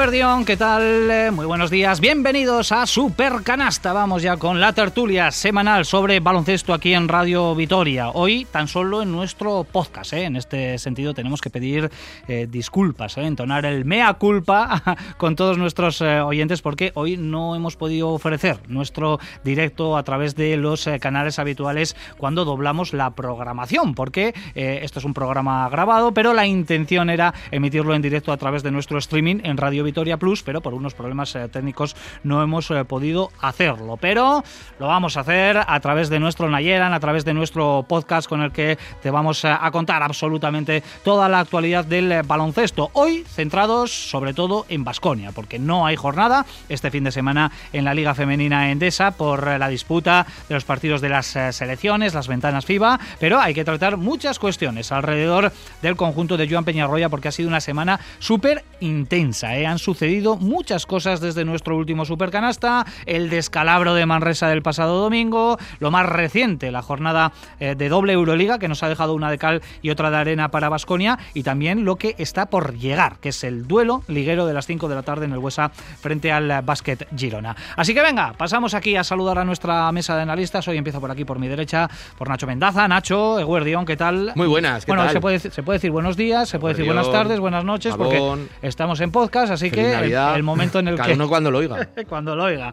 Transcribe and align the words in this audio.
Guardión, 0.00 0.46
¿qué 0.46 0.56
tal? 0.56 1.10
Eh, 1.10 1.30
muy 1.30 1.44
buenos 1.44 1.70
días, 1.70 2.00
bienvenidos 2.00 2.72
a 2.72 2.86
Super 2.86 3.42
Canasta. 3.44 3.92
Vamos 3.92 4.22
ya 4.22 4.38
con 4.38 4.58
la 4.58 4.72
tertulia 4.72 5.30
semanal 5.30 5.84
sobre 5.84 6.20
baloncesto 6.20 6.72
aquí 6.72 6.94
en 6.94 7.06
Radio 7.06 7.54
Vitoria. 7.54 8.08
Hoy 8.08 8.46
tan 8.50 8.66
solo 8.66 9.02
en 9.02 9.12
nuestro 9.12 9.62
podcast, 9.64 10.14
¿eh? 10.14 10.24
en 10.24 10.36
este 10.36 10.78
sentido 10.78 11.12
tenemos 11.12 11.42
que 11.42 11.50
pedir 11.50 11.90
eh, 12.28 12.46
disculpas, 12.50 13.18
¿eh? 13.18 13.26
entonar 13.26 13.66
el 13.66 13.84
mea 13.84 14.14
culpa 14.14 14.82
con 15.18 15.36
todos 15.36 15.58
nuestros 15.58 16.00
oyentes 16.00 16.62
porque 16.62 16.92
hoy 16.94 17.18
no 17.18 17.54
hemos 17.54 17.76
podido 17.76 18.08
ofrecer 18.08 18.58
nuestro 18.68 19.20
directo 19.44 19.98
a 19.98 20.02
través 20.02 20.34
de 20.34 20.56
los 20.56 20.88
canales 20.98 21.38
habituales 21.38 21.94
cuando 22.16 22.46
doblamos 22.46 22.94
la 22.94 23.10
programación, 23.10 23.94
porque 23.94 24.32
esto 24.54 24.98
es 24.98 25.04
un 25.04 25.12
programa 25.12 25.68
grabado, 25.68 26.14
pero 26.14 26.32
la 26.32 26.46
intención 26.46 27.10
era 27.10 27.34
emitirlo 27.50 27.94
en 27.94 28.00
directo 28.00 28.32
a 28.32 28.38
través 28.38 28.62
de 28.62 28.70
nuestro 28.70 28.96
streaming 28.96 29.40
en 29.44 29.58
Radio 29.58 29.84
Vitoria 29.84 29.89
Plus, 29.92 30.42
pero 30.42 30.60
por 30.60 30.74
unos 30.74 30.94
problemas 30.94 31.34
eh, 31.34 31.48
técnicos 31.48 31.96
no 32.24 32.42
hemos 32.42 32.70
eh, 32.70 32.84
podido 32.84 33.30
hacerlo. 33.40 33.96
Pero 33.96 34.42
lo 34.78 34.86
vamos 34.86 35.16
a 35.16 35.20
hacer 35.20 35.58
a 35.66 35.80
través 35.80 36.08
de 36.08 36.20
nuestro 36.20 36.48
Nayeran, 36.48 36.92
a 36.92 37.00
través 37.00 37.24
de 37.24 37.34
nuestro 37.34 37.84
podcast 37.88 38.28
con 38.28 38.42
el 38.42 38.52
que 38.52 38.78
te 39.02 39.10
vamos 39.10 39.44
eh, 39.44 39.48
a 39.48 39.70
contar 39.70 40.02
absolutamente 40.02 40.82
toda 41.04 41.28
la 41.28 41.40
actualidad 41.40 41.84
del 41.84 42.22
baloncesto. 42.22 42.90
Hoy 42.92 43.24
centrados 43.26 43.90
sobre 43.90 44.34
todo 44.34 44.66
en 44.68 44.84
Basconia, 44.84 45.32
porque 45.32 45.58
no 45.58 45.86
hay 45.86 45.96
jornada 45.96 46.46
este 46.68 46.90
fin 46.90 47.04
de 47.04 47.12
semana 47.12 47.50
en 47.72 47.84
la 47.84 47.94
Liga 47.94 48.14
Femenina 48.14 48.70
Endesa 48.70 49.12
por 49.12 49.46
la 49.58 49.68
disputa 49.68 50.26
de 50.48 50.54
los 50.54 50.64
partidos 50.64 51.00
de 51.00 51.08
las 51.08 51.26
selecciones, 51.26 52.14
las 52.14 52.28
ventanas 52.28 52.64
FIBA, 52.64 52.98
pero 53.18 53.40
hay 53.40 53.54
que 53.54 53.64
tratar 53.64 53.96
muchas 53.96 54.38
cuestiones 54.38 54.92
alrededor 54.92 55.52
del 55.82 55.96
conjunto 55.96 56.36
de 56.36 56.48
Joan 56.48 56.64
Peñarroya 56.64 57.08
porque 57.08 57.28
ha 57.28 57.32
sido 57.32 57.48
una 57.48 57.60
semana 57.60 58.00
súper 58.18 58.64
intensa. 58.80 59.56
¿eh? 59.56 59.66
Han 59.66 59.78
sucedido 59.80 60.36
muchas 60.36 60.86
cosas 60.86 61.20
desde 61.20 61.44
nuestro 61.44 61.76
último 61.76 62.04
Supercanasta, 62.04 62.86
el 63.06 63.30
descalabro 63.30 63.94
de 63.94 64.06
Manresa 64.06 64.48
del 64.48 64.62
pasado 64.62 65.00
domingo, 65.00 65.58
lo 65.78 65.90
más 65.90 66.06
reciente, 66.06 66.70
la 66.70 66.82
jornada 66.82 67.32
eh, 67.58 67.74
de 67.76 67.88
doble 67.88 68.12
Euroliga 68.12 68.58
que 68.58 68.68
nos 68.68 68.82
ha 68.82 68.88
dejado 68.88 69.14
una 69.14 69.30
de 69.30 69.38
cal 69.38 69.62
y 69.82 69.90
otra 69.90 70.10
de 70.10 70.16
arena 70.16 70.50
para 70.50 70.68
Basconia 70.68 71.18
y 71.34 71.42
también 71.42 71.84
lo 71.84 71.96
que 71.96 72.14
está 72.18 72.46
por 72.46 72.76
llegar, 72.76 73.18
que 73.20 73.30
es 73.30 73.44
el 73.44 73.66
duelo 73.66 74.02
liguero 74.08 74.46
de 74.46 74.54
las 74.54 74.66
5 74.66 74.88
de 74.88 74.94
la 74.94 75.02
tarde 75.02 75.24
en 75.24 75.32
el 75.32 75.38
Huesa 75.38 75.70
frente 75.70 76.32
al 76.32 76.50
eh, 76.50 76.60
Basket 76.62 77.06
Girona. 77.16 77.56
Así 77.76 77.94
que 77.94 78.02
venga, 78.02 78.34
pasamos 78.34 78.74
aquí 78.74 78.96
a 78.96 79.04
saludar 79.04 79.38
a 79.38 79.44
nuestra 79.44 79.90
mesa 79.92 80.16
de 80.16 80.22
analistas. 80.22 80.66
Hoy 80.68 80.76
empiezo 80.76 81.00
por 81.00 81.10
aquí 81.10 81.24
por 81.24 81.38
mi 81.38 81.48
derecha, 81.48 81.88
por 82.18 82.28
Nacho 82.28 82.46
Mendaza. 82.46 82.86
Nacho, 82.88 83.38
Eguerdión, 83.38 83.84
¿qué 83.86 83.96
tal? 83.96 84.32
Muy 84.34 84.46
buenas, 84.46 84.84
¿qué 84.84 84.92
bueno, 84.92 85.04
tal? 85.04 85.12
Se, 85.12 85.20
puede, 85.20 85.38
se 85.38 85.62
puede 85.62 85.78
decir 85.78 85.90
buenos 85.90 86.16
días, 86.16 86.48
se 86.48 86.58
puede 86.58 86.74
decir 86.74 86.86
buenas 86.86 87.10
tardes, 87.10 87.40
buenas 87.40 87.64
noches, 87.64 87.94
porque 87.96 88.20
estamos 88.62 89.00
en 89.00 89.10
podcast, 89.10 89.52
así 89.52 89.69
Feliz 89.70 89.90
que 89.90 90.04
el, 90.04 90.12
el 90.36 90.42
momento 90.42 90.78
en 90.78 90.88
el 90.88 90.96
Cada 90.96 91.08
que... 91.08 91.14
uno 91.14 91.28
cuando 91.28 91.50
lo 91.50 91.58
oiga. 91.58 91.88
cuando 92.08 92.36
lo 92.36 92.44
oiga. 92.44 92.72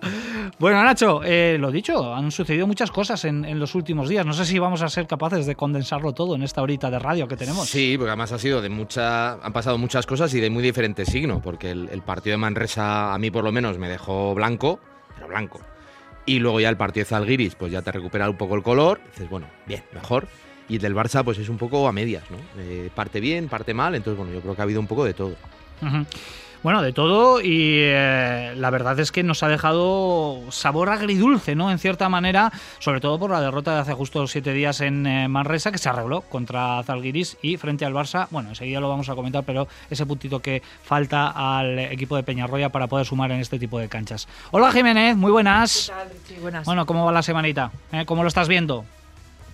Bueno, 0.60 0.84
Nacho, 0.84 1.22
eh, 1.24 1.58
lo 1.60 1.72
dicho, 1.72 2.14
han 2.14 2.32
sucedido 2.32 2.68
muchas 2.68 2.92
cosas 2.92 3.24
en, 3.26 3.46
en 3.46 3.60
los 3.60 3.76
últimos 3.76 4.10
días. 4.10 4.26
No 4.26 4.34
sé 4.34 4.46
si 4.46 4.60
vamos 4.60 4.82
a 4.82 4.90
ser 4.90 5.08
capaces 5.08 5.46
de 5.46 5.56
condensarlo 5.56 6.14
todo 6.14 6.36
en 6.36 6.44
esta 6.44 6.62
horita 6.62 6.90
de 6.90 7.00
radio 7.00 7.28
que 7.28 7.38
tenemos. 7.38 7.70
Sí, 7.70 7.96
porque 7.98 8.10
además 8.10 8.32
ha 8.32 8.40
sido 8.40 8.62
de 8.62 8.70
mucha, 8.70 9.34
han 9.34 9.54
pasado 9.54 9.78
muchas 9.78 10.06
cosas 10.06 10.34
y 10.34 10.40
de 10.40 10.50
muy 10.50 10.64
diferente 10.64 11.06
signo, 11.06 11.42
porque 11.42 11.72
el, 11.72 11.90
el 11.92 12.02
partido 12.02 12.34
de 12.34 12.38
Manresa 12.38 13.14
a 13.14 13.18
mí 13.18 13.32
por 13.32 13.44
lo 13.44 13.52
menos 13.52 13.78
me 13.78 13.88
dejó 13.90 14.34
blanco, 14.36 14.80
pero 15.16 15.28
blanco. 15.28 15.60
Y 16.26 16.40
luego 16.40 16.60
ya 16.60 16.68
el 16.70 16.76
partido 16.78 17.04
de 17.04 17.10
Zalgiris, 17.10 17.56
pues 17.56 17.72
ya 17.72 17.82
te 17.82 17.92
recupera 17.92 18.30
un 18.30 18.36
poco 18.38 18.56
el 18.56 18.64
color, 18.64 19.00
dices, 19.12 19.30
bueno, 19.30 19.48
bien, 19.66 19.84
mejor. 19.94 20.28
Y 20.70 20.76
el 20.76 20.82
del 20.82 20.94
Barça, 20.94 21.24
pues 21.24 21.38
es 21.38 21.48
un 21.48 21.58
poco 21.58 21.88
a 21.88 21.94
medias, 21.94 22.24
¿no? 22.30 22.38
Eh, 22.62 22.90
parte 22.94 23.22
bien, 23.22 23.48
parte 23.48 23.74
mal, 23.74 23.96
entonces 23.96 24.18
bueno, 24.18 24.34
yo 24.34 24.42
creo 24.42 24.54
que 24.54 24.62
ha 24.62 24.64
habido 24.64 24.82
un 24.82 24.88
poco 24.88 25.06
de 25.06 25.14
todo. 25.14 25.36
Ujú. 25.82 26.06
Bueno, 26.64 26.82
de 26.82 26.92
todo 26.92 27.40
y 27.40 27.80
eh, 27.82 28.54
la 28.58 28.70
verdad 28.70 29.00
es 29.00 29.12
que 29.12 29.24
nos 29.24 29.44
ha 29.44 29.48
dejado 29.48 30.42
sabor 30.50 30.90
agridulce, 30.90 31.56
¿no? 31.56 31.72
En 31.72 31.80
cierta 31.80 32.10
manera, 32.10 32.52
sobre 32.80 33.00
todo 33.00 33.20
por 33.20 33.32
la 33.32 33.40
derrota 33.40 33.76
de 33.76 33.82
hace 33.82 33.94
justo 33.94 34.26
siete 34.28 34.54
días 34.54 34.82
en 34.82 35.06
eh, 35.06 35.28
Manresa, 35.28 35.72
que 35.72 35.78
se 35.78 35.88
arregló 35.88 36.22
contra 36.22 36.82
Zalgiris 36.84 37.38
y 37.42 37.58
frente 37.58 37.86
al 37.86 37.94
Barça, 37.94 38.28
bueno, 38.32 38.50
enseguida 38.50 38.80
lo 38.80 38.90
vamos 38.90 39.08
a 39.10 39.16
comentar, 39.16 39.44
pero 39.44 39.68
ese 39.90 40.06
puntito 40.06 40.40
que 40.40 40.62
falta 40.84 41.30
al 41.30 41.78
equipo 41.80 42.16
de 42.16 42.24
Peñarroya 42.24 42.70
para 42.70 42.88
poder 42.88 43.06
sumar 43.06 43.32
en 43.32 43.40
este 43.40 43.60
tipo 43.60 43.80
de 43.80 43.88
canchas. 43.88 44.28
Hola 44.52 44.72
Jiménez, 44.72 45.16
muy 45.16 45.32
buenas. 45.32 45.88
¿Qué 45.88 45.94
tal, 45.94 46.10
Richie? 46.10 46.42
Buenas. 46.42 46.66
Bueno, 46.66 46.86
¿cómo 46.86 47.06
va 47.06 47.12
la 47.12 47.22
semanita? 47.22 47.72
¿Eh? 47.92 48.04
¿Cómo 48.06 48.24
lo 48.24 48.28
estás 48.28 48.48
viendo? 48.48 48.84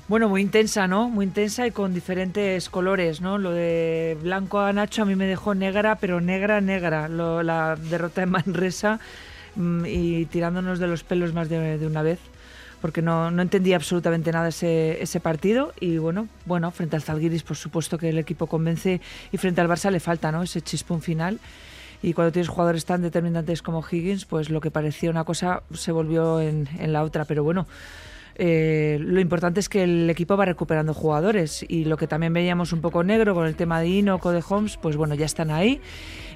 Bueno, 0.09 0.28
muy 0.28 0.41
intensa, 0.41 0.86
¿no? 0.86 1.08
Muy 1.08 1.25
intensa 1.25 1.66
y 1.66 1.72
con 1.72 1.94
diferentes 1.94 2.69
colores, 2.69 3.22
¿no? 3.22 3.38
Lo 3.38 3.52
de 3.52 4.18
blanco 4.22 4.59
a 4.59 4.74
Nacho 4.74 5.03
a 5.03 5.06
mí 5.06 5.16
me 5.16 5.25
dejó 5.25 5.56
negra, 5.56 5.96
pero 5.96 6.19
negra, 6.19 6.59
negra. 6.59 7.08
La 7.08 7.78
derrota 7.78 8.19
de 8.19 8.28
Manresa 8.28 9.00
mm, 9.56 9.86
y 9.86 10.25
tirándonos 10.25 10.80
de 10.80 10.88
los 10.88 11.06
pelos 11.06 11.34
más 11.34 11.47
de, 11.47 11.80
una 11.88 12.02
vez, 12.02 12.19
porque 12.81 13.02
no, 13.02 13.31
no 13.31 13.41
entendía 13.41 13.78
absolutamente 13.78 14.34
nada 14.34 14.50
ese, 14.50 15.02
ese 15.02 15.22
partido. 15.22 15.74
Y 15.80 16.00
bueno, 16.00 16.28
bueno, 16.46 16.70
frente 16.72 16.97
al 16.97 17.02
Zalgiris, 17.02 17.44
por 17.44 17.56
supuesto 17.56 17.97
que 17.97 18.09
el 18.09 18.18
equipo 18.18 18.47
convence 18.47 19.00
y 19.31 19.38
frente 19.38 19.62
al 19.62 19.70
Barça 19.70 19.90
le 19.90 20.02
falta, 20.02 20.34
¿no? 20.34 20.44
Ese 20.44 20.62
chispón 20.62 21.02
final. 21.02 21.40
Y 22.02 22.12
cuando 22.12 22.34
tienes 22.34 22.50
jugadores 22.50 22.84
tan 22.84 23.02
determinantes 23.02 23.62
como 23.62 23.81
Higgins, 23.90 24.25
pues 24.25 24.50
lo 24.50 24.59
que 24.59 24.70
parecía 24.70 25.09
una 25.09 25.24
cosa 25.24 25.64
se 25.74 25.94
volvió 25.94 26.41
en 26.41 26.68
la 26.91 27.03
otra. 27.03 27.24
Pero 27.24 27.46
bueno, 27.46 27.68
eh, 28.35 28.97
lo 28.99 29.19
importante 29.19 29.59
es 29.59 29.69
que 29.69 29.83
el 29.83 30.09
equipo 30.09 30.35
va 30.35 30.45
recuperando 30.45 30.94
jugadores 30.94 31.66
y 31.67 31.85
lo 31.85 31.97
que 31.97 32.07
también 32.07 32.33
veíamos 32.33 32.73
un 32.73 32.81
poco 32.81 33.03
negro 33.03 33.35
con 33.35 33.45
el 33.45 33.55
tema 33.55 33.79
de 33.79 33.88
Inoco, 33.88 34.31
de 34.31 34.44
Holmes, 34.47 34.77
pues 34.77 34.97
bueno, 34.97 35.16
ya 35.16 35.25
están 35.25 35.51
ahí 35.51 35.81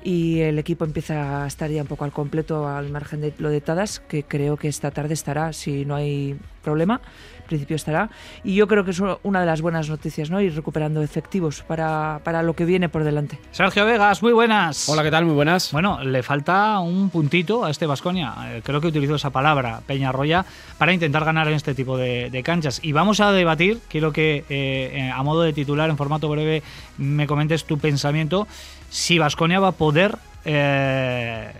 y 0.03 0.39
el 0.41 0.59
equipo 0.59 0.85
empieza 0.85 1.43
a 1.43 1.47
estar 1.47 1.69
ya 1.69 1.81
un 1.81 1.87
poco 1.87 2.05
al 2.05 2.11
completo 2.11 2.67
al 2.67 2.89
margen 2.89 3.21
de 3.21 3.33
lo 3.39 3.49
de 3.49 3.61
Tadas, 3.61 3.99
que 3.99 4.23
creo 4.23 4.57
que 4.57 4.67
esta 4.67 4.91
tarde 4.91 5.13
estará, 5.13 5.53
si 5.53 5.85
no 5.85 5.95
hay 5.95 6.37
problema, 6.63 7.01
principio 7.47 7.75
estará. 7.75 8.09
Y 8.43 8.55
yo 8.55 8.67
creo 8.67 8.85
que 8.85 8.91
es 8.91 9.01
una 9.23 9.39
de 9.39 9.45
las 9.45 9.61
buenas 9.61 9.89
noticias, 9.89 10.29
¿no? 10.29 10.41
Ir 10.41 10.55
recuperando 10.55 11.01
efectivos 11.01 11.63
para, 11.63 12.21
para 12.23 12.43
lo 12.43 12.53
que 12.53 12.65
viene 12.65 12.89
por 12.89 13.03
delante. 13.03 13.39
Sergio 13.51 13.85
Vegas, 13.85 14.21
muy 14.21 14.33
buenas. 14.33 14.87
Hola, 14.89 15.03
¿qué 15.03 15.11
tal? 15.11 15.25
Muy 15.25 15.33
buenas. 15.33 15.71
Bueno, 15.71 16.03
le 16.03 16.21
falta 16.23 16.79
un 16.79 17.09
puntito 17.09 17.65
a 17.65 17.71
este 17.71 17.85
Vasconia. 17.85 18.61
Creo 18.63 18.79
que 18.81 18.87
utilizo 18.87 19.15
esa 19.15 19.31
palabra, 19.31 19.81
Peñarroya, 19.87 20.45
para 20.77 20.93
intentar 20.93 21.25
ganar 21.25 21.47
en 21.47 21.55
este 21.55 21.73
tipo 21.73 21.97
de, 21.97 22.29
de 22.29 22.43
canchas. 22.43 22.79
Y 22.83 22.91
vamos 22.91 23.19
a 23.19 23.31
debatir, 23.31 23.79
quiero 23.87 24.11
que 24.11 24.45
eh, 24.49 24.91
eh, 24.93 25.11
a 25.11 25.23
modo 25.23 25.41
de 25.41 25.53
titular, 25.53 25.89
en 25.89 25.97
formato 25.97 26.29
breve, 26.29 26.63
me 26.97 27.27
comentes 27.27 27.65
tu 27.65 27.77
pensamiento, 27.77 28.47
si 28.89 29.17
Vasconia 29.19 29.59
va 29.59 29.69
a 29.69 29.71
poder 29.73 30.17
eh, 30.45 31.51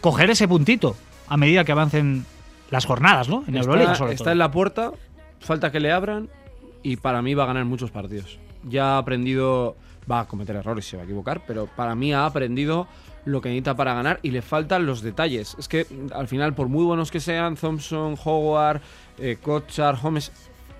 coger 0.00 0.30
ese 0.30 0.48
puntito 0.48 0.96
a 1.28 1.36
medida 1.36 1.64
que 1.64 1.72
avancen 1.72 2.24
las 2.70 2.84
jornadas, 2.84 3.28
¿no? 3.28 3.44
En 3.46 3.56
Euroliga, 3.56 3.92
está 3.92 3.98
sobre 3.98 4.12
está 4.12 4.24
todo. 4.24 4.32
en 4.32 4.38
la 4.38 4.50
puerta, 4.50 4.90
falta 5.40 5.70
que 5.70 5.80
le 5.80 5.92
abran 5.92 6.28
y 6.82 6.96
para 6.96 7.22
mí 7.22 7.34
va 7.34 7.44
a 7.44 7.46
ganar 7.46 7.64
muchos 7.64 7.90
partidos. 7.90 8.38
Ya 8.64 8.94
ha 8.94 8.98
aprendido, 8.98 9.76
va 10.10 10.20
a 10.20 10.28
cometer 10.28 10.56
errores, 10.56 10.86
se 10.86 10.96
va 10.96 11.02
a 11.02 11.04
equivocar, 11.04 11.42
pero 11.46 11.66
para 11.66 11.94
mí 11.94 12.12
ha 12.12 12.26
aprendido 12.26 12.86
lo 13.24 13.40
que 13.40 13.48
necesita 13.48 13.74
para 13.74 13.92
ganar 13.92 14.20
y 14.22 14.30
le 14.30 14.40
faltan 14.40 14.86
los 14.86 15.02
detalles. 15.02 15.56
Es 15.58 15.68
que 15.68 15.84
mm, 15.84 16.12
al 16.14 16.28
final, 16.28 16.54
por 16.54 16.68
muy 16.68 16.84
buenos 16.84 17.10
que 17.10 17.20
sean, 17.20 17.56
Thompson, 17.56 18.16
Howard, 18.24 18.80
eh, 19.18 19.36
Kochar, 19.42 19.98
Holmes, 20.00 20.32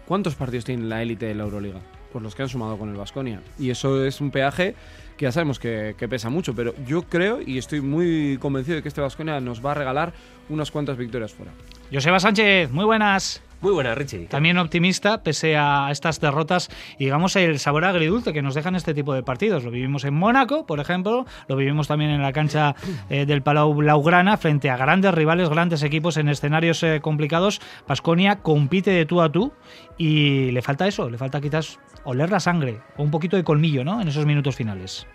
¿cuántos 0.06 0.34
partidos 0.34 0.64
tiene 0.64 0.84
la 0.84 1.02
élite 1.02 1.26
de 1.26 1.34
la 1.34 1.44
Euroliga? 1.44 1.80
Pues 2.12 2.22
los 2.22 2.34
que 2.34 2.42
han 2.42 2.48
sumado 2.48 2.78
con 2.78 2.88
el 2.88 2.96
Vasconia. 2.96 3.42
Y 3.58 3.70
eso 3.70 4.04
es 4.04 4.20
un 4.20 4.30
peaje 4.30 4.74
que 5.16 5.24
ya 5.24 5.32
sabemos 5.32 5.58
que, 5.58 5.94
que 5.98 6.08
pesa 6.08 6.30
mucho, 6.30 6.54
pero 6.54 6.74
yo 6.86 7.02
creo 7.02 7.40
y 7.44 7.58
estoy 7.58 7.80
muy 7.80 8.38
convencido 8.38 8.76
de 8.76 8.82
que 8.82 8.88
este 8.88 9.00
Vasconia 9.00 9.40
nos 9.40 9.64
va 9.64 9.72
a 9.72 9.74
regalar 9.74 10.12
unas 10.48 10.70
cuantas 10.70 10.96
victorias 10.96 11.32
fuera. 11.32 11.52
Joseba 11.92 12.20
Sánchez, 12.20 12.70
muy 12.70 12.84
buenas. 12.84 13.45
Muy 13.60 13.72
buena, 13.72 13.94
Richie. 13.94 14.26
También 14.26 14.58
optimista, 14.58 15.22
pese 15.22 15.56
a 15.56 15.88
estas 15.90 16.20
derrotas 16.20 16.68
y 16.98 17.04
digamos 17.04 17.36
el 17.36 17.58
sabor 17.58 17.84
agridulce 17.86 18.32
que 18.32 18.42
nos 18.42 18.54
dejan 18.54 18.76
este 18.76 18.92
tipo 18.92 19.14
de 19.14 19.22
partidos. 19.22 19.64
Lo 19.64 19.70
vivimos 19.70 20.04
en 20.04 20.14
Mónaco, 20.14 20.66
por 20.66 20.78
ejemplo, 20.78 21.24
lo 21.48 21.56
vivimos 21.56 21.88
también 21.88 22.10
en 22.10 22.22
la 22.22 22.32
cancha 22.32 22.74
eh, 23.08 23.24
del 23.24 23.42
Palau 23.42 23.74
Blaugrana, 23.74 24.36
frente 24.36 24.68
a 24.68 24.76
grandes 24.76 25.14
rivales, 25.14 25.48
grandes 25.48 25.82
equipos 25.82 26.18
en 26.18 26.28
escenarios 26.28 26.82
eh, 26.82 27.00
complicados. 27.00 27.60
Pasconia 27.86 28.40
compite 28.40 28.90
de 28.90 29.06
tú 29.06 29.22
a 29.22 29.32
tú 29.32 29.52
y 29.96 30.50
le 30.50 30.60
falta 30.60 30.86
eso, 30.86 31.08
le 31.08 31.16
falta 31.16 31.40
quizás 31.40 31.78
oler 32.04 32.30
la 32.30 32.40
sangre 32.40 32.80
o 32.96 33.02
un 33.02 33.10
poquito 33.10 33.36
de 33.36 33.44
colmillo 33.44 33.84
¿no? 33.84 34.00
en 34.00 34.08
esos 34.08 34.26
minutos 34.26 34.54
finales. 34.54 35.06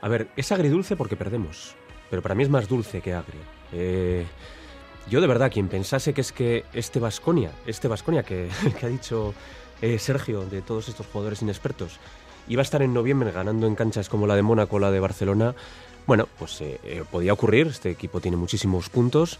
A 0.00 0.08
ver, 0.08 0.28
es 0.36 0.50
agridulce 0.50 0.96
porque 0.96 1.16
perdemos, 1.16 1.76
pero 2.10 2.22
para 2.22 2.34
mí 2.34 2.42
es 2.42 2.48
más 2.48 2.68
dulce 2.68 3.00
que 3.00 3.12
agrio. 3.12 3.40
Eh, 3.72 4.24
yo 5.08 5.20
de 5.20 5.26
verdad, 5.26 5.50
quien 5.52 5.68
pensase 5.68 6.14
que 6.14 6.20
es 6.20 6.32
que 6.32 6.64
este 6.72 7.00
Vasconia, 7.00 7.50
este 7.66 7.88
Vasconia 7.88 8.22
que, 8.24 8.48
ha 8.82 8.86
dicho 8.86 9.34
eh, 9.80 9.98
Sergio 9.98 10.44
de 10.44 10.62
todos 10.62 10.88
estos 10.88 11.06
jugadores 11.06 11.42
inexpertos, 11.42 11.98
iba 12.48 12.60
a 12.60 12.64
estar 12.64 12.82
en 12.82 12.92
noviembre 12.94 13.30
ganando 13.32 13.66
en 13.66 13.74
canchas 13.74 14.08
como 14.08 14.26
la 14.26 14.36
de 14.36 14.42
Mónaco 14.42 14.76
o 14.76 14.78
la 14.78 14.90
de 14.90 15.00
Barcelona, 15.00 15.54
bueno, 16.06 16.28
pues 16.38 16.60
eh, 16.60 16.80
eh, 16.84 17.04
podía 17.10 17.32
ocurrir, 17.32 17.68
este 17.68 17.90
equipo 17.90 18.20
tiene 18.20 18.36
muchísimos 18.36 18.88
puntos, 18.88 19.38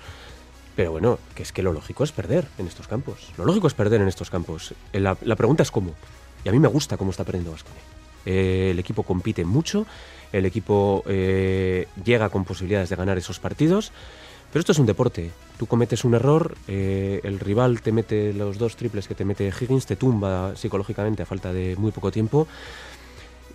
pero 0.77 0.93
bueno, 0.93 1.19
que 1.35 1.43
es 1.43 1.53
que 1.53 1.63
lo 1.63 1.73
lógico 1.73 2.05
es 2.05 2.13
perder 2.13 2.47
en 2.59 2.67
estos 2.67 2.89
campos. 2.89 3.33
Lo 3.37 3.45
lógico 3.45 3.67
es 3.67 3.75
perder 3.75 4.01
en 4.01 4.09
estos 4.09 4.31
campos. 4.31 4.75
La, 4.93 5.15
pregunta 5.15 5.63
es 5.63 5.71
cómo. 5.71 5.95
Y 6.45 6.49
a 6.49 6.53
mí 6.53 6.59
me 6.59 6.69
gusta 6.69 6.97
cómo 6.97 7.11
está 7.11 7.25
perdiendo 7.25 7.51
Vasconia. 7.51 7.83
Eh, 8.25 8.69
el 8.71 8.79
equipo 8.79 9.03
compite 9.03 9.45
mucho, 9.45 9.87
el 10.33 10.47
equipo 10.47 11.05
llega 11.07 12.31
con 12.31 12.45
posibilidades 12.45 12.89
de 12.89 12.97
ganar 12.97 13.19
esos 13.19 13.39
partidos. 13.39 13.93
Pero 14.53 14.61
esto 14.61 14.73
es 14.73 14.79
un 14.79 14.87
deporte. 14.87 15.31
Tú 15.59 15.67
cometes 15.67 16.05
un 16.05 16.15
error, 16.15 16.55
eh, 16.69 17.21
el 17.25 17.41
rival 17.41 17.81
te 17.81 17.91
mete 17.91 18.35
los 18.35 18.59
dos 18.59 18.77
triples 18.77 19.09
que 19.09 19.15
te 19.15 19.25
mete 19.25 19.49
Higgins, 19.49 19.87
te 19.87 19.97
tumba 19.97 20.55
psicológicamente 20.57 21.23
a 21.23 21.27
falta 21.27 21.53
de 21.53 21.75
muy 21.77 21.91
poco 21.91 22.11
tiempo. 22.11 22.47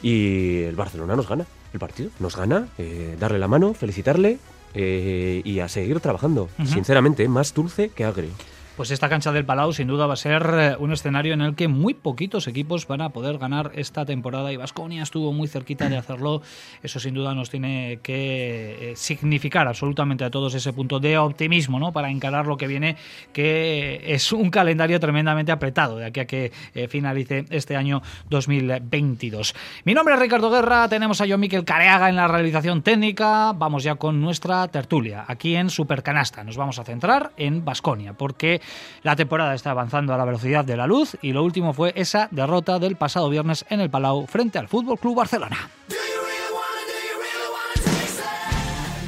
Y 0.02 0.64
el 0.64 0.76
Barcelona 0.76 1.16
nos 1.16 1.30
gana 1.30 1.46
el 1.72 1.80
partido. 1.80 2.10
Nos 2.20 2.36
gana, 2.36 2.70
eh, 2.80 3.16
darle 3.20 3.38
la 3.38 3.48
mano, 3.48 3.76
felicitarle 3.76 4.40
eh, 4.74 5.42
y 5.44 5.60
a 5.60 5.68
seguir 5.68 6.00
trabajando. 6.00 6.50
Sinceramente, 6.66 7.28
más 7.28 7.54
dulce 7.54 7.90
que 7.90 8.04
agrio. 8.04 8.32
Pues 8.78 8.92
esta 8.92 9.10
cancha 9.10 9.32
del 9.32 9.44
Palau 9.44 9.74
sin 9.74 9.88
duda 9.88 10.06
va 10.06 10.14
a 10.14 10.18
ser 10.18 10.46
eh, 10.54 10.76
un 10.78 10.94
escenario 10.94 11.34
en 11.34 11.42
el 11.42 11.56
que 11.56 11.68
muy 11.68 11.96
poquitos 11.96 12.46
equipos 12.46 12.86
van 12.86 13.02
a 13.02 13.10
poder 13.10 13.40
ganar 13.40 13.72
esta 13.74 14.06
temporada 14.06 14.54
y 14.54 14.56
Vasconia 14.56 15.02
estuvo 15.02 15.34
muy 15.34 15.48
cerquita 15.48 15.90
de 15.90 15.98
hacerlo. 15.98 16.44
Eso 16.84 17.00
sin 17.00 17.16
duda 17.16 17.34
nos 17.34 17.50
tiene 17.50 17.98
que 18.04 18.92
eh, 18.92 18.96
significar 18.96 19.68
absolutamente 19.68 20.26
a 20.26 20.30
todos 20.30 20.54
ese 20.54 20.74
punto 20.74 21.00
de 21.00 21.18
optimismo 21.18 21.80
¿no? 21.80 21.92
para 21.92 22.12
encarar 22.12 22.46
lo 22.46 22.56
que 22.56 22.68
viene, 22.68 22.98
que 23.34 24.00
es 24.06 24.32
un 24.32 24.52
calendario 24.52 25.00
tremendamente 25.00 25.52
apretado 25.52 25.98
de 25.98 26.06
aquí 26.06 26.20
a 26.20 26.26
que 26.28 26.52
eh, 26.76 26.88
finalice 26.88 27.46
este 27.50 27.76
año 27.76 28.04
2022. 28.30 29.56
Mi 29.86 29.96
nombre 29.96 30.14
es 30.14 30.20
Ricardo 30.20 30.52
Guerra, 30.52 30.88
tenemos 30.88 31.20
a 31.20 31.26
John 31.28 31.40
Miquel 31.40 31.66
Careaga 31.66 32.10
en 32.10 32.16
la 32.16 32.28
realización 32.28 32.84
técnica. 32.84 33.54
Vamos 33.54 33.82
ya 33.82 33.96
con 33.96 34.22
nuestra 34.22 34.68
tertulia 34.68 35.26
aquí 35.28 35.56
en 35.56 35.72
Supercanasta. 35.72 36.44
Nos 36.44 36.58
vamos 36.58 36.78
a 36.78 36.84
centrar 36.84 37.32
en 37.38 37.66
Vasconia 37.66 38.14
porque 38.14 38.62
la 39.04 39.16
temporada 39.16 39.54
está 39.54 39.72
avanzando 39.72 40.14
a 40.14 40.18
la 40.18 40.26
velocidad 40.26 40.66
de 40.66 40.78
la 40.78 40.88
luz 40.88 41.18
y 41.22 41.32
lo 41.32 41.44
último 41.44 41.74
fue 41.74 41.94
esa 41.96 42.28
derrota 42.32 42.80
del 42.80 42.96
pasado 42.96 43.30
viernes 43.30 43.66
en 43.70 43.80
el 43.80 43.90
Palau 43.90 44.28
frente 44.28 44.60
al 44.60 44.68
Fútbol 44.68 45.00
Club 45.00 45.16
Barcelona. 45.16 45.70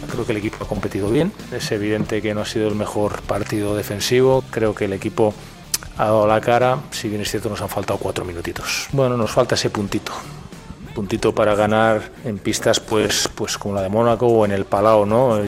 Creo 0.10 0.26
que 0.26 0.32
el 0.34 0.38
equipo 0.40 0.64
ha 0.64 0.68
competido 0.68 1.10
bien. 1.10 1.32
Es 1.52 1.72
evidente 1.72 2.22
que 2.22 2.34
no 2.34 2.42
ha 2.42 2.46
sido 2.46 2.68
el 2.68 2.76
mejor 2.76 3.22
partido 3.22 3.76
defensivo. 3.76 4.44
Creo 4.52 4.76
que 4.76 4.86
el 4.86 4.94
equipo 4.94 5.34
ha 5.98 6.06
dado 6.06 6.28
la 6.28 6.42
cara. 6.42 6.80
Si 6.92 7.08
bien 7.08 7.22
es 7.22 7.32
cierto, 7.32 7.50
nos 7.50 7.62
han 7.62 7.70
faltado 7.70 8.00
cuatro 8.00 8.26
minutitos. 8.26 8.88
Bueno, 8.92 9.16
nos 9.16 9.32
falta 9.32 9.56
ese 9.56 9.70
puntito. 9.70 10.12
Puntito 10.94 11.34
para 11.34 11.56
ganar 11.56 12.02
en 12.26 12.38
pistas 12.38 12.80
pues, 12.80 13.30
pues 13.34 13.58
como 13.58 13.76
la 13.76 13.82
de 13.82 13.90
Mónaco 13.90 14.28
o 14.28 14.46
en 14.46 14.52
el 14.52 14.66
Palau, 14.66 15.06
¿no? 15.06 15.40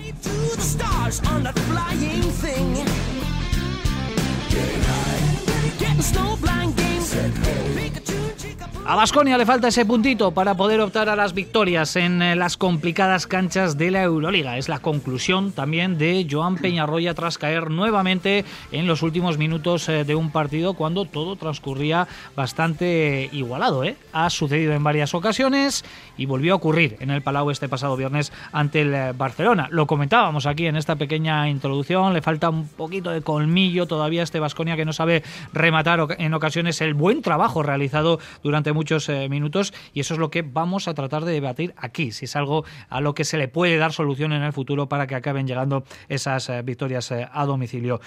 A 8.83 8.95
Basconia 8.95 9.37
le 9.37 9.45
falta 9.45 9.67
ese 9.67 9.85
puntito 9.85 10.31
para 10.31 10.55
poder 10.55 10.81
optar 10.81 11.07
a 11.07 11.15
las 11.15 11.35
victorias 11.35 11.95
en 11.95 12.19
eh, 12.21 12.35
las 12.35 12.57
complicadas 12.57 13.27
canchas 13.27 13.77
de 13.77 13.91
la 13.91 14.01
Euroliga. 14.01 14.57
Es 14.57 14.69
la 14.69 14.79
conclusión 14.79 15.51
también 15.51 15.99
de 15.99 16.27
Joan 16.29 16.55
Peñarroya 16.55 17.13
tras 17.13 17.37
caer 17.37 17.69
nuevamente 17.69 18.43
en 18.71 18.87
los 18.87 19.03
últimos 19.03 19.37
minutos 19.37 19.87
eh, 19.87 20.03
de 20.03 20.15
un 20.15 20.31
partido 20.31 20.73
cuando 20.73 21.05
todo 21.05 21.35
transcurría 21.35 22.07
bastante 22.35 23.29
igualado. 23.31 23.83
¿eh? 23.83 23.97
Ha 24.13 24.31
sucedido 24.31 24.73
en 24.73 24.83
varias 24.83 25.13
ocasiones 25.13 25.85
y 26.17 26.25
volvió 26.25 26.53
a 26.53 26.55
ocurrir 26.57 26.97
en 27.01 27.11
el 27.11 27.21
Palau 27.21 27.51
este 27.51 27.69
pasado 27.69 27.95
viernes 27.95 28.33
ante 28.51 28.81
el 28.81 29.13
Barcelona. 29.13 29.67
Lo 29.69 29.85
comentábamos 29.85 30.47
aquí 30.47 30.65
en 30.65 30.75
esta 30.75 30.95
pequeña 30.95 31.47
introducción. 31.49 32.13
Le 32.13 32.23
falta 32.23 32.49
un 32.49 32.67
poquito 32.67 33.11
de 33.11 33.21
colmillo 33.21 33.85
todavía 33.85 34.21
a 34.21 34.23
este 34.23 34.39
Basconia 34.39 34.75
que 34.75 34.85
no 34.85 34.91
sabe 34.91 35.23
rematar 35.53 35.99
en 36.17 36.33
ocasiones 36.33 36.81
el 36.81 36.95
buen 36.95 37.21
trabajo 37.21 37.61
realizado 37.61 38.19
durante 38.41 38.70
muchos 38.73 39.09
eh, 39.09 39.29
minutos 39.29 39.73
y 39.93 39.99
eso 39.99 40.13
es 40.13 40.19
lo 40.19 40.31
que 40.31 40.41
vamos 40.41 40.87
a 40.87 40.93
tratar 40.93 41.25
de 41.25 41.33
debatir 41.33 41.73
aquí, 41.77 42.11
si 42.11 42.25
es 42.25 42.35
algo 42.35 42.65
a 42.89 43.01
lo 43.01 43.13
que 43.13 43.23
se 43.23 43.37
le 43.37 43.47
puede 43.47 43.77
dar 43.77 43.93
solución 43.93 44.33
en 44.33 44.43
el 44.43 44.53
futuro 44.53 44.87
para 44.87 45.07
que 45.07 45.15
acaben 45.15 45.47
llegando 45.47 45.83
esas 46.09 46.49
eh, 46.49 46.61
victorias 46.61 47.11
eh, 47.11 47.27
a 47.31 47.45
domicilio. 47.45 48.01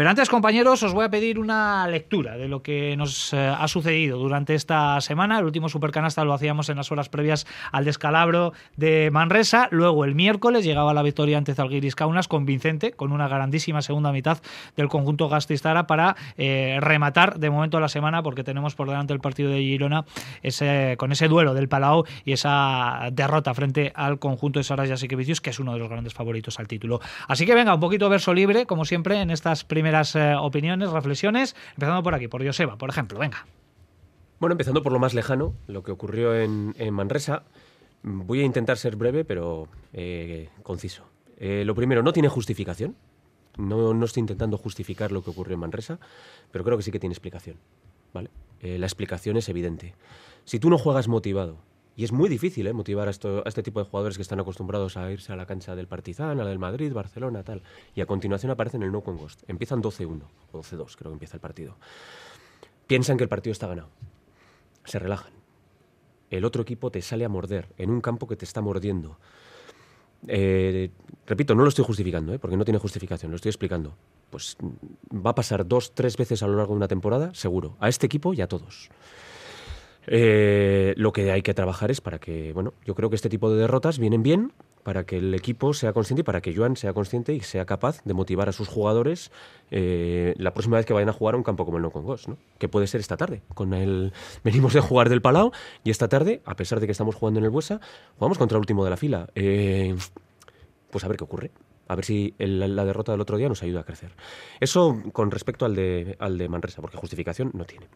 Pero 0.00 0.08
antes, 0.08 0.30
compañeros, 0.30 0.82
os 0.82 0.94
voy 0.94 1.04
a 1.04 1.10
pedir 1.10 1.38
una 1.38 1.86
lectura 1.86 2.38
de 2.38 2.48
lo 2.48 2.62
que 2.62 2.96
nos 2.96 3.34
eh, 3.34 3.36
ha 3.36 3.68
sucedido 3.68 4.16
durante 4.16 4.54
esta 4.54 4.98
semana. 5.02 5.38
El 5.38 5.44
último 5.44 5.68
Supercanasta 5.68 6.24
lo 6.24 6.32
hacíamos 6.32 6.70
en 6.70 6.78
las 6.78 6.90
horas 6.90 7.10
previas 7.10 7.46
al 7.70 7.84
descalabro 7.84 8.54
de 8.78 9.10
Manresa. 9.12 9.68
Luego, 9.70 10.06
el 10.06 10.14
miércoles, 10.14 10.64
llegaba 10.64 10.94
la 10.94 11.02
victoria 11.02 11.36
ante 11.36 11.54
Zalgiris 11.54 11.96
Kaunas 11.96 12.28
convincente, 12.28 12.92
con 12.92 13.12
una 13.12 13.28
grandísima 13.28 13.82
segunda 13.82 14.10
mitad 14.10 14.38
del 14.74 14.88
conjunto 14.88 15.28
Gastistara 15.28 15.86
para 15.86 16.16
eh, 16.38 16.78
rematar 16.80 17.38
de 17.38 17.50
momento 17.50 17.78
la 17.78 17.90
semana, 17.90 18.22
porque 18.22 18.42
tenemos 18.42 18.74
por 18.74 18.88
delante 18.88 19.12
el 19.12 19.20
partido 19.20 19.50
de 19.50 19.58
Girona 19.58 20.06
con 20.96 21.12
ese 21.12 21.28
duelo 21.28 21.52
del 21.52 21.68
Palau 21.68 22.06
y 22.24 22.32
esa 22.32 23.10
derrota 23.12 23.52
frente 23.52 23.92
al 23.94 24.18
conjunto 24.18 24.60
de 24.60 24.64
Saras 24.64 24.88
Jasikevicius, 24.88 25.42
que 25.42 25.50
es 25.50 25.60
uno 25.60 25.74
de 25.74 25.78
los 25.78 25.90
grandes 25.90 26.14
favoritos 26.14 26.58
al 26.58 26.68
título. 26.68 27.02
Así 27.28 27.44
que 27.44 27.54
venga, 27.54 27.74
un 27.74 27.80
poquito 27.80 28.08
verso 28.08 28.32
libre, 28.32 28.64
como 28.64 28.86
siempre, 28.86 29.20
en 29.20 29.30
estas 29.30 29.62
primeras 29.64 29.89
eh, 30.14 30.34
opiniones, 30.38 30.90
reflexiones, 30.90 31.56
empezando 31.70 32.02
por 32.02 32.14
aquí, 32.14 32.28
por 32.28 32.44
Joseba, 32.44 32.76
por 32.76 32.90
ejemplo, 32.90 33.18
venga. 33.18 33.46
Bueno, 34.38 34.52
empezando 34.52 34.82
por 34.82 34.92
lo 34.92 34.98
más 34.98 35.14
lejano, 35.14 35.54
lo 35.66 35.82
que 35.82 35.92
ocurrió 35.92 36.34
en, 36.34 36.74
Manresa. 36.92 37.42
Voy 38.02 38.40
a 38.40 38.44
intentar 38.44 38.78
ser 38.78 38.96
breve, 38.96 39.24
pero 39.24 39.68
eh, 39.92 40.48
conciso. 40.62 41.04
Eh, 41.36 41.64
lo 41.66 41.74
primero, 41.74 42.02
no 42.02 42.12
tiene 42.12 42.28
justificación. 42.28 42.96
No, 43.58 43.92
no 43.92 44.04
estoy 44.06 44.20
intentando 44.20 44.56
justificar 44.56 45.12
lo 45.12 45.22
que 45.22 45.30
ocurrió 45.30 45.54
en 45.54 45.60
Manresa, 45.60 45.98
pero 46.50 46.64
creo 46.64 46.78
que 46.78 46.82
sí 46.82 46.90
que 46.90 47.00
tiene 47.00 47.12
explicación. 47.12 47.56
¿vale? 48.14 48.30
La 48.62 48.86
explicación 48.86 49.36
es 49.36 49.48
evidente. 49.48 49.94
Si 50.44 50.58
tú 50.58 50.70
no 50.70 50.78
juegas 50.78 51.08
motivado, 51.08 51.58
y 52.00 52.04
es 52.04 52.12
muy 52.12 52.28
difícil 52.28 52.66
¿eh? 52.66 52.72
motivar 52.72 53.08
a, 53.08 53.10
este 53.10 53.62
tipo 53.62 53.80
de 53.80 53.86
jugadores 53.88 54.16
que 54.16 54.22
están 54.22 54.40
acostumbrados 54.40 54.96
a 54.96 55.10
irse 55.12 55.32
a 55.32 55.36
la 55.36 55.44
cancha 55.44 55.76
del 55.76 55.86
Partizan, 55.86 56.40
a 56.40 56.44
la 56.44 56.48
del 56.48 56.58
Madrid, 56.58 56.92
Barcelona, 56.92 57.42
tal, 57.42 57.62
y 57.94 58.00
a 58.00 58.06
continuación 58.06 58.50
aparecen 58.50 58.82
en 58.82 58.86
el 58.86 58.92
No 58.92 59.02
Con 59.02 59.16
Ghost. 59.16 59.42
Empiezan 59.48 59.82
12-1, 59.82 60.22
o 60.52 60.58
12-2 60.60 60.96
creo 60.96 61.10
que 61.10 61.14
empieza 61.14 61.36
el 61.36 61.40
partido. 61.40 61.76
Piensan 62.86 63.16
que 63.16 63.24
el 63.24 63.28
partido 63.28 63.52
está 63.52 63.66
ganado 63.66 63.90
se 64.84 64.98
relajan. 64.98 65.32
El 66.30 66.44
otro 66.44 66.62
equipo 66.62 66.90
te 66.90 67.02
sale 67.02 67.24
a 67.24 67.28
morder 67.28 67.68
en 67.76 67.90
un 67.90 68.00
campo 68.00 68.26
que 68.26 68.36
te 68.36 68.44
está 68.44 68.60
mordiendo. 68.60 69.18
Eh, 70.28 70.90
repito, 71.26 71.54
no 71.54 71.62
lo 71.62 71.68
estoy 71.68 71.84
justificando, 71.84 72.32
¿eh? 72.34 72.38
porque 72.38 72.56
no 72.56 72.64
tiene 72.64 72.78
justificación, 72.78 73.30
lo 73.30 73.36
estoy 73.36 73.50
explicando. 73.50 73.94
Pues 74.30 74.56
mm, 74.60 75.26
va 75.26 75.30
a 75.30 75.34
pasar 75.34 75.66
dos, 75.66 75.94
tres 75.94 76.16
veces 76.16 76.42
a 76.42 76.46
lo 76.46 76.56
largo 76.56 76.74
de 76.74 76.78
una 76.78 76.88
temporada, 76.88 77.34
seguro, 77.34 77.76
a 77.80 77.88
este 77.88 78.06
equipo 78.06 78.32
y 78.34 78.40
a 78.40 78.48
todos. 78.48 78.90
Eh, 80.06 80.94
lo 80.96 81.12
que 81.12 81.30
hay 81.30 81.42
que 81.42 81.54
trabajar 81.54 81.90
es 81.90 82.00
para 82.00 82.18
que, 82.18 82.52
bueno, 82.52 82.72
yo 82.84 82.94
creo 82.94 83.10
que 83.10 83.16
este 83.16 83.28
tipo 83.28 83.50
de 83.52 83.60
derrotas 83.60 83.98
vienen 83.98 84.22
bien 84.22 84.52
para 84.82 85.04
que 85.04 85.18
el 85.18 85.34
equipo 85.34 85.74
sea 85.74 85.92
consciente 85.92 86.20
y 86.20 86.24
para 86.24 86.40
que 86.40 86.56
Joan 86.56 86.74
sea 86.74 86.94
consciente 86.94 87.34
y 87.34 87.40
sea 87.40 87.66
capaz 87.66 88.02
de 88.04 88.14
motivar 88.14 88.48
a 88.48 88.52
sus 88.52 88.66
jugadores 88.66 89.30
eh, 89.70 90.34
la 90.38 90.54
próxima 90.54 90.78
vez 90.78 90.86
que 90.86 90.94
vayan 90.94 91.10
a 91.10 91.12
jugar 91.12 91.34
a 91.34 91.36
un 91.38 91.44
campo 91.44 91.66
como 91.66 91.76
el 91.76 91.82
No 91.82 91.90
Con 91.90 92.02
Ghost, 92.04 92.28
¿no? 92.28 92.38
que 92.58 92.66
puede 92.68 92.86
ser 92.86 93.00
esta 93.00 93.18
tarde. 93.18 93.42
Con 93.54 93.74
el 93.74 94.12
venimos 94.44 94.72
de 94.72 94.80
jugar 94.80 95.10
del 95.10 95.20
Palau 95.20 95.52
y 95.84 95.90
esta 95.90 96.08
tarde, 96.08 96.40
a 96.46 96.56
pesar 96.56 96.80
de 96.80 96.86
que 96.86 96.92
estamos 96.92 97.14
jugando 97.14 97.38
en 97.40 97.44
el 97.44 97.50
Buesa, 97.50 97.78
jugamos 98.16 98.38
contra 98.38 98.56
el 98.56 98.60
último 98.60 98.82
de 98.84 98.90
la 98.90 98.96
fila. 98.96 99.28
Eh, 99.34 99.94
pues 100.90 101.04
a 101.04 101.08
ver 101.08 101.18
qué 101.18 101.24
ocurre. 101.24 101.50
A 101.86 101.94
ver 101.94 102.04
si 102.06 102.34
el- 102.38 102.74
la 102.74 102.84
derrota 102.84 103.12
del 103.12 103.20
otro 103.20 103.36
día 103.36 103.48
nos 103.50 103.62
ayuda 103.62 103.80
a 103.80 103.84
crecer. 103.84 104.12
Eso 104.60 104.96
con 105.12 105.30
respecto 105.30 105.66
al 105.66 105.74
de, 105.74 106.16
al 106.20 106.38
de 106.38 106.48
Manresa, 106.48 106.80
porque 106.80 106.96
justificación 106.96 107.50
no 107.52 107.64
tiene. 107.64 107.86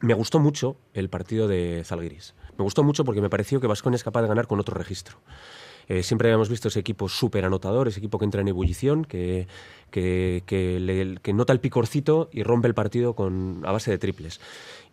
Me 0.00 0.14
gustó 0.14 0.38
mucho 0.38 0.76
el 0.92 1.08
partido 1.08 1.48
de 1.48 1.82
Zalgiris. 1.84 2.34
Me 2.58 2.64
gustó 2.64 2.82
mucho 2.82 3.04
porque 3.04 3.20
me 3.20 3.30
pareció 3.30 3.60
que 3.60 3.66
Vasconia 3.66 3.96
es 3.96 4.04
capaz 4.04 4.22
de 4.22 4.28
ganar 4.28 4.46
con 4.46 4.60
otro 4.60 4.74
registro. 4.76 5.18
Eh, 5.88 6.02
siempre 6.02 6.28
habíamos 6.28 6.48
visto 6.48 6.68
ese 6.68 6.80
equipo 6.80 7.08
súper 7.08 7.44
anotador, 7.44 7.88
ese 7.88 7.98
equipo 7.98 8.18
que 8.18 8.24
entra 8.24 8.40
en 8.40 8.48
ebullición, 8.48 9.04
que, 9.04 9.46
que, 9.90 10.42
que 10.46 11.32
nota 11.34 11.52
el 11.52 11.60
picorcito 11.60 12.30
y 12.32 12.42
rompe 12.42 12.68
el 12.68 12.74
partido 12.74 13.14
con, 13.14 13.62
a 13.64 13.72
base 13.72 13.90
de 13.90 13.98
triples. 13.98 14.40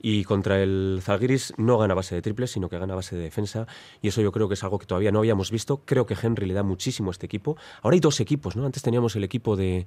Y 0.02 0.24
contra 0.24 0.62
el 0.62 1.00
Zalgiris 1.02 1.54
no 1.58 1.78
gana 1.78 1.94
a 1.94 1.96
base 1.96 2.16
de 2.16 2.22
triples, 2.22 2.52
sino 2.52 2.70
que 2.70 2.78
gana 2.78 2.94
a 2.94 2.98
base 2.98 3.16
de 3.16 3.22
defensa. 3.22 3.68
Y 4.02 4.08
eso 4.08 4.22
yo 4.22 4.32
creo 4.32 4.48
que 4.48 4.56
es 4.56 4.64
algo 4.64 4.80
que 4.80 4.86
todavía 4.86 5.12
no 5.12 5.20
habíamos 5.20 5.52
visto. 5.52 5.82
Creo 5.86 6.06
que 6.06 6.18
Henry 6.22 6.48
le 6.48 6.54
da 6.54 6.64
muchísimo 6.64 7.12
a 7.12 7.14
este 7.14 7.28
equipo. 7.28 7.56
Ahora 7.84 7.94
hay 7.94 8.00
dos 8.00 8.20
equipos, 8.20 8.56
¿no? 8.56 8.66
Antes 8.66 8.82
teníamos 8.82 9.16
el 9.16 9.24
equipo 9.24 9.56
de, 9.56 9.86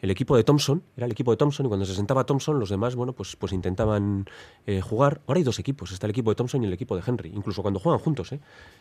el 0.00 0.10
equipo 0.10 0.36
de 0.36 0.44
Thompson, 0.44 0.82
era 0.96 1.06
el 1.06 1.12
equipo 1.12 1.30
de 1.30 1.36
Thompson, 1.36 1.66
y 1.66 1.68
cuando 1.68 1.86
se 1.86 1.94
sentaba 1.94 2.24
Thompson, 2.24 2.58
los 2.60 2.70
demás, 2.70 2.94
bueno, 2.96 3.12
pues, 3.12 3.36
pues 3.36 3.52
intentaban 3.52 4.26
eh, 4.66 4.80
jugar. 4.80 5.20
Ahora 5.26 5.38
hay 5.38 5.44
dos 5.44 5.58
equipos, 5.58 5.92
está 5.92 6.06
el 6.06 6.10
equipo 6.10 6.30
de 6.30 6.36
Thompson 6.36 6.62
y 6.62 6.66
el 6.66 6.72
equipo 6.72 6.96
de 6.96 7.02
Henry, 7.06 7.32
incluso 7.34 7.62
cuando 7.62 7.80
juegan 7.80 7.98
juntos, 7.98 8.32
¿eh? 8.32 8.40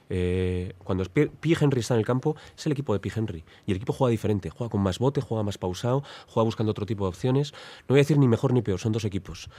Eh, 0.09 0.73
cuando 0.83 1.03
P. 1.05 1.31
Henry 1.59 1.79
está 1.79 1.95
en 1.95 1.99
el 1.99 2.05
campo, 2.05 2.35
es 2.57 2.65
el 2.65 2.71
equipo 2.71 2.93
de 2.93 2.99
P. 2.99 3.11
Henry. 3.15 3.43
Y 3.65 3.71
el 3.71 3.77
equipo 3.77 3.93
juega 3.93 4.11
diferente, 4.11 4.49
juega 4.49 4.69
con 4.69 4.81
más 4.81 4.99
bote, 4.99 5.21
juega 5.21 5.43
más 5.43 5.57
pausado, 5.57 6.03
juega 6.27 6.45
buscando 6.45 6.71
otro 6.71 6.85
tipo 6.85 7.05
de 7.05 7.09
opciones. 7.09 7.53
No 7.81 7.93
voy 7.93 7.99
a 7.99 8.01
decir 8.01 8.17
ni 8.17 8.27
mejor 8.27 8.53
ni 8.53 8.61
peor, 8.61 8.79
son 8.79 8.91
dos 8.91 9.05
equipos. 9.05 9.49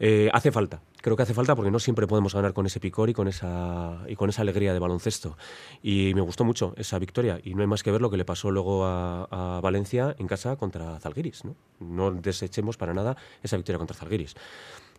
Eh, 0.00 0.30
hace 0.32 0.52
falta, 0.52 0.80
creo 1.00 1.16
que 1.16 1.22
hace 1.22 1.34
falta 1.34 1.54
porque 1.54 1.70
no 1.70 1.78
siempre 1.78 2.06
podemos 2.06 2.34
ganar 2.34 2.52
con 2.52 2.66
ese 2.66 2.80
picor 2.80 3.10
y 3.10 3.14
con 3.14 3.28
esa 3.28 4.04
y 4.08 4.16
con 4.16 4.30
esa 4.30 4.42
alegría 4.42 4.72
de 4.72 4.78
baloncesto. 4.78 5.36
Y 5.82 6.12
me 6.14 6.20
gustó 6.20 6.44
mucho 6.44 6.74
esa 6.76 6.98
victoria 6.98 7.40
y 7.42 7.54
no 7.54 7.62
hay 7.62 7.66
más 7.66 7.82
que 7.82 7.90
ver 7.90 8.00
lo 8.00 8.10
que 8.10 8.16
le 8.16 8.24
pasó 8.24 8.50
luego 8.50 8.84
a, 8.84 9.56
a 9.56 9.60
Valencia 9.60 10.14
en 10.18 10.26
casa 10.26 10.56
contra 10.56 10.98
Zalgiris, 11.00 11.44
¿no? 11.44 11.56
No 11.80 12.10
desechemos 12.10 12.76
para 12.76 12.94
nada 12.94 13.16
esa 13.42 13.56
victoria 13.56 13.78
contra 13.78 13.96
Zalgiris. 13.96 14.34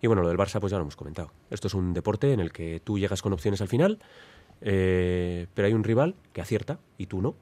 Y 0.01 0.07
bueno, 0.07 0.21
lo 0.21 0.29
del 0.29 0.37
Barça 0.37 0.59
pues 0.59 0.71
ya 0.71 0.77
lo 0.77 0.83
hemos 0.83 0.95
comentado. 0.95 1.31
Esto 1.49 1.67
es 1.67 1.73
un 1.73 1.93
deporte 1.93 2.31
en 2.33 2.39
el 2.39 2.51
que 2.51 2.79
tú 2.83 2.97
llegas 2.97 3.21
con 3.21 3.33
opciones 3.33 3.61
al 3.61 3.67
final, 3.67 3.99
eh, 4.61 5.47
pero 5.53 5.67
hay 5.67 5.73
un 5.73 5.83
rival 5.83 6.15
que 6.33 6.41
acierta 6.41 6.79
y 6.97 7.07
tú 7.07 7.21
no. 7.21 7.35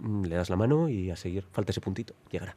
Mm, 0.00 0.24
Le 0.24 0.36
das 0.36 0.50
la 0.50 0.56
mano 0.56 0.88
y 0.88 1.10
a 1.10 1.16
seguir. 1.16 1.44
Falta 1.52 1.72
ese 1.72 1.80
puntito. 1.80 2.14
Llegará. 2.30 2.56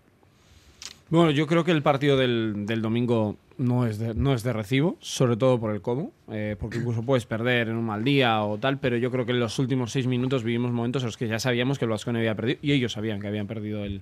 Bueno, 1.13 1.29
yo 1.29 1.46
creo 1.46 1.63
que 1.63 1.70
el 1.70 1.84
partido 1.84 2.17
del, 2.17 2.65
del 2.65 2.82
domingo 2.82 3.38
no 3.60 3.86
es, 3.86 4.00
de, 4.00 4.15
no 4.15 4.34
es 4.34 4.41
de 4.41 4.51
recibo, 4.51 4.98
sobre 5.00 5.38
todo 5.38 5.60
por 5.60 5.72
el 5.72 5.79
cómo, 5.79 6.12
eh, 6.32 6.55
porque 6.60 6.79
incluso 6.79 7.03
puedes 7.05 7.27
perder 7.27 7.67
en 7.67 7.75
un 7.75 7.86
mal 7.86 8.03
día 8.03 8.41
o 8.41 8.58
tal, 8.58 8.79
pero 8.79 8.98
yo 8.98 9.12
creo 9.12 9.24
que 9.24 9.32
en 9.32 9.39
los 9.39 9.60
últimos 9.60 9.91
seis 9.91 10.08
minutos 10.08 10.43
vivimos 10.43 10.72
momentos 10.72 11.03
en 11.03 11.10
los 11.10 11.17
que 11.17 11.27
ya 11.27 11.38
sabíamos 11.38 11.77
que 11.77 11.86
el 11.86 11.91
Vasconia 11.91 12.17
había 12.17 12.34
perdido 12.34 12.58
y 12.63 12.72
ellos 12.72 12.93
sabían 12.93 13.22
que 13.22 13.27
habían 13.27 13.46
perdido 13.46 13.86
el, 13.86 14.01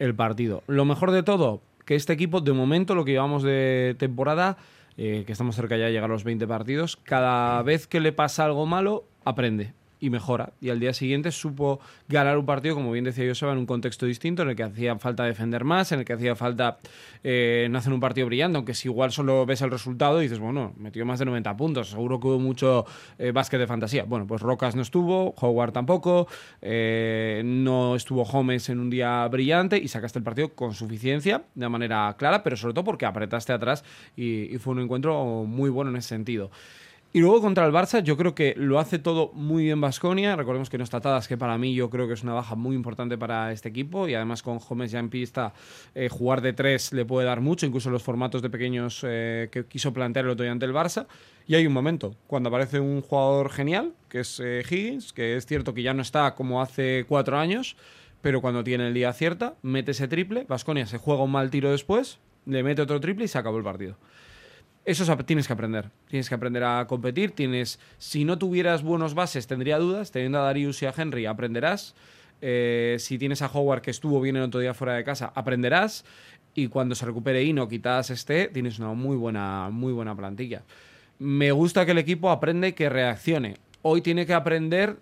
el 0.00 0.12
partido. 0.16 0.64
Lo 0.66 0.84
mejor 0.84 1.12
de 1.12 1.22
todo, 1.22 1.62
que 1.84 1.94
este 1.94 2.14
equipo, 2.14 2.40
de 2.40 2.52
momento, 2.52 2.96
lo 2.96 3.04
que 3.04 3.12
llevamos 3.12 3.44
de 3.44 3.94
temporada, 3.96 4.56
eh, 4.96 5.22
que 5.24 5.30
estamos 5.30 5.54
cerca 5.54 5.76
ya 5.76 5.84
de 5.84 5.92
llegar 5.92 6.10
a 6.10 6.14
los 6.14 6.24
20 6.24 6.48
partidos, 6.48 6.96
cada 7.04 7.62
vez 7.62 7.86
que 7.86 8.00
le 8.00 8.10
pasa 8.10 8.44
algo 8.44 8.66
malo, 8.66 9.04
aprende 9.24 9.72
y 10.00 10.10
mejora. 10.10 10.54
Y 10.60 10.70
al 10.70 10.80
día 10.80 10.92
siguiente 10.92 11.30
supo 11.30 11.80
ganar 12.08 12.38
un 12.38 12.46
partido, 12.46 12.74
como 12.74 12.90
bien 12.90 13.04
decía 13.04 13.28
Joseba, 13.28 13.52
en 13.52 13.58
un 13.58 13.66
contexto 13.66 14.06
distinto, 14.06 14.42
en 14.42 14.50
el 14.50 14.56
que 14.56 14.62
hacía 14.62 14.98
falta 14.98 15.24
defender 15.24 15.64
más, 15.64 15.92
en 15.92 16.00
el 16.00 16.04
que 16.04 16.14
hacía 16.14 16.34
falta 16.34 16.78
eh, 17.22 17.68
no 17.70 17.78
hacer 17.78 17.92
un 17.92 18.00
partido 18.00 18.26
brillante, 18.26 18.56
aunque 18.56 18.74
si 18.74 18.88
igual 18.88 19.12
solo 19.12 19.44
ves 19.46 19.60
el 19.62 19.70
resultado 19.70 20.18
dices, 20.18 20.38
bueno, 20.38 20.72
metió 20.78 21.04
más 21.04 21.18
de 21.18 21.26
90 21.26 21.56
puntos, 21.56 21.90
seguro 21.90 22.18
que 22.18 22.28
hubo 22.28 22.38
mucho 22.38 22.86
eh, 23.18 23.30
básquet 23.32 23.60
de 23.60 23.66
fantasía. 23.66 24.04
Bueno, 24.04 24.26
pues 24.26 24.40
Rocas 24.40 24.74
no 24.74 24.82
estuvo, 24.82 25.34
Howard 25.38 25.72
tampoco, 25.72 26.26
eh, 26.62 27.42
no 27.44 27.94
estuvo 27.94 28.22
Holmes 28.22 28.68
en 28.70 28.80
un 28.80 28.90
día 28.90 29.26
brillante 29.28 29.78
y 29.78 29.88
sacaste 29.88 30.18
el 30.18 30.24
partido 30.24 30.54
con 30.54 30.74
suficiencia, 30.74 31.42
de 31.54 31.68
manera 31.68 32.14
clara, 32.18 32.42
pero 32.42 32.56
sobre 32.56 32.74
todo 32.74 32.84
porque 32.84 33.04
apretaste 33.04 33.52
atrás 33.52 33.84
y 34.16 34.56
fue 34.58 34.72
un 34.72 34.80
encuentro 34.80 35.44
muy 35.44 35.70
bueno 35.70 35.90
en 35.90 35.96
ese 35.96 36.08
sentido. 36.08 36.50
Y 37.12 37.18
luego 37.18 37.40
contra 37.40 37.66
el 37.66 37.72
Barça, 37.72 38.04
yo 38.04 38.16
creo 38.16 38.36
que 38.36 38.54
lo 38.56 38.78
hace 38.78 39.00
todo 39.00 39.32
muy 39.32 39.64
bien 39.64 39.80
Basconia. 39.80 40.36
Recordemos 40.36 40.70
que 40.70 40.78
no 40.78 40.84
está 40.84 41.00
Tadas, 41.00 41.26
que 41.26 41.36
para 41.36 41.58
mí 41.58 41.74
yo 41.74 41.90
creo 41.90 42.06
que 42.06 42.14
es 42.14 42.22
una 42.22 42.34
baja 42.34 42.54
muy 42.54 42.76
importante 42.76 43.18
para 43.18 43.50
este 43.50 43.68
equipo. 43.68 44.06
Y 44.06 44.14
además 44.14 44.44
con 44.44 44.58
Gómez 44.58 44.92
ya 44.92 45.00
en 45.00 45.10
pista, 45.10 45.52
eh, 45.96 46.08
jugar 46.08 46.40
de 46.40 46.52
tres 46.52 46.92
le 46.92 47.04
puede 47.04 47.26
dar 47.26 47.40
mucho, 47.40 47.66
incluso 47.66 47.90
los 47.90 48.04
formatos 48.04 48.42
de 48.42 48.50
pequeños 48.50 49.04
eh, 49.04 49.48
que 49.50 49.64
quiso 49.64 49.92
plantear 49.92 50.26
el 50.26 50.30
otro 50.30 50.44
día 50.44 50.52
ante 50.52 50.66
el 50.66 50.72
Barça. 50.72 51.08
Y 51.48 51.56
hay 51.56 51.66
un 51.66 51.72
momento, 51.72 52.14
cuando 52.28 52.48
aparece 52.48 52.78
un 52.78 53.00
jugador 53.00 53.50
genial, 53.50 53.92
que 54.08 54.20
es 54.20 54.38
eh, 54.38 54.62
Higgins, 54.70 55.12
que 55.12 55.36
es 55.36 55.46
cierto 55.46 55.74
que 55.74 55.82
ya 55.82 55.92
no 55.92 56.02
está 56.02 56.36
como 56.36 56.62
hace 56.62 57.06
cuatro 57.08 57.38
años, 57.38 57.76
pero 58.20 58.40
cuando 58.40 58.62
tiene 58.62 58.86
el 58.86 58.94
día 58.94 59.08
acierta, 59.08 59.54
mete 59.62 59.90
ese 59.90 60.06
triple, 60.06 60.46
Basconia 60.48 60.86
se 60.86 60.98
juega 60.98 61.24
un 61.24 61.32
mal 61.32 61.50
tiro 61.50 61.72
después, 61.72 62.20
le 62.46 62.62
mete 62.62 62.82
otro 62.82 63.00
triple 63.00 63.24
y 63.24 63.28
se 63.28 63.36
acabó 63.38 63.58
el 63.58 63.64
partido. 63.64 63.96
Eso 64.90 65.16
tienes 65.18 65.46
que 65.46 65.52
aprender. 65.52 65.88
Tienes 66.08 66.28
que 66.28 66.34
aprender 66.34 66.64
a 66.64 66.84
competir. 66.88 67.30
Tienes, 67.30 67.78
si 67.98 68.24
no 68.24 68.38
tuvieras 68.38 68.82
buenos 68.82 69.14
bases, 69.14 69.46
tendría 69.46 69.78
dudas. 69.78 70.10
Teniendo 70.10 70.40
a 70.40 70.42
Darius 70.42 70.82
y 70.82 70.86
a 70.86 70.94
Henry, 70.96 71.26
aprenderás. 71.26 71.94
Eh, 72.40 72.96
si 72.98 73.16
tienes 73.16 73.40
a 73.40 73.46
Howard, 73.46 73.82
que 73.82 73.92
estuvo 73.92 74.20
bien 74.20 74.34
el 74.34 74.42
otro 74.42 74.58
día 74.58 74.74
fuera 74.74 74.94
de 74.94 75.04
casa, 75.04 75.30
aprenderás. 75.32 76.04
Y 76.54 76.66
cuando 76.66 76.96
se 76.96 77.06
recupere 77.06 77.44
Ino, 77.44 77.68
quitadas 77.68 78.10
este, 78.10 78.48
tienes 78.48 78.80
una 78.80 78.92
muy 78.92 79.16
buena, 79.16 79.68
muy 79.70 79.92
buena 79.92 80.16
plantilla. 80.16 80.64
Me 81.20 81.52
gusta 81.52 81.86
que 81.86 81.92
el 81.92 81.98
equipo 81.98 82.28
aprende 82.28 82.66
y 82.66 82.72
que 82.72 82.88
reaccione. 82.88 83.58
Hoy 83.82 84.00
tiene 84.00 84.26
que 84.26 84.34
aprender 84.34 84.96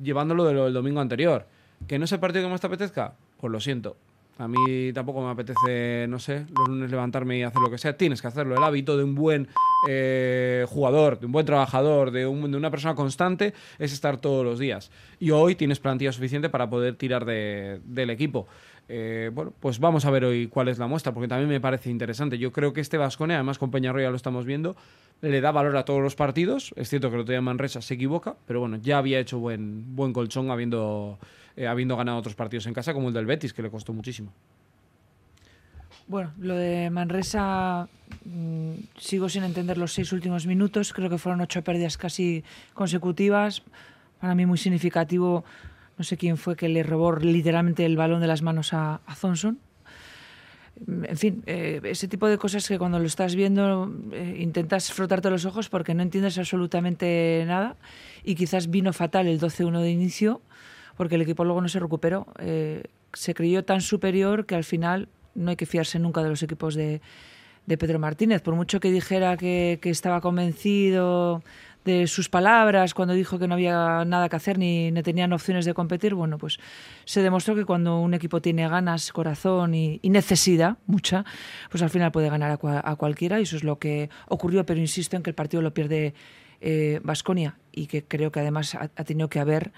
llevándolo 0.00 0.44
de 0.44 0.54
lo 0.54 0.66
del 0.66 0.74
domingo 0.74 1.00
anterior. 1.00 1.48
¿Que 1.88 1.98
no 1.98 2.04
es 2.04 2.12
el 2.12 2.20
partido 2.20 2.44
que 2.44 2.50
más 2.50 2.60
te 2.60 2.68
apetezca? 2.68 3.14
Pues 3.38 3.50
lo 3.50 3.58
siento. 3.58 3.96
A 4.38 4.48
mí 4.48 4.92
tampoco 4.92 5.22
me 5.24 5.30
apetece, 5.30 6.06
no 6.10 6.18
sé, 6.18 6.44
los 6.54 6.68
lunes 6.68 6.90
levantarme 6.90 7.38
y 7.38 7.42
hacer 7.42 7.62
lo 7.62 7.70
que 7.70 7.78
sea. 7.78 7.96
Tienes 7.96 8.20
que 8.20 8.28
hacerlo. 8.28 8.54
El 8.54 8.62
hábito 8.62 8.96
de 8.98 9.04
un 9.04 9.14
buen 9.14 9.48
eh, 9.88 10.66
jugador, 10.68 11.18
de 11.18 11.24
un 11.26 11.32
buen 11.32 11.46
trabajador, 11.46 12.10
de, 12.10 12.26
un- 12.26 12.50
de 12.50 12.56
una 12.56 12.70
persona 12.70 12.94
constante, 12.94 13.54
es 13.78 13.92
estar 13.94 14.18
todos 14.18 14.44
los 14.44 14.58
días. 14.58 14.90
Y 15.20 15.30
hoy 15.30 15.54
tienes 15.54 15.80
plantilla 15.80 16.12
suficiente 16.12 16.50
para 16.50 16.68
poder 16.68 16.96
tirar 16.96 17.24
de- 17.24 17.80
del 17.84 18.10
equipo. 18.10 18.46
Eh, 18.88 19.30
bueno, 19.32 19.52
pues 19.58 19.80
vamos 19.80 20.04
a 20.04 20.10
ver 20.10 20.24
hoy 20.26 20.48
cuál 20.48 20.68
es 20.68 20.78
la 20.78 20.86
muestra, 20.86 21.12
porque 21.12 21.28
también 21.28 21.48
me 21.48 21.60
parece 21.60 21.88
interesante. 21.90 22.36
Yo 22.38 22.52
creo 22.52 22.72
que 22.74 22.82
este 22.82 22.98
Vascone, 22.98 23.34
además 23.34 23.58
con 23.58 23.70
Peñarroya 23.70 24.04
ya 24.06 24.10
lo 24.10 24.16
estamos 24.16 24.44
viendo, 24.44 24.76
le 25.22 25.40
da 25.40 25.50
valor 25.50 25.76
a 25.78 25.84
todos 25.86 26.02
los 26.02 26.14
partidos. 26.14 26.74
Es 26.76 26.90
cierto 26.90 27.08
que 27.08 27.14
el 27.16 27.22
otro 27.22 27.32
día 27.32 27.40
Manresa 27.40 27.80
se 27.80 27.94
equivoca, 27.94 28.36
pero 28.46 28.60
bueno, 28.60 28.76
ya 28.82 28.98
había 28.98 29.18
hecho 29.18 29.38
buen, 29.38 29.96
buen 29.96 30.12
colchón 30.12 30.50
habiendo, 30.50 31.18
eh, 31.56 31.66
habiendo 31.66 31.96
ganado 31.96 32.18
otros 32.18 32.34
partidos 32.34 32.66
en 32.66 32.74
casa, 32.74 32.92
como 32.92 33.08
el 33.08 33.14
del 33.14 33.26
Betis, 33.26 33.52
que 33.52 33.62
le 33.62 33.70
costó 33.70 33.92
muchísimo. 33.92 34.32
Bueno, 36.08 36.32
lo 36.38 36.54
de 36.54 36.88
Manresa 36.90 37.88
mm, 38.24 38.72
sigo 38.98 39.28
sin 39.28 39.42
entender 39.42 39.76
los 39.78 39.92
seis 39.92 40.12
últimos 40.12 40.46
minutos. 40.46 40.92
Creo 40.92 41.10
que 41.10 41.18
fueron 41.18 41.40
ocho 41.40 41.62
pérdidas 41.62 41.96
casi 41.96 42.44
consecutivas. 42.74 43.62
Para 44.20 44.34
mí 44.34 44.46
muy 44.46 44.58
significativo. 44.58 45.44
No 45.98 46.04
sé 46.04 46.16
quién 46.16 46.36
fue 46.36 46.54
que 46.54 46.68
le 46.68 46.82
robó 46.82 47.16
literalmente 47.16 47.84
el 47.84 47.96
balón 47.96 48.20
de 48.20 48.26
las 48.26 48.42
manos 48.42 48.72
a, 48.72 49.00
a 49.06 49.16
Thompson. 49.16 49.58
En 50.86 51.16
fin, 51.16 51.42
eh, 51.46 51.80
ese 51.84 52.06
tipo 52.06 52.28
de 52.28 52.36
cosas 52.36 52.68
que 52.68 52.78
cuando 52.78 52.98
lo 52.98 53.06
estás 53.06 53.34
viendo 53.34 53.90
eh, 54.12 54.36
intentas 54.40 54.92
frotarte 54.92 55.30
los 55.30 55.46
ojos 55.46 55.70
porque 55.70 55.94
no 55.94 56.02
entiendes 56.02 56.36
absolutamente 56.36 57.44
nada 57.46 57.76
y 58.24 58.34
quizás 58.34 58.68
vino 58.68 58.92
fatal 58.92 59.26
el 59.26 59.40
12-1 59.40 59.80
de 59.80 59.90
inicio 59.90 60.42
porque 60.96 61.16
el 61.16 61.22
equipo 61.22 61.44
luego 61.44 61.60
no 61.60 61.68
se 61.68 61.78
recuperó. 61.78 62.26
Eh, 62.38 62.84
se 63.12 63.34
creyó 63.34 63.64
tan 63.64 63.80
superior 63.80 64.46
que 64.46 64.54
al 64.54 64.64
final 64.64 65.08
no 65.34 65.50
hay 65.50 65.56
que 65.56 65.66
fiarse 65.66 65.98
nunca 65.98 66.22
de 66.22 66.30
los 66.30 66.42
equipos 66.42 66.74
de, 66.74 67.00
Pedro 67.66 67.98
Martínez. 67.98 68.42
Por 68.42 68.54
mucho 68.54 68.78
que 68.80 68.90
dijera 68.92 69.36
que, 69.36 69.78
estaba 69.82 70.20
convencido 70.20 71.42
de 71.84 72.06
sus 72.06 72.28
palabras 72.28 72.94
cuando 72.94 73.14
dijo 73.14 73.38
que 73.38 73.46
no 73.46 73.54
había 73.54 74.04
nada 74.04 74.28
que 74.28 74.36
hacer 74.36 74.58
ni, 74.58 74.90
ni 74.90 75.02
tenían 75.02 75.32
opciones 75.32 75.64
de 75.64 75.74
competir, 75.74 76.14
bueno, 76.14 76.36
pues 76.36 76.58
se 77.04 77.22
demostró 77.22 77.54
que 77.54 77.64
cuando 77.64 78.00
un 78.00 78.12
equipo 78.14 78.40
tiene 78.40 78.68
ganas, 78.68 79.12
corazón 79.12 79.74
y, 79.74 80.00
necesidad, 80.02 80.78
mucha, 80.86 81.24
pues 81.70 81.82
al 81.82 81.90
final 81.90 82.10
puede 82.10 82.28
ganar 82.28 82.50
a, 82.50 82.58
cua- 82.58 82.82
a 82.82 82.96
cualquiera 82.96 83.38
y 83.38 83.44
eso 83.44 83.56
es 83.56 83.62
lo 83.62 83.78
que 83.78 84.10
ocurrió, 84.28 84.66
pero 84.66 84.80
insisto 84.80 85.16
en 85.16 85.22
que 85.22 85.30
el 85.30 85.34
partido 85.34 85.62
lo 85.62 85.74
pierde 85.74 86.14
Vasconia 87.04 87.56
y 87.70 87.86
que 87.86 88.02
creo 88.02 88.32
que 88.32 88.40
además 88.40 88.74
ha 88.74 89.04
tenido 89.04 89.28
que 89.28 89.38
haber 89.38 89.72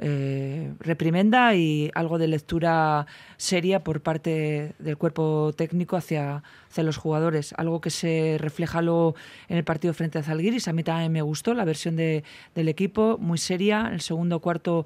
eh, 0.00 0.72
reprimenda 0.80 1.54
y 1.54 1.90
algo 1.94 2.18
de 2.18 2.26
lectura 2.26 3.06
seria 3.36 3.84
por 3.84 4.00
parte 4.00 4.74
del 4.78 4.96
cuerpo 4.96 5.52
técnico 5.56 5.96
hacia, 5.96 6.42
hacia 6.68 6.82
los 6.82 6.96
jugadores. 6.96 7.54
Algo 7.56 7.80
que 7.80 7.90
se 7.90 8.36
refleja 8.38 8.80
en 8.80 9.56
el 9.56 9.64
partido 9.64 9.94
frente 9.94 10.18
a 10.18 10.22
Zalgiris. 10.22 10.66
A 10.68 10.72
mí 10.72 10.82
también 10.82 11.12
me 11.12 11.22
gustó 11.22 11.54
la 11.54 11.64
versión 11.64 11.96
de, 11.96 12.24
del 12.54 12.68
equipo, 12.68 13.18
muy 13.20 13.38
seria. 13.38 13.90
El 13.92 14.00
segundo 14.00 14.40
cuarto, 14.40 14.84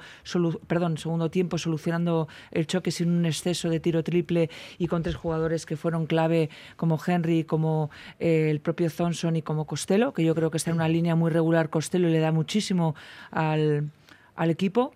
perdón, 0.67 0.99
segundo 0.99 1.31
tiempo 1.31 1.59
solucionando 1.59 2.29
el 2.51 2.67
choque 2.67 2.91
sin 2.91 3.11
un 3.11 3.25
exceso 3.25 3.71
de 3.71 3.81
tiro 3.81 4.05
triple 4.05 4.51
y 4.79 4.89
con 4.89 5.03
tres 5.03 5.17
jugadores 5.17 5.65
que 5.65 5.77
fueron 5.77 6.07
clave 6.07 6.51
como 6.77 6.99
Henry, 7.05 7.45
como 7.45 7.91
eh, 8.21 8.49
el 8.51 8.61
propio 8.61 8.91
Thompson 8.91 9.37
y 9.37 9.43
como 9.43 9.67
Costello, 9.67 10.13
que 10.13 10.25
yo 10.25 10.35
creo 10.35 10.51
que 10.51 10.59
está 10.59 10.71
en 10.71 10.77
una 10.77 10.89
línea 10.89 11.15
muy 11.15 11.31
regular 11.31 11.71
Costello 11.71 12.09
le 12.09 12.19
da 12.19 12.33
muchísimo 12.33 12.95
al, 13.31 13.91
al 14.39 14.51
equipo. 14.51 14.93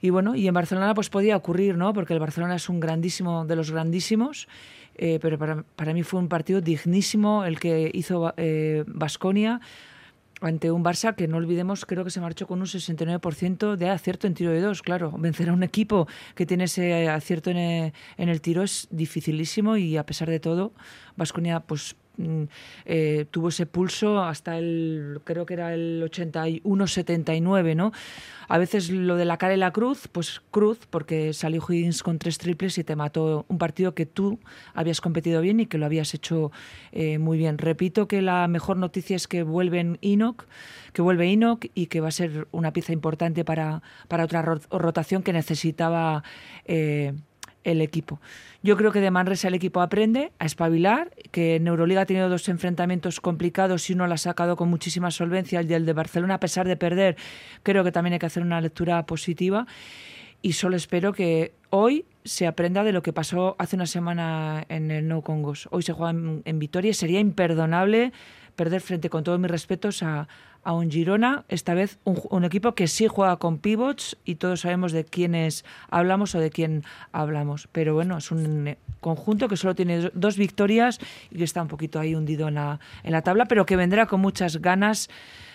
Y 0.00 0.10
bueno, 0.10 0.34
y 0.34 0.48
en 0.48 0.54
Barcelona 0.54 0.94
pues 0.94 1.10
podía 1.10 1.36
ocurrir, 1.36 1.76
¿no? 1.76 1.92
Porque 1.92 2.12
el 2.12 2.20
Barcelona 2.20 2.56
es 2.56 2.68
un 2.68 2.80
grandísimo 2.80 3.44
de 3.44 3.56
los 3.56 3.70
grandísimos, 3.70 4.48
eh, 4.96 5.18
pero 5.22 5.38
para, 5.38 5.62
para 5.76 5.94
mí 5.94 6.02
fue 6.02 6.20
un 6.20 6.28
partido 6.28 6.60
dignísimo 6.60 7.44
el 7.44 7.60
que 7.60 7.90
hizo 7.94 8.34
Basconia 8.86 9.60
ante 10.42 10.70
un 10.70 10.84
Barça 10.84 11.14
que 11.14 11.28
no 11.28 11.36
olvidemos, 11.36 11.86
creo 11.86 12.04
que 12.04 12.10
se 12.10 12.20
marchó 12.20 12.46
con 12.46 12.60
un 12.60 12.66
69% 12.66 13.76
de 13.76 13.88
acierto 13.88 14.26
en 14.26 14.34
tiro 14.34 14.50
de 14.50 14.60
dos. 14.60 14.82
Claro, 14.82 15.12
vencer 15.12 15.48
a 15.48 15.52
un 15.52 15.62
equipo 15.62 16.08
que 16.34 16.46
tiene 16.46 16.64
ese 16.64 17.08
acierto 17.08 17.50
en 17.50 17.92
en 18.16 18.28
el 18.28 18.40
tiro 18.40 18.62
es 18.62 18.88
dificilísimo 18.90 19.76
y 19.76 19.96
a 19.96 20.04
pesar 20.04 20.28
de 20.28 20.40
todo, 20.40 20.72
Basconia 21.16 21.60
pues 21.60 21.96
eh, 22.84 23.26
tuvo 23.30 23.48
ese 23.48 23.66
pulso 23.66 24.22
hasta 24.22 24.58
el, 24.58 25.20
creo 25.24 25.46
que 25.46 25.54
era 25.54 25.74
el 25.74 26.02
81-79, 26.10 27.74
¿no? 27.74 27.92
A 28.48 28.58
veces 28.58 28.90
lo 28.90 29.16
de 29.16 29.24
la 29.24 29.38
cara 29.38 29.54
y 29.54 29.56
la 29.56 29.70
cruz, 29.72 30.08
pues 30.10 30.42
cruz, 30.50 30.78
porque 30.90 31.32
salió 31.32 31.62
Higgins 31.66 32.02
con 32.02 32.18
tres 32.18 32.36
triples 32.38 32.76
y 32.76 32.84
te 32.84 32.96
mató 32.96 33.46
un 33.48 33.56
partido 33.58 33.94
que 33.94 34.04
tú 34.04 34.40
habías 34.74 35.00
competido 35.00 35.40
bien 35.40 35.60
y 35.60 35.66
que 35.66 35.78
lo 35.78 35.86
habías 35.86 36.12
hecho 36.12 36.52
eh, 36.92 37.18
muy 37.18 37.38
bien. 37.38 37.56
Repito 37.56 38.08
que 38.08 38.20
la 38.20 38.46
mejor 38.48 38.76
noticia 38.76 39.16
es 39.16 39.26
que 39.26 39.42
vuelven 39.42 39.98
Enoch, 40.02 40.44
que 40.92 41.00
vuelve 41.00 41.32
Enoch 41.32 41.64
y 41.74 41.86
que 41.86 42.00
va 42.00 42.08
a 42.08 42.12
ser 42.12 42.46
una 42.50 42.72
pieza 42.74 42.92
importante 42.92 43.44
para, 43.44 43.82
para 44.08 44.24
otra 44.24 44.42
ro- 44.42 44.60
rotación 44.70 45.22
que 45.22 45.32
necesitaba 45.32 46.22
eh, 46.66 47.14
el 47.64 47.80
equipo. 47.80 48.20
Yo 48.62 48.76
creo 48.76 48.92
que 48.92 49.00
de 49.00 49.10
Manresa 49.10 49.48
el 49.48 49.54
equipo 49.54 49.80
aprende 49.80 50.32
a 50.38 50.46
espabilar, 50.46 51.10
que 51.30 51.56
en 51.56 51.66
Euroliga 51.66 52.02
ha 52.02 52.06
tenido 52.06 52.28
dos 52.28 52.48
enfrentamientos 52.48 53.20
complicados 53.20 53.88
y 53.90 53.94
uno 53.94 54.06
lo 54.06 54.14
ha 54.14 54.18
sacado 54.18 54.56
con 54.56 54.68
muchísima 54.68 55.10
solvencia, 55.10 55.60
el 55.60 55.68
del 55.68 55.86
de 55.86 55.92
Barcelona, 55.92 56.34
a 56.34 56.40
pesar 56.40 56.66
de 56.68 56.76
perder, 56.76 57.16
creo 57.62 57.84
que 57.84 57.92
también 57.92 58.14
hay 58.14 58.18
que 58.18 58.26
hacer 58.26 58.42
una 58.42 58.60
lectura 58.60 59.04
positiva 59.06 59.66
y 60.42 60.54
solo 60.54 60.76
espero 60.76 61.12
que 61.12 61.52
hoy 61.70 62.04
se 62.24 62.46
aprenda 62.46 62.82
de 62.84 62.92
lo 62.92 63.02
que 63.02 63.12
pasó 63.12 63.56
hace 63.58 63.76
una 63.76 63.86
semana 63.86 64.64
en 64.68 64.90
el 64.90 65.08
No 65.08 65.22
Congos. 65.22 65.68
Hoy 65.70 65.82
se 65.82 65.92
juega 65.92 66.10
en, 66.10 66.42
en 66.44 66.58
Vitoria 66.58 66.92
sería 66.94 67.20
imperdonable 67.20 68.12
perder 68.56 68.80
frente, 68.80 69.08
con 69.10 69.24
todos 69.24 69.38
mis 69.40 69.50
respetos, 69.50 70.02
a, 70.02 70.28
a 70.64 70.72
un 70.72 70.90
Girona, 70.90 71.44
esta 71.48 71.74
vez 71.74 71.98
un, 72.04 72.20
un 72.30 72.44
equipo 72.44 72.74
que 72.74 72.86
sí 72.86 73.08
juega 73.08 73.36
con 73.36 73.58
pivots 73.58 74.16
y 74.24 74.36
todos 74.36 74.60
sabemos 74.60 74.92
de 74.92 75.04
quiénes 75.04 75.64
hablamos 75.90 76.34
o 76.34 76.38
de 76.40 76.50
quién 76.50 76.84
hablamos. 77.12 77.68
Pero 77.72 77.94
bueno, 77.94 78.18
es 78.18 78.30
un 78.30 78.68
eh, 78.68 78.78
conjunto 79.00 79.48
que 79.48 79.56
solo 79.56 79.74
tiene 79.74 79.98
do- 79.98 80.10
dos 80.14 80.36
victorias 80.36 81.00
y 81.30 81.38
que 81.38 81.44
está 81.44 81.62
un 81.62 81.68
poquito 81.68 81.98
ahí 81.98 82.14
hundido 82.14 82.48
en 82.48 82.54
la, 82.54 82.78
en 83.02 83.12
la 83.12 83.22
tabla, 83.22 83.46
pero 83.46 83.66
que 83.66 83.76
vendrá 83.76 84.06
con 84.06 84.20
muchas 84.20 84.58
ganas 84.58 85.08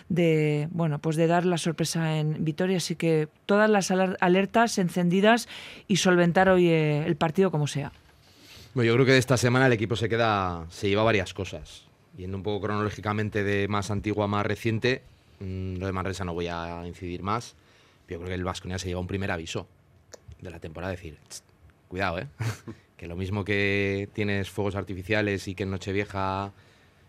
de 0.10 0.70
bueno 0.72 1.00
pues 1.00 1.18
de 1.18 1.28
dar 1.28 1.46
la 1.46 1.58
sorpresa 1.58 2.18
en 2.18 2.46
Vitoria 2.46 2.78
así 2.78 2.96
que 2.96 3.28
todas 3.46 3.70
las 3.70 3.92
alertas 3.92 4.78
encendidas 4.78 5.50
y 5.90 5.98
solventar 5.98 6.48
hoy 6.48 6.70
eh, 6.70 7.04
el 7.06 7.18
partido 7.18 7.52
como 7.52 7.68
sea 7.68 7.92
Bueno, 8.74 8.88
yo 8.88 8.94
creo 8.94 9.06
que 9.06 9.12
de 9.12 9.18
esta 9.18 9.36
semana 9.36 9.68
el 9.68 9.74
equipo 9.74 9.98
se 9.98 10.08
queda, 10.08 10.66
se 10.70 10.88
lleva 10.88 11.04
varias 11.04 11.34
cosas. 11.34 11.87
Yendo 12.18 12.36
un 12.38 12.44
poco 12.44 12.66
cronológicamente 12.66 13.44
de 13.44 13.68
más 13.68 13.92
antigua 13.92 14.26
a 14.26 14.28
más 14.28 14.46
reciente, 14.46 15.04
mm, 15.40 15.76
lo 15.78 15.86
de 15.86 15.92
Manresa 15.92 16.26
no 16.26 16.34
voy 16.34 16.48
a 16.48 16.86
incidir 16.88 17.22
más. 17.24 17.56
Yo 18.10 18.18
creo 18.18 18.28
que 18.30 18.34
el 18.36 18.44
Vasconia 18.44 18.80
se 18.80 18.88
lleva 18.88 19.00
un 19.00 19.08
primer 19.08 19.32
aviso 19.32 19.68
de 20.42 20.50
la 20.50 20.60
temporada, 20.60 20.92
decir, 20.92 21.18
"Tst, 21.30 21.44
cuidado, 21.88 22.20
¿eh? 22.20 22.28
que 22.98 23.08
lo 23.08 23.16
mismo 23.16 23.44
que 23.46 24.10
tienes 24.14 24.50
fuegos 24.50 24.76
artificiales 24.76 25.48
y 25.48 25.54
que 25.56 25.64
en 25.64 25.70
Nochevieja 25.72 26.52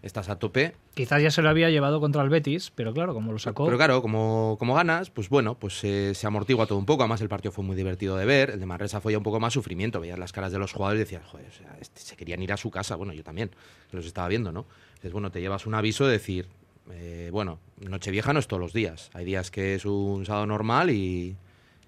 estás 0.02 0.28
a 0.28 0.38
tope, 0.38 0.74
Quizás 0.94 1.22
ya 1.22 1.30
se 1.30 1.42
lo 1.42 1.48
había 1.48 1.70
llevado 1.70 2.00
contra 2.00 2.22
el 2.22 2.28
Betis, 2.28 2.72
pero 2.74 2.92
claro, 2.92 3.14
como 3.14 3.30
lo 3.30 3.38
sacó. 3.38 3.64
pero 3.66 3.76
claro, 3.76 4.02
como, 4.02 4.56
como 4.58 4.74
ganas, 4.74 5.10
pues 5.10 5.28
bueno, 5.28 5.54
pues 5.54 5.82
eh, 5.84 6.12
se 6.12 6.26
amortigua 6.26 6.66
todo 6.66 6.76
un 6.76 6.86
poco. 6.86 7.04
Además, 7.04 7.20
el 7.20 7.28
partido 7.28 7.52
fue 7.52 7.62
muy 7.62 7.76
divertido 7.76 8.16
de 8.16 8.24
ver. 8.26 8.50
El 8.50 8.58
de 8.58 8.66
Manresa 8.66 9.00
fue 9.00 9.12
ya 9.12 9.18
un 9.18 9.22
poco 9.24 9.38
más 9.38 9.52
sufrimiento. 9.52 10.00
Veías 10.00 10.18
las 10.18 10.32
caras 10.32 10.50
de 10.50 10.58
los 10.58 10.72
jugadores 10.72 10.98
y 11.00 11.04
decías, 11.04 11.24
joder, 11.24 11.46
o 11.46 11.52
sea, 11.52 11.76
este- 11.80 12.00
se 12.00 12.16
querían 12.16 12.42
ir 12.42 12.52
a 12.52 12.56
su 12.56 12.72
casa. 12.72 12.96
Bueno, 12.96 13.12
yo 13.12 13.22
también, 13.22 13.50
que 13.90 13.96
los 13.96 14.06
estaba 14.06 14.26
viendo, 14.26 14.50
¿no? 14.50 14.66
Entonces, 14.98 15.12
bueno, 15.12 15.30
te 15.30 15.40
llevas 15.40 15.66
un 15.66 15.74
aviso 15.74 16.06
de 16.06 16.12
decir, 16.12 16.46
eh, 16.90 17.30
bueno, 17.32 17.60
Nochevieja 17.80 18.32
no 18.32 18.40
es 18.40 18.48
todos 18.48 18.60
los 18.60 18.72
días. 18.72 19.10
Hay 19.14 19.24
días 19.24 19.50
que 19.50 19.74
es 19.74 19.84
un 19.84 20.26
sábado 20.26 20.46
normal 20.46 20.90
y 20.90 21.36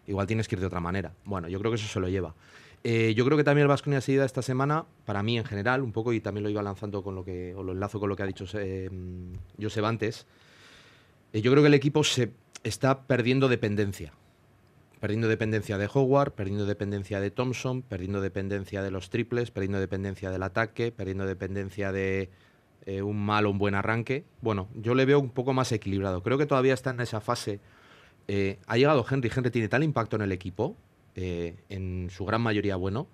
igual 0.07 0.27
tienes 0.27 0.49
que 0.49 0.55
ir 0.55 0.61
de 0.61 0.67
otra 0.67 0.81
manera. 0.81 1.13
Bueno, 1.25 1.49
yo 1.49 1.59
creo 1.59 1.73
que 1.73 1.77
eso 1.77 1.89
se 1.89 2.01
lo 2.01 2.09
lleva. 2.09 2.35
Eh, 2.83 3.13
yo 3.15 3.25
creo 3.27 3.37
que 3.37 3.45
también 3.45 3.65
el 3.65 3.69
Vasconia 3.69 4.01
se 4.01 4.13
lleva 4.13 4.25
esta 4.25 4.43
semana, 4.43 4.87
para 5.05 5.23
mí 5.23 5.37
en 5.37 5.45
general, 5.45 5.83
un 5.83 5.93
poco, 5.93 6.13
y 6.13 6.21
también 6.21 6.45
lo 6.45 6.51
iba 6.51 6.63
lanzando 6.63 7.03
con 7.03 7.15
lo 7.15 7.25
que, 7.25 7.55
o 7.55 7.63
lo 7.63 7.73
enlazo 7.73 8.01
con 8.01 8.09
lo 8.09 8.17
que 8.17 8.23
ha 8.23 8.27
dicho 8.27 8.47
eh, 8.55 8.89
Josep 9.61 9.85
antes. 9.85 10.27
Eh, 11.33 11.43
yo 11.43 11.51
creo 11.51 11.63
que 11.63 11.69
el 11.69 11.75
equipo 11.75 12.05
se 12.05 12.31
está 12.63 13.03
perdiendo 13.03 13.49
dependencia. 13.49 14.13
Perdiendo 14.99 15.29
dependencia 15.29 15.79
de 15.79 15.89
Howard, 15.93 16.33
perdiendo 16.33 16.67
dependencia 16.67 17.21
de 17.21 17.31
Thompson, 17.31 17.83
perdiendo 17.83 18.21
dependencia 18.21 18.83
de 18.83 18.91
los 18.91 19.11
triples, 19.11 19.51
perdiendo 19.51 19.81
dependencia 19.81 20.31
del 20.31 20.43
ataque, 20.43 20.93
perdiendo 20.93 21.27
dependencia 21.27 21.91
de 21.93 22.29
eh, 22.87 23.03
un 23.03 23.25
mal 23.25 23.47
o 23.47 23.51
un 23.51 23.59
buen 23.59 23.75
arranque. 23.75 24.25
Bueno, 24.41 24.69
yo 24.75 24.95
le 24.95 25.05
veo 25.05 25.19
un 25.21 25.31
poco 25.31 25.53
más 25.53 25.73
equilibrado. 25.73 26.23
Creo 26.23 26.39
que 26.39 26.47
todavía 26.47 26.75
está 26.75 26.91
en 26.91 27.01
esa 27.01 27.21
fase. 27.21 27.61
Eh, 28.29 28.59
ha 28.67 28.77
llegado 28.77 29.05
Henry. 29.09 29.31
Henry 29.35 29.51
tiene 29.51 29.69
tal 29.69 29.83
impacto 29.83 30.17
en 30.17 30.23
el 30.23 30.33
equipo, 30.33 30.77
eh, 31.15 31.57
en 31.69 32.09
su 32.11 32.25
gran 32.25 32.41
mayoría 32.43 32.77
bueno, 32.77 33.09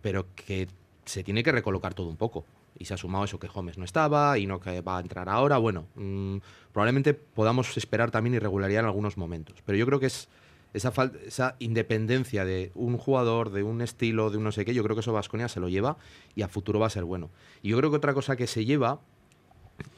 pero 0.00 0.26
que 0.34 0.68
se 1.04 1.22
tiene 1.24 1.42
que 1.42 1.52
recolocar 1.52 1.94
todo 1.94 2.08
un 2.08 2.16
poco. 2.16 2.44
Y 2.78 2.86
se 2.86 2.94
ha 2.94 2.96
sumado 2.96 3.24
eso 3.24 3.38
que 3.38 3.48
Holmes 3.52 3.76
no 3.76 3.84
estaba 3.84 4.38
y 4.38 4.46
no 4.46 4.58
que 4.58 4.80
va 4.80 4.96
a 4.96 5.00
entrar 5.00 5.28
ahora. 5.28 5.58
Bueno, 5.58 5.86
mm, 5.94 6.36
probablemente 6.72 7.12
podamos 7.12 7.76
esperar 7.76 8.10
también 8.10 8.34
irregularidad 8.34 8.80
en 8.80 8.86
algunos 8.86 9.16
momentos. 9.18 9.56
Pero 9.66 9.76
yo 9.76 9.84
creo 9.86 10.00
que 10.00 10.06
es 10.06 10.28
esa, 10.72 10.90
fal- 10.90 11.14
esa 11.26 11.54
independencia 11.58 12.46
de 12.46 12.72
un 12.74 12.96
jugador, 12.96 13.50
de 13.50 13.62
un 13.62 13.82
estilo, 13.82 14.30
de 14.30 14.38
un 14.38 14.44
no 14.44 14.52
sé 14.52 14.64
qué, 14.64 14.72
yo 14.72 14.82
creo 14.82 14.96
que 14.96 15.00
eso 15.00 15.12
Vasconia 15.12 15.48
se 15.48 15.60
lo 15.60 15.68
lleva 15.68 15.98
y 16.34 16.42
a 16.42 16.48
futuro 16.48 16.78
va 16.80 16.86
a 16.86 16.90
ser 16.90 17.04
bueno. 17.04 17.30
Y 17.60 17.68
yo 17.68 17.76
creo 17.76 17.90
que 17.90 17.96
otra 17.98 18.14
cosa 18.14 18.36
que 18.36 18.46
se 18.46 18.64
lleva 18.64 19.00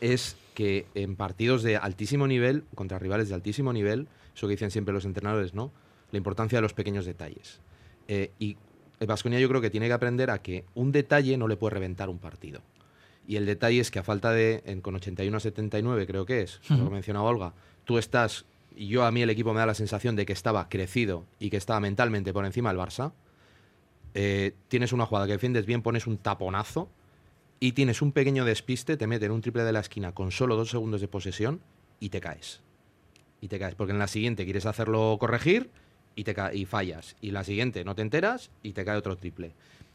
es 0.00 0.36
que 0.54 0.86
en 0.94 1.16
partidos 1.16 1.62
de 1.62 1.76
altísimo 1.76 2.26
nivel, 2.26 2.64
contra 2.74 2.98
rivales 2.98 3.28
de 3.28 3.34
altísimo 3.34 3.72
nivel, 3.72 4.06
eso 4.34 4.46
que 4.46 4.52
dicen 4.52 4.70
siempre 4.70 4.94
los 4.94 5.04
entrenadores, 5.04 5.54
¿no? 5.54 5.72
La 6.12 6.18
importancia 6.18 6.58
de 6.58 6.62
los 6.62 6.74
pequeños 6.74 7.04
detalles. 7.06 7.60
Eh, 8.08 8.30
y 8.38 8.56
Vasconia 9.06 9.40
yo 9.40 9.48
creo 9.48 9.60
que 9.60 9.70
tiene 9.70 9.86
que 9.88 9.92
aprender 9.92 10.30
a 10.30 10.40
que 10.42 10.64
un 10.74 10.92
detalle 10.92 11.36
no 11.36 11.48
le 11.48 11.56
puede 11.56 11.74
reventar 11.74 12.08
un 12.08 12.18
partido. 12.18 12.60
Y 13.26 13.36
el 13.36 13.46
detalle 13.46 13.80
es 13.80 13.90
que 13.90 13.98
a 13.98 14.02
falta 14.02 14.32
de, 14.32 14.62
en- 14.66 14.80
con 14.80 14.94
81 14.94 15.36
a 15.36 15.40
79 15.40 16.06
creo 16.06 16.26
que 16.26 16.42
es, 16.42 16.60
lo 16.68 16.84
que 16.84 16.90
mencionaba 16.94 17.28
Olga, 17.28 17.54
tú 17.84 17.98
estás, 17.98 18.44
y 18.76 18.86
yo 18.88 19.04
a 19.04 19.10
mí 19.10 19.22
el 19.22 19.30
equipo 19.30 19.52
me 19.54 19.60
da 19.60 19.66
la 19.66 19.74
sensación 19.74 20.14
de 20.14 20.26
que 20.26 20.32
estaba 20.34 20.68
crecido 20.68 21.24
y 21.40 21.50
que 21.50 21.56
estaba 21.56 21.80
mentalmente 21.80 22.32
por 22.32 22.44
encima 22.44 22.70
del 22.72 22.78
Barça, 22.80 23.12
eh, 24.14 24.52
tienes 24.68 24.92
una 24.92 25.06
jugada 25.06 25.26
que 25.26 25.32
defiendes 25.32 25.66
bien, 25.66 25.82
pones 25.82 26.06
un 26.06 26.18
taponazo 26.18 26.88
y 27.64 27.72
tienes 27.72 28.02
un 28.02 28.12
pequeño 28.12 28.44
despiste, 28.44 28.98
te 28.98 29.06
meten 29.06 29.30
un 29.30 29.40
triple 29.40 29.62
de 29.62 29.72
la 29.72 29.80
esquina 29.80 30.12
con 30.12 30.30
solo 30.30 30.54
dos 30.54 30.68
segundos 30.68 31.00
de 31.00 31.08
posesión 31.08 31.60
y 31.98 32.10
te 32.10 32.20
caes. 32.20 32.60
Y 33.40 33.48
te 33.48 33.58
caes, 33.58 33.74
porque 33.74 33.92
en 33.94 33.98
la 33.98 34.06
siguiente 34.06 34.44
quieres 34.44 34.66
hacerlo 34.66 35.16
corregir 35.18 35.70
y, 36.14 36.24
te 36.24 36.34
y 36.52 36.66
fallas. 36.66 37.16
Y 37.22 37.30
la 37.30 37.42
siguiente 37.42 37.82
no 37.82 37.94
te 37.94 38.02
enteras 38.02 38.50
y 38.62 38.72
te 38.72 38.84
cae 38.84 38.98
otro 38.98 39.16
triple. 39.16 39.52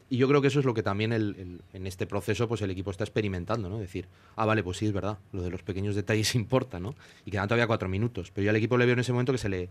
Y 0.08 0.16
yo 0.16 0.26
creo 0.26 0.40
que 0.42 0.48
eso 0.48 0.58
es 0.58 0.66
lo 0.66 0.74
que 0.74 0.82
también 0.82 1.12
el- 1.12 1.60
en 1.72 1.86
este 1.86 2.08
proceso 2.08 2.48
pues 2.48 2.60
el 2.62 2.72
equipo 2.72 2.90
está 2.90 3.04
experimentando, 3.04 3.68
¿no? 3.68 3.78
Decir, 3.78 4.08
ah, 4.34 4.46
vale, 4.46 4.64
pues 4.64 4.78
sí, 4.78 4.86
es 4.86 4.92
verdad, 4.92 5.18
lo 5.30 5.40
de 5.42 5.50
los 5.50 5.62
pequeños 5.62 5.94
detalles 5.94 6.34
importa, 6.34 6.80
¿no? 6.80 6.96
Y 7.24 7.30
quedan 7.30 7.46
todavía 7.46 7.68
cuatro 7.68 7.88
minutos. 7.88 8.32
Pero 8.34 8.46
yo 8.46 8.50
al 8.50 8.56
equipo 8.56 8.78
le 8.78 8.86
veo 8.86 8.94
en 8.94 8.98
ese 9.00 9.12
momento 9.12 9.30
que 9.30 9.38
se 9.38 9.48
le 9.48 9.68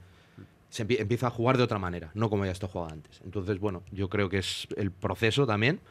se 0.70 0.88
empie- 0.88 1.00
empieza 1.02 1.28
a 1.28 1.32
jugar 1.32 1.58
de 1.58 1.64
otra 1.64 1.80
manera, 1.80 2.12
no 2.14 2.30
como 2.30 2.46
ya 2.46 2.52
esto 2.52 2.70
jugaba 2.70 2.94
antes. 2.94 3.20
Entonces, 3.26 3.60
bueno, 3.60 3.84
yo 3.92 4.08
creo 4.08 4.30
que 4.30 4.38
es 4.38 4.68
el 4.78 4.92
proceso 4.92 5.46
también. 5.46 5.82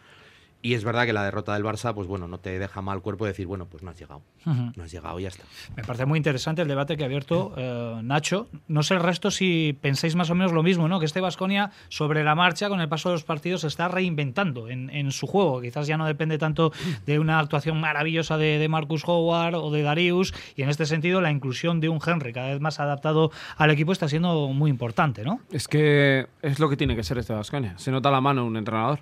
Y 0.60 0.74
es 0.74 0.82
verdad 0.82 1.06
que 1.06 1.12
la 1.12 1.22
derrota 1.22 1.54
del 1.54 1.62
Barça, 1.62 1.94
pues 1.94 2.08
bueno, 2.08 2.26
no 2.26 2.38
te 2.38 2.58
deja 2.58 2.82
mal 2.82 3.00
cuerpo 3.00 3.24
decir, 3.26 3.46
bueno, 3.46 3.66
pues 3.66 3.84
no 3.84 3.90
has 3.90 3.98
llegado. 3.98 4.22
No 4.44 4.82
has 4.82 4.90
llegado 4.90 5.20
y 5.20 5.22
ya 5.22 5.28
está. 5.28 5.44
Me 5.76 5.84
parece 5.84 6.04
muy 6.04 6.16
interesante 6.16 6.62
el 6.62 6.68
debate 6.68 6.96
que 6.96 7.04
ha 7.04 7.06
abierto 7.06 7.54
eh, 7.56 8.00
Nacho. 8.02 8.48
No 8.66 8.82
sé 8.82 8.94
el 8.94 9.00
resto 9.00 9.30
si 9.30 9.78
pensáis 9.80 10.16
más 10.16 10.30
o 10.30 10.34
menos 10.34 10.52
lo 10.52 10.64
mismo, 10.64 10.88
¿no? 10.88 10.98
Que 10.98 11.06
este 11.06 11.20
Vasconia 11.20 11.70
sobre 11.88 12.24
la 12.24 12.34
marcha, 12.34 12.68
con 12.68 12.80
el 12.80 12.88
paso 12.88 13.10
de 13.10 13.14
los 13.14 13.24
partidos, 13.24 13.60
se 13.60 13.68
está 13.68 13.86
reinventando 13.86 14.68
en, 14.68 14.90
en 14.90 15.12
su 15.12 15.28
juego. 15.28 15.60
Quizás 15.60 15.86
ya 15.86 15.96
no 15.96 16.06
depende 16.06 16.38
tanto 16.38 16.72
de 17.06 17.20
una 17.20 17.38
actuación 17.38 17.80
maravillosa 17.80 18.36
de, 18.36 18.58
de 18.58 18.68
Marcus 18.68 19.04
Howard 19.06 19.54
o 19.54 19.70
de 19.70 19.82
Darius. 19.82 20.34
Y 20.56 20.62
en 20.62 20.70
este 20.70 20.86
sentido, 20.86 21.20
la 21.20 21.30
inclusión 21.30 21.78
de 21.80 21.88
un 21.88 22.00
Henry 22.04 22.32
cada 22.32 22.48
vez 22.48 22.60
más 22.60 22.80
adaptado 22.80 23.30
al 23.56 23.70
equipo 23.70 23.92
está 23.92 24.08
siendo 24.08 24.48
muy 24.48 24.70
importante, 24.70 25.22
¿no? 25.22 25.40
Es 25.52 25.68
que 25.68 26.26
es 26.42 26.58
lo 26.58 26.68
que 26.68 26.76
tiene 26.76 26.96
que 26.96 27.04
ser 27.04 27.18
este 27.18 27.32
Vasconia. 27.32 27.74
Se 27.78 27.92
nota 27.92 28.10
la 28.10 28.20
mano 28.20 28.42
de 28.42 28.48
un 28.48 28.56
entrenador. 28.56 29.00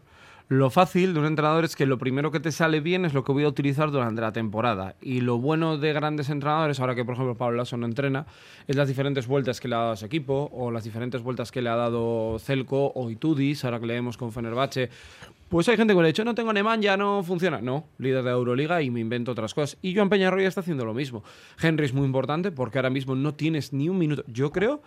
Lo 0.49 0.71
fácil 0.71 1.13
de 1.13 1.19
un 1.19 1.27
entrenador 1.27 1.65
es 1.65 1.75
que 1.75 1.87
lo 1.87 1.99
primero 1.99 2.31
que 2.31 2.39
te 2.39 2.53
sale 2.53 2.79
bien 2.79 3.05
es 3.05 3.15
lo 3.15 3.25
que 3.25 3.33
voy 3.33 3.43
a 3.43 3.49
utilizar 3.49 3.91
durante 3.91 4.21
la 4.21 4.33
temporada. 4.33 4.95
Y 5.03 5.21
lo 5.21 5.39
bueno 5.39 5.77
de 5.77 5.93
grandes 5.93 6.31
entrenadores, 6.31 6.79
ahora 6.79 6.95
que 6.95 7.05
por 7.05 7.15
ejemplo 7.15 7.35
Pablo 7.35 7.57
Lasso 7.57 7.77
no 7.77 7.85
entrena, 7.85 8.27
es 8.69 8.77
las 8.77 8.87
diferentes 8.87 9.27
vueltas 9.27 9.59
que 9.59 9.67
le 9.67 9.75
ha 9.75 9.79
dado 9.79 9.93
a 9.93 9.97
su 9.97 10.07
equipo 10.07 10.49
o 10.53 10.71
las 10.71 10.85
diferentes 10.85 11.21
vueltas 11.21 11.51
que 11.51 11.63
le 11.63 11.69
ha 11.69 11.75
dado 11.75 12.39
Celco 12.39 12.93
o 12.95 13.11
Itudis, 13.11 13.65
ahora 13.65 13.81
que 13.81 13.87
leemos 13.87 14.17
con 14.17 14.31
Fenerbahce. 14.31 14.89
Pues 15.49 15.69
hay 15.69 15.77
gente 15.77 15.95
que 15.95 16.01
le 16.01 16.05
ha 16.05 16.07
dicho, 16.09 16.25
no 16.25 16.37
tengo 16.37 16.53
Neman, 16.53 16.81
ya 16.81 16.97
no 16.97 17.25
funciona. 17.25 17.61
No, 17.61 17.89
líder 17.99 18.23
de 18.23 18.31
Euroliga 18.31 18.81
y 18.83 18.91
me 18.91 19.01
invento 19.01 19.33
otras 19.33 19.53
cosas. 19.53 19.77
Y 19.83 19.97
Joan 19.97 20.09
Peñarroya 20.09 20.47
está 20.47 20.61
haciendo 20.61 20.85
lo 20.85 20.95
mismo. 20.95 21.25
Henry 21.61 21.87
es 21.87 21.93
muy 21.93 22.07
importante 22.07 22.53
porque 22.53 22.79
ahora 22.79 22.91
mismo 22.91 23.17
no 23.17 23.35
tienes 23.35 23.73
ni 23.73 23.89
un 23.89 23.99
minuto. 23.99 24.23
Yo 24.29 24.53
creo 24.53 24.81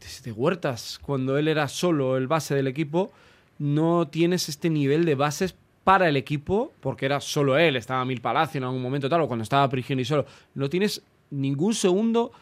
desde 0.00 0.32
Huertas, 0.32 0.98
cuando 1.02 1.36
él 1.36 1.48
era 1.48 1.68
solo 1.68 2.16
el 2.16 2.28
base 2.28 2.54
del 2.54 2.66
equipo, 2.66 3.12
no 3.58 4.08
tienes 4.08 4.48
este 4.48 4.70
nivel 4.70 5.04
de 5.04 5.14
bases 5.14 5.54
para 5.84 6.08
el 6.08 6.16
equipo, 6.16 6.72
porque 6.80 7.06
era 7.06 7.20
solo 7.20 7.56
él, 7.58 7.76
estaba 7.76 8.04
Mil 8.04 8.20
Palacio 8.20 8.58
en 8.58 8.64
algún 8.64 8.82
momento 8.82 9.08
tal, 9.08 9.20
o 9.20 9.28
cuando 9.28 9.44
estaba 9.44 9.68
Prigioni 9.68 10.04
solo, 10.04 10.26
no 10.54 10.68
tienes 10.68 11.02
ningún 11.30 11.74
segundo 11.74 12.32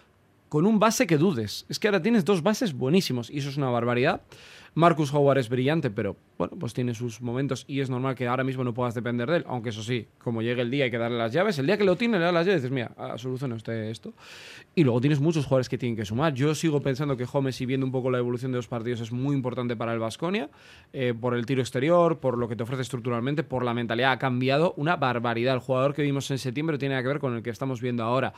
con 0.48 0.66
un 0.66 0.78
base 0.78 1.06
que 1.06 1.18
dudes. 1.18 1.66
Es 1.68 1.78
que 1.78 1.88
ahora 1.88 2.00
tienes 2.00 2.24
dos 2.24 2.42
bases 2.42 2.72
buenísimos 2.72 3.28
y 3.28 3.38
eso 3.38 3.48
es 3.48 3.56
una 3.56 3.70
barbaridad. 3.70 4.22
Marcus 4.74 5.12
Howard 5.12 5.38
es 5.38 5.48
brillante, 5.48 5.90
pero 5.90 6.16
bueno, 6.38 6.56
pues 6.58 6.74
tiene 6.74 6.94
sus 6.94 7.20
momentos 7.20 7.64
y 7.68 7.80
es 7.80 7.90
normal 7.90 8.14
que 8.14 8.26
ahora 8.26 8.44
mismo 8.44 8.64
no 8.64 8.74
puedas 8.74 8.94
depender 8.94 9.30
de 9.30 9.38
él, 9.38 9.44
aunque 9.46 9.70
eso 9.70 9.82
sí, 9.82 10.08
como 10.18 10.42
llegue 10.42 10.62
el 10.62 10.70
día 10.70 10.84
hay 10.84 10.90
que 10.90 10.98
darle 10.98 11.18
las 11.18 11.32
llaves, 11.32 11.58
el 11.58 11.66
día 11.66 11.76
que 11.76 11.84
lo 11.84 11.96
tiene 11.96 12.18
le 12.18 12.24
das 12.24 12.34
las 12.34 12.46
llaves 12.46 12.62
dices, 12.62 12.74
mira, 12.74 12.92
ah, 12.96 13.16
soluciona 13.18 13.54
usted 13.54 13.90
esto. 13.90 14.12
Y 14.74 14.84
luego 14.84 15.00
tienes 15.00 15.20
muchos 15.20 15.44
jugadores 15.44 15.68
que 15.68 15.78
tienen 15.78 15.96
que 15.96 16.04
sumar. 16.04 16.34
Yo 16.34 16.54
sigo 16.54 16.80
pensando 16.80 17.16
que 17.16 17.24
Gómez, 17.24 17.60
y 17.60 17.66
viendo 17.66 17.86
un 17.86 17.92
poco 17.92 18.10
la 18.10 18.18
evolución 18.18 18.52
de 18.52 18.56
los 18.56 18.68
partidos, 18.68 19.00
es 19.00 19.12
muy 19.12 19.34
importante 19.34 19.76
para 19.76 19.92
el 19.92 19.98
Vasconia, 19.98 20.48
por 21.20 21.34
el 21.34 21.46
tiro 21.46 21.60
exterior, 21.60 22.18
por 22.18 22.38
lo 22.38 22.48
que 22.48 22.56
te 22.56 22.62
ofrece 22.62 22.82
estructuralmente, 22.82 23.44
por 23.44 23.64
la 23.64 23.74
mentalidad. 23.74 24.12
Ha 24.12 24.18
cambiado 24.18 24.74
una 24.76 24.96
barbaridad. 24.96 25.54
El 25.54 25.60
jugador 25.60 25.94
que 25.94 26.02
vimos 26.02 26.30
en 26.30 26.38
septiembre 26.38 26.78
tiene 26.78 27.00
que 27.00 27.08
ver 27.08 27.18
con 27.18 27.34
el 27.36 27.42
que 27.42 27.50
estamos 27.50 27.80
viendo 27.80 28.02
ahora. 28.02 28.32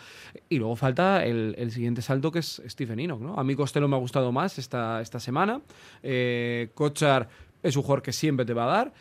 Y 0.48 0.58
luego 0.58 0.76
falta 0.76 1.24
el, 1.24 1.54
el 1.58 1.70
siguiente 1.70 2.02
salto 2.02 2.30
que 2.30 2.40
es 2.40 2.62
Stephen 2.66 3.00
Enoch. 3.00 3.20
¿no? 3.20 3.38
A 3.38 3.44
mí 3.44 3.54
Costello 3.54 3.88
me 3.88 3.96
ha 3.96 4.00
gustado 4.00 4.32
más 4.32 4.58
esta, 4.58 5.00
esta 5.00 5.20
semana. 5.20 5.60
Eh, 6.02 6.70
Kochar 6.74 7.28
es 7.66 7.76
un 7.76 7.82
jugador 7.82 8.02
que 8.02 8.12
siempre 8.12 8.46
te 8.46 8.54
va 8.54 8.64
a 8.64 8.76
dar. 8.76 8.92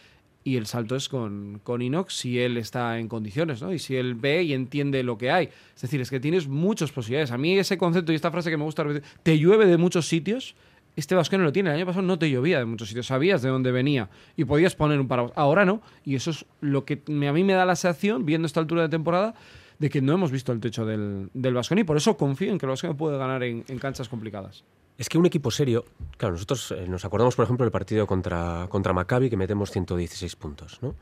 Y 0.44 0.58
el 0.58 0.68
salto 0.68 0.96
es 0.96 1.10
con, 1.10 1.60
con 1.64 1.82
Inox 1.82 2.14
si 2.14 2.40
él 2.40 2.58
está 2.58 3.00
en 3.00 3.08
condiciones, 3.08 3.64
¿no? 3.64 3.74
Y 3.74 3.80
si 3.80 3.96
él 3.96 4.14
ve 4.14 4.44
y 4.44 4.54
entiende 4.54 5.02
lo 5.02 5.18
que 5.18 5.32
hay. 5.32 5.50
Es 5.76 5.82
decir, 5.82 6.00
es 6.02 6.12
que 6.12 6.20
tienes 6.20 6.48
muchas 6.48 6.92
posibilidades. 6.92 7.32
A 7.32 7.38
mí 7.40 7.58
ese 7.58 7.80
concepto 7.80 8.12
y 8.12 8.16
esta 8.16 8.30
frase 8.30 8.52
que 8.52 8.58
me 8.58 8.64
gusta 8.64 8.84
repetir, 8.84 9.10
te 9.24 9.40
llueve 9.40 9.66
de 9.66 9.78
muchos 9.78 10.08
sitios, 10.08 10.56
este 10.96 11.16
Vasco 11.16 11.38
no 11.38 11.44
lo 11.44 11.52
tiene. 11.52 11.70
El 11.70 11.78
año 11.78 11.86
pasado 11.86 12.06
no 12.06 12.20
te 12.20 12.30
llovía 12.30 12.60
de 12.60 12.66
muchos 12.66 12.88
sitios, 12.88 13.08
sabías 13.08 13.42
de 13.42 13.50
dónde 13.50 13.72
venía 13.72 14.10
y 14.38 14.46
podías 14.46 14.76
poner 14.76 15.00
un 15.00 15.08
paraguas. 15.08 15.34
Ahora 15.36 15.66
no, 15.66 15.82
y 16.04 16.16
eso 16.16 16.32
es 16.32 16.46
lo 16.62 16.86
que 16.86 17.02
a 17.08 17.34
mí 17.34 17.44
me 17.44 17.54
da 17.54 17.66
la 17.66 17.76
sensación, 17.76 18.26
viendo 18.26 18.46
esta 18.46 18.60
altura 18.60 18.84
de 18.84 18.90
temporada, 18.90 19.36
de 19.80 19.90
que 19.90 20.02
no 20.02 20.14
hemos 20.14 20.32
visto 20.32 20.52
el 20.52 20.60
techo 20.60 20.86
del, 20.86 21.30
del 21.34 21.54
Vasconi. 21.54 21.84
Por 21.84 21.98
eso 21.98 22.18
confío 22.18 22.52
en 22.52 22.58
que 22.58 22.66
el 22.66 22.70
Vasconi 22.70 22.94
puede 22.94 23.18
ganar 23.18 23.44
en, 23.44 23.64
canchas 23.80 24.10
complicadas. 24.10 24.64
Es 24.98 25.10
que 25.10 25.18
un 25.18 25.26
equipo 25.26 25.52
serio, 25.52 25.86
claro, 26.18 26.34
nosotros 26.34 26.72
eh, 26.72 26.88
nos 26.88 27.04
acordamos, 27.04 27.36
por 27.36 27.44
ejemplo, 27.44 27.66
del 27.66 27.72
partido 27.72 28.08
contra, 28.08 28.68
contra 28.70 28.94
Maccabi, 28.94 29.30
que 29.30 29.36
metemos 29.36 29.72
116 29.72 30.36
puntos, 30.38 30.80
¿no? 30.82 30.96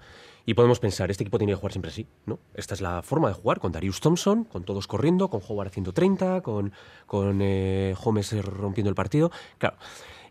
Y 0.46 0.56
podemos 0.56 0.80
pensar, 0.80 1.10
este 1.10 1.24
equipo 1.24 1.38
tiene 1.38 1.54
que 1.54 1.58
jugar 1.58 1.72
siempre 1.72 1.92
así, 1.92 2.08
¿no? 2.26 2.40
Esta 2.54 2.74
es 2.74 2.82
la 2.82 3.02
forma 3.04 3.30
de 3.30 3.36
jugar, 3.36 3.60
con 3.60 3.72
Darius 3.72 4.02
Thompson, 4.02 4.44
con 4.44 4.64
todos 4.64 4.88
corriendo, 4.88 5.30
con 5.30 5.42
Howard 5.48 5.68
a 5.68 5.70
130, 5.70 6.42
con, 6.42 6.74
con 7.06 7.40
eh, 7.42 7.96
Holmes 8.04 8.44
rompiendo 8.44 8.90
el 8.90 8.96
partido. 8.96 9.32
Claro, 9.60 9.78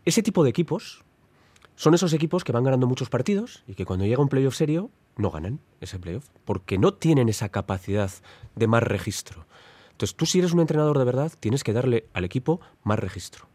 ese 0.05 0.23
tipo 0.23 0.43
de 0.43 0.51
equipos 0.51 1.05
son 1.77 1.95
esos 1.95 2.13
equipos 2.13 2.45
que 2.45 2.53
van 2.53 2.65
ganando 2.65 2.87
muchos 2.87 3.09
partidos 3.09 3.63
y 3.67 3.75
que 3.75 3.87
cuando 3.87 4.05
llega 4.05 4.21
un 4.21 4.29
playoff 4.29 4.55
serio 4.55 4.91
no 5.17 5.31
ganan 5.31 5.61
ese 5.81 5.99
playoff, 5.99 6.29
porque 6.45 6.79
no 6.79 6.95
tienen 6.95 7.29
esa 7.29 7.49
capacidad 7.49 8.11
de 8.55 8.67
más 8.67 8.83
registro. 8.83 9.47
Entonces, 9.93 10.17
tú 10.17 10.27
si 10.27 10.39
eres 10.39 10.53
un 10.53 10.61
entrenador 10.61 10.99
de 10.99 11.05
verdad, 11.05 11.33
tienes 11.39 11.65
que 11.65 11.73
darle 11.73 12.07
al 12.13 12.25
equipo 12.25 12.61
más 12.83 12.99
registro. 12.99 13.47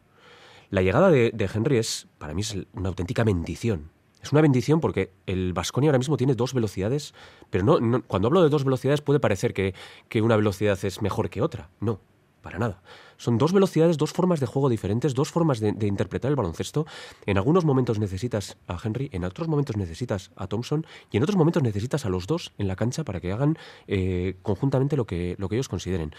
La 0.70 0.82
llegada 0.82 1.10
de, 1.10 1.32
Henry 1.54 1.78
es, 1.78 2.08
para 2.18 2.34
mí, 2.34 2.42
es 2.42 2.56
una 2.74 2.90
auténtica 2.90 3.24
bendición. 3.24 3.90
Es 4.22 4.32
una 4.32 4.42
bendición 4.42 4.82
porque 4.82 5.12
el 5.26 5.54
Vasconia 5.54 5.90
ahora 5.90 6.00
mismo 6.00 6.18
tiene 6.18 6.36
dos 6.36 6.54
velocidades, 6.54 7.14
pero 7.50 7.64
no, 7.64 7.80
no- 7.80 8.02
cuando 8.04 8.28
hablo 8.28 8.44
de 8.44 8.50
dos 8.50 8.66
velocidades 8.66 9.02
puede 9.02 9.20
parecer 9.20 9.54
que, 9.54 9.74
que 10.10 10.22
una 10.22 10.36
velocidad 10.36 10.78
es 10.84 11.02
mejor 11.02 11.30
que 11.30 11.42
otra. 11.42 11.70
No, 11.80 12.00
para 12.48 12.60
nada. 12.60 12.82
Son 13.18 13.38
dos 13.38 13.52
velocidades, 13.52 13.98
dos 13.98 14.14
formas 14.14 14.40
de 14.40 14.46
juego 14.46 14.70
diferentes, 14.70 15.14
dos 15.14 15.32
formas 15.32 15.60
de, 15.60 15.86
interpretar 15.86 16.30
el 16.30 16.38
baloncesto. 16.38 16.86
En 17.26 17.38
algunos 17.38 17.66
momentos 17.66 18.00
necesitas 18.00 18.58
a 18.68 18.78
Henry, 18.82 19.10
en 19.12 19.26
otros 19.26 19.50
momentos 19.50 19.76
necesitas 19.76 20.32
a 20.38 20.48
Thompson 20.48 20.86
y 21.12 21.18
en 21.18 21.24
otros 21.24 21.36
momentos 21.36 21.62
necesitas 21.62 22.06
a 22.06 22.10
los 22.10 22.26
dos 22.26 22.54
en 22.58 22.70
la 22.70 22.78
cancha 22.78 23.04
para 23.04 23.20
que 23.20 23.34
hagan 23.34 23.58
eh, 23.90 24.38
conjuntamente 24.44 24.96
lo 24.96 25.06
que, 25.06 25.36
lo 25.40 25.50
que 25.50 25.56
ellos 25.58 25.68
consideren. 25.68 26.16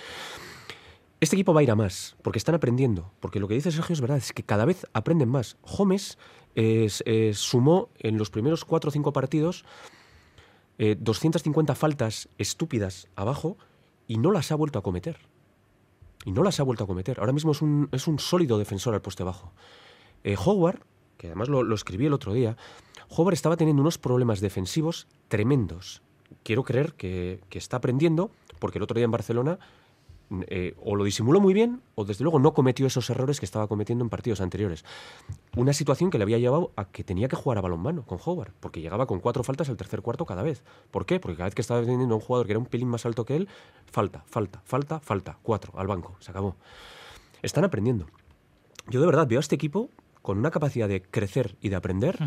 Este 1.18 1.34
equipo 1.34 1.54
va 1.54 1.60
a 1.60 1.62
ir 1.62 1.70
a 1.70 1.76
más, 1.76 2.14
porque 2.20 2.38
están 2.38 2.54
aprendiendo. 2.54 3.10
Porque 3.20 3.40
lo 3.40 3.48
que 3.48 3.54
dice 3.54 3.72
Sergio 3.72 3.94
es 3.94 4.02
verdad, 4.02 4.18
es 4.18 4.34
que 4.34 4.42
cada 4.42 4.66
vez 4.66 4.86
aprenden 4.92 5.30
más. 5.30 5.56
Gómez 5.62 6.18
eh, 6.56 7.32
sumó 7.32 7.88
en 8.00 8.18
los 8.18 8.28
primeros 8.28 8.66
cuatro 8.66 8.88
o 8.88 8.92
cinco 8.92 9.14
partidos 9.14 9.64
eh, 10.76 10.94
250 11.00 11.74
faltas 11.74 12.28
estúpidas 12.36 13.08
abajo 13.16 13.56
y 14.06 14.18
no 14.18 14.30
las 14.30 14.52
ha 14.52 14.56
vuelto 14.56 14.78
a 14.78 14.82
cometer. 14.82 15.16
Y 16.28 16.32
no 16.32 16.42
las 16.42 16.60
ha 16.60 16.62
vuelto 16.62 16.84
a 16.84 16.86
cometer. 16.86 17.20
Ahora 17.20 17.32
mismo 17.32 17.52
es 17.52 17.62
un, 17.62 17.88
es 17.90 18.06
un 18.06 18.18
sólido 18.18 18.58
defensor 18.58 18.92
al 18.92 19.00
poste 19.00 19.24
bajo. 19.24 19.50
Eh, 20.24 20.36
Howard, 20.36 20.80
que 21.16 21.28
además 21.28 21.48
lo, 21.48 21.62
lo 21.62 21.74
escribí 21.74 22.04
el 22.04 22.12
otro 22.12 22.34
día, 22.34 22.54
Howard 23.08 23.32
estaba 23.32 23.56
teniendo 23.56 23.80
unos 23.80 23.96
problemas 23.96 24.42
defensivos 24.42 25.06
tremendos. 25.28 26.02
Quiero 26.42 26.64
creer 26.64 26.92
que, 26.92 27.40
que 27.48 27.56
está 27.56 27.78
aprendiendo, 27.78 28.30
porque 28.58 28.76
el 28.76 28.82
otro 28.82 28.96
día 28.96 29.06
en 29.06 29.10
Barcelona 29.10 29.58
eh, 30.48 30.74
o 30.82 30.94
lo 30.94 31.04
disimuló 31.04 31.40
muy 31.40 31.54
bien 31.54 31.80
o 31.94 32.04
desde 32.04 32.22
luego 32.22 32.38
no 32.38 32.52
cometió 32.52 32.86
esos 32.86 33.08
errores 33.08 33.40
que 33.40 33.46
estaba 33.46 33.66
cometiendo 33.66 34.04
en 34.04 34.10
partidos 34.10 34.40
anteriores. 34.40 34.84
Una 35.56 35.72
situación 35.72 36.10
que 36.10 36.18
le 36.18 36.24
había 36.24 36.38
llevado 36.38 36.72
a 36.76 36.84
que 36.86 37.02
tenía 37.02 37.28
que 37.28 37.36
jugar 37.36 37.58
a 37.58 37.60
balonmano 37.62 38.04
con 38.04 38.18
Howard, 38.24 38.52
porque 38.60 38.80
llegaba 38.80 39.06
con 39.06 39.20
cuatro 39.20 39.42
faltas 39.42 39.68
al 39.68 39.76
tercer 39.76 40.02
cuarto 40.02 40.26
cada 40.26 40.42
vez. 40.42 40.62
¿Por 40.90 41.06
qué? 41.06 41.18
Porque 41.18 41.36
cada 41.36 41.46
vez 41.46 41.54
que 41.54 41.62
estaba 41.62 41.80
teniendo 41.80 42.14
a 42.14 42.18
un 42.18 42.22
jugador 42.22 42.46
que 42.46 42.52
era 42.52 42.58
un 42.58 42.66
pelín 42.66 42.88
más 42.88 43.06
alto 43.06 43.24
que 43.24 43.36
él, 43.36 43.48
falta, 43.86 44.22
falta, 44.26 44.60
falta, 44.64 45.00
falta, 45.00 45.38
cuatro 45.42 45.72
al 45.76 45.86
banco, 45.86 46.16
se 46.20 46.30
acabó. 46.30 46.56
Están 47.42 47.64
aprendiendo. 47.64 48.06
Yo 48.88 49.00
de 49.00 49.06
verdad 49.06 49.26
veo 49.26 49.38
a 49.38 49.40
este 49.40 49.54
equipo 49.54 49.90
con 50.22 50.38
una 50.38 50.50
capacidad 50.50 50.88
de 50.88 51.02
crecer 51.02 51.56
y 51.60 51.70
de 51.70 51.76
aprender 51.76 52.18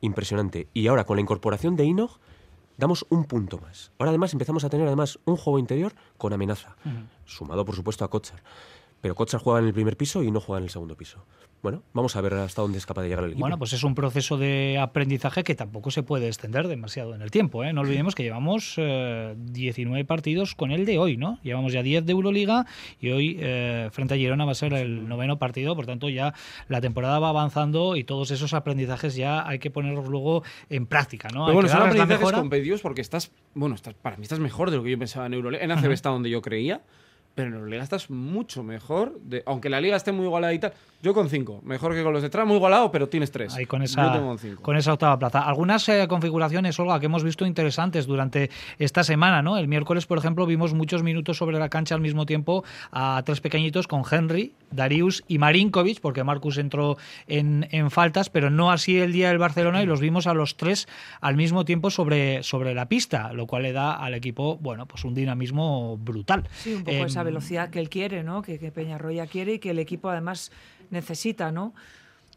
impresionante. 0.00 0.68
Y 0.74 0.86
ahora 0.88 1.04
con 1.04 1.16
la 1.16 1.22
incorporación 1.22 1.76
de 1.76 1.84
Inog 1.84 2.18
damos 2.76 3.06
un 3.08 3.24
punto 3.24 3.58
más. 3.58 3.92
Ahora 3.98 4.10
además 4.10 4.32
empezamos 4.32 4.64
a 4.64 4.70
tener 4.70 4.86
además 4.86 5.18
un 5.24 5.36
juego 5.36 5.58
interior 5.58 5.94
con 6.18 6.32
amenaza, 6.32 6.76
sumado 7.24 7.64
por 7.64 7.74
supuesto 7.74 8.04
a 8.04 8.10
Kotsar. 8.10 8.42
Pero 9.06 9.14
Kotsar 9.14 9.40
juega 9.40 9.60
en 9.60 9.66
el 9.66 9.72
primer 9.72 9.96
piso 9.96 10.24
y 10.24 10.32
no 10.32 10.40
juega 10.40 10.58
en 10.58 10.64
el 10.64 10.70
segundo 10.70 10.96
piso. 10.96 11.24
Bueno, 11.62 11.84
vamos 11.92 12.16
a 12.16 12.20
ver 12.20 12.34
hasta 12.34 12.60
dónde 12.60 12.78
es 12.78 12.86
capaz 12.86 13.02
de 13.02 13.08
llegar 13.08 13.22
el 13.22 13.30
equipo. 13.30 13.40
Bueno, 13.40 13.56
pues 13.56 13.72
es 13.72 13.84
un 13.84 13.94
proceso 13.94 14.36
de 14.36 14.78
aprendizaje 14.80 15.44
que 15.44 15.54
tampoco 15.54 15.92
se 15.92 16.02
puede 16.02 16.26
extender 16.26 16.66
demasiado 16.66 17.14
en 17.14 17.22
el 17.22 17.30
tiempo. 17.30 17.62
¿eh? 17.62 17.72
No 17.72 17.82
olvidemos 17.82 18.16
que 18.16 18.24
llevamos 18.24 18.74
eh, 18.78 19.36
19 19.36 20.04
partidos 20.04 20.56
con 20.56 20.72
el 20.72 20.86
de 20.86 20.98
hoy, 20.98 21.16
¿no? 21.16 21.38
Llevamos 21.44 21.72
ya 21.72 21.84
10 21.84 22.04
de 22.04 22.10
Euroliga 22.10 22.66
y 22.98 23.10
hoy 23.10 23.36
eh, 23.38 23.90
frente 23.92 24.14
a 24.14 24.16
Girona 24.16 24.44
va 24.44 24.50
a 24.50 24.56
ser 24.56 24.72
el 24.72 25.06
noveno 25.06 25.38
partido, 25.38 25.76
por 25.76 25.86
tanto 25.86 26.08
ya 26.08 26.34
la 26.66 26.80
temporada 26.80 27.20
va 27.20 27.28
avanzando 27.28 27.94
y 27.94 28.02
todos 28.02 28.32
esos 28.32 28.54
aprendizajes 28.54 29.14
ya 29.14 29.46
hay 29.46 29.60
que 29.60 29.70
ponerlos 29.70 30.08
luego 30.08 30.42
en 30.68 30.86
práctica, 30.86 31.28
¿no? 31.28 31.46
Pero 31.46 31.50
Hay 31.50 31.54
bueno, 31.54 31.68
son 31.68 31.82
aprendizajes 31.82 32.32
competitivos 32.32 32.80
porque 32.80 33.02
estás, 33.02 33.30
bueno, 33.54 33.76
estás, 33.76 33.94
para 33.94 34.16
mí 34.16 34.24
estás 34.24 34.40
mejor 34.40 34.72
de 34.72 34.78
lo 34.78 34.82
que 34.82 34.90
yo 34.90 34.98
pensaba 34.98 35.26
en 35.26 35.34
Euroliga. 35.34 35.62
En 35.62 35.70
ACB 35.70 35.92
está 35.92 36.08
donde 36.08 36.28
yo 36.28 36.42
creía, 36.42 36.82
pero 37.36 37.48
en 37.48 37.54
Euroliga 37.54 37.82
estás 37.82 38.10
mucho 38.10 38.64
mejor. 38.64 39.20
De, 39.20 39.42
aunque 39.46 39.68
la 39.68 39.80
liga 39.80 39.94
esté 39.96 40.10
muy 40.10 40.24
igualada 40.24 40.54
y 40.54 40.58
tal, 40.58 40.72
yo 41.02 41.12
con 41.12 41.28
cinco, 41.28 41.60
mejor 41.62 41.94
que 41.94 42.02
con 42.02 42.14
los 42.14 42.22
detrás, 42.22 42.46
muy 42.46 42.56
igualado, 42.56 42.90
pero 42.90 43.08
tienes 43.08 43.30
tres. 43.30 43.54
Ahí 43.54 43.66
con 43.66 43.80
Yo 43.80 43.84
esa, 43.84 44.10
tengo 44.10 44.30
un 44.30 44.38
cinco. 44.38 44.62
con 44.62 44.74
esa 44.76 44.94
octava 44.94 45.18
plaza. 45.18 45.42
Algunas 45.42 45.86
eh, 45.90 46.06
configuraciones, 46.08 46.80
Olga, 46.80 46.98
que 46.98 47.06
hemos 47.06 47.22
visto 47.22 47.44
interesantes 47.44 48.06
durante 48.06 48.50
esta 48.78 49.04
semana, 49.04 49.42
¿no? 49.42 49.58
El 49.58 49.68
miércoles, 49.68 50.06
por 50.06 50.16
ejemplo, 50.16 50.46
vimos 50.46 50.72
muchos 50.72 51.02
minutos 51.02 51.36
sobre 51.36 51.58
la 51.58 51.68
cancha 51.68 51.94
al 51.94 52.00
mismo 52.00 52.24
tiempo 52.24 52.64
a 52.90 53.22
tres 53.26 53.40
pequeñitos 53.42 53.86
con 53.86 54.02
Henry, 54.10 54.54
Darius 54.70 55.22
y 55.28 55.36
Marinkovic, 55.36 56.00
porque 56.00 56.24
Marcus 56.24 56.56
entró 56.56 56.96
en, 57.28 57.68
en 57.70 57.90
faltas, 57.90 58.30
pero 58.30 58.48
no 58.48 58.70
así 58.72 58.98
el 58.98 59.12
día 59.12 59.28
del 59.28 59.38
Barcelona 59.38 59.82
y 59.82 59.86
los 59.86 60.00
vimos 60.00 60.26
a 60.26 60.32
los 60.32 60.56
tres 60.56 60.88
al 61.20 61.36
mismo 61.36 61.66
tiempo 61.66 61.90
sobre, 61.90 62.42
sobre 62.42 62.74
la 62.74 62.88
pista, 62.88 63.34
lo 63.34 63.46
cual 63.46 63.64
le 63.64 63.72
da 63.72 63.92
al 63.94 64.14
equipo, 64.14 64.56
bueno, 64.56 64.86
pues 64.86 65.04
un 65.04 65.14
dinamismo 65.14 65.98
brutal. 65.98 66.48
Sí, 66.56 66.72
un 66.72 66.84
poco 66.84 67.04
esa 67.04 67.25
velocidad 67.26 67.70
que 67.70 67.78
él 67.78 67.90
quiere, 67.90 68.22
¿no? 68.22 68.40
Que, 68.40 68.58
que 68.58 68.72
Peñarroya 68.72 69.26
quiere 69.26 69.54
y 69.54 69.58
que 69.58 69.70
el 69.70 69.78
equipo 69.78 70.08
además 70.08 70.50
necesita, 70.90 71.52
¿no? 71.52 71.74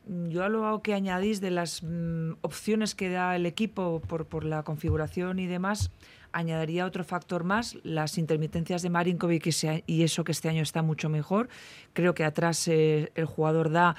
Yo 0.06 0.44
a 0.44 0.50
lo 0.50 0.82
que 0.82 0.94
añadís 0.94 1.42
de 1.42 1.52
las 1.52 1.84
mm, 1.84 2.34
opciones 2.42 2.96
que 2.96 3.10
da 3.10 3.36
el 3.36 3.46
equipo 3.46 4.02
por, 4.08 4.26
por 4.26 4.44
la 4.44 4.64
configuración 4.64 5.40
y 5.40 5.48
demás, 5.48 5.92
añadiría 6.32 6.86
otro 6.86 7.04
factor 7.04 7.44
más, 7.44 7.78
las 7.84 8.18
intermitencias 8.18 8.82
de 8.82 8.90
Marinkovic 8.90 9.48
y, 9.48 9.84
y 9.86 10.04
eso 10.04 10.24
que 10.24 10.32
este 10.32 10.50
año 10.50 10.64
está 10.64 10.82
mucho 10.82 11.10
mejor. 11.10 11.50
Creo 11.94 12.14
que 12.14 12.24
atrás 12.24 12.68
eh, 12.68 13.12
el 13.16 13.26
jugador 13.26 13.72
da 13.72 13.96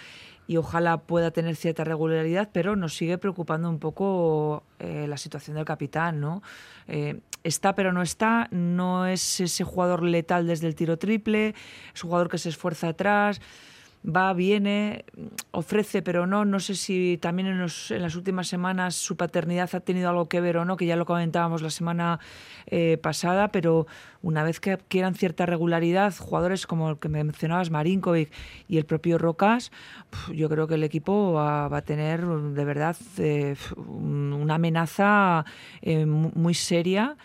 y 0.47 0.57
ojalá 0.57 0.99
pueda 0.99 1.31
tener 1.31 1.55
cierta 1.55 1.85
regularidad, 1.85 2.51
pero 2.53 2.75
nos 2.75 2.97
sigue 2.97 3.19
preocupando 3.19 3.71
un 3.71 3.79
poco 3.79 4.65
eh, 4.81 5.07
la 5.09 5.17
situación 5.17 5.55
del 5.55 5.65
capitán, 5.65 6.21
¿no? 6.21 6.43
Eh, 6.89 7.21
está 7.45 7.77
pero 7.77 7.93
no 7.93 8.03
está, 8.03 8.49
no 8.51 9.07
es 9.07 9.41
ese 9.41 9.63
jugador 9.63 10.03
letal 10.03 10.49
desde 10.49 10.67
el 10.67 10.75
tiro 10.75 10.99
triple, 10.99 11.55
es 11.95 12.03
un 12.03 12.11
jugador 12.11 12.29
que 12.29 12.39
se 12.39 12.49
esfuerza 12.49 12.89
atrás, 12.89 13.41
va, 14.05 14.33
viene, 14.33 15.05
ofrece 15.51 16.01
pero 16.03 16.27
no, 16.27 16.45
no 16.45 16.59
sé 16.61 16.75
si 16.75 17.19
también 17.21 17.49
en, 17.49 17.59
los- 17.59 17.91
en 17.91 18.03
las 18.03 18.17
últimas 18.17 18.49
semanas 18.49 18.95
su 18.95 19.17
paternidad 19.17 19.69
ha 19.75 19.81
tenido 19.81 20.09
algo 20.09 20.29
que 20.29 20.41
ver 20.41 20.57
o 20.57 20.65
no, 20.65 20.77
que 20.77 20.87
ya 20.87 20.97
lo 20.97 21.05
comentábamos 21.05 21.61
la 21.63 21.71
semana 21.71 22.19
eh, 22.67 22.99
pasada, 23.03 23.49
pero 23.49 23.87
una 24.23 24.43
vez 24.43 24.59
que 24.61 24.73
adquieran 24.73 25.15
cierta 25.15 25.45
regularidad, 25.47 26.15
jugadores 26.17 26.67
como 26.67 26.91
el 26.91 26.99
que 26.99 27.09
me 27.09 27.23
mencionabas, 27.25 27.71
Marinkovic 27.71 28.31
y 28.69 28.79
el 28.79 28.85
propio 28.87 29.19
Rocas, 29.19 29.71
yo 30.33 30.49
creo 30.49 30.67
que 30.67 30.75
el 30.75 30.85
equipo 30.85 31.33
va, 31.35 31.67
a 31.67 31.83
tener 31.83 32.25
de 32.27 32.65
verdad 32.65 32.97
eh, 33.19 33.55
un- 33.77 34.33
una 34.33 34.55
amenaza 34.55 35.45
eh, 35.83 36.07
mu- 36.07 36.33
muy 36.35 36.55
seria. 36.55 37.17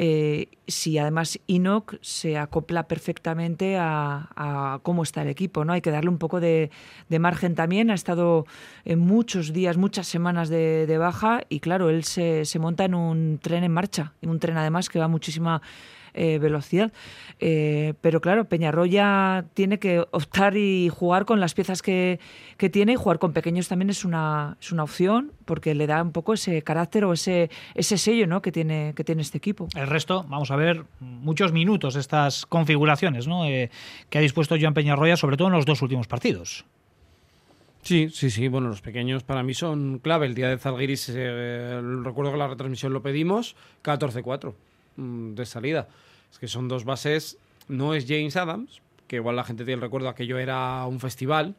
Eh, 0.00 0.46
si 0.68 0.96
además 0.96 1.40
Enoch 1.48 1.96
se 2.02 2.38
acopla 2.38 2.86
perfectamente 2.86 3.76
a, 3.80 4.78
cómo 4.84 5.02
está 5.02 5.22
el 5.22 5.28
equipo, 5.28 5.64
¿no? 5.64 5.72
Hay 5.72 5.80
que 5.80 5.90
darle 5.90 6.08
un 6.08 6.18
poco 6.18 6.38
de, 6.38 6.70
margen 7.18 7.56
también. 7.56 7.90
Ha 7.90 7.94
estado 7.94 8.46
en 8.84 9.00
muchos 9.00 9.52
días, 9.52 9.76
muchas 9.76 10.06
semanas 10.06 10.50
de, 10.50 10.96
baja 10.98 11.40
y 11.48 11.58
claro, 11.58 11.90
él 11.90 12.04
se, 12.04 12.44
monta 12.60 12.84
en 12.84 12.94
un 12.94 13.40
tren 13.42 13.64
en 13.64 13.72
marcha, 13.72 14.12
un 14.22 14.38
tren 14.38 14.56
además 14.56 14.88
que 14.88 15.00
va 15.00 15.08
muchísima 15.08 15.62
eh, 16.18 16.38
velocidad. 16.38 16.92
Eh, 17.38 17.94
pero 18.00 18.20
claro, 18.20 18.48
Peñarroya 18.48 19.44
tiene 19.54 19.78
que 19.78 20.00
optar 20.10 20.56
y 20.56 20.88
jugar 20.88 21.24
con 21.24 21.38
las 21.38 21.54
piezas 21.54 21.80
que, 21.80 22.18
que 22.56 22.68
tiene 22.68 22.94
y 22.94 22.96
jugar 22.96 23.20
con 23.20 23.32
pequeños 23.32 23.68
también 23.68 23.90
es 23.90 24.04
una, 24.04 24.56
es 24.60 24.72
una 24.72 24.82
opción 24.82 25.32
porque 25.44 25.76
le 25.76 25.86
da 25.86 26.02
un 26.02 26.10
poco 26.10 26.34
ese 26.34 26.62
carácter 26.62 27.04
o 27.04 27.12
ese, 27.12 27.50
ese 27.76 27.98
sello 27.98 28.26
¿no? 28.26 28.42
que, 28.42 28.50
tiene, 28.50 28.92
que 28.96 29.04
tiene 29.04 29.22
este 29.22 29.38
equipo. 29.38 29.68
El 29.76 29.86
resto, 29.86 30.24
vamos 30.28 30.50
a 30.50 30.56
ver 30.56 30.84
muchos 30.98 31.52
minutos 31.52 31.94
estas 31.94 32.46
configuraciones 32.46 33.28
¿no? 33.28 33.46
Eh, 33.46 33.70
que 34.10 34.18
ha 34.18 34.20
dispuesto 34.20 34.56
Joan 34.60 34.74
Peñarroya, 34.74 35.16
sobre 35.16 35.36
todo 35.36 35.46
en 35.46 35.54
los 35.54 35.66
dos 35.66 35.80
últimos 35.82 36.08
partidos. 36.08 36.64
Sí, 37.82 38.10
sí, 38.10 38.30
sí. 38.30 38.48
Bueno, 38.48 38.68
los 38.68 38.82
pequeños 38.82 39.22
para 39.22 39.44
mí 39.44 39.54
son 39.54 40.00
clave. 40.00 40.26
El 40.26 40.34
día 40.34 40.48
de 40.48 40.58
Zalgiris, 40.58 41.10
eh, 41.14 41.80
recuerdo 42.02 42.32
que 42.32 42.38
la 42.38 42.48
retransmisión 42.48 42.92
lo 42.92 43.02
pedimos, 43.02 43.54
14-4 43.84 44.52
mm, 44.96 45.34
de 45.34 45.46
salida. 45.46 45.88
Es 46.30 46.38
que 46.38 46.48
son 46.48 46.68
dos 46.68 46.84
bases. 46.84 47.38
No 47.68 47.94
es 47.94 48.06
James 48.06 48.36
Adams, 48.36 48.80
que 49.06 49.16
igual 49.16 49.36
la 49.36 49.44
gente 49.44 49.64
tiene 49.64 49.76
el 49.76 49.80
recuerdo, 49.80 50.08
aquello 50.08 50.38
era 50.38 50.84
un 50.86 51.00
festival, 51.00 51.54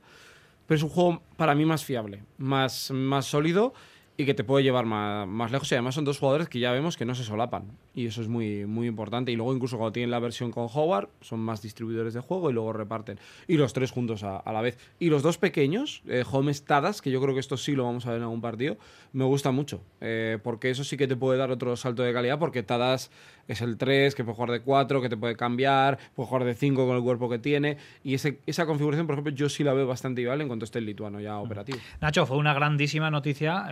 pero 0.65 0.77
es 0.77 0.83
un 0.83 0.89
juego 0.89 1.21
para 1.35 1.55
mí 1.55 1.65
más 1.65 1.83
fiable, 1.83 2.23
más, 2.37 2.91
más 2.91 3.25
sólido 3.25 3.73
y 4.19 4.25
que 4.25 4.33
te 4.33 4.43
puede 4.43 4.65
llevar 4.65 4.85
más, 4.85 5.25
más 5.29 5.49
lejos. 5.49 5.71
Y 5.71 5.75
además 5.75 5.95
son 5.95 6.03
dos 6.03 6.19
jugadores 6.19 6.49
que 6.49 6.59
ya 6.59 6.73
vemos 6.73 6.97
que 6.97 7.05
no 7.05 7.15
se 7.15 7.23
solapan. 7.23 7.63
Y 7.95 8.07
eso 8.07 8.21
es 8.21 8.27
muy, 8.27 8.65
muy 8.65 8.85
importante. 8.85 9.31
Y 9.31 9.37
luego 9.37 9.55
incluso 9.55 9.77
cuando 9.77 9.93
tienen 9.93 10.11
la 10.11 10.19
versión 10.19 10.51
con 10.51 10.67
Howard, 10.73 11.07
son 11.21 11.39
más 11.39 11.61
distribuidores 11.61 12.13
de 12.13 12.19
juego 12.19 12.49
y 12.49 12.53
luego 12.53 12.73
reparten. 12.73 13.17
Y 13.47 13.55
los 13.55 13.71
tres 13.71 13.91
juntos 13.91 14.23
a, 14.23 14.43
la 14.51 14.59
vez. 14.59 14.77
Y 14.99 15.09
los 15.09 15.23
dos 15.23 15.37
pequeños, 15.37 16.01
eh, 16.05 16.25
Holmes 16.29 16.65
Tadas, 16.65 17.01
que 17.01 17.11
yo 17.11 17.21
creo 17.21 17.33
que 17.33 17.39
esto 17.39 17.55
sí 17.55 17.77
lo 17.77 17.85
vamos 17.85 18.07
a 18.07 18.09
ver 18.09 18.17
en 18.17 18.23
algún 18.23 18.41
partido, 18.41 18.77
me 19.13 19.23
gusta 19.23 19.51
mucho. 19.51 19.79
eh, 20.01 20.37
porque 20.43 20.69
eso 20.69 20.83
sí 20.83 20.97
que 20.97 21.07
te 21.07 21.15
puede 21.15 21.37
dar 21.37 21.49
otro 21.49 21.77
salto 21.77 22.03
de 22.03 22.11
calidad, 22.11 22.39
porque 22.39 22.61
Tadas 22.61 23.11
es 23.49 23.61
el 23.61 23.77
3, 23.77 24.13
que 24.13 24.23
puede 24.23 24.35
jugar 24.35 24.51
de 24.51 24.61
4, 24.61 25.01
que 25.01 25.09
te 25.09 25.17
puede 25.17 25.35
cambiar, 25.35 25.97
puede 26.15 26.27
jugar 26.27 26.43
de 26.43 26.53
5 26.53 26.85
con 26.85 26.95
el 26.95 27.01
cuerpo 27.01 27.29
que 27.29 27.39
tiene. 27.39 27.77
Y 28.03 28.13
ese, 28.13 28.39
esa 28.45 28.65
configuración, 28.65 29.07
por 29.07 29.15
ejemplo, 29.15 29.33
yo 29.33 29.49
sí 29.49 29.63
la 29.63 29.73
veo 29.73 29.87
bastante 29.87 30.21
viable 30.21 30.43
en 30.43 30.49
cuanto 30.49 30.65
esté 30.65 30.79
el 30.79 30.85
lituano 30.85 31.19
ya 31.19 31.39
operativo. 31.39 31.79
Nacho, 31.99 32.27
fue 32.27 32.37
una 32.37 32.53
grandísima 32.53 33.09
noticia 33.09 33.65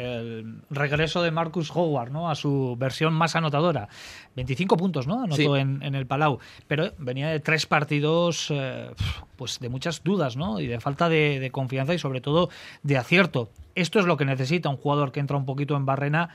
regreso 0.69 1.21
de 1.21 1.31
Marcus 1.31 1.71
Howard 1.73 2.11
¿no? 2.11 2.29
a 2.29 2.35
su 2.35 2.75
versión 2.77 3.13
más 3.13 3.35
anotadora. 3.35 3.87
25 4.35 4.77
puntos, 4.77 5.07
¿no? 5.07 5.23
Anotó 5.23 5.35
Sí. 5.35 5.45
en, 5.59 5.81
en 5.83 5.95
el 5.95 6.05
Palau. 6.05 6.39
Pero 6.67 6.91
venía 6.97 7.29
de 7.29 7.39
tres 7.39 7.65
partidos 7.65 8.47
eh, 8.51 8.91
pues 9.35 9.59
de 9.59 9.69
muchas 9.69 10.03
dudas, 10.03 10.37
¿no? 10.37 10.59
Y 10.59 10.67
de 10.67 10.79
falta 10.79 11.09
de, 11.09 11.39
de 11.39 11.51
confianza 11.51 11.93
y 11.93 11.99
sobre 11.99 12.21
todo 12.21 12.49
de 12.83 12.97
acierto. 12.97 13.49
Esto 13.75 13.99
es 13.99 14.05
lo 14.05 14.17
que 14.17 14.25
necesita 14.25 14.69
un 14.69 14.77
jugador 14.77 15.11
que 15.11 15.19
entra 15.19 15.37
un 15.37 15.45
poquito 15.45 15.75
en 15.75 15.85
barrena 15.85 16.29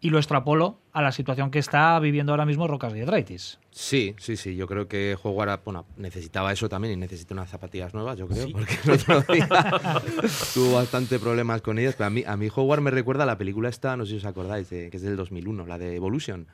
y 0.00 0.10
lo 0.10 0.18
extrapolo 0.18 0.78
a 0.92 1.00
la 1.02 1.10
situación 1.12 1.50
que 1.50 1.58
está 1.58 1.98
viviendo 1.98 2.32
ahora 2.32 2.44
mismo 2.46 2.66
Rocas 2.68 2.92
Giedraitis. 2.92 3.58
Sí, 3.70 4.14
sí, 4.18 4.36
sí. 4.36 4.54
Yo 4.56 4.66
creo 4.66 4.88
que 4.88 5.16
Howard 5.22 5.60
bueno, 5.64 5.86
necesitaba 5.96 6.52
eso 6.52 6.68
también 6.68 6.94
y 6.94 6.96
necesita 6.96 7.34
unas 7.34 7.48
zapatillas 7.50 7.92
nuevas, 7.94 8.16
yo 8.18 8.28
creo, 8.28 8.48
porque 8.52 8.76
el 8.84 8.90
otro 8.92 9.20
día 9.32 9.48
tuvo 10.54 10.74
bastante 10.74 11.18
problemas 11.18 11.62
con 11.62 11.78
ellas. 11.78 11.94
Pero 11.96 12.06
a 12.06 12.10
mí, 12.10 12.24
a 12.26 12.36
mí 12.36 12.48
Howard 12.54 12.80
me 12.80 12.90
recuerda 12.90 13.24
a 13.24 13.26
la 13.26 13.38
película 13.38 13.68
esta, 13.68 13.96
no 13.96 14.04
sé 14.04 14.12
si 14.12 14.16
os 14.18 14.24
acordáis, 14.24 14.68
de- 14.70 14.90
que 14.90 14.96
es 14.96 15.02
del 15.02 15.16
2001, 15.16 15.66
la 15.66 15.78
de 15.78 15.96
Evolution. 15.96 16.46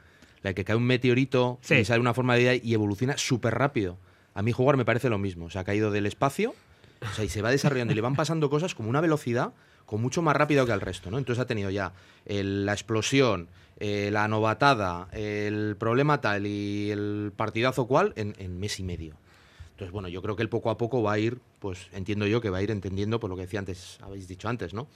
La 0.42 0.55
que 0.55 0.64
cae 0.64 0.76
un 0.76 0.85
meteorito 0.85 1.59
Sí. 1.62 1.74
y 1.76 1.85
sale 1.85 2.00
una 2.00 2.14
forma 2.14 2.35
de 2.35 2.40
vida 2.40 2.55
y 2.55 2.74
evoluciona 2.74 3.16
súper 3.16 3.55
rápido. 3.55 3.98
A 4.35 4.42
mí 4.42 4.52
Howard 4.57 4.76
me 4.76 4.85
parece 4.85 5.09
lo 5.09 5.18
mismo. 5.18 5.50
Se 5.50 5.59
ha 5.59 5.64
caído 5.64 5.90
del 5.90 6.07
espacio 6.07 6.55
o 7.00 7.14
sea, 7.14 7.24
y 7.24 7.28
se 7.28 7.42
va 7.42 7.50
desarrollando 7.50 7.92
y 7.92 7.96
le 7.96 8.00
van 8.02 8.14
pasando 8.16 8.48
cosas 8.50 8.74
como 8.74 8.88
una 8.88 9.00
velocidad 9.00 9.52
con 9.87 10.01
mucho 10.01 10.23
más 10.23 10.37
rápido 10.37 10.64
que 10.66 10.73
al 10.73 10.81
resto, 10.81 11.11
¿no? 11.11 11.18
Entonces 11.18 11.42
ha 11.42 11.47
tenido 11.47 11.71
ya 11.71 11.92
el- 12.27 12.66
la 12.66 12.73
explosión, 12.73 13.49
eh, 13.79 14.11
la 14.12 14.29
novatada, 14.29 15.09
el 15.12 15.77
problema 15.79 16.21
tal 16.21 16.47
y 16.47 16.90
el 16.90 17.33
partidazo 17.37 17.87
cual 17.87 18.12
en, 18.16 18.61
mes 18.61 18.79
y 18.79 18.85
medio. 18.85 19.16
Entonces, 19.71 19.92
bueno, 19.92 20.09
yo 20.09 20.23
creo 20.23 20.37
que 20.37 20.42
él 20.42 20.49
poco 20.49 20.71
a 20.71 20.79
poco 20.79 21.03
va 21.03 21.12
a 21.14 21.18
ir, 21.18 21.38
pues 21.59 21.88
entiendo 21.92 22.27
yo 22.27 22.40
que 22.40 22.51
va 22.51 22.59
a 22.59 22.62
ir 22.62 22.71
entendiendo 22.71 23.18
por 23.18 23.31
lo 23.31 23.37
que 23.37 23.42
decía 23.42 23.59
antes, 23.59 23.99
habéis 24.03 24.29
dicho 24.29 24.49
antes, 24.49 24.75
¿no? 24.75 24.87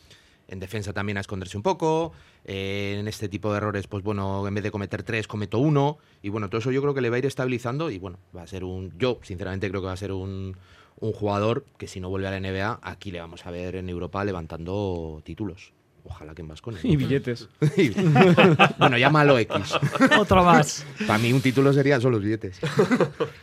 En 0.49 0.61
defensa 0.61 0.93
también 0.93 1.17
a 1.17 1.21
esconderse 1.23 1.57
un 1.57 1.65
poco, 1.65 2.13
eh, 2.45 2.99
en 3.01 3.09
este 3.09 3.29
tipo 3.29 3.51
de 3.51 3.57
errores, 3.57 3.89
pues 3.89 4.05
bueno, 4.05 4.47
en 4.47 4.55
vez 4.55 4.63
de 4.63 4.71
cometer 4.71 5.03
tres, 5.03 5.27
cometo 5.27 5.59
uno, 5.59 5.99
y 6.23 6.29
bueno, 6.29 6.49
todo 6.49 6.61
eso 6.61 6.71
yo 6.71 6.81
creo 6.83 6.95
que 6.95 7.01
le 7.01 7.11
va 7.11 7.17
a 7.17 7.19
ir 7.19 7.27
estabilizando 7.27 7.91
y 7.91 7.99
bueno, 7.99 8.19
va 8.37 8.43
a 8.43 8.47
ser 8.47 8.63
un, 8.63 8.97
yo 8.97 9.19
sinceramente 9.23 9.69
creo 9.69 9.81
que 9.81 9.87
va 9.89 9.93
a 9.95 9.97
ser 9.97 10.13
un, 10.13 10.57
un 10.99 11.13
jugador 11.13 11.65
que 11.79 11.89
si 11.89 12.01
no 12.01 12.09
vuelve 12.09 12.29
a 12.29 12.31
la 12.31 12.41
NBA, 12.41 12.81
aquí 12.83 13.11
le 13.11 13.21
vamos 13.21 13.47
a 13.47 13.51
ver 13.51 13.77
en 13.77 13.89
Europa 13.89 14.25
levantando 14.25 15.21
títulos. 15.25 15.73
Ojalá 16.05 16.35
que 16.35 16.43
en 16.43 16.49
Vasconia. 16.49 16.81
Y 16.85 16.97
billetes. 16.97 17.49
bueno, 18.79 18.97
llámalo 18.97 19.39
X. 19.39 19.75
Otro 20.19 20.45
más. 20.45 20.87
Para 21.07 21.19
mí 21.19 21.33
un 21.33 21.41
título 21.41 21.73
serían 21.73 22.01
solo 22.01 22.17
los 22.17 22.25
billetes. 22.25 22.61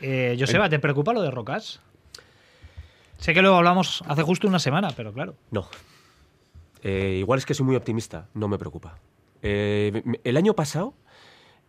Eh, 0.02 0.36
Joseba, 0.38 0.70
¿te 0.70 0.80
preocupa 0.80 1.14
lo 1.14 1.22
de 1.22 1.32
Rocas? 1.32 1.80
Sé 3.18 3.34
que 3.34 3.42
luego 3.42 3.56
hablamos 3.56 4.04
hace 4.06 4.22
justo 4.22 4.48
una 4.48 4.60
semana, 4.60 4.90
pero 4.96 5.14
claro. 5.14 5.36
No. 5.50 5.68
Eh, 6.82 7.18
igual 7.20 7.40
es 7.40 7.46
que 7.46 7.54
soy 7.54 7.66
muy 7.66 7.78
optimista, 7.78 8.28
no 8.34 8.50
me 8.50 8.58
preocupa. 8.58 8.98
Eh, 9.42 10.04
el 10.26 10.36
año 10.36 10.54
pasado, 10.56 10.94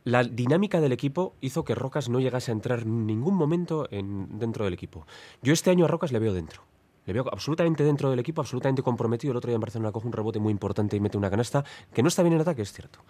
la 0.05 0.23
dinámica 0.23 0.81
del 0.81 0.93
equipo 0.93 1.35
hizo 1.41 1.65
que 1.65 1.75
Rocas 1.75 2.09
no 2.09 2.21
llegase 2.21 2.51
a 2.51 2.55
entrar 2.55 2.81
en 2.83 3.07
ningún 3.07 3.35
momento 3.35 3.89
en- 3.91 4.39
dentro 4.39 4.65
del 4.65 4.75
equipo. 4.75 5.07
Yo 5.43 5.53
este 5.53 5.71
año 5.71 5.87
a 5.87 5.89
Rocas 5.89 6.13
le 6.13 6.19
veo 6.19 6.35
dentro. 6.35 6.63
Le 7.07 7.13
veo 7.13 7.25
absolutamente 7.31 7.85
dentro 7.85 8.11
del 8.11 8.19
equipo, 8.19 8.41
absolutamente 8.41 8.83
comprometido. 8.83 9.31
El 9.33 9.37
otro 9.39 9.49
día 9.49 9.57
en 9.57 9.61
Barcelona 9.61 9.93
coge 9.93 10.07
un 10.07 10.13
rebote 10.13 10.39
muy 10.41 10.51
importante 10.53 10.97
y 10.97 11.01
mete 11.01 11.19
una 11.19 11.31
canasta, 11.31 11.65
que 11.93 12.03
no 12.03 12.09
está 12.09 12.23
bien 12.23 12.35
en 12.35 12.41
ataque, 12.41 12.63
es 12.63 12.73
cierto. 12.73 13.01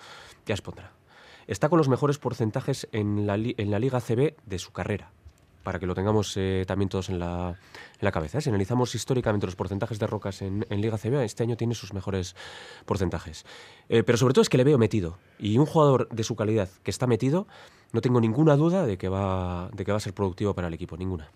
Ya 0.46 0.54
expondrá. 0.54 0.92
Está 1.46 1.68
con 1.68 1.78
los 1.78 1.88
mejores 1.88 2.18
porcentajes 2.18 2.88
en 2.92 3.26
la 3.26 3.36
Liga 3.36 4.00
CB 4.00 4.34
de 4.46 4.58
su 4.58 4.72
carrera, 4.72 5.12
para 5.64 5.80
que 5.80 5.86
lo 5.86 5.94
tengamos 5.94 6.36
eh, 6.36 6.64
también 6.68 6.88
todos 6.88 7.08
en 7.08 7.18
la, 7.18 7.48
en 7.48 8.02
la 8.02 8.12
cabeza. 8.12 8.38
¿eh? 8.38 8.40
Si 8.40 8.50
analizamos 8.50 8.94
históricamente 8.94 9.46
los 9.46 9.56
porcentajes 9.56 9.98
de 9.98 10.06
Rocas 10.06 10.42
en, 10.42 10.64
Liga 10.70 10.98
CB, 10.98 11.24
este 11.24 11.42
año 11.42 11.56
tiene 11.56 11.74
sus 11.74 11.92
mejores 11.92 12.36
porcentajes. 12.84 13.44
Eh, 13.88 14.04
pero 14.04 14.16
sobre 14.16 14.34
todo 14.34 14.42
es 14.42 14.48
que 14.48 14.58
le 14.58 14.64
veo 14.64 14.78
metido. 14.78 15.18
Y 15.38 15.58
un 15.58 15.66
jugador 15.66 16.08
de 16.10 16.22
su 16.22 16.36
calidad 16.36 16.68
que 16.84 16.90
está 16.90 17.08
metido, 17.08 17.48
no 17.92 18.00
tengo 18.00 18.20
ninguna 18.20 18.54
duda 18.54 18.86
de 18.86 18.98
que 18.98 19.08
va, 19.08 19.70
de 19.72 19.84
que 19.84 19.90
va 19.90 19.96
a 19.96 20.00
ser 20.00 20.14
productivo 20.14 20.54
para 20.54 20.68
el 20.68 20.74
equipo, 20.74 20.96
ninguna. 20.96 21.28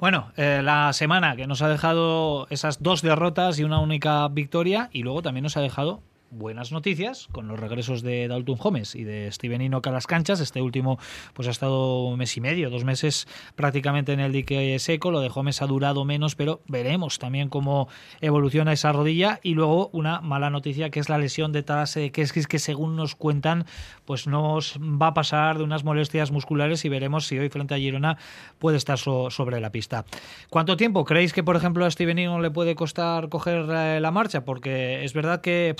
Bueno, 0.00 0.32
la 0.36 0.92
semana 0.92 1.36
que 1.36 1.46
nos 1.46 1.62
ha 1.62 1.68
dejado 1.68 2.48
esas 2.50 2.82
dos 2.82 3.02
derrotas 3.02 3.60
y 3.60 3.64
una 3.64 3.78
única 3.78 4.26
victoria, 4.28 4.88
y 4.92 5.02
luego 5.04 5.22
también 5.22 5.44
nos 5.44 5.56
ha 5.56 5.60
dejado 5.60 6.00
buenas 6.34 6.72
noticias 6.72 7.28
con 7.32 7.48
los 7.48 7.58
regresos 7.58 8.02
de 8.02 8.26
Dalton 8.28 8.56
Gómez 8.56 8.94
y 8.94 9.04
de 9.04 9.30
Steven 9.30 9.60
Enoch 9.60 9.86
a 9.86 9.90
las 9.90 10.06
canchas. 10.06 10.40
Este 10.40 10.60
último 10.60 10.98
pues 11.32 11.48
ha 11.48 11.50
estado 11.52 12.04
un 12.04 12.18
mes 12.18 12.36
y 12.36 12.40
medio, 12.40 12.70
dos 12.70 12.84
meses 12.84 13.26
prácticamente 13.54 14.12
en 14.12 14.20
el 14.20 14.32
dique 14.32 14.76
seco. 14.78 15.10
Lo 15.10 15.20
de 15.20 15.28
Gómez 15.28 15.62
ha 15.62 15.66
durado 15.66 16.04
menos, 16.04 16.34
pero 16.34 16.60
veremos 16.66 17.18
también 17.18 17.48
cómo 17.48 17.88
evoluciona 18.20 18.72
esa 18.72 18.92
rodilla. 18.92 19.38
Y 19.42 19.54
luego 19.54 19.88
una 19.92 20.20
mala 20.20 20.50
noticia 20.50 20.90
que 20.90 21.00
es 21.00 21.08
la 21.08 21.18
lesión 21.18 21.52
de 21.52 21.62
Tarase 21.62 22.00
de 22.00 22.10
Keskis, 22.12 22.46
que 22.46 22.58
según 22.58 22.96
nos 22.96 23.14
cuentan, 23.14 23.64
pues 24.04 24.26
nos 24.26 24.78
va 24.80 25.08
a 25.08 25.14
pasar 25.14 25.58
de 25.58 25.64
unas 25.64 25.84
molestias 25.84 26.30
musculares 26.32 26.84
y 26.84 26.88
veremos 26.88 27.26
si 27.26 27.38
hoy 27.38 27.48
frente 27.48 27.74
a 27.74 27.78
Girona 27.78 28.18
puede 28.58 28.76
estar 28.76 28.98
so- 28.98 29.30
sobre 29.30 29.60
la 29.60 29.70
pista. 29.70 30.04
¿Cuánto 30.50 30.76
tiempo 30.76 31.04
creéis 31.04 31.32
que, 31.32 31.44
por 31.44 31.56
ejemplo, 31.56 31.84
a 31.84 31.90
Steven 31.90 32.18
Enoch 32.18 32.40
le 32.42 32.50
puede 32.50 32.74
costar 32.74 33.28
coger 33.28 33.66
eh, 33.70 34.00
la 34.00 34.10
marcha? 34.10 34.44
Porque 34.44 35.04
es 35.04 35.12
verdad 35.12 35.40
que 35.40 35.76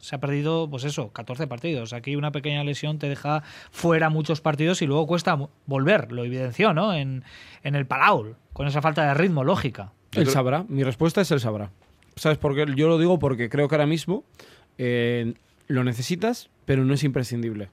se 0.00 0.16
ha 0.16 0.18
perdido, 0.18 0.68
pues 0.68 0.84
eso, 0.84 1.12
14 1.12 1.46
partidos. 1.46 1.92
Aquí 1.92 2.16
una 2.16 2.32
pequeña 2.32 2.64
lesión 2.64 2.98
te 2.98 3.08
deja 3.08 3.42
fuera 3.70 4.10
muchos 4.10 4.40
partidos 4.40 4.82
y 4.82 4.86
luego 4.86 5.06
cuesta 5.06 5.38
volver. 5.66 6.12
Lo 6.12 6.24
evidenció, 6.24 6.74
¿no? 6.74 6.94
En, 6.94 7.24
en 7.62 7.74
el 7.74 7.86
Palau, 7.86 8.34
con 8.52 8.66
esa 8.66 8.82
falta 8.82 9.06
de 9.06 9.14
ritmo 9.14 9.44
lógica. 9.44 9.92
Él 10.12 10.28
sabrá. 10.28 10.64
Mi 10.68 10.82
respuesta 10.82 11.20
es 11.20 11.30
él 11.30 11.40
sabrá. 11.40 11.70
¿Sabes 12.16 12.38
por 12.38 12.54
qué? 12.54 12.66
Yo 12.74 12.88
lo 12.88 12.98
digo 12.98 13.18
porque 13.18 13.48
creo 13.48 13.68
que 13.68 13.74
ahora 13.76 13.86
mismo 13.86 14.24
eh, 14.78 15.34
lo 15.68 15.84
necesitas, 15.84 16.50
pero 16.64 16.84
no 16.84 16.94
es 16.94 17.04
imprescindible. 17.04 17.70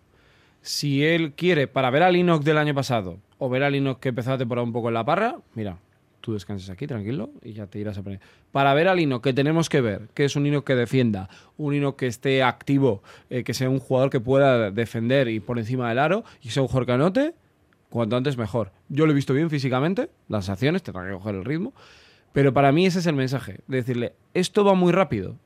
Si 0.62 1.04
él 1.04 1.34
quiere, 1.34 1.68
para 1.68 1.90
ver 1.90 2.04
al 2.04 2.16
Inox 2.16 2.46
del 2.46 2.58
año 2.58 2.74
pasado, 2.74 3.18
o 3.38 3.50
ver 3.50 3.64
al 3.64 3.76
Inox 3.76 4.00
que 4.00 4.10
empezó 4.10 4.32
la 4.32 4.38
temporada 4.38 4.66
un 4.66 4.74
poco 4.74 4.90
en 4.90 4.94
la 4.94 5.06
parra, 5.06 5.38
mira, 5.54 5.78
tú 6.28 6.34
descanses 6.34 6.70
aquí, 6.70 6.88
tranquilo, 6.88 7.30
y 7.42 7.54
ya 7.54 7.68
te 7.68 7.80
irás 7.80 7.98
a 7.98 8.04
poner. 8.04 8.20
Para 8.52 8.74
ver 8.74 8.90
al 8.90 9.00
Inox 9.00 9.24
que 9.24 9.32
tenemos 9.32 9.70
que 9.70 9.80
ver, 9.80 10.10
que 10.14 10.26
es 10.26 10.36
un 10.36 10.46
Inox 10.46 10.66
que 10.66 10.76
defienda, 10.76 11.30
un 11.56 11.74
Inox 11.74 11.98
que 11.98 12.08
esté 12.08 12.44
activo, 12.44 13.02
eh, 13.30 13.46
que 13.46 13.54
sea 13.54 13.70
un 13.70 13.80
jugador 13.80 14.10
que 14.10 14.20
pueda 14.20 14.70
defender 14.70 15.30
y 15.30 15.40
por 15.40 15.58
encima 15.58 15.88
del 15.88 16.00
aro, 16.00 16.26
y 16.42 16.50
sea 16.50 16.64
un 16.64 16.68
jugador 16.68 16.86
que 16.86 16.92
anote, 16.92 17.34
cuanto 17.90 18.18
antes 18.18 18.36
mejor. 18.36 18.74
Yo 18.90 19.06
lo 19.06 19.14
he 19.14 19.16
visto 19.16 19.34
bien 19.34 19.50
físicamente, 19.50 20.10
las 20.28 20.50
acciones, 20.50 20.84
tendrá 20.84 21.06
que 21.06 21.14
coger 21.14 21.36
el 21.36 21.46
ritmo, 21.46 21.72
pero 22.34 22.54
para 22.54 22.74
mí 22.74 22.86
ese 22.86 23.00
es 23.00 23.06
el 23.06 23.16
mensaje, 23.16 23.62
de 23.68 23.78
decirle, 23.78 24.14
esto 24.34 24.66
va 24.66 24.74
muy 24.74 24.92
rápido, 24.92 25.38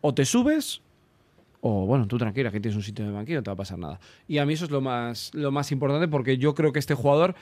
o 0.00 0.14
te 0.14 0.24
subes, 0.24 0.80
o 1.60 1.84
bueno, 1.84 2.06
tú 2.06 2.16
tranquila, 2.16 2.48
aquí 2.48 2.60
tienes 2.60 2.76
un 2.76 2.82
sitio 2.82 3.04
de 3.04 3.10
banquillo, 3.10 3.40
no 3.40 3.42
te 3.42 3.50
va 3.50 3.54
a 3.54 3.56
pasar 3.56 3.78
nada. 3.78 4.00
Y 4.28 4.38
a 4.38 4.46
mí 4.46 4.54
eso 4.54 4.64
es 4.64 4.70
lo 4.70 4.80
más, 4.80 5.30
lo 5.34 5.50
más 5.50 5.72
importante 5.72 6.08
porque 6.08 6.38
yo 6.38 6.54
creo 6.54 6.72
que 6.72 6.78
este 6.78 6.94
jugador, 6.94 7.34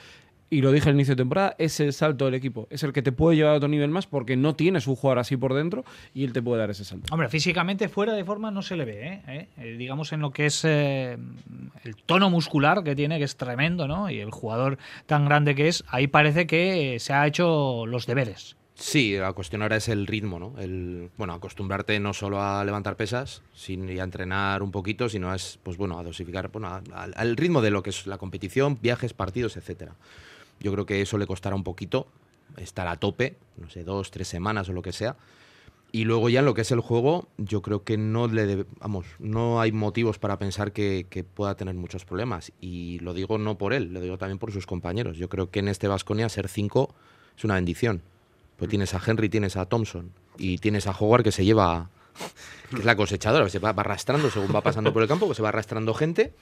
y 0.49 0.61
lo 0.61 0.71
dije 0.71 0.89
al 0.89 0.95
inicio 0.95 1.13
de 1.15 1.17
temporada, 1.21 1.55
es 1.57 1.79
el 1.79 1.91
salto 1.91 2.25
del 2.25 2.35
equipo, 2.35 2.67
es 2.69 2.83
el 2.83 2.93
que 2.93 3.01
te 3.01 3.11
puede 3.11 3.35
llevar 3.35 3.53
a 3.53 3.57
otro 3.57 3.67
nivel 3.67 3.89
más 3.89 4.05
porque 4.07 4.35
no 4.37 4.55
tienes 4.55 4.85
un 4.87 4.95
jugador 4.95 5.19
así 5.19 5.37
por 5.37 5.53
dentro 5.53 5.83
y 6.13 6.23
él 6.23 6.33
te 6.33 6.41
puede 6.41 6.59
dar 6.59 6.69
ese 6.69 6.85
salto. 6.85 7.11
Hombre, 7.11 7.29
físicamente 7.29 7.89
fuera 7.89 8.13
de 8.13 8.23
forma 8.23 8.51
no 8.51 8.61
se 8.61 8.75
le 8.75 8.85
ve, 8.85 9.07
¿eh? 9.07 9.21
¿Eh? 9.27 9.47
Eh, 9.57 9.75
digamos 9.77 10.13
en 10.13 10.21
lo 10.21 10.31
que 10.31 10.45
es 10.45 10.63
eh, 10.63 11.17
el 11.83 11.95
tono 12.05 12.29
muscular 12.29 12.83
que 12.83 12.95
tiene, 12.95 13.17
que 13.17 13.23
es 13.25 13.35
tremendo, 13.37 13.87
¿no? 13.87 14.09
Y 14.09 14.19
el 14.19 14.31
jugador 14.31 14.77
tan 15.07 15.25
grande 15.25 15.55
que 15.55 15.67
es, 15.67 15.83
ahí 15.87 16.07
parece 16.07 16.45
que 16.47 16.97
se 16.99 17.13
ha 17.13 17.25
hecho 17.25 17.85
los 17.87 18.05
deberes. 18.05 18.55
Sí, 18.77 19.15
la 19.17 19.31
cuestión 19.31 19.61
ahora 19.61 19.77
es 19.77 19.87
el 19.87 20.05
ritmo, 20.05 20.37
¿no? 20.37 20.53
El, 20.59 21.09
bueno, 21.17 21.31
acostumbrarte 21.33 21.97
no 22.01 22.13
solo 22.13 22.41
a 22.43 22.61
levantar 22.65 22.97
pesas 22.97 23.41
sin, 23.53 23.89
y 23.89 23.99
a 23.99 24.03
entrenar 24.03 24.61
un 24.61 24.71
poquito, 24.71 25.07
sino 25.07 25.31
a, 25.31 25.35
es, 25.37 25.59
pues, 25.63 25.77
bueno, 25.77 25.97
a 25.97 26.03
dosificar 26.03 26.49
bueno, 26.49 26.67
a- 26.67 26.81
al 27.15 27.37
ritmo 27.37 27.61
de 27.61 27.71
lo 27.71 27.81
que 27.83 27.91
es 27.91 28.05
la 28.05 28.17
competición, 28.17 28.77
viajes, 28.81 29.13
partidos, 29.13 29.55
etcétera. 29.55 29.93
Yo 30.59 30.71
creo 30.71 30.85
que 30.85 31.01
eso 31.01 31.17
le 31.17 31.27
costará 31.27 31.55
un 31.55 31.63
poquito 31.63 32.07
estar 32.57 32.87
a 32.87 32.97
tope, 32.97 33.37
no 33.57 33.69
sé, 33.69 33.83
dos, 33.83 34.11
tres 34.11 34.27
semanas 34.27 34.69
o 34.69 34.73
lo 34.73 34.81
que 34.81 34.91
sea. 34.91 35.15
Y 35.91 36.03
luego 36.03 36.27
ya 36.27 36.39
en 36.39 36.45
lo 36.45 36.53
que 36.53 36.61
es 36.61 36.71
el 36.71 36.81
juego, 36.81 37.27
yo 37.37 37.61
creo 37.61 37.83
que 37.83 37.97
no 37.97 38.27
le 38.27 38.65
vamos, 38.79 39.05
no 39.19 39.61
hay 39.61 39.71
motivos 39.71 40.19
para 40.19 40.37
pensar 40.37 40.73
que, 40.73 41.07
que 41.09 41.23
pueda 41.23 41.55
tener 41.55 41.73
muchos 41.75 42.03
problemas. 42.03 42.51
Y 42.59 42.99
lo 42.99 43.13
digo 43.13 43.37
no 43.37 43.57
por 43.57 43.71
él, 43.71 43.93
lo 43.93 44.01
digo 44.01 44.17
también 44.17 44.37
por 44.37 44.51
sus 44.51 44.65
compañeros. 44.65 45.17
Yo 45.17 45.29
creo 45.29 45.49
que 45.49 45.59
en 45.59 45.69
este 45.69 45.87
Vasconia 45.87 46.27
ser 46.27 46.49
cinco 46.49 46.93
es 47.37 47.43
una 47.45 47.55
bendición. 47.55 48.01
Pues 48.57 48.69
tienes 48.69 48.93
a 48.93 49.01
Henry, 49.05 49.29
tienes 49.29 49.57
a 49.57 49.65
Thompson 49.65 50.11
y 50.37 50.57
tienes 50.57 50.87
a 50.87 50.91
Howard 50.91 51.23
que 51.23 51.31
se 51.31 51.45
lleva, 51.45 51.89
que 52.71 52.79
es 52.79 52.85
la 52.85 52.95
cosechadora, 52.95 53.45
que 53.45 53.51
se 53.51 53.59
va 53.59 53.71
va 53.71 53.81
arrastrando 53.81 54.29
según 54.29 54.53
va 54.53 54.61
pasando 54.61 54.93
por 54.93 55.01
el 55.01 55.07
campo, 55.07 55.27
que 55.27 55.35
se 55.35 55.41
va 55.41 55.49
arrastrando 55.49 55.93
gente. 55.93 56.33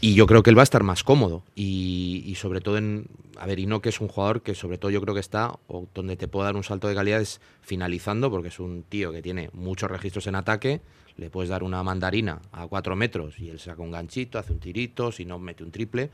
Y 0.00 0.14
yo 0.14 0.26
creo 0.26 0.42
que 0.42 0.50
él 0.50 0.58
va 0.58 0.62
a 0.62 0.64
estar 0.64 0.82
más 0.82 1.02
cómodo. 1.02 1.42
Y, 1.54 2.22
y 2.26 2.34
sobre 2.34 2.60
todo 2.60 2.76
en. 2.76 3.06
A 3.38 3.46
ver, 3.46 3.58
Ino, 3.58 3.80
que 3.80 3.90
es 3.90 4.00
un 4.00 4.08
jugador 4.08 4.42
que 4.42 4.54
sobre 4.54 4.78
todo 4.78 4.90
yo 4.90 5.00
creo 5.00 5.14
que 5.14 5.20
está, 5.20 5.58
o 5.66 5.86
donde 5.94 6.16
te 6.16 6.28
puede 6.28 6.46
dar 6.46 6.56
un 6.56 6.64
salto 6.64 6.88
de 6.88 6.94
calidad 6.94 7.20
es 7.20 7.40
finalizando, 7.60 8.30
porque 8.30 8.48
es 8.48 8.58
un 8.58 8.82
tío 8.82 9.12
que 9.12 9.22
tiene 9.22 9.50
muchos 9.52 9.90
registros 9.90 10.26
en 10.26 10.34
ataque. 10.34 10.80
Le 11.16 11.30
puedes 11.30 11.48
dar 11.48 11.62
una 11.62 11.82
mandarina 11.82 12.40
a 12.52 12.66
cuatro 12.66 12.94
metros 12.94 13.38
y 13.38 13.48
él 13.48 13.58
saca 13.58 13.82
un 13.82 13.90
ganchito, 13.90 14.38
hace 14.38 14.52
un 14.52 14.60
tirito, 14.60 15.12
si 15.12 15.24
no, 15.24 15.38
mete 15.38 15.64
un 15.64 15.70
triple. 15.70 16.10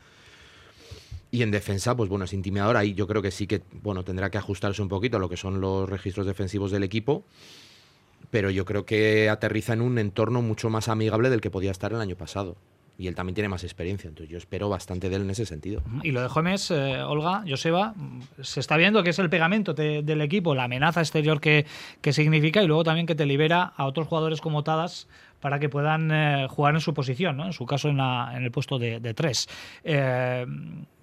Y 1.32 1.42
en 1.42 1.50
defensa, 1.50 1.96
pues 1.96 2.08
bueno, 2.08 2.26
es 2.26 2.32
intimidador. 2.34 2.76
Ahí 2.76 2.94
yo 2.94 3.06
creo 3.06 3.22
que 3.22 3.30
sí 3.30 3.46
que, 3.46 3.62
bueno, 3.82 4.04
tendrá 4.04 4.30
que 4.30 4.38
ajustarse 4.38 4.82
un 4.82 4.88
poquito 4.88 5.16
a 5.16 5.20
lo 5.20 5.28
que 5.28 5.36
son 5.36 5.60
los 5.60 5.88
registros 5.88 6.26
defensivos 6.26 6.70
del 6.70 6.84
equipo. 6.84 7.24
Pero 8.30 8.50
yo 8.50 8.64
creo 8.64 8.84
que 8.84 9.28
aterriza 9.28 9.72
en 9.72 9.80
un 9.80 9.98
entorno 9.98 10.42
mucho 10.42 10.70
más 10.70 10.88
amigable 10.88 11.30
del 11.30 11.40
que 11.40 11.50
podía 11.50 11.70
estar 11.70 11.92
el 11.92 12.00
año 12.00 12.16
pasado. 12.16 12.56
Y 12.98 13.09
él 13.09 13.14
también 13.14 13.35
tiene 13.35 13.48
más 13.48 13.64
experiencia. 13.64 14.09
Entonces 14.09 14.31
yo 14.31 14.38
espero 14.38 14.68
bastante 14.68 15.09
de 15.09 15.16
él 15.16 15.22
en 15.22 15.31
ese 15.31 15.46
sentido. 15.46 15.83
Y 16.02 16.12
lo 16.12 16.20
de 16.20 16.28
Gómez, 16.28 16.70
eh, 16.70 17.02
Olga, 17.02 17.42
Joseba, 17.48 17.94
se 18.40 18.61
está 18.61 18.76
viendo 18.76 19.02
que 19.02 19.11
es 19.11 19.18
el 19.18 19.31
pegamento 19.31 19.74
del 19.74 20.20
equipo, 20.20 20.55
la 20.55 20.64
amenaza 20.64 21.00
exterior 21.00 21.40
que, 21.40 21.66
que 22.00 22.12
significa 22.12 22.62
y 22.62 22.66
luego 22.66 22.85
también 22.85 23.07
que 23.07 23.14
te 23.14 23.26
libera 23.26 23.72
a 23.76 23.87
otros 23.87 24.07
jugadores 24.07 24.40
como 24.40 24.62
Tadas 24.62 25.09
para 25.42 25.59
que 25.59 25.68
puedan 25.68 26.11
eh, 26.12 26.46
jugar 26.48 26.74
en 26.74 26.81
su 26.81 26.94
posición, 26.94 27.37
¿no? 27.37 27.46
en 27.46 27.52
su 27.52 27.66
caso 27.66 27.88
en, 27.88 27.98
el 27.98 28.50
puesto 28.52 28.78
de, 28.78 29.00
tres. 29.14 29.48
Eh, 29.83 30.46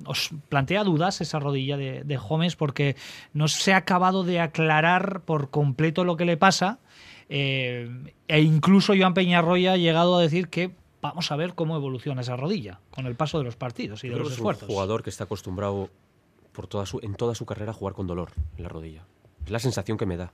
¿Os 0.06 0.30
plantea 0.47 0.86
dudas 0.86 1.19
esa 1.19 1.39
rodilla 1.39 1.75
de, 1.75 2.17
Gómez 2.17 2.56
porque 2.56 2.95
no 3.34 3.49
se 3.49 3.73
ha 3.73 3.78
acabado 3.78 4.23
de 4.23 4.39
aclarar 4.39 5.21
por 5.25 5.49
completo 5.49 6.06
lo 6.06 6.15
que 6.15 6.23
le 6.23 6.38
pasa? 6.38 6.80
E 7.28 8.41
incluso 8.41 8.93
Joan 8.97 9.13
Peñarroya 9.13 9.73
ha 9.73 9.78
llegado 9.78 10.17
a 10.17 10.21
decir 10.21 10.47
que 10.47 10.71
vamos 11.01 11.31
a 11.31 11.35
ver 11.35 11.55
cómo 11.55 11.75
evoluciona 11.75 12.21
esa 12.21 12.35
rodilla 12.35 12.79
con 12.91 13.05
el 13.05 13.15
paso 13.15 13.38
de 13.38 13.43
los 13.45 13.55
partidos 13.55 14.03
y 14.03 14.09
de 14.09 14.15
los 14.15 14.27
que 14.27 14.33
es 14.33 14.38
esfuerzos. 14.38 14.63
un 14.67 14.75
jugador 14.75 15.03
que 15.03 15.09
está 15.09 15.23
acostumbrado 15.25 15.89
por 16.51 16.67
toda 16.67 16.85
su, 16.85 16.99
en 17.01 17.15
toda 17.15 17.35
su 17.35 17.45
carrera 17.45 17.71
a 17.71 17.73
jugar 17.73 17.93
con 17.93 18.07
dolor 18.07 18.31
en 18.57 18.63
la 18.63 18.69
rodilla. 18.69 19.05
Es 19.45 19.51
la 19.51 19.59
sensación 19.59 19.97
que 19.97 20.05
me 20.05 20.17
da. 20.17 20.33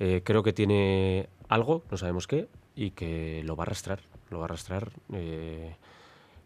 Eh, 0.00 0.22
creo 0.24 0.42
que 0.42 0.52
tiene 0.52 1.28
algo, 1.48 1.82
no 1.90 1.96
sabemos 1.96 2.26
qué, 2.26 2.48
y 2.74 2.90
que 2.90 3.42
lo 3.44 3.56
va 3.56 3.64
a 3.64 3.66
arrastrar. 3.66 4.00
Lo 4.30 4.38
va 4.38 4.44
a 4.44 4.46
arrastrar. 4.46 4.90
eh, 5.12 5.76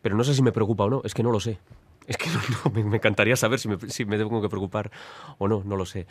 pero 0.03 0.17
no 0.17 0.25
sé 0.25 0.35
si 0.35 0.43
me 0.43 0.53
preocupa 0.53 0.85
o 0.85 0.91
no, 0.91 1.01
es 1.05 1.15
que 1.15 1.23
no 1.23 1.31
lo 1.31 1.39
sé. 1.39 1.59
Es 2.07 2.17
que 2.17 2.29
no, 2.65 2.71
me, 2.73 2.85
me 2.85 2.97
encantaría 2.97 3.37
saber 3.37 3.59
si 3.59 3.69
me, 3.69 3.77
tengo 4.19 4.43
que 4.43 4.49
preocupar 4.49 4.91
o 5.39 5.49
no, 5.49 5.63
no 5.65 5.77
lo 5.77 5.87
sé. 5.87 6.07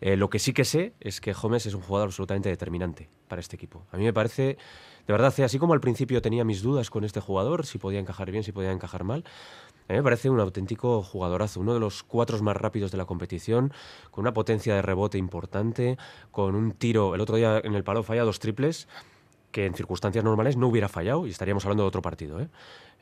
Eh, 0.00 0.16
lo 0.16 0.30
que 0.30 0.38
sí 0.38 0.52
que 0.52 0.64
sé 0.64 0.94
es 1.00 1.20
que 1.20 1.32
Gómez 1.32 1.66
es 1.66 1.74
un 1.74 1.82
jugador 1.82 2.08
absolutamente 2.08 2.48
determinante 2.48 3.08
para 3.28 3.40
este 3.40 3.56
equipo. 3.56 3.86
A 3.92 3.96
mí 3.96 4.04
me 4.04 4.12
parece, 4.12 4.56
de 5.06 5.12
verdad, 5.12 5.32
eh, 5.38 5.44
así 5.44 5.58
como 5.58 5.74
al 5.74 5.80
principio 5.80 6.20
tenía 6.22 6.44
mis 6.44 6.62
dudas 6.62 6.90
con 6.90 7.04
este 7.04 7.20
jugador, 7.20 7.66
si 7.66 7.78
podía 7.78 8.00
encajar 8.00 8.30
bien, 8.30 8.42
si 8.42 8.52
podía 8.52 8.72
encajar 8.72 9.04
mal, 9.04 9.24
a 9.88 9.92
mí 9.92 9.98
me 9.98 10.02
parece 10.02 10.30
un 10.30 10.40
auténtico 10.40 11.02
jugadorazo, 11.02 11.60
uno 11.60 11.74
de 11.74 11.80
los 11.80 12.02
cuatro 12.02 12.40
más 12.42 12.56
rápidos 12.56 12.90
de 12.90 12.98
la 12.98 13.04
competición, 13.04 13.72
con 14.10 14.22
una 14.22 14.32
potencia 14.32 14.74
de 14.74 14.82
rebote 14.82 15.18
importante, 15.18 15.98
con 16.30 16.54
un 16.54 16.72
tiro, 16.72 17.14
el 17.14 17.20
otro 17.20 17.36
día 17.36 17.60
en 17.62 17.74
el 17.74 17.84
palo 17.84 18.02
falla 18.02 18.24
dos 18.24 18.38
triples, 18.38 18.88
que 19.52 19.66
en 19.66 19.74
circunstancias 19.74 20.24
normales 20.24 20.56
no 20.56 20.66
hubiera 20.66 20.88
fallado 20.88 21.26
y 21.26 21.30
estaríamos 21.30 21.64
hablando 21.64 21.84
de 21.84 21.88
otro 21.88 22.02
partido. 22.02 22.40
¿eh? 22.40 22.48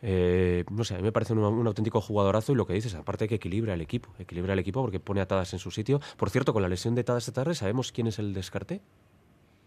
Eh, 0.03 0.65
no 0.71 0.85
sé, 0.85 0.95
a 0.95 0.97
mí 0.99 1.03
me 1.03 1.13
parece 1.13 1.35
un, 1.35 1.41
un 1.41 1.67
auténtico 1.67 2.01
jugadorazo 2.01 2.53
y 2.53 2.55
lo 2.55 2.67
que 2.67 2.73
dices, 2.73 2.95
aparte 2.95 3.29
que 3.29 3.35
equilibra 3.35 3.75
el 3.75 3.81
equipo, 3.81 4.11
equilibra 4.19 4.55
el 4.55 4.59
equipo 4.59 4.81
porque 4.81 4.99
pone 5.01 5.21
a 5.21 5.27
Tadas 5.27 5.53
en 5.53 5.59
su 5.59 5.71
sitio. 5.71 6.01
Por 6.17 6.31
cierto, 6.31 6.53
con 6.53 6.63
la 6.63 6.69
lesión 6.69 6.95
de 6.95 7.05
Tadas 7.05 7.25
esta 7.29 7.43
tarde, 7.43 7.55
¿sabemos 7.55 7.93
quién 7.93 8.07
es 8.07 8.19
el 8.19 8.33
descarte 8.33 8.81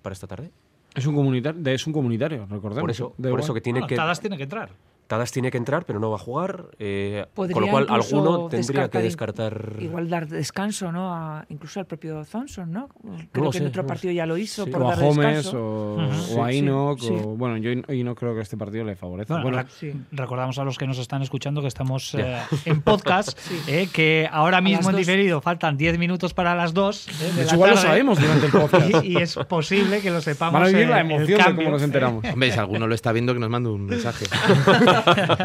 para 0.01 0.13
esta 0.13 0.27
tarde? 0.27 0.51
Es 0.95 1.05
un 1.05 1.15
comunitario, 1.15 1.71
es 1.71 1.87
un 1.87 1.93
comunitario, 1.93 2.45
recordemos. 2.47 2.81
Por 2.81 2.91
eso, 2.91 3.13
por 3.17 3.39
eso 3.39 3.53
que 3.53 3.61
tiene 3.61 3.79
Bueno, 3.79 3.89
que... 3.89 3.95
Tadas 3.95 4.19
tiene 4.19 4.37
que 4.37 4.43
entrar. 4.43 4.69
Tadas 5.07 5.31
tiene 5.31 5.51
que 5.51 5.57
entrar, 5.57 5.85
pero 5.85 5.99
no 5.99 6.09
va 6.09 6.15
a 6.15 6.19
jugar, 6.19 6.67
eh, 6.79 7.25
con 7.35 7.49
lo 7.49 7.67
cual 7.67 7.87
alguno 7.89 8.47
tendría 8.47 8.89
que 8.89 8.99
descartar. 8.99 9.73
Igual 9.79 10.09
dar 10.09 10.27
descanso, 10.27 10.91
¿no? 10.91 11.13
A- 11.13 11.45
incluso 11.49 11.79
al 11.79 11.85
propio 11.85 12.23
Thompson, 12.29 12.71
¿no? 12.71 12.89
Creo 13.31 13.45
lo 13.45 13.51
que 13.51 13.57
sé, 13.59 13.63
en 13.63 13.69
otro 13.69 13.83
no 13.83 13.87
partido 13.87 14.11
sé. 14.11 14.15
ya 14.15 14.25
lo 14.25 14.37
hizo 14.37 14.65
Sí. 14.65 14.71
por 14.71 14.81
o 14.83 14.89
a 14.91 14.95
descanso. 14.95 15.59
o, 15.59 15.95
Ujú. 15.95 16.39
o 16.39 16.43
a 16.45 16.51
Sí, 16.51 16.57
Enoch. 16.59 16.99
sí. 16.99 17.09
o- 17.11 17.35
bueno, 17.35 17.57
yo 17.57 17.71
y 17.93 18.03
no 18.03 18.15
creo 18.15 18.33
que 18.33 18.41
este 18.41 18.57
partido 18.57 18.83
le 18.85 18.95
favorece. 18.95 19.33
Bueno, 19.33 19.49
Bueno, 19.49 19.69
sí. 19.79 19.93
recordamos 20.11 20.57
a 20.57 20.63
los 20.63 20.77
que 20.77 20.87
nos 20.87 20.97
están 20.97 21.21
escuchando 21.21 21.61
que 21.61 21.67
estamos 21.67 22.15
eh, 22.15 22.37
en 22.65 22.81
podcast, 22.81 23.37
eh, 23.67 23.89
que 23.93 24.27
ahora 24.31 24.61
mismo 24.61 24.89
en 24.89 24.95
diferido 24.95 25.41
faltan 25.41 25.77
10 25.77 25.97
minutos 25.97 26.33
para 26.33 26.55
las 26.55 26.73
2. 26.73 27.07
eh, 27.07 27.31
de 27.35 27.43
hecho, 27.43 27.55
igual 27.55 27.71
lo 27.71 27.77
sabemos 27.77 28.19
durante 28.19 28.45
el 28.47 28.51
podcast. 28.51 28.83
Y, 29.03 29.13
y 29.13 29.17
es 29.17 29.35
posible 29.47 30.01
que 30.01 30.09
lo 30.11 30.21
sepamos. 30.21 30.53
Van 30.53 30.63
a 30.63 30.67
vivir 30.67 30.83
eh, 30.83 30.89
la 30.89 30.99
emoción 31.01 31.39
de 31.41 31.55
cómo 31.55 31.69
nos 31.71 31.81
enteramos. 31.83 32.23
Hombre, 32.25 32.51
si 32.51 32.59
alguno 32.59 32.87
lo 32.87 32.95
está 32.95 33.11
viendo, 33.11 33.33
que 33.33 33.39
nos 33.39 33.49
mande 33.49 33.69
un 33.69 33.85
mensaje. 33.85 34.25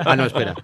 ah, 0.05 0.17
no, 0.17 0.25
espera. 0.27 0.55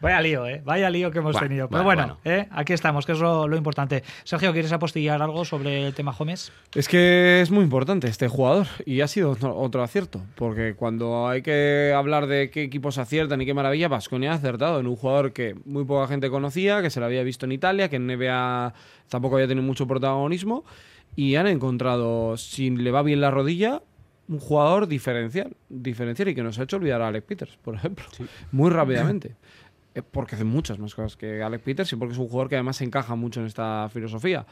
Vaya 0.00 0.20
lío, 0.20 0.46
¿eh? 0.46 0.62
Vaya 0.64 0.90
lío 0.90 1.10
que 1.10 1.18
hemos 1.18 1.32
Bueno, 1.32 1.48
tenido. 1.48 1.68
Pero 1.68 1.84
bueno, 1.84 2.02
bueno, 2.02 2.18
¿eh? 2.24 2.48
aquí 2.50 2.72
estamos, 2.72 3.06
que 3.06 3.12
es 3.12 3.18
lo, 3.18 3.48
lo 3.48 3.56
importante. 3.56 4.02
Sergio, 4.24 4.52
¿quieres 4.52 4.72
apostillar 4.72 5.20
algo 5.22 5.44
sobre 5.44 5.86
el 5.86 5.94
tema 5.94 6.12
Gómez? 6.12 6.52
Es 6.74 6.88
que 6.88 7.40
es 7.40 7.50
muy 7.50 7.64
importante 7.64 8.08
este 8.08 8.28
jugador 8.28 8.66
y 8.86 9.00
ha 9.00 9.08
sido 9.08 9.30
otro, 9.30 9.56
otro 9.56 9.82
acierto, 9.82 10.20
porque 10.34 10.74
cuando 10.74 11.28
hay 11.28 11.42
que 11.42 11.92
hablar 11.96 12.26
de 12.26 12.50
qué 12.50 12.62
equipos 12.62 12.98
aciertan 12.98 13.40
y 13.40 13.46
qué 13.46 13.54
maravilla, 13.54 13.88
Vasconia 13.88 14.32
ha 14.32 14.36
acertado 14.36 14.80
en 14.80 14.86
un 14.86 14.96
jugador 14.96 15.32
que 15.32 15.56
muy 15.64 15.84
poca 15.84 16.06
gente 16.08 16.30
conocía, 16.30 16.82
que 16.82 16.90
se 16.90 17.00
lo 17.00 17.06
había 17.06 17.22
visto 17.22 17.46
en 17.46 17.52
Italia, 17.52 17.88
que 17.88 17.96
en 17.96 18.06
NBA 18.06 18.74
tampoco 19.08 19.36
había 19.36 19.48
tenido 19.48 19.66
mucho 19.66 19.86
protagonismo 19.86 20.64
y 21.14 21.36
han 21.36 21.46
encontrado, 21.46 22.36
si 22.36 22.70
le 22.70 22.90
va 22.90 23.02
bien 23.02 23.20
la 23.20 23.30
rodilla, 23.30 23.82
un 24.32 24.40
jugador 24.40 24.88
diferencial, 24.88 25.54
diferencial 25.68 26.28
y 26.28 26.34
que 26.34 26.42
nos 26.42 26.58
ha 26.58 26.62
hecho 26.64 26.76
olvidar 26.76 27.02
a 27.02 27.08
Alex 27.08 27.26
Peters, 27.26 27.56
por 27.62 27.74
ejemplo, 27.74 28.04
muy 28.52 28.70
rápidamente. 28.70 29.36
Eh, 29.94 30.02
Porque 30.02 30.34
hace 30.36 30.44
muchas 30.44 30.78
más 30.78 30.94
cosas 30.94 31.16
que 31.16 31.42
Alex 31.42 31.62
Peters 31.62 31.92
y 31.92 31.96
porque 31.96 32.12
es 32.12 32.18
un 32.18 32.28
jugador 32.28 32.48
que 32.48 32.56
además 32.56 32.80
encaja 32.80 33.14
mucho 33.14 33.40
en 33.40 33.46
esta 33.46 33.88
filosofía. 33.92 34.46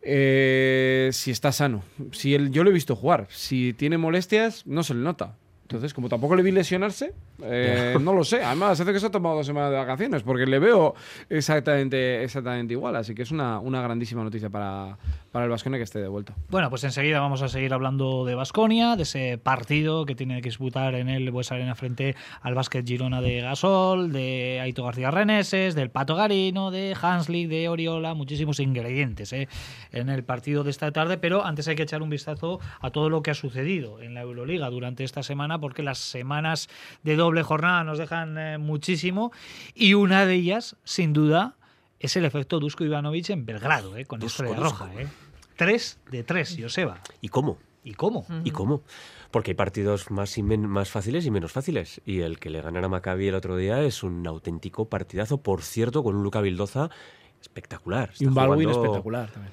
Eh, 0.00 1.10
si 1.12 1.30
está 1.30 1.50
sano. 1.50 1.82
Si 2.12 2.34
él, 2.34 2.50
yo 2.50 2.62
lo 2.62 2.70
he 2.70 2.72
visto 2.72 2.94
jugar. 2.94 3.26
Si 3.30 3.72
tiene 3.72 3.98
molestias, 3.98 4.66
no 4.66 4.82
se 4.82 4.94
le 4.94 5.00
nota. 5.00 5.36
Entonces, 5.74 5.92
como 5.92 6.08
tampoco 6.08 6.36
le 6.36 6.42
vi 6.44 6.52
lesionarse, 6.52 7.14
eh, 7.42 7.96
no 8.00 8.12
lo 8.12 8.22
sé. 8.22 8.44
Además, 8.44 8.78
hace 8.80 8.92
que 8.92 9.00
se 9.00 9.06
ha 9.06 9.10
tomado 9.10 9.34
dos 9.34 9.46
semanas 9.46 9.72
de 9.72 9.76
vacaciones, 9.76 10.22
porque 10.22 10.46
le 10.46 10.60
veo 10.60 10.94
exactamente, 11.28 12.22
exactamente 12.22 12.74
igual. 12.74 12.94
Así 12.94 13.12
que 13.12 13.22
es 13.22 13.32
una, 13.32 13.58
una 13.58 13.82
grandísima 13.82 14.22
noticia 14.22 14.50
para, 14.50 14.96
para 15.32 15.46
el 15.46 15.50
Vasconia 15.50 15.78
que 15.80 15.82
esté 15.82 15.98
de 15.98 16.06
vuelta. 16.06 16.32
Bueno, 16.48 16.70
pues 16.70 16.84
enseguida 16.84 17.18
vamos 17.18 17.42
a 17.42 17.48
seguir 17.48 17.74
hablando 17.74 18.24
de 18.24 18.36
Basconia, 18.36 18.94
de 18.94 19.02
ese 19.02 19.36
partido 19.36 20.06
que 20.06 20.14
tiene 20.14 20.40
que 20.40 20.50
disputar 20.50 20.94
en 20.94 21.08
el 21.08 21.28
Bues 21.32 21.50
Arena 21.50 21.74
frente 21.74 22.14
al 22.40 22.54
Básquet 22.54 22.86
Girona 22.86 23.20
de 23.20 23.40
Gasol, 23.40 24.12
de 24.12 24.60
Aito 24.62 24.84
García 24.84 25.10
Reneses, 25.10 25.74
del 25.74 25.90
Pato 25.90 26.14
Garino, 26.14 26.70
de 26.70 26.96
Hanslik, 27.00 27.48
de 27.48 27.68
Oriola, 27.68 28.14
muchísimos 28.14 28.60
ingredientes 28.60 29.32
¿eh? 29.32 29.48
en 29.90 30.08
el 30.08 30.22
partido 30.22 30.62
de 30.62 30.70
esta 30.70 30.92
tarde. 30.92 31.18
Pero 31.18 31.44
antes 31.44 31.66
hay 31.66 31.74
que 31.74 31.82
echar 31.82 32.00
un 32.00 32.10
vistazo 32.10 32.60
a 32.80 32.90
todo 32.90 33.10
lo 33.10 33.24
que 33.24 33.32
ha 33.32 33.34
sucedido 33.34 34.00
en 34.00 34.14
la 34.14 34.20
Euroliga 34.20 34.70
durante 34.70 35.02
esta 35.02 35.24
semana, 35.24 35.60
porque 35.64 35.82
las 35.82 35.96
semanas 35.98 36.68
de 37.04 37.16
doble 37.16 37.42
jornada 37.42 37.84
nos 37.84 37.96
dejan 37.96 38.36
eh, 38.36 38.58
muchísimo 38.58 39.32
y 39.74 39.94
una 39.94 40.26
de 40.26 40.34
ellas, 40.34 40.76
sin 40.84 41.14
duda, 41.14 41.56
es 41.98 42.18
el 42.18 42.26
efecto 42.26 42.60
Dusko 42.60 42.84
Ivanovic 42.84 43.30
en 43.30 43.46
Belgrado, 43.46 43.96
¿eh? 43.96 44.04
con 44.04 44.20
Dusko, 44.20 44.42
estrella 44.44 44.62
roja. 44.62 44.90
¿eh? 44.94 45.06
Tres 45.56 45.98
de 46.10 46.22
tres, 46.22 46.54
Joseba. 46.60 47.00
¿Y 47.22 47.28
cómo? 47.30 47.56
¿Y 47.82 47.94
cómo? 47.94 48.26
¿Y 48.44 48.50
cómo? 48.50 48.82
Porque 49.30 49.52
hay 49.52 49.54
partidos 49.54 50.10
más, 50.10 50.36
y 50.36 50.42
men- 50.42 50.68
más 50.68 50.90
fáciles 50.90 51.24
y 51.24 51.30
menos 51.30 51.50
fáciles. 51.52 52.02
Y 52.04 52.20
el 52.20 52.38
que 52.38 52.50
le 52.50 52.60
ganara 52.60 52.84
a 52.86 52.88
Maccabi 52.90 53.28
el 53.28 53.34
otro 53.34 53.56
día 53.56 53.80
es 53.80 54.02
un 54.02 54.26
auténtico 54.26 54.90
partidazo, 54.90 55.38
por 55.38 55.62
cierto, 55.62 56.02
con 56.04 56.14
un 56.14 56.22
Luca 56.22 56.42
Vildoza 56.42 56.90
espectacular. 57.40 58.10
Y 58.18 58.26
un 58.26 58.34
Baldwin 58.34 58.68
jugando- 58.68 58.82
espectacular 58.82 59.30
también. 59.30 59.52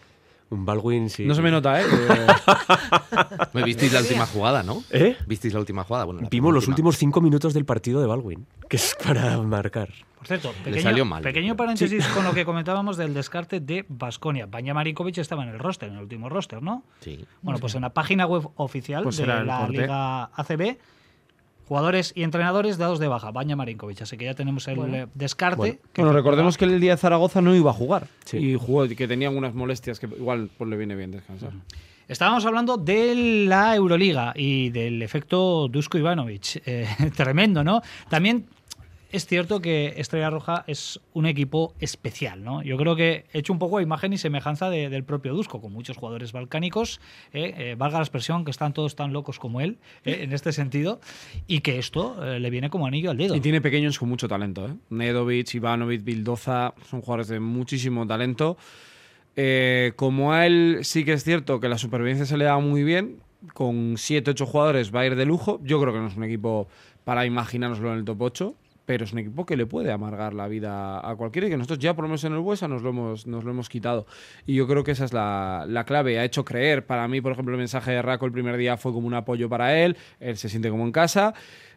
Un 0.51 0.65
Baldwin, 0.65 1.09
sí. 1.09 1.25
No 1.25 1.33
se 1.33 1.41
me 1.41 1.49
nota, 1.49 1.81
¿eh? 1.81 1.85
Me 3.53 3.63
visteis 3.63 3.93
la 3.93 4.01
última 4.01 4.25
jugada, 4.25 4.63
¿no? 4.63 4.83
¿Eh? 4.91 5.15
¿Visteis 5.25 5.53
la 5.53 5.61
última 5.61 5.85
jugada? 5.85 6.05
Bueno, 6.05 6.21
la 6.21 6.29
Vimos 6.29 6.53
los 6.53 6.67
últimos 6.67 6.97
cinco 6.97 7.21
minutos 7.21 7.53
del 7.53 7.63
partido 7.65 8.01
de 8.01 8.07
Baldwin, 8.07 8.45
que 8.69 8.75
es 8.75 8.95
para 9.01 9.37
marcar. 9.41 9.89
Por 10.17 10.27
cierto, 10.27 10.51
Le 10.59 10.63
pequeño, 10.65 10.83
salió 10.83 11.05
mal. 11.05 11.23
pequeño 11.23 11.55
paréntesis 11.55 12.05
con 12.13 12.25
lo 12.25 12.33
que 12.33 12.45
comentábamos 12.45 12.97
del 12.97 13.13
descarte 13.13 13.61
de 13.61 13.85
Basconia. 13.87 14.45
Banja 14.45 14.73
Marinkovic 14.73 15.17
estaba 15.19 15.43
en 15.43 15.49
el 15.49 15.59
roster, 15.59 15.89
en 15.89 15.95
el 15.95 16.01
último 16.03 16.27
roster, 16.29 16.61
¿no? 16.61 16.83
Sí. 16.99 17.25
Bueno, 17.41 17.59
pues 17.59 17.73
en 17.75 17.81
la 17.81 17.93
página 17.93 18.25
web 18.25 18.49
oficial 18.55 19.03
Pues 19.03 19.17
de 19.17 19.25
la 19.27 19.59
corte. 19.61 19.71
Liga 19.71 20.23
ACB 20.25 20.77
Jugadores 21.71 22.11
y 22.17 22.23
entrenadores 22.23 22.77
dados 22.77 22.99
de 22.99 23.07
baja. 23.07 23.31
Baña 23.31 23.55
Marinkovic, 23.55 24.01
así 24.01 24.17
que 24.17 24.25
ya 24.25 24.33
tenemos 24.33 24.67
el 24.67 24.75
Bueno. 24.75 25.07
descarte. 25.13 25.55
Bueno. 25.55 25.75
que- 25.93 26.01
Bueno, 26.01 26.13
recordemos 26.13 26.57
que 26.57 26.65
el 26.65 26.81
día 26.81 26.91
de 26.91 26.97
Zaragoza 26.97 27.39
no 27.39 27.55
iba 27.55 27.69
a 27.71 27.73
jugar. 27.73 28.07
Sí. 28.25 28.39
Y 28.39 28.55
jugó, 28.55 28.85
que 28.89 29.07
tenía 29.07 29.29
algunas 29.29 29.53
molestias 29.53 29.97
que 29.97 30.05
igual 30.07 30.49
pues 30.57 30.69
le 30.69 30.75
viene 30.75 30.97
bien 30.97 31.11
descansar. 31.11 31.51
Estábamos 32.09 32.45
hablando 32.45 32.75
de 32.75 33.45
la 33.47 33.73
Euroliga 33.73 34.33
y 34.35 34.69
del 34.71 35.01
efecto 35.01 35.69
Dusko 35.69 35.97
Ivanovic. 35.97 36.61
Eh, 36.65 36.85
tremendo, 37.15 37.63
¿no? 37.63 37.81
También 38.09 38.47
es 39.11 39.25
cierto 39.25 39.61
que 39.61 39.93
Estrella 39.97 40.29
Roja 40.29 40.63
es 40.67 40.99
un 41.13 41.25
equipo 41.25 41.73
especial, 41.79 42.43
¿no? 42.43 42.61
Yo 42.63 42.77
creo 42.77 42.95
que 42.95 43.25
he 43.33 43.39
hecho 43.39 43.53
un 43.53 43.59
poco 43.59 43.77
de 43.77 43.83
imagen 43.83 44.13
y 44.13 44.17
semejanza 44.17 44.69
de- 44.69 44.89
del 44.89 45.03
propio 45.03 45.33
Dusko, 45.33 45.61
con 45.61 45.71
muchos 45.73 45.97
jugadores 45.97 46.31
balcánicos, 46.31 46.99
eh, 47.33 47.53
eh, 47.57 47.75
valga 47.77 47.97
la 47.99 48.03
expresión, 48.03 48.45
que 48.45 48.51
están 48.51 48.73
todos 48.73 48.95
tan 48.95 49.13
locos 49.13 49.39
como 49.39 49.61
él, 49.61 49.77
eh, 50.05 50.19
en 50.21 50.33
este 50.33 50.51
sentido, 50.51 50.99
y 51.47 51.59
que 51.59 51.77
esto 51.79 52.15
le 52.39 52.49
viene 52.49 52.69
como 52.69 52.85
anillo 52.87 53.11
al 53.11 53.17
dedo. 53.17 53.35
Y 53.35 53.39
tiene 53.41 53.61
pequeños 53.61 53.97
con 53.99 54.09
mucho 54.09 54.27
talento. 54.27 54.67
¿eh? 54.67 54.73
Nedovic, 54.89 55.53
Ivanovic, 55.55 56.03
Bildoza 56.03 56.73
son 56.89 57.01
jugadores 57.01 57.27
de 57.27 57.39
muchísimo 57.39 58.05
talento. 58.07 58.57
Como 59.95 60.33
a 60.33 60.45
él 60.45 60.79
sí 60.83 61.03
que 61.05 61.13
es 61.13 61.23
cierto 61.23 61.59
que 61.59 61.69
la 61.69 61.77
supervivencia 61.77 62.25
se 62.25 62.37
le 62.37 62.45
da 62.45 62.59
muy 62.59 62.83
bien, 62.83 63.17
con 63.53 63.95
7-8 63.97 64.45
jugadores 64.45 64.93
va 64.93 65.01
a 65.01 65.05
ir 65.07 65.15
de 65.15 65.25
lujo. 65.25 65.59
Yo 65.63 65.81
creo 65.81 65.93
que 65.93 65.99
no 65.99 66.07
es 66.07 66.15
un 66.15 66.23
equipo 66.23 66.67
para 67.03 67.25
imaginárnoslo 67.25 67.91
en 67.93 67.99
el 67.99 68.05
top 68.05 68.21
8, 68.21 68.55
pero 68.85 69.05
es 69.05 69.13
un 69.13 69.19
equipo 69.19 69.45
que 69.45 69.55
le 69.55 69.65
puede 69.65 69.91
amargar 69.91 70.33
la 70.33 70.47
vida 70.47 71.07
a 71.07 71.15
cualquiera 71.15 71.47
y 71.47 71.49
que 71.49 71.57
nosotros 71.57 71.79
ya 71.79 71.93
por 71.93 72.03
lo 72.03 72.09
menos 72.09 72.23
en 72.23 72.33
el 72.33 72.39
Buesa 72.39 72.67
nos 72.67 72.81
lo 72.81 72.89
hemos, 72.89 73.27
nos 73.27 73.43
lo 73.43 73.51
hemos 73.51 73.69
quitado. 73.69 74.05
Y 74.45 74.55
yo 74.55 74.67
creo 74.67 74.83
que 74.83 74.91
esa 74.91 75.05
es 75.05 75.13
la, 75.13 75.65
la 75.67 75.85
clave. 75.85 76.19
Ha 76.19 76.25
hecho 76.25 76.43
creer, 76.43 76.85
para 76.85 77.07
mí, 77.07 77.21
por 77.21 77.31
ejemplo, 77.31 77.53
el 77.53 77.59
mensaje 77.59 77.91
de 77.91 78.01
Raco 78.01 78.25
el 78.25 78.31
primer 78.31 78.57
día 78.57 78.77
fue 78.77 78.91
como 78.91 79.07
un 79.07 79.13
apoyo 79.13 79.49
para 79.49 79.77
él, 79.79 79.97
él 80.19 80.37
se 80.37 80.49
siente 80.49 80.69
como 80.69 80.83
en 80.83 80.91
casa 80.91 81.33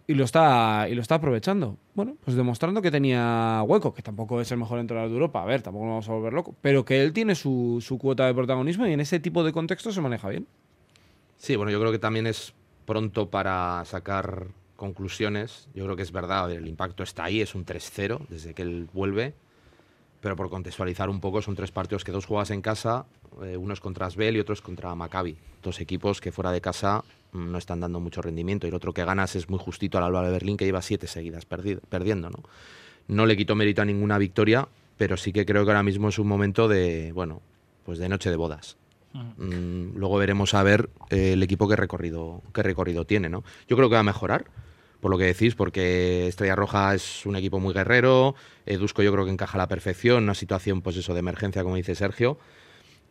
y 0.06 0.14
lo 0.14 0.24
está 0.24 0.86
y 0.90 0.94
lo 0.94 1.02
está 1.02 1.16
aprovechando. 1.16 1.78
Bueno, 1.94 2.16
pues 2.24 2.36
demostrando 2.36 2.82
que 2.82 2.90
tenía 2.90 3.62
hueco, 3.66 3.94
que 3.94 4.02
tampoco 4.02 4.40
es 4.40 4.50
el 4.52 4.58
mejor 4.58 4.78
entrenador 4.78 5.10
de 5.10 5.14
Europa. 5.14 5.42
A 5.42 5.46
ver, 5.46 5.62
tampoco 5.62 5.86
nos 5.86 5.92
vamos 5.92 6.08
a 6.08 6.12
volver 6.12 6.32
loco, 6.32 6.54
pero 6.60 6.84
que 6.84 7.02
él 7.02 7.12
tiene 7.12 7.34
su, 7.34 7.78
su 7.80 7.98
cuota 7.98 8.26
de 8.26 8.34
protagonismo 8.34 8.86
y 8.86 8.92
en 8.92 9.00
ese 9.00 9.20
tipo 9.20 9.44
de 9.44 9.52
contexto 9.52 9.92
se 9.92 10.00
maneja 10.00 10.28
bien. 10.28 10.46
Sí, 11.36 11.56
bueno, 11.56 11.70
yo 11.70 11.80
creo 11.80 11.92
que 11.92 11.98
también 11.98 12.26
es 12.26 12.54
pronto 12.84 13.30
para 13.30 13.82
sacar 13.84 14.48
conclusiones. 14.84 15.68
Yo 15.74 15.84
creo 15.84 15.96
que 15.96 16.02
es 16.02 16.12
verdad, 16.12 16.50
el 16.52 16.66
impacto 16.68 17.02
está 17.02 17.24
ahí, 17.24 17.40
es 17.40 17.54
un 17.54 17.64
3-0 17.64 18.26
desde 18.28 18.54
que 18.54 18.62
él 18.62 18.88
vuelve. 18.92 19.34
Pero 20.20 20.36
por 20.36 20.48
contextualizar 20.48 21.10
un 21.10 21.20
poco, 21.20 21.42
son 21.42 21.54
tres 21.54 21.70
partidos 21.70 22.02
que 22.04 22.12
dos 22.12 22.24
juegas 22.26 22.50
en 22.50 22.62
casa, 22.62 23.04
eh, 23.42 23.56
uno 23.58 23.74
es 23.74 23.80
contra 23.80 24.06
Asbel 24.06 24.36
y 24.36 24.40
otro 24.40 24.54
es 24.54 24.62
contra 24.62 24.94
Maccabi. 24.94 25.36
Dos 25.62 25.80
equipos 25.80 26.20
que 26.20 26.32
fuera 26.32 26.50
de 26.50 26.60
casa 26.62 27.04
mm, 27.32 27.50
no 27.52 27.58
están 27.58 27.80
dando 27.80 28.00
mucho 28.00 28.22
rendimiento. 28.22 28.66
Y 28.66 28.70
el 28.70 28.74
otro 28.74 28.92
que 28.94 29.04
ganas 29.04 29.36
es 29.36 29.50
muy 29.50 29.58
justito 29.58 29.98
al 29.98 30.04
Alba 30.04 30.22
de 30.24 30.30
Berlín, 30.30 30.56
que 30.56 30.64
lleva 30.64 30.80
siete 30.82 31.06
seguidas 31.06 31.46
perdi- 31.48 31.80
perdiendo. 31.88 32.30
¿no? 32.30 32.38
no 33.08 33.26
le 33.26 33.36
quito 33.36 33.54
mérito 33.54 33.82
a 33.82 33.84
ninguna 33.84 34.16
victoria, 34.16 34.66
pero 34.96 35.16
sí 35.18 35.30
que 35.32 35.44
creo 35.44 35.64
que 35.64 35.70
ahora 35.72 35.82
mismo 35.82 36.08
es 36.08 36.18
un 36.18 36.26
momento 36.28 36.68
de, 36.68 37.12
bueno, 37.12 37.42
pues 37.84 37.98
de 37.98 38.08
noche 38.08 38.30
de 38.30 38.36
bodas. 38.36 38.76
Mm, 39.12 39.96
luego 39.98 40.16
veremos 40.16 40.54
a 40.54 40.62
ver 40.62 40.88
eh, 41.10 41.34
el 41.34 41.42
equipo 41.42 41.68
qué 41.68 41.76
recorrido, 41.76 42.40
qué 42.54 42.62
recorrido 42.62 43.04
tiene, 43.04 43.28
¿no? 43.28 43.44
Yo 43.68 43.76
creo 43.76 43.88
que 43.90 43.94
va 43.94 44.00
a 44.00 44.04
mejorar, 44.04 44.46
por 45.04 45.10
lo 45.10 45.18
que 45.18 45.24
decís, 45.26 45.54
porque 45.54 46.26
Estrella 46.28 46.56
Roja 46.56 46.94
es 46.94 47.26
un 47.26 47.36
equipo 47.36 47.60
muy 47.60 47.74
guerrero, 47.74 48.34
Dusko 48.64 49.02
yo 49.02 49.12
creo 49.12 49.26
que 49.26 49.30
encaja 49.32 49.58
a 49.58 49.58
la 49.58 49.68
perfección, 49.68 50.22
una 50.22 50.34
situación 50.34 50.80
pues 50.80 50.96
eso 50.96 51.12
de 51.12 51.18
emergencia, 51.18 51.62
como 51.62 51.76
dice 51.76 51.94
Sergio, 51.94 52.38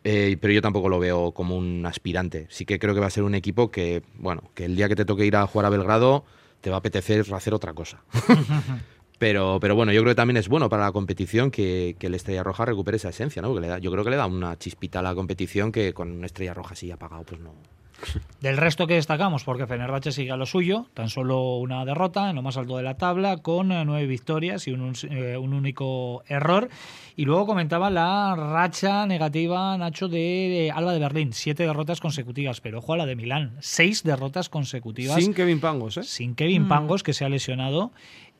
eh, 0.02 0.36
pero 0.40 0.52
yo 0.52 0.60
tampoco 0.60 0.88
lo 0.88 0.98
veo 0.98 1.30
como 1.30 1.56
un 1.56 1.86
aspirante. 1.86 2.48
Sí 2.50 2.64
que 2.66 2.80
creo 2.80 2.94
que 2.94 3.00
va 3.00 3.06
a 3.06 3.10
ser 3.10 3.22
un 3.22 3.36
equipo 3.36 3.70
que, 3.70 4.02
bueno, 4.16 4.42
que 4.54 4.64
el 4.64 4.74
día 4.74 4.88
que 4.88 4.96
te 4.96 5.04
toque 5.04 5.24
ir 5.24 5.36
a 5.36 5.46
jugar 5.46 5.66
a 5.66 5.68
Belgrado 5.70 6.24
te 6.60 6.68
va 6.68 6.76
a 6.76 6.78
apetecer 6.80 7.24
hacer 7.32 7.54
otra 7.54 7.74
cosa. 7.74 8.02
Pero, 9.20 9.58
pero 9.60 9.76
bueno, 9.76 9.92
yo 9.92 10.00
creo 10.02 10.10
que 10.10 10.16
también 10.16 10.36
es 10.38 10.48
bueno 10.48 10.68
para 10.68 10.82
la 10.86 10.92
competición 10.92 11.52
que, 11.52 11.94
que 12.00 12.08
el 12.08 12.14
Estrella 12.16 12.42
Roja 12.42 12.64
recupere 12.64 12.96
esa 12.96 13.10
esencia, 13.10 13.40
¿no? 13.40 13.48
Porque 13.48 13.60
le 13.60 13.68
da- 13.68 13.78
yo 13.78 13.92
creo 13.92 14.02
que 14.02 14.10
le 14.10 14.16
da 14.16 14.26
una 14.26 14.58
chispita 14.58 14.98
a 14.98 15.02
la 15.02 15.14
competición 15.14 15.70
que 15.70 15.94
con 15.94 16.10
una 16.10 16.26
Estrella 16.26 16.52
Roja 16.52 16.72
así 16.72 16.90
apagado, 16.90 17.22
pues 17.22 17.40
no. 17.40 17.54
Del 18.40 18.56
resto 18.58 18.86
que 18.86 18.94
destacamos, 18.94 19.44
porque 19.44 19.66
Fenerbahce 19.66 20.12
sigue 20.12 20.30
a 20.30 20.36
lo 20.36 20.44
suyo, 20.44 20.86
tan 20.92 21.08
solo 21.08 21.56
una 21.56 21.84
derrota 21.86 22.28
en 22.28 22.36
lo 22.36 22.42
más 22.42 22.56
alto 22.58 22.76
de 22.76 22.82
la 22.82 22.96
tabla, 22.96 23.38
con 23.38 23.72
eh, 23.72 23.84
nueve 23.86 24.06
victorias 24.06 24.68
y 24.68 24.72
un, 24.72 24.82
un- 24.82 24.94
eh, 25.10 25.36
un 25.38 25.54
único 25.54 26.22
error. 26.28 26.68
Y 27.16 27.24
luego 27.24 27.46
comentaba 27.46 27.88
la 27.90 28.34
racha 28.36 29.06
negativa, 29.06 29.78
Nacho, 29.78 30.08
de, 30.08 30.70
Alba 30.74 30.92
de 30.92 30.98
Berlín, 30.98 31.32
siete 31.32 31.62
derrotas 31.66 32.00
consecutivas, 32.00 32.60
pero 32.60 32.78
ojo 32.78 32.92
a 32.92 32.96
la 32.98 33.06
de 33.06 33.16
Milán, 33.16 33.56
seis 33.60 34.02
derrotas 34.02 34.48
consecutivas 34.50 35.22
Sin 35.22 35.32
Kevin 35.32 35.60
Pangos, 35.60 35.96
¿eh? 35.96 36.02
sin 36.02 36.34
Kevin 36.34 36.68
Pangos, 36.68 37.02
que 37.02 37.12
se 37.14 37.24
ha 37.24 37.28
lesionado, 37.28 37.92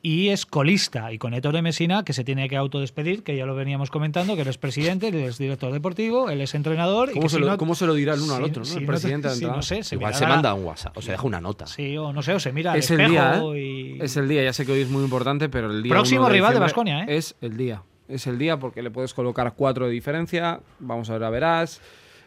y 0.07 0.29
es 0.29 0.45
colista, 0.45 1.11
y 1.11 1.17
con 1.17 1.33
Ettore 1.33 1.63
Messina, 1.63 2.03
que 2.05 2.13
se 2.13 2.23
tiene 2.23 2.47
que 2.47 2.55
autodespedir, 2.57 3.23
que 3.23 3.35
ya 3.35 3.47
lo 3.47 3.55
veníamos 3.55 3.89
comentando, 3.89 4.35
que 4.35 4.43
él 4.43 4.47
es 4.47 4.59
presidente, 4.59 5.07
él 5.07 5.15
es 5.15 5.39
director 5.39 5.73
deportivo, 5.73 6.29
él 6.29 6.41
es 6.41 6.53
entrenador. 6.53 7.09
y 7.09 7.13
¿Cómo 7.13 7.23
que 7.23 7.29
se, 7.29 7.35
si 7.37 7.41
lo, 7.41 7.47
no- 7.47 7.57
cómo 7.57 7.73
se 7.73 7.87
lo 7.87 7.95
dirá 7.95 8.13
el 8.13 8.19
uno 8.21 8.35
al 8.35 8.43
otro, 8.43 8.59
¿no? 8.59 8.65
si 8.65 8.77
el 8.77 8.85
presidente 8.85 9.29
no 9.41 9.63
sé, 9.63 9.81
se 9.81 9.95
Igual 9.95 10.13
se 10.13 10.27
manda 10.27 10.53
un 10.53 10.63
WhatsApp 10.63 10.95
o 10.95 11.01
se 11.01 11.09
deja 11.09 11.23
una 11.23 11.41
nota. 11.41 11.65
Sí, 11.65 11.97
o 11.97 12.13
no 12.13 12.21
sé, 12.21 12.33
o 12.35 12.39
se 12.39 12.51
mira 12.53 12.73
al 12.73 12.77
Es 12.79 12.91
el 12.91 13.09
día, 13.09 13.41
¿eh? 13.43 13.59
y... 13.59 13.97
Es 13.99 14.15
el 14.15 14.27
día, 14.27 14.43
ya 14.43 14.53
sé 14.53 14.63
que 14.63 14.73
hoy 14.73 14.81
es 14.81 14.89
muy 14.89 15.03
importante, 15.03 15.49
pero 15.49 15.71
el 15.71 15.81
día. 15.81 15.91
Próximo 15.91 16.21
1 16.25 16.29
rival 16.29 16.53
de 16.53 16.59
Baskonia, 16.59 16.99
¿eh? 17.05 17.17
Es 17.17 17.35
el 17.41 17.57
día. 17.57 17.81
Es 18.07 18.27
el 18.27 18.37
día 18.37 18.59
porque 18.59 18.83
le 18.83 18.91
puedes 18.91 19.15
colocar 19.15 19.55
cuatro 19.57 19.87
de 19.87 19.91
diferencia. 19.91 20.59
Vamos 20.77 21.09
a 21.09 21.13
ver 21.13 21.23
a 21.23 21.29
verás. 21.31 21.81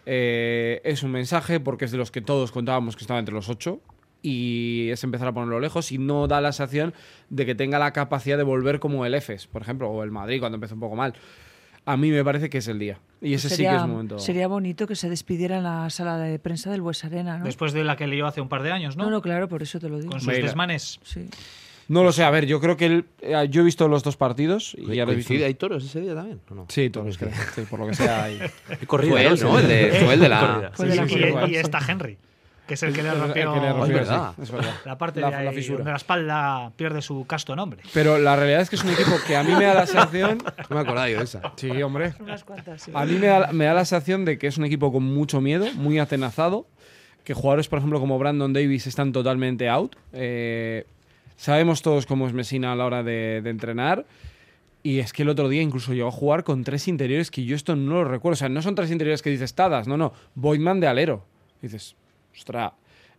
Eh, 0.05 0.81
es 0.83 1.05
un 1.05 1.12
mensaje 1.12 1.61
porque 1.61 1.85
es 1.85 1.93
de 1.93 1.99
los 1.99 2.11
que 2.11 2.22
todos 2.22 2.51
contábamos 2.51 2.97
que 2.97 3.03
estaba 3.03 3.20
entre 3.20 3.35
los 3.35 3.49
ocho. 3.49 3.81
Y 4.23 4.89
es 4.91 5.05
empezar 5.05 5.29
a 5.29 5.33
ponerlo 5.33 5.61
lejos 5.61 5.93
y 5.93 5.99
no 5.99 6.27
da 6.27 6.41
la 6.41 6.53
sensación 6.53 6.93
de 7.31 7.47
que 7.47 7.55
tenga 7.55 7.79
la 7.79 7.93
capacidad 7.93 8.37
de 8.37 8.43
volver 8.43 8.81
como 8.81 9.07
el 9.07 9.14
EFES, 9.14 9.47
por 9.47 9.62
ejemplo, 9.62 9.89
o 9.91 10.03
el 10.03 10.11
Madrid 10.11 10.41
cuando 10.41 10.57
empezó 10.57 10.75
un 10.75 10.81
poco 10.81 10.97
mal. 10.97 11.14
A 11.85 11.97
mí 11.97 12.11
me 12.11 12.23
parece 12.25 12.51
que 12.51 12.59
es 12.59 12.69
el 12.69 12.79
día. 12.79 12.99
Y 13.23 13.35
ese 13.35 13.49
sí 13.49 13.62
que 13.62 13.75
es 13.75 13.83
un 13.83 13.91
momento. 13.91 14.19
sería 14.19 14.47
bonito 14.49 14.87
que 14.87 14.95
se 14.97 15.09
despidiera 15.09 15.57
en 15.59 15.62
la 15.64 15.89
sala 15.91 16.19
de 16.19 16.39
prensa 16.39 16.71
del 16.71 16.83
Bues 16.83 17.05
Arena, 17.05 17.39
¿no? 17.39 17.45
Después 17.45 17.73
de 17.73 17.83
la 17.85 17.97
que 17.97 18.07
leyó 18.07 18.27
hace 18.27 18.41
un 18.41 18.49
par 18.49 18.62
de 18.62 18.73
años, 18.73 18.97
¿no? 18.97 19.05
no, 19.05 19.11
no, 19.11 19.23
claro, 19.23 19.49
por 19.49 19.62
eso 19.62 19.79
te 19.81 19.89
lo 19.89 19.99
digo. 19.99 20.11
Con 20.11 20.21
sus 20.21 20.29
Mira. 20.29 20.45
desmanes. 20.45 21.01
Sí. 21.03 21.27
No 21.89 22.05
lo 22.05 22.12
sé, 22.12 22.23
a 22.23 22.31
ver, 22.31 22.45
yo 22.45 22.61
creo 22.61 22.77
que 22.77 22.85
él- 22.85 23.05
eh, 23.23 23.47
yo 23.49 23.62
he 23.62 23.64
visto 23.64 23.89
los 23.89 24.03
dos 24.03 24.19
partidos 24.19 24.77
y 24.77 24.97
ya 24.97 25.07
lo 25.07 25.12
he 25.12 25.16
visto. 25.16 25.33
¿Hay 25.33 25.55
toros 25.55 25.83
ese 25.83 26.03
día 26.03 26.14
también? 26.14 26.39
¿o 26.51 26.55
no? 26.55 26.66
Sí, 26.69 26.91
todos, 26.91 27.16
creo. 27.16 27.31
Sí, 27.55 27.62
por 27.62 27.81
lo 27.81 27.87
que 27.87 27.95
sea. 27.95 28.25
hay- 28.25 28.39
corrida, 28.87 29.12
Fue 29.12 29.25
él, 29.27 29.41
¿no? 29.41 29.59
El 29.59 29.69
de, 29.69 29.93
fue 30.05 30.14
el 30.14 30.21
de 30.21 30.29
la. 30.29 30.73
Corrida. 30.77 31.49
Y 31.49 31.57
está 31.57 31.79
Henry, 31.89 32.19
que 32.69 32.75
es 32.75 32.83
el 32.85 32.93
que 32.93 33.03
le 33.03 33.09
que 33.11 33.14
rompió 33.16 33.55
le 33.61 33.73
rompió, 33.73 33.85
es 33.87 34.09
verdad. 34.09 34.33
sí, 34.37 34.43
es 34.43 34.51
verdad. 34.53 34.75
la 34.85 34.97
parte 34.99 35.21
La- 35.21 35.31
de, 35.31 35.35
ahí, 35.37 35.45
la 35.47 35.53
fisura. 35.53 35.79
donde 35.79 35.91
la 35.91 35.97
espalda 35.97 36.73
pierde 36.77 37.03
su 37.03 37.27
casto 37.27 37.57
nombre. 37.57 37.83
Pero 37.93 38.19
la 38.19 38.37
realidad 38.37 38.61
es 38.61 38.71
que 38.71 38.77
es 38.77 38.85
un 38.85 38.91
equipo 38.91 39.11
que 39.27 39.37
a 39.37 39.43
mí 39.43 39.53
me 39.57 39.64
da 39.64 39.75
la 39.75 39.87
sensación. 39.87 40.39
No 40.71 40.77
me 40.77 40.83
acordaba 40.83 41.09
yo 41.09 41.19
de 41.19 41.25
esa. 41.25 41.53
Sí, 41.57 41.83
hombre. 41.83 42.12
Unas 42.21 42.45
cuantas, 42.45 42.83
sí. 42.83 42.93
A 42.95 43.05
mí 43.07 43.14
me 43.14 43.27
da, 43.27 43.53
me 43.53 43.64
da 43.64 43.75
la 43.75 43.85
sensación 43.85 44.25
de 44.25 44.39
que 44.39 44.47
es 44.47 44.59
un 44.59 44.64
equipo 44.66 44.93
con 44.93 45.03
mucho 45.03 45.41
miedo, 45.41 45.66
muy 45.75 45.99
atenazado. 45.99 46.66
Que 47.25 47.35
jugadores, 47.35 47.69
por 47.69 47.79
ejemplo, 47.79 47.99
como 48.01 48.19
Brandon 48.19 48.53
Davis 48.53 48.87
están 48.87 49.12
totalmente 49.12 49.69
out. 49.69 49.97
Eh, 50.12 50.85
sabemos 51.37 51.83
todos 51.83 52.07
cómo 52.07 52.27
es 52.27 52.33
Messina 52.33 52.73
a 52.73 52.77
la 52.77 52.85
hora 52.85 53.03
de, 53.03 53.41
de 53.43 53.51
entrenar. 53.51 54.05
Y 54.83 55.01
es 55.01 55.12
que 55.12 55.23
el 55.23 55.29
otro 55.29 55.49
día 55.49 55.61
incluso 55.61 55.93
llegó 55.93 56.09
a 56.09 56.12
jugar 56.12 56.45
con 56.45 56.64
tres 56.64 56.87
interiores 56.89 57.31
que 57.31 57.45
yo 57.45 57.57
esto 57.57 57.75
no 57.77 57.95
lo 57.95 58.05
recuerdo. 58.05 58.35
O 58.35 58.37
sea, 58.37 58.49
no 58.49 58.62
son 58.62 58.75
tres 58.75 58.91
interiores 58.91 59.23
que 59.23 59.31
dices 59.31 59.55
Tadas, 59.55 59.89
no, 59.89 59.97
no. 59.97 60.12
Boydman 60.35 60.81
de 60.81 60.87
alero. 60.87 61.25
dices, 61.61 61.97
ostra. 62.39 62.72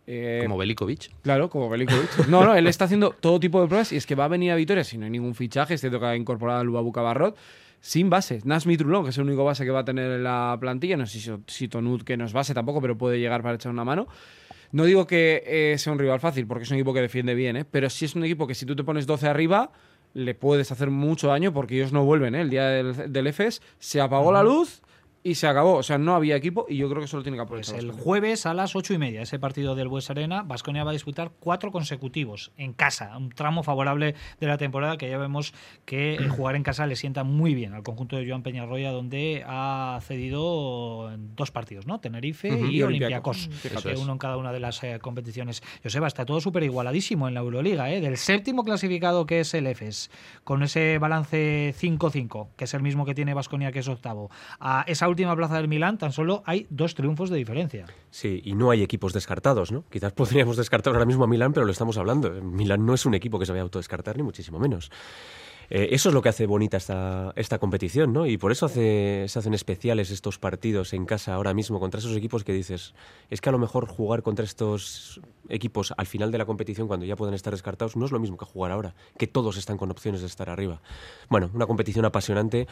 eh, 0.06 0.40
Como 0.42 0.56
Belikovic. 0.58 1.10
Claro, 1.22 1.48
como 1.48 1.68
Belikovic. 1.68 2.26
No, 2.28 2.44
no, 2.44 2.54
él 2.54 2.66
está 2.66 2.86
haciendo 2.86 3.10
todo 3.10 3.38
tipo 3.40 3.60
de 3.60 3.66
pruebas 3.68 3.92
y 3.92 3.96
es 3.96 4.06
que 4.06 4.14
va 4.14 4.24
a 4.24 4.28
venir 4.28 4.50
a 4.52 4.56
Vitoria 4.56 4.82
si 4.84 4.98
no 4.98 5.04
hay 5.04 5.10
ningún 5.10 5.34
fichaje, 5.34 5.74
es 5.74 5.80
cierto 5.80 6.00
que 6.00 6.06
ha 6.06 6.16
incorporado 6.16 6.60
a 6.60 6.64
Lubabu 6.64 6.90
Cabarrot, 6.92 7.36
sin 7.80 8.10
base. 8.10 8.40
Nasmi 8.44 8.76
Trulón, 8.76 9.04
que 9.04 9.10
es 9.10 9.18
el 9.18 9.24
único 9.24 9.44
base 9.44 9.64
que 9.64 9.70
va 9.70 9.80
a 9.80 9.84
tener 9.84 10.10
en 10.10 10.24
la 10.24 10.56
plantilla, 10.60 10.96
no 10.96 11.06
sé 11.06 11.20
si, 11.20 11.30
si 11.46 11.68
Tonut, 11.68 12.02
que 12.02 12.16
no 12.16 12.24
es 12.24 12.32
base 12.32 12.52
tampoco, 12.54 12.80
pero 12.80 12.96
puede 12.98 13.18
llegar 13.18 13.42
para 13.42 13.54
echar 13.54 13.72
una 13.72 13.84
mano. 13.84 14.06
No 14.72 14.84
digo 14.84 15.06
que 15.06 15.42
eh, 15.46 15.78
sea 15.78 15.92
un 15.92 15.98
rival 15.98 16.20
fácil, 16.20 16.46
porque 16.46 16.64
es 16.64 16.70
un 16.70 16.76
equipo 16.76 16.92
que 16.94 17.00
defiende 17.00 17.34
bien, 17.34 17.56
¿eh? 17.56 17.64
pero 17.64 17.88
sí 17.90 18.04
es 18.04 18.14
un 18.14 18.24
equipo 18.24 18.46
que 18.46 18.54
si 18.54 18.66
tú 18.66 18.76
te 18.76 18.84
pones 18.84 19.06
12 19.06 19.26
arriba, 19.28 19.72
le 20.14 20.34
puedes 20.34 20.70
hacer 20.72 20.90
mucho 20.90 21.28
daño 21.28 21.52
porque 21.52 21.74
ellos 21.76 21.92
no 21.92 22.04
vuelven. 22.04 22.34
¿eh? 22.34 22.40
El 22.42 22.50
día 22.50 22.66
del, 22.68 23.12
del 23.12 23.26
EFES 23.28 23.62
se 23.78 24.00
apagó 24.00 24.30
la 24.32 24.42
luz 24.42 24.80
y 25.22 25.34
se 25.34 25.46
acabó. 25.46 25.74
O 25.76 25.82
sea, 25.82 25.98
no 25.98 26.14
había 26.14 26.36
equipo 26.36 26.66
y 26.68 26.76
yo 26.78 26.88
creo 26.88 27.00
que 27.00 27.04
eso 27.04 27.16
lo 27.18 27.22
tiene 27.22 27.36
que 27.36 27.44
Pues 27.44 27.68
aprovechar. 27.68 27.78
el 27.78 27.86
Vasconia. 27.88 28.04
jueves 28.04 28.46
a 28.46 28.54
las 28.54 28.74
ocho 28.76 28.94
y 28.94 28.98
media, 28.98 29.22
ese 29.22 29.38
partido 29.38 29.74
del 29.74 29.88
Bues 29.88 30.08
Arena, 30.10 30.42
Vasconia 30.42 30.82
va 30.84 30.90
a 30.90 30.92
disputar 30.94 31.30
cuatro 31.40 31.70
consecutivos 31.72 32.52
en 32.56 32.72
casa, 32.72 33.16
un 33.16 33.30
tramo 33.30 33.62
favorable 33.62 34.14
de 34.40 34.46
la 34.46 34.56
temporada 34.56 34.96
que 34.96 35.10
ya 35.10 35.18
vemos 35.18 35.52
que 35.84 36.14
eh, 36.14 36.28
jugar 36.28 36.56
en 36.56 36.62
casa 36.62 36.86
le 36.86 36.96
sienta 36.96 37.22
muy 37.24 37.54
bien 37.54 37.74
al 37.74 37.82
conjunto 37.82 38.16
de 38.16 38.26
Joan 38.28 38.42
Peñarroya, 38.42 38.92
donde 38.92 39.44
ha 39.46 39.98
cedido 40.02 41.10
en 41.12 41.34
dos 41.36 41.50
partidos, 41.50 41.86
¿no? 41.86 42.00
Tenerife 42.00 42.48
y, 42.48 42.76
Y 42.78 42.82
Olympiacos, 42.82 43.48
Olympiacos. 43.48 44.00
uno 44.00 44.12
en 44.12 44.18
cada 44.18 44.36
una 44.36 44.52
de 44.52 44.60
las 44.60 44.82
eh, 44.84 44.98
competiciones. 45.00 45.62
Joseba, 45.82 46.06
está 46.06 46.24
todo 46.24 46.40
súper 46.40 46.62
igualadísimo 46.62 47.28
en 47.28 47.34
la 47.34 47.40
Euroliga, 47.40 47.90
¿eh? 47.90 48.00
del 48.00 48.16
séptimo 48.16 48.64
clasificado 48.64 49.26
que 49.26 49.40
es 49.40 49.52
el 49.54 49.66
EFES, 49.66 50.10
con 50.44 50.62
ese 50.62 50.98
balance 50.98 51.74
5-5, 51.78 52.48
que 52.56 52.64
es 52.64 52.74
el 52.74 52.82
mismo 52.82 53.04
que 53.04 53.14
tiene 53.14 53.34
Vasconia, 53.34 53.72
que 53.72 53.80
es 53.80 53.88
octavo, 53.88 54.30
a 54.58 54.84
esa 54.86 55.09
última 55.10 55.36
plaza 55.36 55.56
del 55.56 55.68
Milán 55.68 55.98
tan 55.98 56.12
solo 56.12 56.42
hay 56.46 56.66
dos 56.70 56.94
triunfos 56.94 57.30
de 57.30 57.36
diferencia. 57.36 57.86
Sí, 58.10 58.40
y 58.44 58.54
no 58.54 58.70
hay 58.70 58.82
equipos 58.82 59.12
descartados, 59.12 59.72
¿no? 59.72 59.84
Quizás 59.90 60.12
podríamos 60.14 60.56
descartar 60.56 60.94
ahora 60.94 61.06
mismo 61.06 61.24
a 61.24 61.26
Milán, 61.26 61.52
pero 61.52 61.66
lo 61.66 61.72
estamos 61.72 61.98
hablando. 61.98 62.30
Milán 62.30 62.86
no 62.86 62.94
es 62.94 63.04
un 63.06 63.14
equipo 63.14 63.38
que 63.38 63.46
se 63.46 63.52
vaya 63.52 63.62
a 63.62 63.64
autodescartar, 63.64 64.16
ni 64.16 64.22
muchísimo 64.22 64.58
menos. 64.58 64.90
Eh, 65.70 65.90
eso 65.92 66.08
es 66.08 66.14
lo 66.14 66.20
que 66.20 66.28
hace 66.28 66.46
bonita 66.46 66.76
esta, 66.76 67.32
esta 67.36 67.60
competición, 67.60 68.12
¿no? 68.12 68.26
Y 68.26 68.36
por 68.38 68.50
eso 68.50 68.66
hace, 68.66 69.26
se 69.28 69.38
hacen 69.38 69.54
especiales 69.54 70.10
estos 70.10 70.38
partidos 70.38 70.92
en 70.92 71.06
casa 71.06 71.34
ahora 71.34 71.54
mismo 71.54 71.78
contra 71.78 72.00
esos 72.00 72.16
equipos 72.16 72.42
que 72.42 72.52
dices, 72.52 72.92
es 73.30 73.40
que 73.40 73.48
a 73.48 73.52
lo 73.52 73.58
mejor 73.58 73.86
jugar 73.86 74.22
contra 74.22 74.44
estos 74.44 75.20
equipos 75.48 75.94
al 75.96 76.06
final 76.06 76.32
de 76.32 76.38
la 76.38 76.44
competición, 76.44 76.88
cuando 76.88 77.06
ya 77.06 77.14
pueden 77.14 77.34
estar 77.34 77.52
descartados, 77.52 77.96
no 77.96 78.04
es 78.04 78.10
lo 78.10 78.18
mismo 78.18 78.36
que 78.36 78.44
jugar 78.44 78.72
ahora, 78.72 78.94
que 79.16 79.28
todos 79.28 79.56
están 79.56 79.78
con 79.78 79.90
opciones 79.92 80.20
de 80.22 80.26
estar 80.26 80.50
arriba. 80.50 80.82
Bueno, 81.28 81.50
una 81.54 81.66
competición 81.66 82.04
apasionante, 82.04 82.66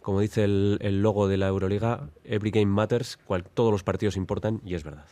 como 0.00 0.20
dice 0.20 0.44
el, 0.44 0.78
el 0.80 1.02
logo 1.02 1.26
de 1.26 1.38
la 1.38 1.48
Euroliga, 1.48 2.08
Every 2.24 2.52
Game 2.52 2.66
Matters, 2.66 3.16
cual, 3.16 3.42
todos 3.42 3.72
los 3.72 3.82
partidos 3.82 4.16
importan, 4.16 4.60
y 4.64 4.74
es 4.74 4.84
verdad. 4.84 5.06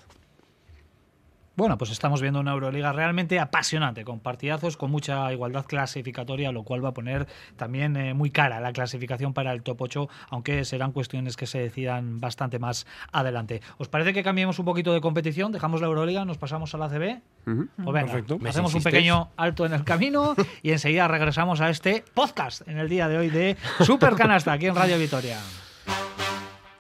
Bueno, 1.55 1.77
pues 1.77 1.91
estamos 1.91 2.23
viendo 2.23 2.41
una 2.41 2.53
Euroliga 2.53 2.93
realmente 2.93 3.39
apasionante, 3.39 4.05
con 4.05 4.21
partidazos, 4.21 4.79
con 4.79 4.91
mucha 4.91 5.31
igualdad 5.33 5.67
clasificatoria, 5.67 6.51
lo 6.51 6.63
cual 6.63 6.83
va 6.83 6.91
a 6.91 6.95
poner 6.95 7.27
también 7.57 7.95
eh, 7.97 8.15
muy 8.15 8.31
cara 8.31 8.59
la 8.61 8.73
clasificación 8.73 9.35
para 9.35 9.53
el 9.53 9.63
top 9.63 9.83
8, 9.83 10.09
aunque 10.31 10.65
serán 10.65 10.93
cuestiones 10.93 11.37
que 11.37 11.47
se 11.47 11.59
decidan 11.59 12.21
bastante 12.21 12.59
más 12.59 12.87
adelante. 13.13 13.61
¿Os 13.77 13.89
parece 13.89 14.15
que 14.15 14.23
cambiemos 14.23 14.59
un 14.59 14.65
poquito 14.65 14.95
de 14.95 15.03
competición? 15.03 15.53
Dejamos 15.53 15.83
la 15.83 15.89
Euroliga, 15.89 16.25
nos 16.25 16.39
pasamos 16.39 16.75
a 16.75 16.79
la 16.79 16.89
CB. 16.89 17.21
Ujú. 17.47 17.69
Pues 17.77 17.87
venga, 17.87 18.13
Perfecto. 18.13 18.39
¿Me 18.39 18.49
hacemos 18.49 18.75
un 18.75 18.83
pequeño 18.83 19.29
alto 19.37 19.67
en 19.67 19.75
el 19.75 19.85
camino 19.85 20.35
y 20.63 20.71
enseguida 20.71 21.07
regresamos 21.07 21.61
a 21.61 21.69
este 21.69 22.03
podcast 22.15 22.67
en 22.67 22.79
el 22.79 22.89
día 22.89 23.09
de 23.09 23.19
hoy 23.19 23.29
de 23.29 23.59
Super 23.81 24.15
Canasta 24.15 24.53
aquí 24.53 24.67
en 24.67 24.75
Radio 24.75 24.99
Vitoria. 24.99 25.39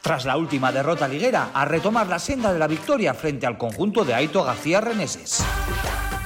Tras 0.03 0.25
la 0.25 0.37
última 0.37 0.73
derrota 0.73 1.07
liguera, 1.07 1.51
a 1.55 1.65
retomar 1.65 2.09
la 2.09 2.19
senda 2.19 2.53
de 2.53 2.59
la 2.59 2.67
victoria 2.67 3.15
frente 3.15 3.47
al 3.47 3.57
conjunto 3.57 4.05
de 4.05 4.13
Aito 4.15 4.43
García 4.43 4.81
Reneses. 4.81 5.45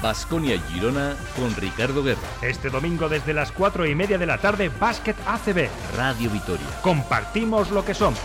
Basconia 0.03 0.59
Girona 0.73 1.15
con 1.37 1.55
Ricardo 1.55 2.03
Guerra. 2.03 2.21
Este 2.41 2.71
domingo 2.71 3.11
desde 3.11 3.35
las 3.35 3.53
4 3.53 3.87
y 3.87 3.95
media 3.95 4.17
de 4.17 4.25
la 4.25 4.39
tarde, 4.39 4.71
Básquet 4.71 5.17
ACB. 5.27 5.69
Radio 5.95 6.31
Vitoria. 6.31 6.67
Compartimos 6.81 7.71
lo 7.71 7.85
que 7.85 7.93
somos. 7.93 8.19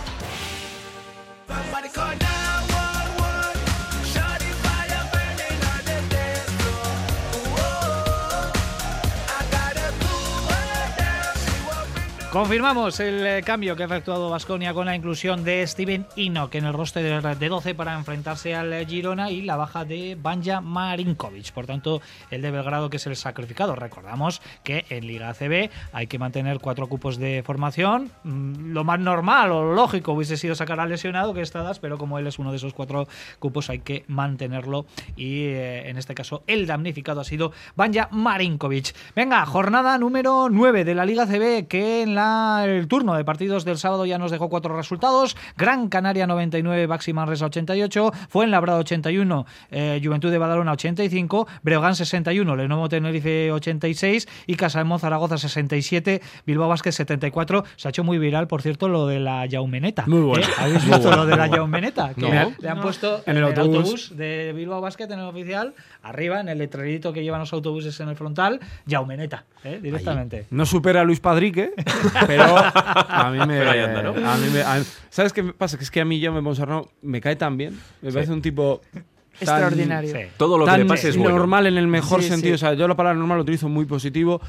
Confirmamos 12.32 12.98
el 13.02 13.28
eh, 13.28 13.42
cambio 13.44 13.76
que 13.76 13.84
ha 13.84 13.88
efectuado 13.88 14.30
Basconia 14.30 14.74
con 14.74 14.86
la 14.86 14.96
inclusión 14.96 15.44
de 15.44 15.68
Steven 15.68 16.06
Enoch 16.16 16.56
en 16.56 16.64
el 16.64 16.72
roster 16.72 17.22
de- 17.22 17.36
de 17.36 17.50
12 17.50 17.76
para 17.76 17.94
enfrentarse 17.94 18.56
al 18.56 18.72
eh, 18.72 18.86
Girona 18.86 19.30
y 19.30 19.42
la 19.42 19.58
baja 19.58 19.84
de 19.84 20.16
Banja 20.18 20.62
Marinkovic. 20.62 21.52
Por 21.52 21.66
tanto, 21.66 22.00
el 22.30 22.42
de 22.42 22.52
Belgrado 22.52 22.90
que 22.90 22.96
es 22.96 23.06
el 23.08 23.18
sacrificado. 23.18 23.76
Recordamos 23.76 24.42
que 24.64 24.86
en 24.90 25.08
Liga 25.08 25.28
ACB 25.28 25.70
hay 25.92 26.08
que 26.08 26.20
mantener 26.20 26.60
cuatro 26.60 26.88
cupos 26.88 27.18
de 27.18 27.44
formación. 27.46 28.10
Mm, 28.24 28.72
Lo 28.72 28.86
más 28.86 29.02
normal 29.02 29.52
o 29.52 29.74
lógico 29.74 30.14
hubiese 30.14 30.38
sido 30.38 30.56
sacar 30.56 30.80
al 30.80 30.88
lesionado 30.88 31.34
que 31.34 31.42
está 31.42 31.64
Das, 31.64 31.80
pero 31.80 31.98
como 31.98 32.18
él 32.18 32.28
es 32.28 32.40
uno 32.40 32.52
de 32.52 32.58
esos 32.58 32.74
cuatro 32.74 33.10
cupos 33.40 33.70
hay 33.70 33.80
que 33.80 34.06
mantenerlo 34.08 34.86
y 35.18 35.48
eh, 35.48 35.90
en 35.90 35.98
este 35.98 36.16
caso 36.16 36.44
el 36.48 36.66
damnificado 36.66 37.20
ha 37.20 37.26
sido 37.26 37.52
Banja 37.76 38.08
Marinkovic. 38.10 38.96
Venga, 39.18 39.46
jornada 39.46 39.98
número 39.98 40.48
9 40.50 40.86
de 40.86 40.96
la 40.96 41.04
Liga 41.04 41.26
CB 41.28 41.68
que 41.68 42.04
en 42.04 42.16
la, 42.16 42.21
el 42.66 42.88
turno 42.88 43.14
de 43.16 43.24
partidos 43.26 43.66
del 43.66 43.78
sábado 43.78 44.06
ya 44.06 44.18
nos 44.18 44.32
dejó 44.32 44.50
cuatro 44.50 44.76
resultados. 44.76 45.36
Gran 45.58 45.90
Canaria 45.90 46.28
99, 46.28 46.88
Baxi 46.88 47.14
Manresa 47.14 47.46
88, 47.46 48.12
Fuenlabrada 48.30 48.80
81, 48.80 49.46
eh, 49.72 50.02
Juventud 50.04 50.32
de 50.32 50.38
Badalona 50.38 50.74
85, 50.74 51.48
Breogán 51.64 51.96
61, 51.96 52.56
Lenovo 52.56 52.90
Tenerife 52.90 53.52
86 53.52 54.28
y 54.48 54.56
Casalmón 54.56 55.00
Zaragoza 55.00 55.38
67, 55.38 56.22
Bilbao 56.46 56.70
Vázquez 56.70 56.96
74. 56.96 57.64
Se 57.76 57.88
ha 57.88 57.90
hecho 57.90 58.04
muy 58.04 58.18
viral, 58.18 58.48
por 58.48 58.62
cierto, 58.62 58.88
lo 58.88 59.08
de 59.08 59.20
la 59.20 59.46
Yaumeneta. 59.46 60.04
Muy 60.08 60.22
bueno. 60.22 60.46
¿Eh? 60.46 60.50
¿Habéis 60.60 60.86
visto 60.86 61.16
lo 61.16 61.26
de 61.26 61.36
la 61.38 61.48
Yaumeneta? 61.48 62.14
Que 62.14 62.22
No. 62.22 62.54
le- 62.60 62.70
han 62.70 62.82
puesto 62.82 63.22
En 63.26 63.38
el 63.38 63.44
autobús. 63.44 64.16
de 64.16 64.54
Bilbao 64.56 64.82
Basket 64.82 65.06
en 65.12 65.20
el 65.20 65.26
oficial, 65.26 65.74
arriba 66.04 66.40
en 66.40 66.50
el 66.50 66.58
letrerito 66.58 67.12
que 67.14 67.24
llevan 67.24 67.40
los 67.42 67.52
autobuses 67.54 68.00
en 68.00 68.10
el 68.10 68.16
frontal, 68.16 68.60
Yaumeneta, 68.86 69.46
¿eh? 69.64 69.80
directamente. 69.82 70.46
No 70.52 70.66
supera 70.66 71.02
a 71.02 71.04
Luis 71.04 71.20
Padrique, 71.20 71.72
pero 72.28 72.44
a 72.58 73.30
mí 73.32 73.38
me. 73.40 73.58
Pero 73.60 73.72
ahí 73.72 73.80
anda, 73.80 74.04
¿no? 74.04 74.10
a 74.12 74.38
mí 74.38 74.48
me- 74.54 74.62
a- 74.62 74.84
¿Sabes 75.10 75.34
qué 75.34 75.44
me 75.44 75.54
pasa? 75.54 75.78
Que 75.78 75.84
es 75.84 75.92
que 75.92 76.02
a 76.02 76.06
mí 76.06 76.20
yo 76.20 76.32
me 76.34 76.42
Ponsarnado 76.42 76.90
me 77.02 77.20
cae 77.22 77.36
tan 77.36 77.58
bien. 77.58 77.80
Me 78.02 78.12
parece 78.12 78.32
un 78.34 78.42
tipo. 78.42 78.82
tan- 78.94 79.04
Extraordinario. 79.40 80.12
Sí. 80.14 80.22
Todo 80.38 80.58
lo 80.58 80.66
que 80.66 80.72
tan 80.72 80.80
le 80.82 80.86
pase 80.86 81.10
es 81.10 81.18
bueno. 81.18 81.36
normal 81.38 81.66
en 81.68 81.78
el 81.78 81.88
mejor 81.88 82.22
Sí, 82.22 82.30
sentido. 82.30 82.58
sí. 82.58 82.66
O 82.66 82.68
sea, 82.68 82.74
yo 82.74 82.88
la 82.88 82.96
palabra 82.96 83.18
normal 83.18 83.38
lo 83.38 83.44
utilizo 83.44 83.68
muy 83.70 83.86
positivo. 83.86 84.40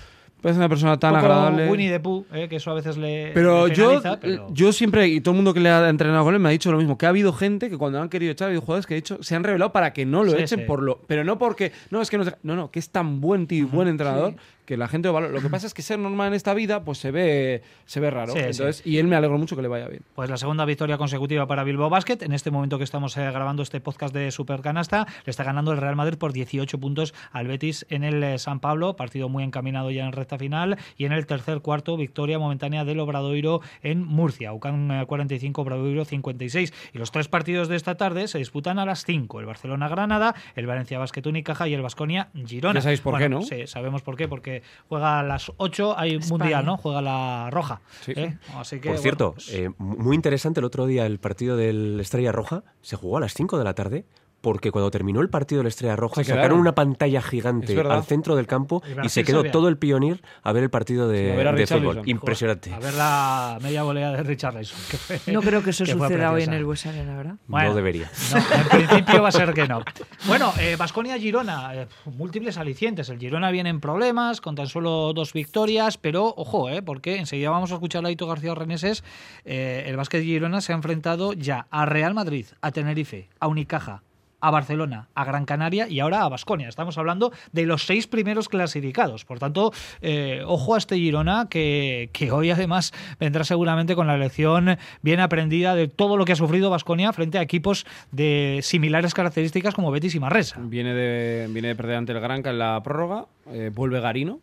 Parece 0.43 0.59
una 0.59 0.69
persona 0.69 0.99
tan 0.99 1.15
Un 1.15 1.21
poco 1.21 1.33
agradable. 1.33 1.69
Winnie 1.71 1.89
the 1.89 2.01
Pooh, 2.01 2.27
¿eh? 2.35 2.49
que 2.49 2.57
eso 2.57 2.73
a 2.73 2.75
veces 2.75 2.97
le. 2.97 3.31
Pero 3.33 3.69
le 3.69 3.75
yo, 3.77 4.03
pero- 4.21 4.49
yo 4.53 4.73
siempre, 4.73 5.07
y 5.07 5.21
todo 5.21 5.31
el 5.33 5.37
mundo 5.37 5.55
que 5.55 5.61
le 5.61 5.71
ha 5.71 5.89
entrenado 5.89 6.25
con 6.25 6.35
él 6.35 6.41
me 6.41 6.49
ha 6.49 6.53
dicho 6.53 6.73
lo 6.73 6.79
mismo, 6.79 6.99
que 6.99 7.07
ha 7.07 7.11
habido 7.11 7.33
gente 7.33 7.71
que 7.71 7.79
cuando 7.79 8.03
han 8.03 8.09
querido 8.09 8.33
echar, 8.33 8.47
ha 8.47 8.49
habido 8.49 8.61
jugadores 8.61 8.87
que 8.87 8.95
ha 8.95 8.97
dicho, 8.97 9.23
se 9.23 9.37
han 9.37 9.45
revelado 9.45 9.71
para 9.73 9.93
que 9.93 10.05
no 10.05 10.25
lo 10.25 10.33
Sí, 10.33 10.39
echen 10.43 10.59
sí. 10.59 10.65
por 10.67 10.83
lo. 10.83 10.99
Pero 11.07 11.23
no 11.23 11.39
porque. 11.39 11.71
No, 11.91 12.03
es 12.03 12.11
que 12.11 12.19
no. 12.19 12.25
No, 12.43 12.57
no, 12.57 12.71
que 12.73 12.81
es 12.81 12.91
tan 12.91 13.21
buen 13.21 13.47
tío 13.47 13.61
y 13.61 13.63
buen 13.69 13.87
entrenador 13.87 14.35
que 14.65 14.77
la 14.77 14.89
gente 14.89 15.09
lo 15.09 15.15
valora. 15.15 15.33
Lo 15.33 15.41
que 15.41 15.49
pasa 15.49 15.67
es 15.67 15.75
que 15.75 15.83
ser 15.83 15.99
normal 15.99 16.29
en 16.29 16.35
esta 16.35 16.55
vida, 16.55 16.85
pues 16.85 16.99
se 16.99 17.11
ve, 17.11 17.63
se 17.87 18.01
ve 18.01 18.11
raro. 18.11 18.33
Sí, 18.33 18.39
sí. 18.39 18.47
Entonces, 18.47 18.87
Y 18.87 18.99
él 18.99 19.09
me 19.09 19.17
alegro 19.17 19.39
mucho 19.39 19.57
que 19.57 19.63
le 19.63 19.69
vaya 19.69 19.89
bien. 19.89 20.03
Pues 20.15 20.31
la 20.31 20.37
segunda 20.37 20.65
victoria 20.65 20.99
consecutiva 20.99 21.47
para 21.47 21.65
Bilbao 21.65 21.91
Basket. 21.91 22.19
En 22.23 22.33
este 22.33 22.51
momento 22.51 22.79
que 22.79 22.85
estamos 22.85 23.17
eh, 23.17 23.31
grabando 23.31 23.63
este 23.63 23.81
podcast 23.81 24.15
de 24.15 24.31
Super 24.31 24.61
Canasta, 24.61 25.07
le 25.25 25.31
está 25.31 25.45
ganando 25.45 25.73
el 25.73 25.79
Real 25.79 25.97
Madrid 25.97 26.17
por 26.17 26.33
18 26.33 26.79
puntos 26.79 27.15
al 27.33 27.49
Betis 27.49 27.87
en 27.89 28.05
el 28.05 28.23
eh, 28.23 28.39
San 28.39 28.61
Pablo. 28.61 28.95
Partido 28.95 29.29
muy 29.29 29.43
encaminado 29.43 29.91
ya 29.91 30.05
en 30.05 30.13
recta 30.13 30.39
final. 30.39 30.79
Y 30.97 31.07
en 31.07 31.13
el 31.13 31.27
tercer 31.27 31.61
cuarto, 31.61 31.97
victoria 31.97 32.39
momentánea 32.39 32.85
del 32.85 33.01
Obradoiro 33.01 33.61
en 33.83 34.05
Murcia. 34.05 34.53
UCAN 34.53 34.91
eh, 34.91 35.07
45, 35.07 35.63
Obradoiro 35.63 36.05
56. 36.05 36.73
Y 36.93 36.99
los 36.99 37.11
tres 37.11 37.29
partidos 37.29 37.69
de 37.69 37.77
esta 37.77 37.97
tarde 37.97 38.29
se 38.29 38.39
disputan 38.39 38.79
a 38.79 38.87
las 38.87 39.05
5. 39.05 39.41
El 39.41 39.47
Barcelona-Granada, 39.47 40.35
el 40.55 40.67
Valencia 40.67 40.99
Basket 40.99 41.27
Unicaja 41.27 41.67
y 41.67 41.75
el 41.75 41.83
Basconia-Girona. 41.83 42.75
Ya 42.75 42.83
sabéis 42.83 43.01
por 43.01 43.19
qué, 43.19 43.29
¿no? 43.29 43.43
Sí, 43.43 43.67
sabemos 43.67 44.03
por 44.03 44.17
qué. 44.17 44.29
Porque 44.29 44.52
juega 44.89 45.21
a 45.21 45.23
las 45.23 45.51
8, 45.57 45.95
hay 45.99 46.17
España. 46.17 46.39
mundial, 46.39 46.67
¿no? 46.67 46.77
Juega 46.77 47.01
la 47.01 47.49
roja. 47.51 47.81
Sí. 48.03 48.13
¿eh? 48.17 48.39
Así 48.57 48.77
que, 48.77 48.89
Por 48.89 48.91
bueno, 48.91 49.03
cierto, 49.03 49.33
pues- 49.35 49.53
eh, 49.55 49.71
muy 49.79 50.15
interesante 50.17 50.61
el 50.61 50.65
otro 50.65 50.87
día 50.87 51.07
el 51.07 51.19
partido 51.19 51.57
del 51.57 51.99
Estrella 52.01 52.33
Roja. 52.33 52.65
Se 52.83 52.97
jugó 52.97 53.17
a 53.17 53.21
las 53.21 53.35
5 53.35 53.57
de 53.59 53.65
la 53.65 53.75
tarde 53.75 54.05
porque 54.43 54.71
cuando 54.71 54.91
terminó 54.91 55.23
el 55.23 55.31
partido 55.31 55.61
del 55.61 55.69
Estrella 55.69 55.97
Roja 55.97 56.23
Se 56.23 56.25
sacaron 56.35 56.59
una 56.59 56.75
pantalla 56.75 57.23
gigante 57.23 57.81
al 57.81 58.05
centro 58.05 58.37
del 58.37 58.47
campo 58.47 58.83
Y 59.03 59.09
se 59.09 59.25
quedó 59.25 59.39
sabía. 59.39 59.53
todo 59.53 59.69
el 59.69 59.79
pionir 59.79 60.21
a 60.43 60.53
ver 60.53 60.65
el 60.65 60.71
partido 60.71 61.09
de, 61.09 61.25
Sí, 61.27 61.31
a 61.31 61.37
ver 61.37 61.49
a 61.49 61.53
de 61.53 61.59
Richarlison. 61.59 61.93
fútbol. 61.95 62.09
Impresionante. 62.11 62.73
A 62.75 62.79
ver 62.79 62.93
la 62.95 63.59
media 63.63 63.83
volea 63.85 64.11
de 64.11 64.23
Richarlison. 64.23 64.79
que 64.91 64.97
fue- 64.99 65.33
No 65.33 65.41
creo 65.41 65.63
que 65.63 65.71
eso 65.71 65.85
que 65.87 65.93
suceda 65.93 66.33
hoy 66.33 66.43
en 66.43 66.53
el 66.53 66.65
Bues 66.67 66.85
Arena, 66.85 67.17
¿verdad? 67.17 67.37
Bueno. 67.47 67.71
No 67.71 67.75
debería. 67.77 68.11
No, 68.33 68.39
en 68.39 68.69
principio 68.69 69.23
va 69.23 69.29
a 69.29 69.33
ser 69.33 69.55
que 69.55 69.67
no. 69.67 69.83
Bueno, 70.27 70.53
Vasconia-Girona, 70.77 71.75
eh, 71.75 71.87
múltiples 72.05 72.59
alicientes. 72.59 73.09
El 73.09 73.19
Girona 73.19 73.51
viene 73.51 73.71
en 73.71 73.81
problemas, 73.81 74.41
con 74.41 74.55
tan 74.55 74.67
solo 74.67 75.13
dos 75.15 75.33
victorias, 75.33 75.97
pero 75.99 76.35
ojo, 76.37 76.69
eh, 76.69 76.83
porque 76.83 77.17
enseguida 77.17 77.51
vamos 77.51 77.71
a 77.71 77.75
escuchar 77.75 78.05
a 78.05 78.11
Ito 78.11 78.27
García 78.27 78.55
Reneses. 78.55 79.05
Eh, 79.45 79.85
el 79.87 79.97
Básquet 79.97 80.23
Girona 80.23 80.61
se 80.61 80.73
ha 80.73 80.77
enfrentado 80.77 81.33
ya 81.33 81.67
a 81.71 81.87
Real 81.87 82.15
Madrid, 82.15 82.47
a 82.61 82.71
Tenerife, 82.73 83.29
a 83.41 83.47
Unicaja, 83.47 84.03
a 84.43 84.51
Barcelona, 84.51 85.09
a 85.15 85.25
Gran 85.25 85.47
Canaria 85.47 85.89
y 85.89 86.01
ahora 86.01 86.23
a 86.23 86.29
Basconia. 86.29 86.69
Estamos 86.69 86.99
hablando 86.99 87.33
de 87.53 87.65
los 87.65 87.87
seis 87.87 88.07
primeros 88.07 88.49
clasificados. 88.49 89.25
Por 89.25 89.39
tanto, 89.39 89.73
eh, 90.03 90.43
ojo 90.45 90.75
a 90.75 90.79
este 90.79 90.97
Girona 90.97 91.47
que, 91.49 92.11
hoy 92.33 92.51
además 92.51 92.93
vendrá 93.19 93.45
seguramente 93.45 93.95
con 93.95 94.09
la 94.09 94.19
lección 94.19 94.77
bien 95.01 95.21
aprendida 95.21 95.75
de 95.75 95.89
todo 95.89 96.17
lo 96.17 96.25
que 96.25 96.33
ha 96.33 96.37
sufrido 96.37 96.71
Basconia 96.71 97.13
frente 97.13 97.39
a 97.39 97.43
equipos 97.43 97.87
de 98.11 98.61
similares 98.63 99.15
características 99.15 99.75
como 99.75 99.93
Betis 99.93 100.15
y 100.17 100.21
Marresa. 100.21 100.57
Viene 100.61 100.93
de, 100.93 101.49
viene 101.49 101.69
de 101.69 101.77
perder 101.77 101.97
ante 101.97 102.13
el 102.13 102.21
Granca 102.21 102.51
en 102.51 102.59
la 102.59 102.81
prórroga. 102.83 103.27
eh, 103.53 103.71
vuelve 103.73 104.01
Garino, 104.01 104.41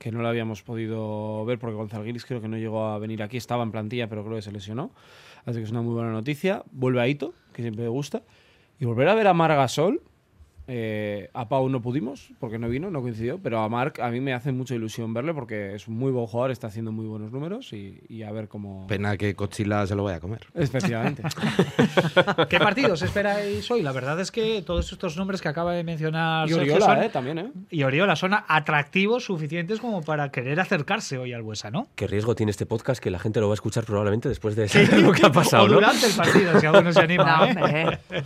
que 0.00 0.10
no 0.10 0.20
lo 0.20 0.28
habíamos 0.28 0.62
podido 0.62 1.44
ver 1.44 1.60
porque 1.60 1.76
González 1.76 2.24
creo 2.24 2.40
que 2.40 2.48
no 2.48 2.56
llegó 2.56 2.86
a 2.86 2.98
venir 2.98 3.22
aquí. 3.22 3.36
Estaba 3.36 3.62
en 3.62 3.70
plantilla, 3.70 4.08
pero 4.08 4.24
creo 4.24 4.34
que 4.34 4.42
se 4.42 4.50
lesionó. 4.50 4.90
Así 5.46 5.58
que 5.58 5.64
es 5.64 5.70
una 5.70 5.82
muy 5.82 5.94
buena 5.94 6.10
noticia. 6.10 6.64
Vuelve 6.72 7.00
a 7.00 7.06
Ito, 7.06 7.34
que 7.52 7.62
siempre 7.62 7.84
me 7.84 7.88
gusta. 7.88 8.22
Y 8.78 8.84
volver 8.84 9.08
a 9.08 9.14
ver 9.14 9.26
a 9.26 9.34
Margasol 9.34 10.02
Eh, 10.70 11.30
a 11.32 11.48
Pau 11.48 11.68
no 11.70 11.80
pudimos 11.80 12.28
porque 12.38 12.58
no 12.58 12.68
vino, 12.68 12.90
no 12.90 13.00
coincidió, 13.00 13.38
pero 13.42 13.60
a 13.60 13.68
Marc 13.70 14.00
a 14.00 14.10
mí 14.10 14.20
me 14.20 14.34
hace 14.34 14.52
mucha 14.52 14.74
ilusión 14.74 15.14
verle 15.14 15.32
porque 15.32 15.74
es 15.74 15.88
un 15.88 15.96
muy 15.96 16.12
buen 16.12 16.26
jugador, 16.26 16.50
está 16.50 16.66
haciendo 16.66 16.92
muy 16.92 17.06
buenos 17.06 17.32
números 17.32 17.72
y, 17.72 17.98
y 18.08 18.22
a 18.22 18.30
ver 18.32 18.48
cómo... 18.48 18.86
Pena 18.86 19.16
que 19.16 19.34
Cochila 19.34 19.86
se 19.86 19.94
lo 19.94 20.04
vaya 20.04 20.18
a 20.18 20.20
comer. 20.20 20.46
Efectivamente. 20.54 21.22
¿Qué 22.50 22.58
partidos 22.58 23.00
esperáis 23.02 23.70
hoy? 23.70 23.80
La 23.82 23.92
verdad 23.92 24.20
es 24.20 24.30
que 24.30 24.62
todos 24.62 24.92
estos 24.92 25.16
nombres 25.16 25.40
que 25.40 25.48
acaba 25.48 25.72
de 25.72 25.84
mencionar 25.84 26.48
y 26.48 26.52
Oriola, 26.52 26.84
son- 26.84 27.02
eh, 27.02 27.08
también, 27.08 27.38
¿eh? 27.38 27.52
y 27.70 27.82
Oriola 27.82 28.14
son 28.14 28.34
atractivos 28.34 29.24
suficientes 29.24 29.80
como 29.80 30.02
para 30.02 30.30
querer 30.30 30.60
acercarse 30.60 31.16
hoy 31.16 31.32
al 31.32 31.42
Buesa, 31.42 31.70
¿no? 31.70 31.88
¿Qué 31.94 32.06
riesgo 32.06 32.34
tiene 32.34 32.50
este 32.50 32.66
podcast 32.66 33.02
que 33.02 33.10
la 33.10 33.18
gente 33.18 33.40
lo 33.40 33.48
va 33.48 33.54
a 33.54 33.54
escuchar 33.54 33.84
probablemente 33.84 34.28
después 34.28 34.54
de 34.54 34.68
saber 34.68 35.00
lo 35.00 35.12
que 35.12 35.24
ha 35.24 35.32
pasado, 35.32 35.64
o 35.64 35.68
¿no? 35.68 35.74
durante 35.76 36.06
el 36.06 36.12
partido, 36.12 36.60
si 36.60 36.66
alguno 36.66 36.92
se 36.92 37.00
anima. 37.00 37.52
No, 37.54 37.66
¿eh? 37.66 37.98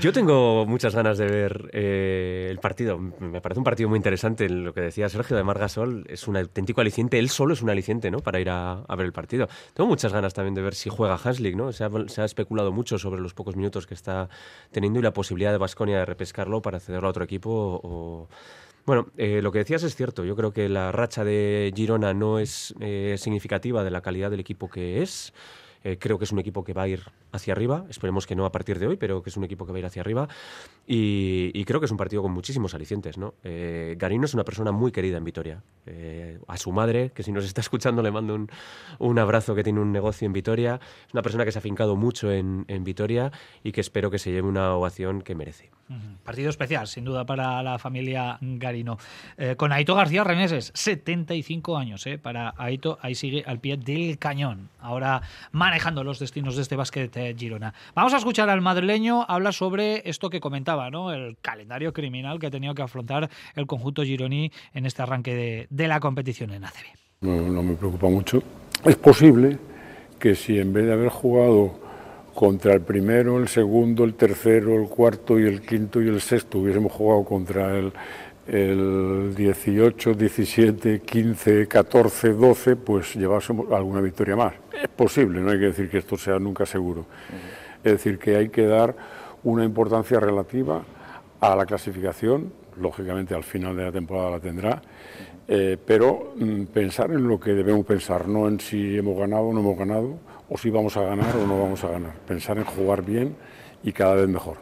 Yo 0.00 0.12
tengo 0.12 0.63
muchas 0.66 0.94
ganas 0.94 1.18
de 1.18 1.26
ver 1.26 1.70
eh, 1.72 2.48
el 2.50 2.58
partido. 2.58 2.98
Me 2.98 3.40
parece 3.40 3.58
un 3.58 3.64
partido 3.64 3.88
muy 3.88 3.96
interesante. 3.96 4.48
Lo 4.48 4.72
que 4.72 4.80
decía 4.80 5.08
Sergio 5.08 5.36
de 5.36 5.44
Margasol 5.44 6.04
es 6.08 6.28
un 6.28 6.36
auténtico 6.36 6.80
aliciente. 6.80 7.18
Él 7.18 7.28
solo 7.28 7.54
es 7.54 7.62
un 7.62 7.70
aliciente, 7.70 8.10
¿no? 8.10 8.18
Para 8.18 8.40
ir 8.40 8.50
a, 8.50 8.82
a 8.82 8.96
ver 8.96 9.06
el 9.06 9.12
partido. 9.12 9.48
Tengo 9.74 9.88
muchas 9.88 10.12
ganas 10.12 10.34
también 10.34 10.54
de 10.54 10.62
ver 10.62 10.74
si 10.74 10.90
juega 10.90 11.18
Hanslik, 11.22 11.56
¿no? 11.56 11.72
Se 11.72 11.84
ha, 11.84 11.90
se 12.08 12.22
ha 12.22 12.24
especulado 12.24 12.72
mucho 12.72 12.98
sobre 12.98 13.20
los 13.20 13.34
pocos 13.34 13.56
minutos 13.56 13.86
que 13.86 13.94
está 13.94 14.28
teniendo 14.70 14.98
y 14.98 15.02
la 15.02 15.12
posibilidad 15.12 15.52
de 15.52 15.58
Basconia 15.58 15.98
de 15.98 16.04
repescarlo 16.04 16.62
para 16.62 16.80
cederlo 16.80 17.08
a 17.08 17.10
otro 17.10 17.24
equipo 17.24 17.80
o. 17.82 18.28
Bueno, 18.86 19.06
eh, 19.16 19.40
lo 19.40 19.50
que 19.50 19.60
decías 19.60 19.82
es 19.82 19.96
cierto. 19.96 20.24
Yo 20.24 20.36
creo 20.36 20.52
que 20.52 20.68
la 20.68 20.92
racha 20.92 21.24
de 21.24 21.72
Girona 21.74 22.12
no 22.12 22.38
es 22.38 22.74
eh, 22.80 23.14
significativa 23.16 23.82
de 23.82 23.90
la 23.90 24.02
calidad 24.02 24.30
del 24.30 24.40
equipo 24.40 24.68
que 24.68 25.00
es. 25.00 25.32
Eh, 25.84 25.98
creo 25.98 26.18
que 26.18 26.24
es 26.24 26.32
un 26.32 26.38
equipo 26.38 26.64
que 26.64 26.72
va 26.72 26.82
a 26.82 26.88
ir 26.88 27.02
hacia 27.30 27.52
arriba. 27.52 27.84
Esperemos 27.88 28.26
que 28.26 28.34
no 28.34 28.46
a 28.46 28.52
partir 28.52 28.78
de 28.78 28.86
hoy, 28.86 28.96
pero 28.96 29.22
que 29.22 29.30
es 29.30 29.36
un 29.36 29.44
equipo 29.44 29.66
que 29.66 29.72
va 29.72 29.76
a 29.76 29.80
ir 29.80 29.86
hacia 29.86 30.00
arriba. 30.00 30.28
Y, 30.86 31.50
y 31.54 31.64
creo 31.64 31.78
que 31.78 31.86
es 31.86 31.92
un 31.92 31.98
partido 31.98 32.22
con 32.22 32.32
muchísimos 32.32 32.74
alicientes. 32.74 33.18
¿no? 33.18 33.34
Eh, 33.44 33.94
Garino 33.98 34.24
es 34.24 34.34
una 34.34 34.44
persona 34.44 34.72
muy 34.72 34.90
querida 34.90 35.18
en 35.18 35.24
Vitoria. 35.24 35.62
Eh, 35.86 36.38
a 36.48 36.56
su 36.56 36.72
madre, 36.72 37.10
que 37.10 37.22
si 37.22 37.30
nos 37.30 37.44
está 37.44 37.60
escuchando 37.60 38.02
le 38.02 38.10
mando 38.10 38.34
un, 38.34 38.50
un 38.98 39.18
abrazo, 39.18 39.54
que 39.54 39.62
tiene 39.62 39.80
un 39.80 39.92
negocio 39.92 40.26
en 40.26 40.32
Vitoria. 40.32 40.80
Es 41.06 41.12
una 41.12 41.22
persona 41.22 41.44
que 41.44 41.52
se 41.52 41.58
ha 41.58 41.60
afincado 41.60 41.96
mucho 41.96 42.32
en, 42.32 42.64
en 42.68 42.82
Vitoria 42.82 43.30
y 43.62 43.72
que 43.72 43.82
espero 43.82 44.10
que 44.10 44.18
se 44.18 44.30
lleve 44.30 44.48
una 44.48 44.74
ovación 44.74 45.20
que 45.20 45.34
merece. 45.34 45.70
Partido 46.24 46.50
especial, 46.50 46.86
sin 46.86 47.04
duda, 47.04 47.26
para 47.26 47.62
la 47.62 47.78
familia 47.78 48.38
Garino. 48.40 48.98
Eh, 49.36 49.54
con 49.56 49.72
Aito 49.72 49.94
García 49.94 50.24
Reneses, 50.24 50.72
75 50.74 51.76
años, 51.76 52.06
¿eh? 52.06 52.18
Para 52.18 52.54
Aito, 52.56 52.98
ahí 53.02 53.14
sigue 53.14 53.44
al 53.46 53.60
pie 53.60 53.76
del 53.76 54.18
cañón. 54.18 54.70
Ahora 54.80 55.22
manejando 55.52 56.02
los 56.04 56.18
destinos 56.18 56.56
de 56.56 56.62
este 56.62 56.76
básquet 56.76 57.36
Girona. 57.38 57.74
Vamos 57.94 58.14
a 58.14 58.16
escuchar 58.16 58.48
al 58.48 58.60
madrileño 58.60 59.26
hablar 59.28 59.52
sobre 59.52 60.08
esto 60.08 60.30
que 60.30 60.40
comentaba, 60.40 60.90
¿no? 60.90 61.12
El 61.12 61.36
calendario 61.42 61.92
criminal 61.92 62.38
que 62.38 62.46
ha 62.46 62.50
tenido 62.50 62.74
que 62.74 62.82
afrontar 62.82 63.28
el 63.54 63.66
conjunto 63.66 64.02
gironí 64.02 64.50
en 64.72 64.86
este 64.86 65.02
arranque 65.02 65.34
de, 65.34 65.66
de 65.70 65.88
la 65.88 66.00
competición 66.00 66.52
en 66.52 66.64
ACB. 66.64 66.86
no, 67.20 67.40
no 67.42 67.62
me 67.62 67.74
preocupa 67.74 68.08
mucho. 68.08 68.42
Es 68.84 68.96
posible 68.96 69.58
que 70.18 70.34
si 70.34 70.58
en 70.58 70.72
vez 70.72 70.86
de 70.86 70.92
haber 70.92 71.08
jugado 71.10 71.83
contra 72.34 72.74
el 72.74 72.80
primero, 72.80 73.38
el 73.38 73.48
segundo, 73.48 74.04
el 74.04 74.14
tercero, 74.14 74.74
el 74.74 74.88
cuarto 74.88 75.38
y 75.38 75.46
el 75.46 75.62
quinto 75.62 76.02
y 76.02 76.08
el 76.08 76.20
sexto, 76.20 76.58
hubiésemos 76.58 76.92
jugado 76.92 77.24
contra 77.24 77.78
el, 77.78 77.92
el 78.46 79.34
18, 79.34 80.14
17, 80.14 81.00
15, 81.00 81.68
14, 81.68 82.32
12, 82.32 82.76
pues 82.76 83.14
llevásemos 83.14 83.70
alguna 83.72 84.00
victoria 84.00 84.36
más. 84.36 84.54
Es 84.72 84.88
posible, 84.88 85.40
no 85.40 85.50
hay 85.50 85.58
que 85.58 85.66
decir 85.66 85.88
que 85.88 85.98
esto 85.98 86.16
sea 86.16 86.38
nunca 86.38 86.66
seguro. 86.66 87.06
Es 87.82 87.92
decir, 87.92 88.18
que 88.18 88.36
hay 88.36 88.48
que 88.48 88.66
dar 88.66 88.94
una 89.44 89.64
importancia 89.64 90.18
relativa 90.18 90.82
a 91.40 91.54
la 91.54 91.66
clasificación, 91.66 92.52
lógicamente 92.80 93.34
al 93.34 93.44
final 93.44 93.76
de 93.76 93.84
la 93.84 93.92
temporada 93.92 94.30
la 94.30 94.40
tendrá, 94.40 94.82
eh, 95.46 95.76
pero 95.84 96.32
mm, 96.36 96.64
pensar 96.64 97.10
en 97.10 97.28
lo 97.28 97.38
que 97.38 97.52
debemos 97.52 97.84
pensar, 97.84 98.26
no 98.26 98.48
en 98.48 98.58
si 98.60 98.96
hemos 98.96 99.18
ganado 99.18 99.44
o 99.44 99.52
no 99.52 99.60
hemos 99.60 99.78
ganado, 99.78 100.18
o 100.48 100.58
si 100.58 100.70
vamos 100.70 100.96
a 100.96 101.02
ganar 101.02 101.36
o 101.36 101.46
no 101.46 101.60
vamos 101.60 101.82
a 101.84 101.88
ganar. 101.88 102.14
Pensar 102.26 102.58
en 102.58 102.64
jugar 102.64 103.02
bien 103.02 103.36
y 103.82 103.92
cada 103.92 104.14
vez 104.14 104.28
mejor. 104.28 104.56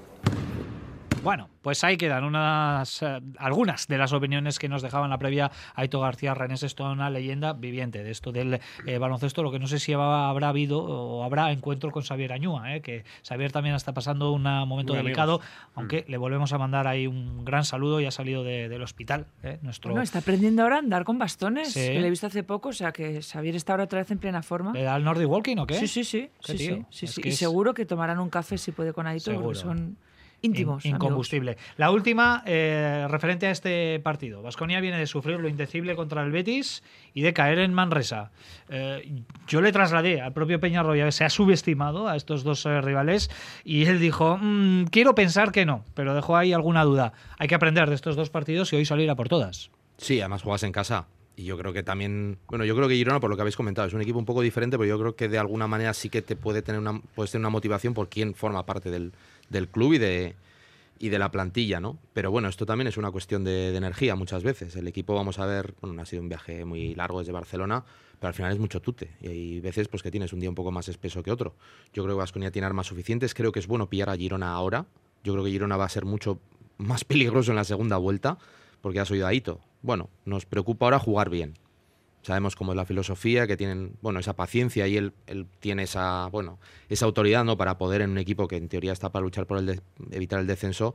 Bueno, 1.23 1.49
pues 1.63 1.85
ahí 1.85 1.97
quedan 1.97 2.25
unas, 2.25 3.01
eh, 3.03 3.21
algunas 3.39 3.87
de 3.87 3.97
las 3.97 4.13
opiniones 4.13 4.59
que 4.59 4.69
nos 4.69 4.83
dejaban 4.83 5.09
la 5.11 5.19
previa 5.19 5.53
Aito 5.77 6.01
García 6.01 6.35
Renés, 6.35 6.65
es 6.65 6.75
toda 6.75 6.91
una 6.91 7.11
leyenda 7.11 7.53
viviente 7.53 8.03
de 8.03 8.11
esto 8.11 8.33
del 8.33 8.59
eh, 8.87 8.99
baloncesto, 8.99 9.45
lo 9.45 9.53
que 9.53 9.61
no 9.61 9.69
sé 9.69 9.79
si 9.79 9.95
va- 9.95 10.29
habrá 10.29 10.49
habido 10.49 10.83
o 10.83 11.23
habrá 11.23 11.53
encuentro 11.53 11.93
con 11.93 12.03
Xavier 12.03 12.33
Añúa, 12.33 12.75
eh, 12.75 12.81
que 12.81 13.05
Xavier 13.27 13.53
también 13.53 13.77
está 13.77 13.93
pasando 13.95 14.33
un 14.33 14.43
momento 14.43 14.95
Muy 14.95 15.03
delicado, 15.03 15.35
amigos. 15.35 15.47
aunque 15.77 16.05
le 16.09 16.17
volvemos 16.17 16.53
a 16.53 16.59
mandar 16.59 16.89
ahí 16.89 17.07
un 17.07 17.45
gran 17.45 17.65
saludo 17.65 18.01
y 18.01 18.07
ha 18.07 18.11
salido 18.11 18.43
de- 18.43 18.69
del 18.69 18.83
hospital, 18.83 19.27
eh, 19.45 19.59
nuestro... 19.63 19.91
Bueno, 19.93 20.03
está 20.03 20.19
aprendiendo 20.19 20.63
ahora 20.65 20.77
a 20.77 20.79
andar 20.81 21.05
con 21.05 21.19
bastones, 21.19 21.73
Sí. 21.73 21.81
que 21.81 22.01
le 22.01 22.07
he 22.09 22.11
visto 22.11 22.27
hace 22.27 22.43
poco, 22.43 22.71
o 22.71 22.73
sea 22.73 22.91
que 22.91 23.23
Xavier 23.23 23.55
está 23.55 23.75
ahora 23.75 23.85
otra 23.85 24.01
vez 24.01 24.11
en 24.11 24.19
plena 24.19 24.43
forma. 24.43 24.73
¿Le 24.73 24.83
da 24.83 24.97
el 24.97 25.05
Nordic 25.05 25.29
Walking 25.29 25.59
o 25.59 25.67
qué? 25.69 25.75
Sí, 25.75 25.87
sí, 25.87 26.03
sí. 26.03 26.31
Sí, 26.41 26.59
sí, 26.59 26.85
sí, 26.91 27.07
Es 27.07 27.13
sí. 27.15 27.23
que 27.23 27.29
Y 27.29 27.33
es- 27.33 27.39
seguro 27.39 27.75
que 27.75 27.87
tomarán 27.87 28.19
un 28.19 28.29
café 28.29 28.59
si 28.59 28.73
puede 28.73 28.93
con 28.93 29.07
Aito, 29.07 29.27
Seguro. 29.31 29.45
porque 29.45 29.61
son 29.61 29.97
íntimos. 30.43 30.85
In- 30.85 30.93
amigos. 30.93 31.07
incombustible. 31.07 31.57
La 31.77 31.91
última, 31.91 32.43
eh, 32.47 33.07
referente 33.09 33.47
a 33.47 33.51
este 33.51 33.99
partido. 34.01 34.43
Vasconia 34.43 34.81
viene 34.81 34.99
de 34.99 35.07
sufrir 35.07 35.39
lo 35.41 35.49
indecible 35.49 35.97
contra 35.97 36.23
el 36.23 36.31
Betis 36.33 36.83
y 37.15 37.23
de 37.23 37.33
caer 37.33 37.59
en 37.61 37.73
Manresa. 37.73 38.31
Eh, 38.69 39.23
yo 39.49 39.61
le 39.61 39.73
trasladé 39.73 40.21
al 40.21 40.33
propio 40.33 40.61
Peñarroya 40.61 41.05
que 41.07 41.13
se 41.13 41.25
ha 41.25 41.31
subestimado 41.31 42.09
a 42.09 42.17
estos 42.17 42.43
dos 42.45 42.67
eh, 42.67 42.81
rivales 42.81 43.31
y 43.65 43.85
él 43.87 44.01
dijo, 44.01 44.39
"Mm, 44.41 44.85
quiero 44.87 45.15
pensar 45.15 45.53
que 45.53 45.65
no, 45.65 45.85
pero 45.95 46.15
dejó 46.15 46.37
ahí 46.37 46.53
alguna 46.53 46.85
duda. 46.85 47.13
Hay 47.39 47.49
que 47.49 47.55
aprender 47.55 47.89
de 47.89 47.95
estos 47.95 48.17
dos 48.17 48.31
partidos 48.31 48.73
y 48.73 48.77
hoy 48.77 48.85
salir 48.85 49.09
a 49.11 49.15
por 49.15 49.29
todas. 49.29 49.71
Sí, 49.97 50.21
además 50.21 50.43
juegas 50.43 50.65
en 50.65 50.73
casa. 50.73 51.07
Y 51.35 51.45
yo 51.45 51.57
creo 51.57 51.73
que 51.73 51.83
también, 51.83 52.37
bueno, 52.47 52.67
yo 52.67 52.77
creo 52.77 52.89
que 52.89 52.95
Girona, 52.95 53.19
por 53.19 53.31
lo 53.31 53.37
que 53.37 53.43
habéis 53.43 53.57
comentado, 53.57 53.89
es 53.89 53.95
un 53.95 54.03
equipo 54.03 54.19
un 54.19 54.27
poco 54.27 54.43
diferente, 54.43 54.77
pero 54.77 54.87
yo 54.89 54.99
creo 54.99 55.17
que 55.17 55.29
de 55.29 55.39
alguna 55.39 55.67
manera 55.67 55.95
sí 55.95 56.11
que 56.11 56.21
te 56.21 56.37
puede 56.37 56.61
tener 56.61 56.79
una, 56.79 57.01
puedes 57.15 57.31
tener 57.33 57.41
una 57.41 57.49
motivación 57.51 57.95
por 57.95 58.11
quién 58.11 58.35
forma 58.35 58.67
parte 58.67 58.91
del, 58.91 59.13
del 59.53 59.69
club 59.69 59.93
y 59.93 59.99
de, 59.99 60.35
y 60.99 61.09
de 61.09 61.19
la 61.19 61.31
plantilla, 61.31 61.81
¿no? 61.81 61.99
Pero 62.13 62.31
bueno, 62.31 62.49
esto 62.49 62.65
también 62.65 62.89
es 62.89 62.97
una 62.97 63.11
cuestión 63.11 63.45
de, 63.45 63.77
energía 63.77 64.15
muchas 64.17 64.43
veces. 64.43 64.75
El 64.77 64.89
equipo, 64.89 65.15
vamos 65.15 65.39
a 65.39 65.47
ver, 65.47 65.75
bueno, 65.81 65.95
no 65.95 66.03
ha 66.03 66.07
sido 66.07 66.23
un 66.23 66.29
viaje 66.29 66.65
muy 66.65 66.95
largo 66.95 67.19
desde 67.19 67.33
Barcelona, 67.33 67.85
pero 68.19 68.29
al 68.29 68.35
final 68.35 68.53
es 68.53 68.59
mucho 68.59 68.81
tute. 68.81 69.11
Y 69.21 69.27
hay 69.29 69.61
veces 69.61 69.89
pues 69.89 70.03
que 70.03 70.11
tienes 70.11 70.33
un 70.33 70.41
día 70.41 70.49
un 70.49 70.55
poco 70.55 70.71
más 70.71 70.89
espeso 70.89 71.23
que 71.23 71.31
otro. 71.31 71.55
Yo 71.93 72.03
creo 72.03 72.15
que 72.15 72.21
Vasconia 72.21 72.51
tiene 72.51 72.67
armas 72.67 72.87
suficientes, 72.87 73.35
creo 73.35 73.53
que 73.53 73.59
es 73.59 73.67
bueno 73.67 73.91
pillar 73.91 74.11
a 74.11 74.17
Girona 74.17 74.53
ahora. 74.53 74.87
Yo 75.25 75.33
creo 75.33 75.45
que 75.45 75.51
Girona 75.51 75.77
va 75.77 75.85
a 75.85 75.89
ser 75.89 76.05
mucho 76.05 76.39
más 76.79 77.05
peligroso 77.05 77.51
en 77.51 77.57
la 77.57 77.65
segunda 77.65 77.97
vuelta, 77.97 78.39
porque 78.81 79.01
has 79.01 79.11
oído 79.11 79.27
a 79.27 79.35
Ito. 79.35 79.61
Bueno, 79.83 80.09
nos 80.25 80.47
preocupa 80.47 80.87
ahora 80.87 80.99
jugar 80.99 81.31
bien. 81.31 81.55
Sabemos 82.23 82.55
cómo 82.57 82.73
es 82.73 82.77
la 82.77 82.85
filosofía, 82.85 83.47
que 83.47 83.57
tienen, 83.57 83.97
bueno, 84.01 84.21
esa 84.21 84.35
paciencia 84.35 84.87
y 84.87 84.97
él, 84.97 85.13
él 85.27 85.47
tiene 85.61 85.83
esa, 85.83 86.29
bueno, 86.29 86.59
esa 86.89 87.05
autoridad, 87.07 87.45
¿no? 87.45 87.57
Para 87.57 87.79
poder 87.79 88.01
en 88.03 88.11
un 88.11 88.19
equipo 88.19 88.47
que 88.47 88.57
en 88.57 88.69
teoría 88.69 88.93
está 88.93 89.11
para 89.11 89.25
luchar 89.25 89.47
por 89.47 89.59
el 89.59 89.67
de- 89.67 89.81
evitar 90.13 90.39
el 90.39 90.47
descenso, 90.47 90.95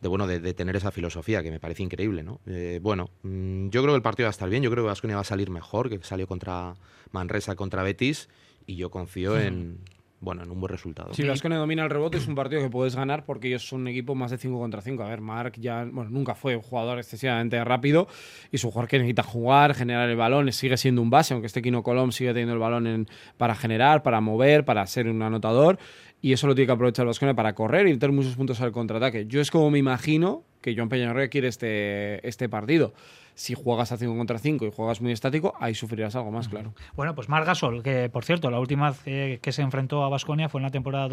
de 0.00 0.08
bueno, 0.08 0.26
de, 0.26 0.40
de 0.40 0.54
tener 0.54 0.74
esa 0.76 0.90
filosofía 0.90 1.42
que 1.42 1.50
me 1.50 1.60
parece 1.60 1.82
increíble, 1.82 2.22
¿no? 2.22 2.40
Eh, 2.46 2.78
bueno, 2.82 3.10
mm, 3.22 3.68
yo 3.68 3.82
creo 3.82 3.92
que 3.92 3.96
el 3.96 4.02
partido 4.02 4.26
va 4.26 4.30
a 4.30 4.30
estar 4.30 4.48
bien, 4.48 4.62
yo 4.62 4.70
creo 4.70 4.84
que 4.84 4.88
Vasconia 4.88 5.16
va 5.16 5.22
a 5.22 5.24
salir 5.24 5.50
mejor, 5.50 5.88
que 5.90 5.98
salió 6.02 6.26
contra 6.26 6.74
Manresa, 7.12 7.54
contra 7.56 7.82
Betis, 7.82 8.28
y 8.66 8.76
yo 8.76 8.90
confío 8.90 9.38
en, 9.38 9.78
bueno, 10.24 10.42
en 10.42 10.50
un 10.50 10.58
buen 10.60 10.70
resultado. 10.70 11.12
Si 11.14 11.22
Vasconia 11.22 11.58
domina 11.58 11.84
el 11.84 11.90
rebote 11.90 12.16
es 12.18 12.26
un 12.26 12.34
partido 12.34 12.60
que 12.62 12.70
puedes 12.70 12.96
ganar 12.96 13.24
porque 13.24 13.48
ellos 13.48 13.66
son 13.68 13.82
un 13.82 13.88
equipo 13.88 14.14
más 14.14 14.30
de 14.30 14.38
5 14.38 14.58
contra 14.58 14.80
5. 14.80 15.02
A 15.02 15.08
ver, 15.08 15.20
Marc 15.20 15.56
ya, 15.60 15.84
bueno, 15.84 16.10
nunca 16.10 16.34
fue 16.34 16.56
un 16.56 16.62
jugador 16.62 16.98
excesivamente 16.98 17.62
rápido 17.64 18.08
y 18.50 18.58
su 18.58 18.70
jugador 18.70 18.88
que 18.88 18.98
necesita 18.98 19.22
jugar, 19.22 19.74
generar 19.74 20.08
el 20.08 20.16
balón, 20.16 20.50
sigue 20.52 20.76
siendo 20.76 21.02
un 21.02 21.10
base, 21.10 21.34
aunque 21.34 21.46
este 21.46 21.62
Kino 21.62 21.82
Colom 21.82 22.10
sigue 22.10 22.30
teniendo 22.30 22.54
el 22.54 22.58
balón 22.60 22.86
en- 22.86 23.06
para 23.36 23.54
generar, 23.54 24.02
para 24.02 24.20
mover, 24.20 24.64
para 24.64 24.86
ser 24.86 25.08
un 25.08 25.22
anotador 25.22 25.78
y 26.22 26.32
eso 26.32 26.46
lo 26.46 26.54
tiene 26.54 26.66
que 26.66 26.72
aprovechar 26.72 27.04
Vasconia 27.04 27.34
para 27.34 27.54
correr 27.54 27.86
y 27.86 27.92
meter 27.92 28.10
muchos 28.10 28.34
puntos 28.34 28.60
al 28.62 28.72
contraataque. 28.72 29.26
Yo 29.26 29.40
es 29.42 29.50
como 29.50 29.70
me 29.70 29.78
imagino 29.78 30.42
que 30.62 30.74
John 30.74 30.88
Peñarroya 30.88 31.28
quiere 31.28 31.48
este, 31.48 32.26
este 32.26 32.48
partido. 32.48 32.94
Si 33.34 33.54
juegas 33.54 33.90
a 33.92 33.96
5 33.96 34.16
contra 34.16 34.38
5 34.38 34.66
y 34.66 34.70
juegas 34.70 35.00
muy 35.00 35.12
estático, 35.12 35.54
ahí 35.60 35.74
sufrirás 35.74 36.14
algo 36.16 36.30
más, 36.30 36.48
claro. 36.48 36.72
Bueno, 36.94 37.14
pues 37.14 37.28
Marc 37.28 37.46
Gasol, 37.46 37.82
que 37.82 38.08
por 38.08 38.24
cierto, 38.24 38.50
la 38.50 38.60
última 38.60 38.90
vez 38.90 39.00
eh, 39.06 39.38
que 39.42 39.50
se 39.52 39.62
enfrentó 39.62 40.04
a 40.04 40.08
Vasconia 40.08 40.48
fue 40.48 40.60
en 40.60 40.62
la 40.64 40.70
temporada 40.70 41.08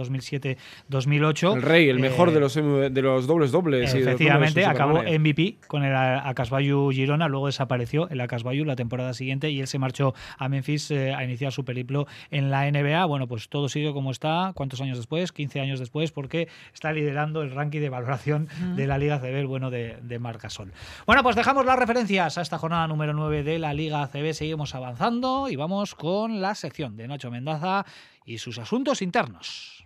2007-2008. 0.89 1.55
El 1.55 1.61
rey, 1.61 1.89
el 1.89 1.99
mejor 1.99 2.29
Eh, 2.29 2.33
de 2.33 2.39
los, 2.39 2.53
de 2.55 3.01
los 3.01 3.27
dobles 3.27 3.51
dobles. 3.51 3.93
y 3.93 3.99
de 3.99 4.05
los 4.05 4.07
Efectivamente, 4.13 4.65
acabó. 4.65 5.01
MVP 5.03 5.57
con 5.67 5.83
el 5.83 5.95
Acasbayu 5.95 6.91
Girona, 6.91 7.27
luego 7.27 7.47
desapareció 7.47 8.09
el 8.09 8.21
Acasbayu 8.21 8.65
la 8.65 8.75
temporada 8.75 9.13
siguiente 9.13 9.49
y 9.49 9.59
él 9.59 9.67
se 9.67 9.79
marchó 9.79 10.13
a 10.37 10.49
Memphis 10.49 10.91
eh, 10.91 11.13
a 11.13 11.23
iniciar 11.23 11.51
su 11.51 11.65
periplo 11.65 12.07
en 12.29 12.51
la 12.51 12.69
NBA. 12.69 13.03
Bueno, 13.05 13.27
pues 13.27 13.49
todo 13.49 13.69
sigue 13.69 13.91
como 13.93 14.11
está. 14.11 14.51
¿Cuántos 14.55 14.81
años 14.81 14.97
después? 14.97 15.31
15 15.31 15.59
años 15.61 15.79
después, 15.79 16.11
porque 16.11 16.47
está 16.73 16.91
liderando 16.93 17.41
el 17.41 17.51
ranking 17.51 17.79
de 17.81 17.89
valoración 17.89 18.47
de 18.75 18.87
la 18.87 18.97
Liga 18.97 19.15
ACB, 19.15 19.25
el 19.35 19.47
bueno 19.47 19.69
de, 19.71 19.97
de 20.01 20.19
Marc 20.19 20.41
Gasol. 20.43 20.71
Bueno, 21.05 21.23
pues 21.23 21.35
dejamos 21.35 21.65
las 21.65 21.77
a 22.19 22.27
esta 22.27 22.57
jornada 22.57 22.87
número 22.87 23.13
9 23.13 23.41
de 23.41 23.57
la 23.57 23.73
Liga 23.73 24.03
ACB 24.03 24.33
seguimos 24.33 24.75
avanzando 24.75 25.47
y 25.47 25.55
vamos 25.55 25.95
con 25.95 26.41
la 26.41 26.55
sección 26.55 26.97
de 26.97 27.07
Nacho 27.07 27.31
Mendaza 27.31 27.85
y 28.25 28.37
sus 28.37 28.57
asuntos 28.57 29.01
internos. 29.01 29.81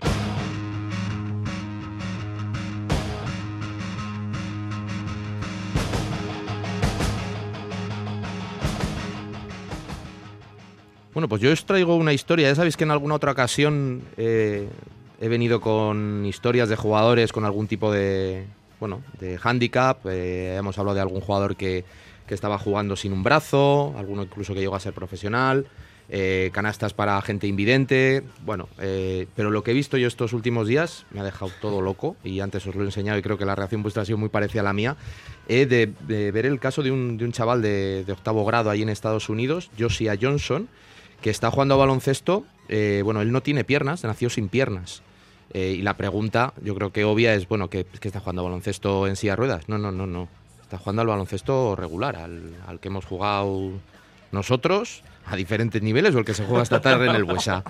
Bueno, 11.14 11.30
pues 11.30 11.44
yo 11.44 11.52
os 11.52 11.64
traigo 11.64 11.96
una 11.96 12.12
historia. 12.12 12.50
Ya 12.50 12.56
sabéis 12.56 12.76
que 12.76 12.86
en 12.86 12.92
alguna 12.92 13.14
otra 13.14 13.34
ocasión 13.34 14.02
eh, 14.18 14.68
he 15.22 15.28
venido 15.28 15.62
con 15.62 16.26
historias 16.26 16.70
de 16.70 16.76
jugadores 16.76 17.32
con 17.32 17.46
algún 17.46 17.68
tipo 17.68 17.92
de, 17.92 18.48
bueno, 18.80 19.04
de 19.20 19.40
handicap. 19.42 20.00
Eh, 20.08 20.56
hemos 20.56 20.80
hablado 20.80 20.96
de 20.96 21.02
algún 21.02 21.22
jugador 21.22 21.56
que, 21.56 21.86
que 22.28 22.34
estaba 22.34 22.58
jugando 22.58 22.96
sin 22.96 23.14
un 23.14 23.24
brazo, 23.24 23.94
alguno 23.98 24.24
incluso 24.24 24.54
que 24.54 24.60
llegó 24.60 24.76
a 24.76 24.80
ser 24.80 24.94
profesional. 24.94 25.68
eh, 26.08 26.52
canastas 26.54 26.94
para 26.94 27.20
gente 27.24 27.48
invidente, 27.48 28.22
bueno, 28.46 28.70
eh, 28.80 29.26
pero 29.36 29.50
lo 29.50 29.64
que 29.64 29.72
he 29.72 29.74
visto 29.74 29.98
yo 29.98 30.08
estos 30.08 30.34
últimos 30.34 30.68
días 30.68 31.04
me 31.10 31.20
ha 31.20 31.24
dejado 31.24 31.52
todo 31.60 31.82
loco 31.82 32.16
y 32.24 32.42
antes 32.42 32.68
os 32.68 32.76
lo 32.76 32.84
he 32.84 32.86
enseñado 32.86 33.18
y 33.18 33.24
creo 33.24 33.40
que 33.40 33.46
la 33.46 33.56
reacción 33.56 33.82
vuestra 33.82 34.04
ha 34.04 34.06
sido 34.06 34.20
muy 34.20 34.30
parecida 34.30 34.62
a 34.62 34.66
la 34.66 34.74
mía, 34.74 34.98
eh, 35.48 35.66
de, 35.66 36.32
ver 36.32 36.46
el 36.46 36.60
caso 36.60 36.84
de 36.84 36.92
un, 36.92 37.18
de 37.18 37.26
un 37.26 37.32
chaval 37.32 37.64
de, 37.64 38.06
octavo 38.12 38.46
grado 38.46 38.70
ahí 38.70 38.84
en 38.84 38.90
Estados 38.90 39.30
Unidos, 39.30 39.72
Josiah 39.80 40.16
Johnson, 40.20 40.68
que 41.22 41.30
está 41.32 41.50
jugando 41.50 41.74
a 41.74 41.78
baloncesto, 41.78 42.46
eh, 42.70 43.02
bueno, 43.04 43.22
él 43.22 43.32
no 43.32 43.42
tiene 43.42 43.64
piernas, 43.64 44.04
nació 44.04 44.30
sin 44.30 44.50
piernas. 44.50 45.02
Eh, 45.54 45.76
y 45.78 45.82
la 45.82 45.96
pregunta, 45.96 46.54
yo 46.62 46.76
creo 46.76 46.92
que 46.92 47.06
obvia 47.06 47.34
es, 47.34 47.48
bueno, 47.48 47.70
¿qué, 47.70 47.86
está 48.02 48.20
jugando 48.20 48.44
baloncesto 48.44 49.08
en 49.08 49.16
silla 49.16 49.34
de 49.34 49.38
ruedas? 49.38 49.70
No, 49.70 49.78
no, 49.78 49.92
no, 49.92 50.08
no. 50.08 50.28
Está 50.76 50.84
jugando 50.84 51.04
al 51.04 51.08
baloncesto 51.08 51.74
regular, 51.78 52.18
al, 52.18 52.80
que 52.82 52.90
hemos 52.90 53.06
jugado 53.06 53.72
nosotros, 54.34 55.04
a 55.26 55.38
diferentes 55.38 55.82
niveles, 55.82 56.14
o 56.14 56.20
el 56.20 56.26
que 56.26 56.34
se 56.34 56.44
juega 56.44 56.64
esta 56.64 56.82
tarde 56.82 57.08
en 57.10 57.16
el 57.16 57.24
Buesa. 57.24 57.64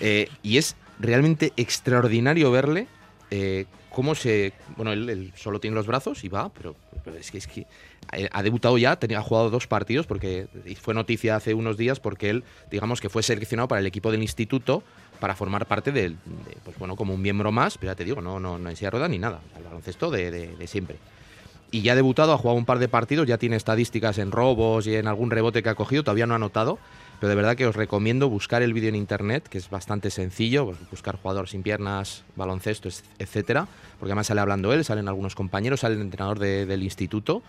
Eh, 0.00 0.28
y 0.44 0.58
es 0.58 0.76
realmente 1.00 1.52
extraordinario 1.56 2.52
verle 2.52 2.86
eh, 3.32 3.64
cómo 3.90 4.14
se... 4.14 4.52
Bueno, 4.76 4.92
él, 4.92 5.32
solo 5.34 5.58
tiene 5.58 5.74
los 5.74 5.88
brazos 5.88 6.22
y 6.22 6.28
va, 6.28 6.50
pero, 6.50 6.76
es 7.18 7.32
que, 7.32 7.38
es 7.38 7.48
que 7.48 7.66
eh, 8.12 8.28
ha 8.30 8.44
debutado 8.44 8.78
ya, 8.78 8.92
ha 8.92 9.22
jugado 9.22 9.50
dos 9.50 9.66
partidos, 9.66 10.06
porque 10.06 10.46
fue 10.80 10.94
noticia 10.94 11.34
hace 11.34 11.52
unos 11.52 11.76
días 11.76 11.98
porque 11.98 12.30
él, 12.30 12.44
digamos 12.70 13.00
que 13.00 13.08
fue 13.08 13.24
seleccionado 13.24 13.66
para 13.66 13.80
el 13.80 13.86
equipo 13.88 14.12
del 14.12 14.22
instituto 14.22 14.84
para 15.18 15.34
formar 15.34 15.66
parte 15.66 15.90
del, 15.90 16.12
de, 16.12 16.56
pues 16.62 16.78
bueno, 16.78 16.94
como 16.94 17.12
un 17.12 17.22
miembro 17.22 17.50
más, 17.50 17.76
pero 17.76 17.90
ya 17.90 17.96
te 17.96 18.04
digo, 18.04 18.20
no, 18.20 18.38
no, 18.38 18.56
no 18.56 18.70
en 18.70 18.76
silla 18.76 18.88
de 18.88 18.90
ruedas 18.92 19.10
ni 19.10 19.18
nada, 19.18 19.40
el 19.56 19.64
baloncesto 19.64 20.12
de 20.12 20.64
siempre. 20.68 20.98
Y 21.70 21.82
ya 21.82 21.92
ha 21.92 21.96
debutado, 21.96 22.32
ha 22.32 22.38
jugado 22.38 22.56
un 22.58 22.64
par 22.64 22.78
de 22.78 22.88
partidos, 22.88 23.26
ya 23.26 23.38
tiene 23.38 23.56
estadísticas 23.56 24.18
en 24.18 24.30
robos 24.30 24.86
y 24.86 24.94
en 24.94 25.08
algún 25.08 25.30
rebote 25.30 25.62
que 25.62 25.68
ha 25.68 25.74
cogido, 25.74 26.04
todavía 26.04 26.26
no 26.26 26.34
ha 26.34 26.36
anotado, 26.36 26.78
pero 27.20 27.28
de 27.28 27.34
verdad 27.34 27.56
que 27.56 27.66
os 27.66 27.74
recomiendo 27.74 28.28
buscar 28.28 28.62
el 28.62 28.72
vídeo 28.72 28.88
en 28.88 28.94
internet, 28.94 29.48
que 29.48 29.58
es 29.58 29.68
bastante 29.68 30.10
sencillo, 30.10 30.66
pues, 30.66 30.78
buscar 30.90 31.16
jugador 31.16 31.48
sin 31.48 31.62
piernas, 31.62 32.24
baloncesto, 32.36 32.88
es- 32.88 33.02
etcétera, 33.18 33.66
porque 33.98 34.10
además 34.12 34.28
sale 34.28 34.40
hablando 34.40 34.72
él, 34.72 34.84
salen 34.84 35.08
algunos 35.08 35.34
compañeros, 35.34 35.80
sale 35.80 35.96
el 35.96 36.02
entrenador 36.02 36.38
de- 36.38 36.66
del 36.66 36.82
instituto, 36.84 37.42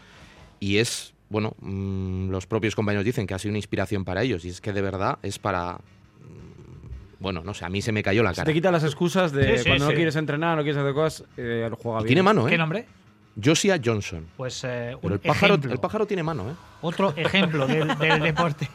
y 0.59 0.77
es, 0.77 1.13
bueno, 1.29 1.53
mm, 1.61 2.29
los 2.31 2.47
propios 2.47 2.75
compañeros 2.75 3.05
dicen 3.05 3.27
que 3.27 3.35
ha 3.35 3.39
sido 3.39 3.51
una 3.51 3.59
inspiración 3.59 4.03
para 4.03 4.23
ellos, 4.23 4.43
y 4.45 4.49
es 4.49 4.61
que 4.61 4.73
de 4.73 4.81
verdad 4.81 5.19
es 5.21 5.37
para... 5.37 5.73
mm, 5.73 7.19
Bueno, 7.19 7.41
no 7.43 7.53
sé, 7.53 7.65
a 7.65 7.69
mí 7.69 7.81
se 7.81 7.91
me 7.91 8.03
cayó 8.03 8.21
la 8.23 8.29
Se 8.31 8.37
cara. 8.37 8.45
te 8.45 8.53
quita 8.53 8.71
las 8.71 8.83
excusas 8.83 9.31
de 9.31 9.57
Sí, 9.57 9.63
sí, 9.63 9.69
cuando 9.69 9.85
sí. 9.85 9.91
no 9.91 9.95
quieres 9.95 10.15
entrenar, 10.15 10.55
no 10.57 10.63
quieres 10.63 10.79
hacer 10.81 10.93
cosas, 10.93 11.27
eh, 11.37 11.69
juega 11.77 11.99
Y 11.99 12.03
bien. 12.03 12.07
tiene 12.07 12.23
mano, 12.23 12.47
¿eh? 12.47 12.51
¿Qué 12.51 12.57
nombre? 12.57 12.85
Josiah 13.41 13.79
Johnson. 13.83 14.25
Pues 14.35 14.63
eh, 14.63 14.97
Pero 15.01 15.15
el 15.15 15.19
pájaro, 15.19 15.55
el 15.55 15.79
pájaro 15.79 16.07
tiene 16.07 16.23
mano, 16.23 16.49
¿eh? 16.49 16.53
Otro 16.81 17.13
ejemplo 17.15 17.65
del, 17.65 17.97
del 17.99 18.21
deporte. 18.21 18.69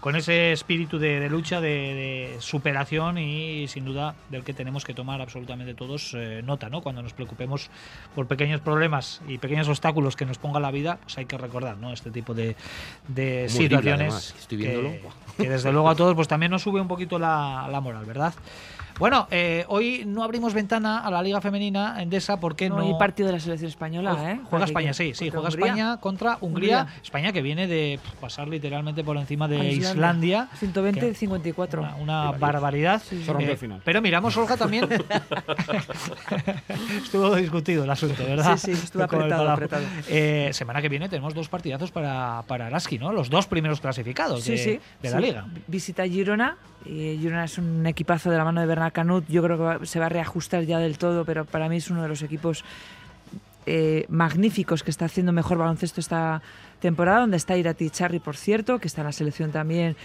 Con 0.00 0.16
ese 0.16 0.52
espíritu 0.52 0.98
de, 0.98 1.20
de 1.20 1.30
lucha, 1.30 1.60
de, 1.60 1.68
de 1.68 2.36
superación 2.40 3.18
y 3.18 3.68
sin 3.68 3.84
duda 3.84 4.14
del 4.28 4.44
que 4.44 4.52
tenemos 4.52 4.84
que 4.84 4.94
tomar 4.94 5.20
absolutamente 5.20 5.74
todos 5.74 6.14
eh, 6.14 6.42
nota, 6.44 6.68
¿no? 6.68 6.82
Cuando 6.82 7.02
nos 7.02 7.12
preocupemos 7.12 7.70
por 8.14 8.26
pequeños 8.26 8.60
problemas 8.60 9.22
y 9.28 9.38
pequeños 9.38 9.68
obstáculos 9.68 10.16
que 10.16 10.26
nos 10.26 10.38
ponga 10.38 10.60
la 10.60 10.70
vida, 10.70 10.98
pues 11.02 11.18
hay 11.18 11.26
que 11.26 11.38
recordar, 11.38 11.76
¿no? 11.78 11.92
Este 11.92 12.10
tipo 12.10 12.34
de, 12.34 12.56
de 13.08 13.46
Muy 13.50 13.66
horrible, 13.66 13.68
situaciones 13.68 14.34
estoy 14.38 14.58
que, 14.58 15.02
que 15.36 15.48
desde 15.48 15.72
luego 15.72 15.88
a 15.88 15.94
todos 15.94 16.14
pues 16.14 16.28
también 16.28 16.52
nos 16.52 16.62
sube 16.62 16.80
un 16.80 16.88
poquito 16.88 17.18
la, 17.18 17.68
la 17.70 17.80
moral, 17.80 18.04
¿verdad? 18.04 18.34
Bueno, 19.00 19.26
eh, 19.30 19.64
hoy 19.68 20.04
no 20.06 20.22
abrimos 20.22 20.52
ventana 20.52 20.98
a 20.98 21.10
la 21.10 21.22
Liga 21.22 21.40
Femenina 21.40 22.02
Endesa 22.02 22.38
porque 22.38 22.68
no, 22.68 22.76
No, 22.76 22.82
hay 22.82 22.92
partido 22.98 23.28
de 23.28 23.32
la 23.32 23.40
selección 23.40 23.70
española, 23.70 24.12
Juega- 24.12 24.32
¿eh? 24.32 24.40
Juega 24.44 24.64
España, 24.66 24.92
sí, 24.92 25.14
sí, 25.14 25.30
juega 25.30 25.48
Hungría. 25.48 25.66
España 25.66 25.96
contra 26.00 26.36
Hungría. 26.42 26.80
Hungría. 26.82 27.00
España 27.02 27.32
que 27.32 27.40
viene 27.40 27.66
de 27.66 27.98
pasar 28.20 28.46
literalmente 28.46 29.02
por 29.02 29.16
encima 29.16 29.48
de 29.48 29.58
A 29.58 29.64
Islandia. 29.64 30.48
120-54. 30.60 31.78
Una, 31.78 31.94
una 31.96 32.30
barbaridad. 32.32 33.00
Sí, 33.02 33.24
sí. 33.24 33.30
Eh. 33.38 33.80
Pero 33.84 34.02
miramos, 34.02 34.36
Olga, 34.36 34.58
también. 34.58 34.86
estuvo 37.02 37.34
discutido 37.36 37.84
el 37.84 37.90
asunto, 37.90 38.22
¿verdad? 38.22 38.58
Sí, 38.58 38.74
sí, 38.74 38.82
estuvo 38.84 39.02
apretado, 39.02 39.50
apretado. 39.50 39.82
Eh, 40.10 40.50
semana 40.52 40.82
que 40.82 40.90
viene 40.90 41.08
tenemos 41.08 41.32
dos 41.32 41.48
partidazos 41.48 41.90
para, 41.90 42.42
para 42.46 42.66
Araski, 42.66 42.98
¿no? 42.98 43.12
Los 43.14 43.30
dos 43.30 43.46
primeros 43.46 43.80
clasificados 43.80 44.42
Sí, 44.44 44.52
de, 44.52 44.58
sí, 44.58 44.80
de 45.00 45.10
la 45.10 45.16
sí. 45.16 45.22
liga. 45.22 45.46
Visita 45.68 46.04
Girona. 46.06 46.58
Y 46.84 47.18
Girona 47.18 47.44
es 47.44 47.58
un 47.58 47.86
equipazo 47.86 48.30
de 48.30 48.38
la 48.38 48.44
mano 48.44 48.60
de 48.60 48.66
Bernard 48.66 48.92
Canut. 48.92 49.24
Yo 49.28 49.42
creo 49.42 49.80
que 49.80 49.86
se 49.86 49.98
va 49.98 50.06
a 50.06 50.08
reajustar 50.08 50.64
ya 50.64 50.78
del 50.78 50.98
todo, 50.98 51.24
pero 51.24 51.44
para 51.44 51.68
mí 51.68 51.76
es 51.76 51.90
uno 51.90 52.02
de 52.02 52.08
los 52.08 52.22
equipos 52.22 52.64
eh, 53.66 54.06
magníficos 54.08 54.82
que 54.82 54.90
está 54.90 55.04
haciendo 55.04 55.32
mejor 55.32 55.58
baloncesto 55.58 56.00
esta 56.00 56.40
temporada, 56.80 57.20
donde 57.20 57.36
está 57.36 57.56
Irati 57.56 57.90
Charri, 57.90 58.18
por 58.18 58.36
cierto, 58.36 58.78
que 58.78 58.88
está 58.88 59.02
en 59.02 59.06
la 59.08 59.12
selección 59.12 59.52
también, 59.52 59.96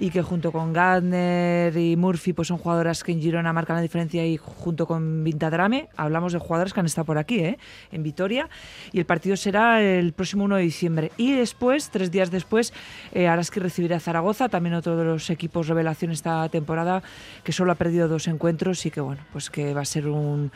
y 0.00 0.08
que 0.10 0.22
junto 0.22 0.50
con 0.50 0.72
Gardner 0.72 1.76
y 1.76 1.94
Murphy 1.94 2.32
pues 2.32 2.48
son 2.48 2.56
jugadoras 2.56 3.04
que 3.04 3.12
en 3.12 3.20
Girona 3.20 3.52
marcan 3.52 3.76
la 3.76 3.82
diferencia 3.82 4.26
y 4.26 4.38
junto 4.38 4.86
con 4.86 5.22
Vintadrame, 5.22 5.90
hablamos 5.94 6.32
de 6.32 6.38
jugadores 6.38 6.72
que 6.72 6.80
han 6.80 6.86
estado 6.86 7.04
por 7.04 7.18
aquí, 7.18 7.40
¿eh? 7.40 7.58
en 7.92 8.02
Vitoria, 8.02 8.48
y 8.92 8.98
el 8.98 9.04
partido 9.04 9.36
será 9.36 9.82
el 9.82 10.14
próximo 10.14 10.44
1 10.44 10.56
de 10.56 10.62
diciembre. 10.62 11.12
Y 11.18 11.32
después, 11.32 11.90
tres 11.90 12.10
días 12.10 12.30
después, 12.30 12.72
eh, 13.12 13.28
Araski 13.28 13.60
recibirá 13.60 13.98
a 13.98 14.00
Zaragoza, 14.00 14.48
también 14.48 14.74
otro 14.74 14.96
de 14.96 15.04
los 15.04 15.28
equipos 15.28 15.68
revelación 15.68 16.12
esta 16.12 16.48
temporada, 16.48 17.02
que 17.44 17.52
solo 17.52 17.70
ha 17.72 17.74
perdido 17.74 18.08
dos 18.08 18.26
encuentros 18.26 18.86
y 18.86 18.90
que 18.90 19.02
bueno, 19.02 19.20
pues 19.32 19.50
que 19.50 19.74
va 19.74 19.82
a 19.82 19.84
ser 19.84 20.08
un 20.08 20.50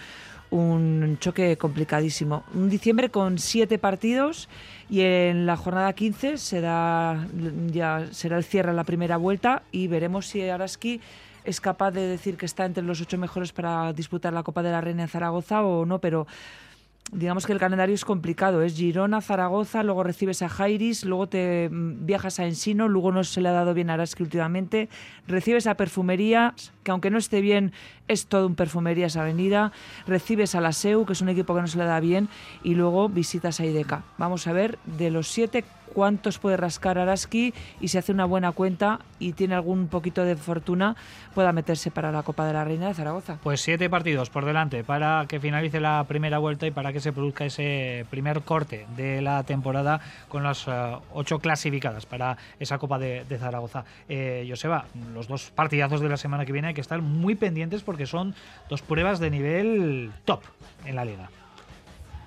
un 0.54 1.18
choque 1.18 1.56
complicadísimo. 1.56 2.44
Un 2.54 2.70
diciembre 2.70 3.10
con 3.10 3.38
siete 3.38 3.78
partidos 3.78 4.48
y 4.88 5.00
en 5.00 5.46
la 5.46 5.56
jornada 5.56 5.92
15 5.92 6.38
será, 6.38 7.26
ya 7.68 8.06
será 8.12 8.36
el 8.36 8.44
cierre 8.44 8.72
la 8.72 8.84
primera 8.84 9.16
vuelta 9.16 9.62
y 9.72 9.88
veremos 9.88 10.26
si 10.26 10.42
Araski 10.48 11.00
es 11.44 11.60
capaz 11.60 11.90
de 11.90 12.06
decir 12.06 12.36
que 12.36 12.46
está 12.46 12.64
entre 12.64 12.82
los 12.82 13.00
ocho 13.00 13.18
mejores 13.18 13.52
para 13.52 13.92
disputar 13.92 14.32
la 14.32 14.42
Copa 14.42 14.62
de 14.62 14.70
la 14.70 14.80
Reina 14.80 15.02
en 15.02 15.08
Zaragoza 15.08 15.62
o 15.62 15.84
no, 15.84 15.98
pero 15.98 16.26
digamos 17.12 17.46
que 17.46 17.52
el 17.52 17.58
calendario 17.58 17.94
es 17.94 18.04
complicado. 18.04 18.62
Es 18.62 18.76
Girona, 18.76 19.20
Zaragoza, 19.20 19.82
luego 19.82 20.02
recibes 20.02 20.42
a 20.42 20.48
Jairis, 20.48 21.04
luego 21.04 21.28
te 21.28 21.68
mm, 21.70 22.06
viajas 22.06 22.40
a 22.40 22.46
Ensino, 22.46 22.88
luego 22.88 23.12
no 23.12 23.24
se 23.24 23.40
le 23.40 23.48
ha 23.48 23.52
dado 23.52 23.74
bien 23.74 23.90
a 23.90 23.94
Araski 23.94 24.22
últimamente, 24.22 24.88
recibes 25.26 25.66
a 25.66 25.76
Perfumería, 25.76 26.54
que 26.82 26.90
aunque 26.90 27.10
no 27.10 27.18
esté 27.18 27.40
bien, 27.40 27.72
es 28.08 28.26
todo 28.26 28.46
un 28.46 28.54
Perfumerías 28.54 29.16
Avenida, 29.16 29.72
recibes 30.06 30.54
a 30.54 30.60
la 30.60 30.72
SEU, 30.72 31.06
que 31.06 31.12
es 31.12 31.20
un 31.20 31.28
equipo 31.28 31.54
que 31.54 31.60
no 31.60 31.66
se 31.66 31.78
le 31.78 31.84
da 31.84 32.00
bien, 32.00 32.28
y 32.62 32.74
luego 32.74 33.08
visitas 33.08 33.60
a 33.60 33.66
IDECA. 33.66 34.02
Vamos 34.18 34.46
a 34.46 34.52
ver 34.52 34.78
de 34.84 35.10
los 35.10 35.28
siete 35.28 35.64
cuántos 35.94 36.38
puede 36.38 36.56
rascar 36.58 36.98
Araski 36.98 37.54
y 37.80 37.88
si 37.88 37.96
hace 37.96 38.12
una 38.12 38.26
buena 38.26 38.52
cuenta 38.52 39.00
y 39.18 39.32
tiene 39.32 39.54
algún 39.54 39.88
poquito 39.88 40.24
de 40.24 40.36
fortuna, 40.36 40.96
pueda 41.34 41.52
meterse 41.52 41.90
para 41.90 42.12
la 42.12 42.22
Copa 42.22 42.46
de 42.46 42.52
la 42.52 42.64
Reina 42.64 42.88
de 42.88 42.94
Zaragoza. 42.94 43.38
Pues 43.42 43.60
siete 43.60 43.88
partidos 43.88 44.28
por 44.28 44.44
delante 44.44 44.84
para 44.84 45.24
que 45.28 45.40
finalice 45.40 45.80
la 45.80 46.04
primera 46.06 46.38
vuelta 46.38 46.66
y 46.66 46.70
para 46.70 46.92
que 46.92 47.00
se 47.00 47.12
produzca 47.12 47.46
ese 47.46 48.04
primer 48.10 48.42
corte 48.42 48.86
de 48.96 49.22
la 49.22 49.42
temporada 49.44 50.00
con 50.28 50.42
las 50.42 50.66
eh, 50.68 50.96
ocho 51.14 51.38
clasificadas 51.38 52.04
para 52.04 52.36
esa 52.58 52.78
Copa 52.78 52.98
de, 52.98 53.24
de 53.24 53.38
Zaragoza. 53.38 53.84
Eh, 54.08 54.46
Joseba, 54.48 54.86
los 55.14 55.28
dos 55.28 55.50
partidazos 55.54 56.00
de 56.00 56.08
la 56.08 56.16
semana 56.16 56.44
que 56.44 56.52
viene 56.52 56.68
hay 56.68 56.74
que 56.74 56.80
estar 56.80 57.00
muy 57.00 57.36
pendientes 57.36 57.82
porque 57.82 58.06
son 58.06 58.34
dos 58.68 58.82
pruebas 58.82 59.20
de 59.20 59.30
nivel 59.30 60.10
top 60.24 60.42
en 60.84 60.96
la 60.96 61.04
liga. 61.04 61.30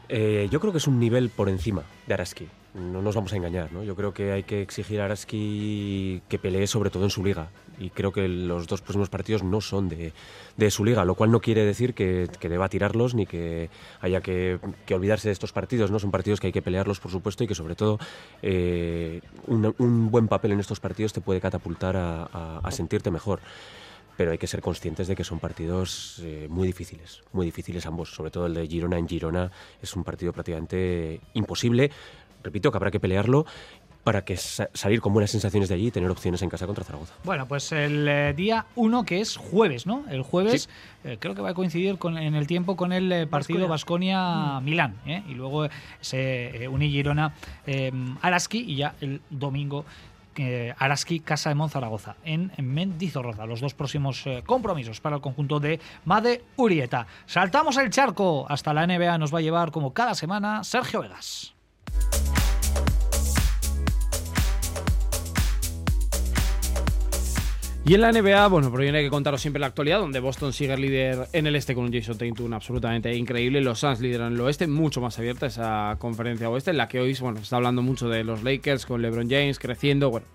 Eh, 0.10 0.48
yo 0.52 0.60
creo 0.60 0.72
que 0.72 0.78
es 0.78 0.88
un 0.88 1.00
nivel 1.00 1.30
por 1.30 1.50
encima 1.50 1.84
de 2.06 2.14
Araski. 2.14 2.48
No 2.78 3.02
nos 3.02 3.16
vamos 3.16 3.34
a 3.34 3.38
engañar, 3.38 3.72
¿no? 3.74 3.84
Yo 3.84 3.96
creo 3.96 4.14
que 4.14 4.32
hay 4.32 4.44
que 4.44 4.62
exigir 4.62 5.02
a 5.02 5.06
Araski 5.06 6.22
que 6.30 6.38
pelee 6.38 6.68
sobre 6.68 6.92
todo 6.92 7.06
en 7.06 7.10
su 7.10 7.24
liga. 7.24 7.50
Y 7.80 7.90
creo 7.90 8.12
que 8.12 8.28
los 8.28 8.68
dos 8.68 8.82
próximos 8.82 9.10
partidos 9.10 9.44
no 9.44 9.62
son 9.62 9.90
de, 9.90 10.14
de 10.58 10.72
su 10.72 10.86
liga, 10.86 11.04
lo 11.06 11.16
cual 11.16 11.32
no 11.32 11.40
quiere 11.42 11.64
decir 11.66 11.94
que, 11.96 12.28
que 12.40 12.50
deba 12.50 12.70
tirarlos 12.70 13.16
ni 13.16 13.26
que 13.26 13.70
haya 14.02 14.22
que, 14.22 14.60
que 14.86 14.94
olvidarse 14.96 15.28
de 15.30 15.32
estos 15.34 15.54
partidos, 15.54 15.90
¿no? 15.92 15.98
Son 16.00 16.12
partidos 16.12 16.40
que 16.40 16.48
hay 16.48 16.54
que 16.54 16.62
pelearlos, 16.62 17.00
por 17.00 17.12
supuesto, 17.12 17.44
y 17.44 17.48
que 17.48 17.56
sobre 17.56 17.76
todo 17.76 17.98
eh, 18.44 19.22
un, 19.48 19.74
un 19.80 20.12
buen 20.12 20.28
papel 20.28 20.52
en 20.52 20.60
estos 20.60 20.80
partidos 20.80 21.14
te 21.14 21.22
puede 21.22 21.42
catapultar 21.42 21.96
a, 21.98 22.60
a- 22.64 22.72
sentirte 22.72 23.10
mejor 23.12 23.40
pero 24.18 24.32
hay 24.32 24.40
que 24.40 24.48
ser 24.48 24.62
conscientes 24.62 25.08
de 25.08 25.16
que 25.16 25.24
son 25.24 25.38
partidos 25.40 26.20
eh, 26.24 26.48
muy 26.50 26.66
difíciles, 26.66 27.22
muy 27.34 27.46
difíciles 27.46 27.86
ambos, 27.86 28.10
sobre 28.16 28.32
todo 28.32 28.48
el 28.48 28.56
de 28.56 28.66
Girona 28.68 28.98
en 28.98 29.08
Girona 29.08 29.52
es 29.80 29.96
un 29.96 30.04
partido 30.04 30.34
prácticamente 30.34 31.22
imposible, 31.36 31.92
repito 32.48 32.72
que 32.72 32.78
habrá 32.78 32.90
que 32.92 33.00
pelearlo 33.00 33.46
para 34.04 34.24
que 34.24 34.38
sa- 34.38 34.70
salir 34.74 35.02
con 35.02 35.12
buenas 35.12 35.30
sensaciones 35.32 35.68
de 35.68 35.76
allí 35.76 35.88
y 35.88 35.92
tener 35.92 36.10
opciones 36.10 36.42
en 36.42 36.50
casa 36.50 36.66
contra 36.66 36.86
Zaragoza. 36.86 37.14
Bueno, 37.26 37.46
pues 37.46 37.72
el 37.74 38.08
eh, 38.08 38.34
día 38.34 38.66
1, 38.76 39.04
que 39.04 39.20
es 39.20 39.36
jueves, 39.36 39.86
¿no? 39.86 40.06
El 40.10 40.22
jueves 40.22 40.70
eh, 41.04 41.18
creo 41.20 41.36
que 41.36 41.42
va 41.42 41.50
a 41.50 41.54
coincidir 41.54 41.98
con, 41.98 42.18
en 42.18 42.34
el 42.36 42.48
tiempo 42.48 42.78
con 42.78 42.94
el 42.94 43.12
eh, 43.12 43.28
partido 43.28 43.68
Basconia-Milán. 43.68 44.96
Y 45.28 45.34
luego 45.34 45.66
ese 46.02 46.64
eh, 46.64 46.68
Uni 46.70 46.90
Girona 46.90 47.34
eh, 47.66 47.92
Araski 48.22 48.60
y 48.60 48.78
ya 48.78 48.96
el 49.02 49.20
domingo 49.30 49.84
eh, 50.38 50.74
Araski 50.78 51.20
Casa 51.20 51.50
de 51.50 51.56
Monzaragoza 51.56 52.16
en 52.24 52.52
Mendizorroza. 52.60 53.46
Los 53.46 53.60
dos 53.60 53.74
próximos 53.74 54.26
eh, 54.26 54.42
compromisos 54.46 55.02
para 55.02 55.18
el 55.18 55.22
conjunto 55.22 55.60
de 55.60 55.80
Made 56.06 56.44
Urieta. 56.56 57.08
Saltamos 57.26 57.76
el 57.78 57.90
charco 57.90 58.46
hasta 58.48 58.74
la 58.74 58.88
NBA. 58.88 59.18
Nos 59.18 59.34
va 59.34 59.40
a 59.40 59.42
llevar 59.42 59.72
como 59.72 59.92
cada 59.94 60.14
semana 60.16 60.64
Sergio 60.64 61.02
Vegas. 61.02 61.54
Y 67.88 67.94
en 67.94 68.02
la 68.02 68.12
NBA, 68.12 68.48
bueno, 68.50 68.70
pero 68.70 68.84
hay 68.84 69.06
que 69.06 69.10
contaros 69.10 69.40
siempre 69.40 69.62
la 69.62 69.68
actualidad, 69.68 70.00
donde 70.00 70.20
Boston 70.20 70.52
sigue 70.52 70.76
líder 70.76 71.30
en 71.32 71.48
el 71.48 71.56
este 71.56 71.74
con 71.74 71.86
un 71.86 71.94
Jason 71.94 72.18
Tatum 72.18 72.54
absolutamente 72.54 73.16
increíble. 73.16 73.62
Los 73.62 73.80
Suns 73.80 74.02
lideran 74.02 74.34
el 74.34 74.42
oeste, 74.42 74.68
mucho 74.68 75.00
más 75.00 75.18
abierta 75.20 75.46
esa 75.46 75.96
conferencia 75.98 76.50
oeste, 76.50 76.72
en 76.72 76.78
la 76.78 76.90
que 76.90 77.00
hoy, 77.00 77.16
bueno, 77.22 77.38
se 77.38 77.44
está 77.44 77.56
hablando 77.56 77.82
mucho 77.82 78.10
de 78.10 78.26
los 78.26 78.44
Lakers 78.44 78.86
con 78.86 79.02
LeBron 79.02 79.30
James 79.30 79.58
creciendo, 79.58 80.10
bueno. 80.10 80.28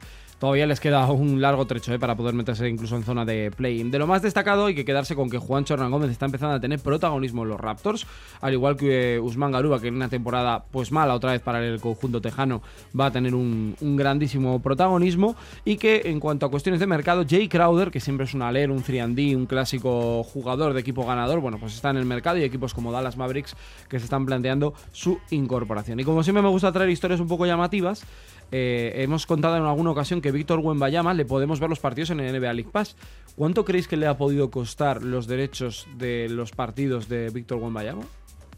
Todavía 0.43 0.66
les 0.66 0.80
queda 0.80 1.07
un 1.07 1.40
largo 1.40 1.66
trecho 1.66 1.95
¿eh? 1.95 2.01
para 2.01 2.16
poder 2.16 2.34
meterse 2.34 2.68
incluso 2.68 2.97
en 2.97 3.05
zona 3.05 3.24
de 3.24 3.53
play-in. 3.53 3.93
De 3.93 3.99
lo 4.01 4.09
más 4.09 4.22
destacado 4.22 4.66
hay 4.66 4.74
que 4.74 4.84
quedarse 4.84 5.14
con 5.14 5.30
que 5.30 5.38
Juan 5.38 5.64
Hernán 5.68 5.93
Gómez 5.93 6.11
está 6.11 6.26
empezando 6.26 6.57
a 6.57 6.59
tener 6.59 6.80
protagonismo 6.80 7.45
en 7.45 7.51
los 7.51 7.61
Raptors, 7.61 8.09
al 8.40 8.53
igual 8.53 8.76
que 8.76 9.14
eh, 9.14 9.20
Usman 9.20 9.53
Garuba, 9.53 9.80
que 9.80 9.86
en 9.86 9.95
una 9.95 10.09
temporada 10.09 10.64
pues 10.72 10.90
mala 10.90 11.14
otra 11.14 11.30
vez 11.30 11.43
para 11.43 11.64
el 11.64 11.80
conjunto 11.80 12.20
tejano 12.20 12.61
va 12.99 13.07
a 13.07 13.11
tener 13.12 13.36
un, 13.36 13.76
un 13.80 13.97
grandísimo 13.97 14.61
protagonismo 14.61 15.36
y 15.64 15.76
que 15.76 16.03
en 16.07 16.18
cuanto 16.18 16.45
a 16.45 16.51
cuestiones 16.51 16.80
de 16.80 16.88
mercado, 16.88 17.24
Jay 17.24 17.47
Crowder, 17.47 17.93
que 17.93 18.01
siempre 18.01 18.26
es 18.26 18.34
un 18.34 18.43
aler, 18.43 18.72
un 18.72 18.82
3D, 18.82 19.36
un 19.36 19.47
clásico 19.47 20.24
jugador 20.24 20.72
de 20.72 20.80
equipo 20.80 21.07
ganador, 21.07 21.38
bueno, 21.38 21.59
pues 21.61 21.72
está 21.72 21.90
en 21.90 21.99
el 21.99 22.05
mercado 22.05 22.38
y 22.38 22.43
equipos 22.43 22.74
como 22.74 22.90
Dallas 22.90 23.16
Mavericks 23.16 23.55
que 23.88 24.01
se 24.01 24.07
están 24.07 24.26
planteando 24.26 24.74
su 24.90 25.20
incorporación. 25.30 26.01
Y 26.01 26.05
como 26.05 26.24
siempre 26.24 26.43
me 26.43 26.49
gusta 26.49 26.72
traer 26.72 26.90
historias 26.90 27.20
un 27.20 27.28
poco 27.28 27.47
llamativas, 27.47 28.05
eh, 28.53 29.03
hemos 29.03 29.27
contado 29.27 29.57
en 29.57 29.63
alguna 29.63 29.91
ocasión 29.91 30.21
que 30.21 30.31
Víctor 30.31 30.61
Wembayama 30.61 31.15
le 31.15 31.25
podemos 31.25 31.59
ver 31.59 31.71
los 31.71 31.81
partidos 31.81 32.11
en 32.11 32.21
el 32.21 32.39
NBA 32.39 32.53
League 32.53 32.71
Pass. 32.71 32.97
¿Cuánto 33.35 33.65
creéis 33.65 33.89
que 33.89 33.97
le 33.97 34.07
ha 34.07 34.19
podido 34.19 34.51
costar 34.51 35.03
los 35.03 35.27
derechos 35.27 35.89
de 35.97 36.29
los 36.29 36.53
partidos 36.53 37.09
de 37.09 37.31
Víctor 37.31 37.59
Wembayama? 37.59 38.03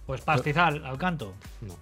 Pues 0.05 0.21
pastizal, 0.21 0.85
al 0.85 0.99
canto. 0.99 1.33
No. 1.61 1.77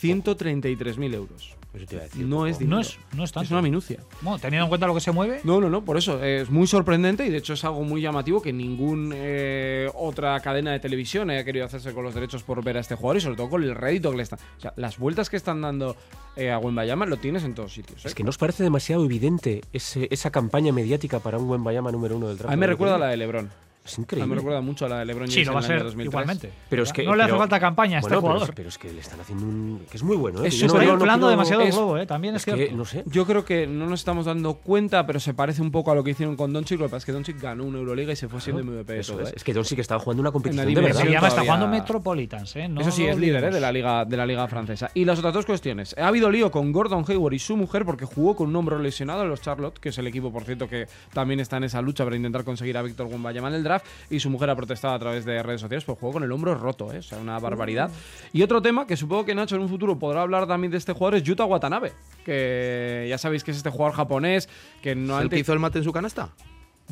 133.000 0.00 1.14
euros. 1.14 1.54
Eso 1.74 1.86
te 1.86 1.94
iba 1.94 2.02
a 2.02 2.06
decir. 2.06 2.26
No 2.26 2.46
es 2.46 2.54
No 2.54 2.58
dinero. 2.58 2.80
es, 2.80 2.98
no 3.14 3.24
es 3.24 3.32
tanto. 3.32 3.44
Es 3.46 3.50
una 3.50 3.62
minucia. 3.62 3.98
Bueno, 4.20 4.38
teniendo 4.38 4.64
en 4.64 4.68
cuenta 4.68 4.86
lo 4.86 4.94
que 4.94 5.00
se 5.00 5.10
mueve. 5.10 5.40
No, 5.44 5.60
no, 5.60 5.70
no, 5.70 5.84
por 5.84 5.96
eso 5.96 6.22
es 6.22 6.50
muy 6.50 6.66
sorprendente 6.66 7.24
y 7.26 7.30
de 7.30 7.38
hecho 7.38 7.54
es 7.54 7.64
algo 7.64 7.82
muy 7.82 8.00
llamativo 8.02 8.42
que 8.42 8.52
ningún 8.52 9.12
eh, 9.14 9.90
otra 9.94 10.38
cadena 10.40 10.72
de 10.72 10.80
televisión 10.80 11.30
haya 11.30 11.44
querido 11.44 11.64
hacerse 11.64 11.92
con 11.94 12.04
los 12.04 12.14
derechos 12.14 12.42
por 12.42 12.62
ver 12.62 12.76
a 12.76 12.80
este 12.80 12.94
jugador 12.94 13.16
y 13.16 13.20
sobre 13.22 13.36
todo 13.36 13.48
con 13.48 13.62
el 13.62 13.74
rédito 13.74 14.10
que 14.10 14.18
le 14.18 14.22
están. 14.22 14.38
O 14.58 14.60
sea, 14.60 14.72
las 14.76 14.98
vueltas 14.98 15.30
que 15.30 15.36
están 15.36 15.60
dando 15.62 15.96
eh, 16.36 16.50
a 16.50 16.58
Wembayama 16.58 17.06
lo 17.06 17.16
tienes 17.16 17.44
en 17.44 17.54
todos 17.54 17.72
sitios. 17.72 18.04
¿eh? 18.04 18.08
Es 18.08 18.14
que 18.14 18.22
nos 18.24 18.36
parece 18.38 18.62
demasiado 18.62 19.04
evidente 19.04 19.62
ese- 19.72 20.08
esa 20.10 20.30
campaña 20.30 20.72
mediática 20.72 21.20
para 21.20 21.38
un 21.38 21.48
buen 21.48 21.64
Bayama 21.64 21.90
número 21.90 22.16
uno 22.16 22.28
del 22.28 22.36
draft. 22.38 22.52
a 22.52 22.56
mí 22.56 22.60
me 22.60 22.66
recuerda 22.66 22.96
a 22.96 22.98
la 22.98 23.06
de 23.08 23.16
LeBron. 23.16 23.50
Es 23.84 23.94
A 23.94 23.98
mí 23.98 24.02
increíble. 24.04 24.28
me 24.28 24.34
recuerda 24.36 24.60
mucho 24.60 24.86
a 24.86 24.88
la 24.88 24.98
de 25.00 25.04
LeBron 25.06 25.26
Sí, 25.28 25.44
James 25.44 25.46
lo 25.48 25.54
va 25.54 25.60
a 25.60 25.64
en 25.64 25.66
el 25.66 25.70
año 25.72 25.78
ser 25.80 25.84
2003. 25.86 26.12
igualmente. 26.12 26.52
Pero 26.70 26.82
es 26.84 26.92
que, 26.92 27.02
no 27.04 27.16
le 27.16 27.22
hace 27.24 27.30
pero- 27.32 27.38
falta 27.40 27.58
campaña 27.60 27.96
a 27.96 28.00
este 28.00 28.08
Bueno, 28.10 28.20
pero 28.22 28.32
es- 28.34 28.38
jugador. 28.38 28.54
Pero 28.54 28.68
es, 28.68 28.78
que 28.78 28.92
le 28.92 29.00
están 29.00 29.20
haciendo 29.20 29.44
un. 29.44 29.82
que 29.90 29.96
es 29.96 30.02
muy 30.04 30.16
bueno, 30.16 30.44
¿eh? 30.44 30.48
Es 30.48 30.58
Que 30.60 30.66
Está 30.66 30.78
no- 30.78 30.84
no 30.84 30.92
inflando 30.94 31.28
demasiado 31.28 31.62
es- 31.62 31.74
globo, 31.74 31.98
¿eh? 31.98 32.06
También 32.06 32.36
es, 32.36 32.42
Es 32.42 32.46
que, 32.46 32.56
cierto. 32.56 32.76
no 32.76 32.84
sé. 32.84 33.02
Yo 33.06 33.26
creo 33.26 33.44
que 33.44 33.66
no 33.66 33.86
nos 33.86 33.98
estamos 34.00 34.26
dando 34.26 34.54
cuenta, 34.54 35.04
pero 35.04 35.18
se 35.18 35.34
parece 35.34 35.62
un 35.62 35.72
poco 35.72 35.90
a 35.90 35.94
lo 35.96 36.04
que 36.04 36.10
hicieron 36.12 36.36
con 36.36 36.52
Doncic. 36.52 36.78
Lo 36.78 36.86
que 36.86 36.90
pasa 36.90 36.98
es 36.98 37.04
que 37.06 37.12
Doncic 37.12 37.40
ganó 37.40 37.64
una 37.64 37.78
Euroliga 37.78 38.12
y 38.12 38.16
se 38.16 38.28
fue 38.28 38.40
siendo 38.40 38.62
MVP 38.62 38.92
de 38.92 39.00
Eso 39.00 39.14
todo. 39.14 39.22
es. 39.22 39.30
¿eh? 39.30 39.34
Es 39.36 39.42
que 39.44 39.52
Doncic 39.52 39.80
estaba 39.80 40.00
jugando 40.00 40.20
una 40.20 40.30
competición 40.30 40.64
de 40.64 40.68
dimensión 40.70 40.94
verdad. 40.94 41.08
Se 41.08 41.12
llama 41.14 41.28
está 41.28 41.40
jugando 41.42 41.66
Metropolitans, 41.68 42.56
¿eh? 42.56 42.68
No 42.68 42.80
Eso 42.82 42.90
sí, 42.92 43.04
es 43.04 43.18
líder 43.18 43.44
¿eh? 43.44 43.50
de, 43.50 43.60
la 43.60 43.72
liga, 43.72 44.04
de 44.04 44.16
la 44.16 44.26
liga 44.26 44.46
francesa. 44.46 44.90
Y 44.94 45.04
las 45.04 45.18
otras 45.18 45.34
dos 45.34 45.44
cuestiones. 45.44 45.94
Ha 45.98 46.06
habido 46.06 46.30
lío 46.30 46.50
con 46.52 46.70
Gordon 46.70 47.04
Hayward 47.08 47.34
y 47.34 47.38
su 47.40 47.56
mujer 47.56 47.84
porque 47.84 48.04
jugó 48.04 48.36
con 48.36 48.48
un 48.48 48.56
hombro 48.56 48.78
lesionado 48.78 49.22
en 49.24 49.28
los 49.28 49.40
Charlotte, 49.40 49.78
que 49.80 49.88
es 49.88 49.98
el 49.98 50.06
equipo, 50.06 50.32
por 50.32 50.44
cierto, 50.44 50.68
que 50.68 50.86
también 51.12 51.40
está 51.40 51.56
en 51.56 51.64
esa 51.64 51.82
lucha 51.82 52.04
para 52.04 52.14
intentar 52.14 52.44
conseguir 52.44 52.76
a 52.78 52.82
Víctor 52.82 53.06
Wembanyama 53.08 53.48
en 53.48 53.54
el 53.54 53.64
draft. 53.64 53.71
Y 54.10 54.20
su 54.20 54.28
mujer 54.28 54.50
ha 54.50 54.56
protestado 54.56 54.94
a 54.94 54.98
través 54.98 55.24
de 55.24 55.42
redes 55.42 55.60
sociales, 55.60 55.84
pues 55.84 55.98
jugó 55.98 56.12
con 56.12 56.22
el 56.22 56.32
hombro 56.32 56.54
roto, 56.54 56.92
¿eh? 56.92 56.98
o 56.98 57.02
sea, 57.02 57.18
una 57.18 57.38
barbaridad. 57.38 57.90
Y 58.32 58.42
otro 58.42 58.60
tema 58.60 58.86
que 58.86 58.96
supongo 58.96 59.24
que 59.24 59.34
Nacho 59.34 59.56
en 59.56 59.62
un 59.62 59.68
futuro 59.68 59.98
podrá 59.98 60.22
hablar 60.22 60.46
también 60.46 60.70
de 60.70 60.78
este 60.78 60.92
jugador 60.92 61.16
es 61.16 61.22
Yuta 61.22 61.44
Watanabe, 61.44 61.92
que 62.24 63.06
ya 63.08 63.18
sabéis 63.18 63.44
que 63.44 63.52
es 63.52 63.56
este 63.56 63.70
jugador 63.70 63.94
japonés 63.94 64.48
que 64.82 64.94
no 64.94 65.14
¿El 65.14 65.20
que 65.20 65.22
antes 65.24 65.40
hizo 65.40 65.52
el 65.52 65.58
mate 65.58 65.78
en 65.78 65.84
su 65.84 65.92
canasta? 65.92 66.30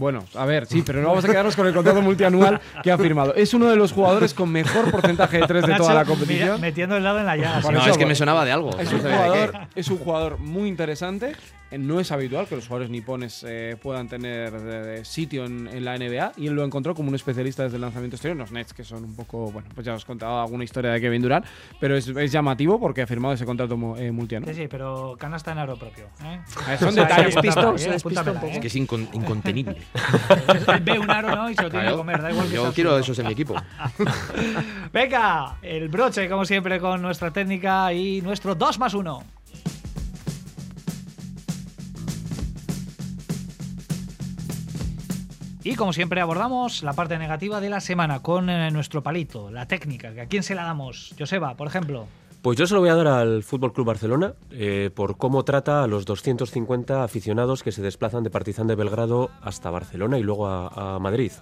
bueno, 0.00 0.24
a 0.34 0.46
ver, 0.46 0.66
sí, 0.66 0.82
pero 0.84 1.02
no 1.02 1.08
vamos 1.08 1.24
a 1.26 1.28
quedarnos 1.28 1.54
con 1.54 1.66
el 1.66 1.74
contrato 1.74 2.00
multianual 2.00 2.58
que 2.82 2.90
ha 2.90 2.96
firmado. 2.96 3.34
Es 3.34 3.52
uno 3.52 3.68
de 3.68 3.76
los 3.76 3.92
jugadores 3.92 4.32
con 4.32 4.50
mejor 4.50 4.90
porcentaje 4.90 5.38
de 5.38 5.46
tres 5.46 5.66
de 5.66 5.74
toda 5.74 5.92
la 5.92 6.06
competición. 6.06 6.58
metiendo 6.58 6.96
el 6.96 7.04
lado 7.04 7.18
en 7.18 7.26
la 7.26 7.36
llaga. 7.36 7.60
Por 7.60 7.74
no, 7.74 7.80
eso, 7.80 7.90
es 7.90 7.98
que 7.98 8.06
me 8.06 8.14
sonaba 8.14 8.46
de 8.46 8.52
algo. 8.52 8.70
Es 8.78 8.90
un, 8.90 9.00
jugador, 9.00 9.52
es 9.74 9.88
un 9.88 9.98
jugador 9.98 10.38
muy 10.38 10.68
interesante. 10.68 11.36
No 11.78 12.00
es 12.00 12.10
habitual 12.10 12.46
que 12.46 12.56
los 12.56 12.66
jugadores 12.66 12.90
nipones 12.90 13.44
eh, 13.48 13.76
puedan 13.80 14.08
tener 14.08 14.52
eh, 14.54 15.04
sitio 15.04 15.44
en, 15.44 15.68
en 15.68 15.84
la 15.84 15.96
NBA 15.96 16.32
y 16.36 16.46
él 16.48 16.54
lo 16.54 16.64
encontró 16.64 16.94
como 16.94 17.08
un 17.10 17.14
especialista 17.14 17.62
desde 17.62 17.76
el 17.76 17.82
lanzamiento 17.82 18.16
exterior. 18.16 18.36
Los 18.36 18.50
Nets, 18.52 18.72
que 18.74 18.82
son 18.84 19.04
un 19.04 19.14
poco, 19.14 19.50
bueno, 19.52 19.68
pues 19.74 19.86
ya 19.86 19.94
os 19.94 20.04
contaba 20.04 20.42
alguna 20.42 20.64
historia 20.64 20.90
de 20.90 21.00
Kevin 21.00 21.22
Durant, 21.22 21.46
pero 21.78 21.96
es, 21.96 22.08
es 22.08 22.32
llamativo 22.32 22.80
porque 22.80 23.02
ha 23.02 23.06
firmado 23.06 23.34
ese 23.34 23.44
contrato 23.44 23.74
eh, 23.98 24.10
multianual. 24.10 24.54
Sí, 24.54 24.62
sí, 24.62 24.68
pero 24.68 25.16
canasta 25.18 25.52
en 25.52 25.58
aro 25.58 25.76
propio. 25.76 26.06
Son 26.78 26.94
detalles. 26.94 27.36
Es 27.36 28.58
que 28.58 28.66
es 28.66 28.76
incon- 28.76 29.08
incontenible. 29.12 29.76
Ve 30.82 30.98
un 30.98 31.10
aro, 31.10 31.34
¿no? 31.36 31.50
Y 31.50 31.54
se 31.54 31.62
lo 31.62 31.70
tiene 31.70 31.86
que 31.90 31.94
comer, 31.96 32.20
da 32.22 32.30
igual 32.30 32.48
que 32.48 32.54
Yo 32.54 32.72
quiero 32.72 32.98
esos 32.98 33.18
en 33.18 33.26
mi 33.26 33.32
equipo. 33.32 33.54
Venga, 34.92 35.56
el 35.62 35.88
broche, 35.88 36.28
como 36.28 36.44
siempre, 36.44 36.80
con 36.80 37.00
nuestra 37.02 37.30
técnica 37.30 37.92
y 37.92 38.20
nuestro 38.22 38.54
2 38.54 38.78
más 38.78 38.94
1. 38.94 39.22
Y 45.62 45.74
como 45.74 45.92
siempre 45.92 46.20
abordamos 46.20 46.82
la 46.82 46.94
parte 46.94 47.18
negativa 47.18 47.60
de 47.60 47.68
la 47.68 47.80
semana 47.80 48.20
con 48.22 48.48
eh, 48.48 48.70
nuestro 48.70 49.02
palito, 49.02 49.50
la 49.50 49.66
técnica. 49.66 50.14
que 50.14 50.22
¿A 50.22 50.26
quién 50.26 50.42
se 50.42 50.54
la 50.54 50.64
damos? 50.64 51.14
Joseba, 51.18 51.54
por 51.54 51.66
ejemplo. 51.66 52.06
Pues 52.40 52.56
yo 52.56 52.66
se 52.66 52.72
lo 52.72 52.80
voy 52.80 52.88
a 52.88 52.94
dar 52.94 53.06
al 53.06 53.42
Fútbol 53.42 53.74
Club 53.74 53.86
Barcelona 53.86 54.32
eh, 54.50 54.88
por 54.94 55.18
cómo 55.18 55.44
trata 55.44 55.82
a 55.82 55.86
los 55.86 56.06
250 56.06 57.04
aficionados 57.04 57.62
que 57.62 57.72
se 57.72 57.82
desplazan 57.82 58.24
de 58.24 58.30
Partizan 58.30 58.66
de 58.66 58.76
Belgrado 58.76 59.30
hasta 59.42 59.70
Barcelona 59.70 60.18
y 60.18 60.22
luego 60.22 60.46
a, 60.46 60.94
a 60.94 60.98
Madrid. 60.98 61.32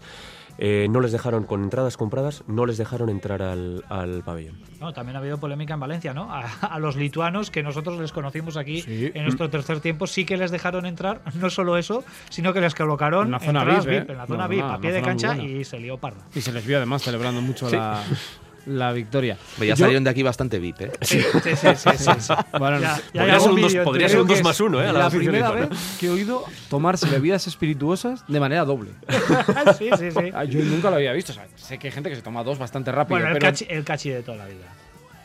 Eh, 0.59 0.88
no 0.90 1.00
les 1.00 1.12
dejaron, 1.12 1.44
con 1.44 1.62
entradas 1.62 1.96
compradas, 1.96 2.42
no 2.48 2.66
les 2.66 2.78
dejaron 2.78 3.09
entrar 3.11 3.42
al, 3.42 3.84
al 3.88 4.22
pabellón. 4.24 4.56
No, 4.80 4.92
también 4.92 5.14
ha 5.16 5.20
habido 5.20 5.38
polémica 5.38 5.74
en 5.74 5.80
Valencia, 5.80 6.12
¿no? 6.14 6.32
A, 6.32 6.40
a 6.74 6.78
los 6.80 6.96
lituanos 6.96 7.50
que 7.52 7.62
nosotros 7.62 7.98
les 8.00 8.12
conocimos 8.12 8.56
aquí 8.56 8.82
Sí. 8.82 9.11
en 9.14 9.22
nuestro 9.22 9.48
tercer 9.50 9.80
tiempo, 9.80 10.06
sí 10.09 10.24
que 10.24 10.36
les 10.36 10.50
dejaron 10.50 10.84
entrar, 10.86 11.22
no 11.40 11.48
solo 11.50 11.76
eso, 11.78 12.04
sino 12.28 12.52
que 12.52 12.61
les 12.61 12.74
colocaron 12.74 13.26
En 13.26 13.30
la 13.32 13.38
zona 13.40 13.64
VIP, 13.64 13.88
¿eh? 13.88 14.04
en 14.09 14.16
la 14.18 14.26
zona 14.26 14.44
No, 14.44 14.48
VIP, 14.48 14.64
a 14.64 14.78
pie 14.78 14.90
de 14.92 15.00
zona 15.00 15.09
cancha 15.12 15.36
y 15.42 15.64
se 15.64 15.78
lió 15.78 15.96
parda. 15.98 16.26
Y 16.34 16.40
se 16.40 16.52
les 16.52 16.66
vio 16.66 16.76
además 16.78 17.02
celebrando 17.02 17.40
mucho 17.40 17.70
la, 17.70 18.02
la 18.68 18.92
victoria. 18.92 19.36
Pues 19.56 19.68
ya 19.68 19.74
Yo- 19.74 19.84
salieron 19.84 20.04
de 20.04 20.10
aquí 20.10 20.22
bastante 20.22 20.58
VIP, 20.58 20.80
¿eh? 20.82 20.90
Sí, 21.00 21.20
sí, 21.20 21.28
sí, 21.56 21.66
sí, 21.76 21.90
sí, 21.96 22.10
sí. 22.18 22.32
Bueno, 22.58 22.80
Ya- 22.80 22.96
no- 22.96 23.02
ya 23.14 23.22
hay 23.22 23.28
podría 23.30 23.40
ser 23.40 23.50
un 23.50 23.60
dos- 23.60 23.70
vídeo 23.70 23.80
en 23.80 23.84
podría 23.84 24.06
Twitter. 24.06 24.10
ser 24.10 24.20
un 24.20 24.26
creo 24.26 24.26
que 24.26 24.28
dos 24.28 24.38
es 24.38 24.44
más 24.44 24.60
uno, 24.60 24.80
¿eh? 24.82 24.88
a 24.88 24.92
la 24.92 24.98
La 24.98 25.06
afición 25.06 25.32
primera 25.32 25.50
vez 25.52 25.68
que 25.98 26.06
he 26.06 26.10
oído 26.10 26.44
tomarse 26.70 27.06
bebidas 27.08 27.46
espirituosas 27.46 28.24
de 28.28 28.40
manera 28.40 28.64
doble. 28.64 28.90
sí, 29.78 29.90
sí, 29.98 30.10
sí. 30.10 30.30
Ah, 30.34 30.44
Yo 30.44 30.60
nunca 30.60 30.90
lo 30.90 30.96
había 30.96 31.12
visto. 31.12 31.32
O 31.32 31.34
sea, 31.34 31.46
sé 31.56 31.78
que 31.78 31.88
hay 31.88 31.92
gente 31.92 32.10
que 32.10 32.16
se 32.16 32.22
toma 32.22 32.42
dos 32.44 32.58
bastante 32.58 32.92
rápido. 32.92 33.16
Bueno, 33.18 33.28
el 33.28 33.34
pero, 33.34 33.46
cachi, 33.46 33.66
el 33.68 33.84
cachi 33.84 34.10
de 34.10 34.22
toda 34.22 34.38
la 34.38 34.46
vida. 34.46 34.66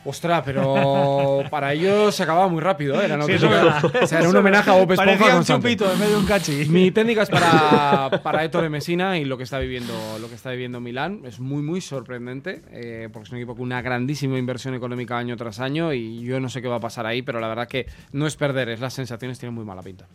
Ostras, 0.04 0.42
pero 0.44 1.42
para 1.50 1.72
ellos 1.72 2.14
se 2.14 2.22
acababa 2.22 2.48
muy 2.48 2.60
rápido. 2.60 3.00
¿eh? 3.00 3.06
Era, 3.06 3.22
Sí, 3.24 3.32
eso 3.32 3.46
es 3.46 3.52
verdad. 3.62 3.84
o 4.02 4.06
sea, 4.06 4.20
era 4.20 4.28
un 4.28 4.36
homenaje 4.36 4.70
a 4.70 4.74
Bob 4.74 4.92
Esponja 4.92 5.18
Parecía 5.18 5.36
un 5.36 5.44
chupito 5.44 5.90
en 5.90 5.98
medio 5.98 6.12
de 6.12 6.18
un 6.18 6.26
cachi. 6.26 6.66
Mi 6.66 6.90
técnica 6.92 7.22
es 7.22 7.30
para, 7.30 8.20
para 8.22 8.44
Héctor 8.44 8.62
de 8.62 8.68
Mesina 8.68 9.18
y 9.18 9.24
lo 9.24 9.36
que 9.36 9.44
está 9.44 9.58
viviendo 9.58 9.94
lo 10.20 10.28
que 10.28 10.34
está 10.34 10.50
viviendo 10.50 10.80
Milán 10.80 11.20
es 11.24 11.40
muy 11.40 11.62
muy 11.62 11.80
sorprendente 11.80 12.62
eh, 12.70 13.08
porque 13.12 13.26
es 13.26 13.32
un 13.32 13.38
equipo 13.38 13.54
con 13.54 13.62
una 13.62 13.82
grandísima 13.82 14.38
inversión 14.38 14.74
económica 14.74 15.16
año 15.18 15.36
tras 15.36 15.60
año 15.60 15.92
y 15.92 16.22
yo 16.22 16.40
no 16.40 16.48
sé 16.48 16.60
qué 16.62 16.68
va 16.68 16.76
a 16.76 16.80
pasar 16.80 17.06
ahí 17.06 17.22
pero 17.22 17.40
la 17.40 17.48
verdad 17.48 17.68
que 17.68 17.86
no 18.12 18.26
es 18.26 18.36
perder 18.36 18.68
es 18.68 18.80
las 18.80 18.94
sensaciones 18.94 19.38
tienen 19.38 19.54
muy 19.54 19.64
mala 19.64 19.82
pinta 19.82 20.06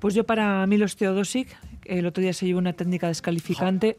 Pues 0.00 0.14
yo 0.14 0.24
para 0.24 0.66
Milos 0.66 0.96
Teodosic, 0.96 1.56
el 1.84 2.06
otro 2.06 2.22
día 2.22 2.32
se 2.32 2.46
llevó 2.46 2.58
una 2.58 2.72
técnica 2.72 3.08
descalificante. 3.08 3.96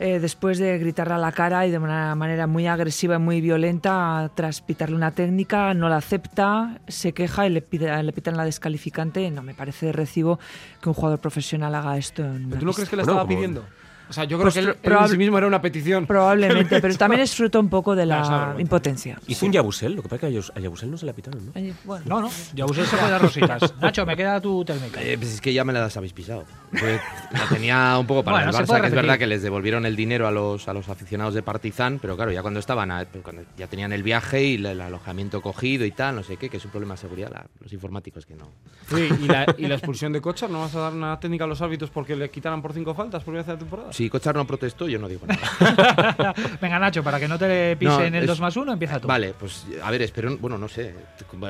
Eh, 0.00 0.18
después 0.20 0.58
de 0.58 0.78
gritarle 0.78 1.14
a 1.14 1.18
la 1.18 1.32
cara 1.32 1.66
y 1.66 1.70
de 1.70 1.78
una 1.78 2.14
manera 2.14 2.46
muy 2.46 2.66
agresiva 2.66 3.16
y 3.16 3.18
muy 3.18 3.40
violenta, 3.40 4.30
tras 4.34 4.60
pitarle 4.60 4.94
una 4.96 5.10
técnica, 5.10 5.74
no 5.74 5.88
la 5.88 5.96
acepta, 5.96 6.78
se 6.88 7.12
queja 7.12 7.46
y 7.46 7.50
le, 7.50 7.62
pide- 7.62 8.02
le 8.02 8.12
pitan 8.12 8.36
la 8.36 8.44
descalificante. 8.44 9.30
No 9.30 9.42
me 9.42 9.54
parece 9.54 9.86
de 9.86 9.92
recibo 9.92 10.38
que 10.80 10.88
un 10.88 10.94
jugador 10.94 11.18
profesional 11.18 11.74
haga 11.74 11.96
esto. 11.96 12.22
En 12.24 12.46
una 12.46 12.48
¿Pero 12.50 12.60
tú 12.60 12.66
no 12.66 12.70
pista. 12.70 12.76
crees 12.76 12.90
que 12.90 12.96
la 12.96 13.02
Bueno, 13.04 13.12
estaba 13.20 13.28
pidiendo? 13.28 13.64
O 14.08 14.12
sea, 14.12 14.24
yo 14.24 14.38
creo 14.38 14.44
Pues 14.50 14.54
que 14.54 14.60
él, 14.60 14.76
él 14.82 14.92
en 14.92 15.08
sí 15.08 15.18
mismo 15.18 15.36
era 15.38 15.46
una 15.46 15.60
petición. 15.60 16.06
Probablemente, 16.06 16.80
pero 16.80 16.94
también 16.96 17.20
es 17.22 17.34
fruto 17.34 17.60
un 17.60 17.68
poco 17.68 17.94
de 17.94 18.06
la 18.06 18.54
impotencia. 18.58 19.18
Hizo 19.26 19.46
un 19.46 19.52
Yabusel, 19.52 19.94
lo 19.94 20.02
que 20.02 20.08
pasa 20.08 20.14
es 20.16 20.20
que 20.20 20.26
a 20.26 20.30
Yabus- 20.40 20.52
a 20.56 20.60
Yabusel 20.60 20.90
no 20.90 20.96
se 20.96 21.06
la 21.06 21.12
pitaron, 21.12 21.46
¿no? 21.46 21.52
Oye, 21.54 21.74
bueno. 21.84 22.04
No, 22.08 22.20
no, 22.22 22.30
ya 22.54 22.64
usé 22.64 22.84
se 22.86 22.96
puede 22.96 23.10
dar 23.10 23.20
rositas. 23.22 23.74
Nacho, 23.80 24.06
me 24.06 24.16
queda 24.16 24.40
tu 24.40 24.64
técnica. 24.64 25.02
Eh, 25.02 25.16
pues 25.18 25.34
es 25.34 25.40
que 25.40 25.52
ya 25.52 25.64
me 25.64 25.72
las 25.72 25.96
habéis 25.96 26.12
pisado. 26.12 26.44
Pues, 26.70 27.00
la 27.32 27.48
tenía 27.48 27.96
un 27.98 28.06
poco 28.06 28.22
para 28.24 28.38
Bueno, 28.38 28.50
el 28.50 28.56
Barça, 28.66 28.80
que 28.80 28.86
es 28.88 28.94
verdad 28.94 29.18
que 29.18 29.26
les 29.26 29.42
devolvieron 29.42 29.84
el 29.86 29.94
dinero 29.96 30.26
a 30.26 30.30
los, 30.30 30.68
a 30.68 30.72
los 30.72 30.88
aficionados 30.88 31.34
de 31.34 31.42
Partizan, 31.42 31.98
pero 32.00 32.16
claro, 32.16 32.32
ya 32.32 32.42
cuando 32.42 32.60
estaban, 32.60 32.90
a- 32.90 33.04
cuando 33.04 33.42
ya 33.56 33.66
tenían 33.66 33.92
el 33.92 34.02
viaje 34.02 34.42
y 34.44 34.54
el, 34.54 34.66
el 34.66 34.80
alojamiento 34.80 35.42
cogido 35.42 35.84
y 35.84 35.90
tal, 35.90 36.14
no 36.16 36.22
sé 36.22 36.36
qué, 36.36 36.48
que 36.48 36.56
es 36.56 36.64
un 36.64 36.70
problema 36.70 36.94
de 36.94 36.98
seguridad, 37.00 37.30
la- 37.30 37.46
los 37.60 37.72
informáticos 37.72 38.24
que 38.26 38.34
no. 38.34 38.48
Sí, 38.88 39.08
y 39.22 39.26
la, 39.26 39.54
y 39.58 39.66
la 39.66 39.74
expulsión 39.74 40.12
de 40.12 40.20
Kochar, 40.20 40.48
¿no 40.50 40.60
vas 40.60 40.74
a 40.74 40.80
dar 40.80 40.92
una 40.92 41.20
técnica 41.20 41.44
a 41.44 41.46
los 41.46 41.60
árbitros 41.60 41.90
porque 41.90 42.16
le 42.16 42.30
quitaran 42.30 42.62
por 42.62 42.72
cinco 42.72 42.94
faltas 42.94 43.22
por 43.22 43.32
primera 43.34 43.44
de 43.46 43.52
la 43.52 43.58
temporada? 43.58 43.92
Si 43.98 44.08
Kochar 44.08 44.36
no 44.36 44.46
protestó, 44.46 44.86
yo 44.88 44.96
no 45.00 45.08
digo 45.08 45.22
nada. 45.26 46.32
Venga, 46.62 46.78
Nacho, 46.78 47.02
para 47.02 47.18
que 47.18 47.26
no 47.26 47.36
te 47.36 47.72
No, 47.74 47.78
pisen 47.80 48.14
el 48.14 48.22
es- 48.22 48.28
2 48.28 48.40
más 48.40 48.56
1, 48.56 48.72
empieza 48.74 49.00
tú. 49.00 49.08
Vale, 49.08 49.34
pues 49.36 49.66
a 49.82 49.90
ver, 49.90 50.02
espero, 50.02 50.36
bueno, 50.38 50.56
no 50.56 50.68
sé. 50.68 50.94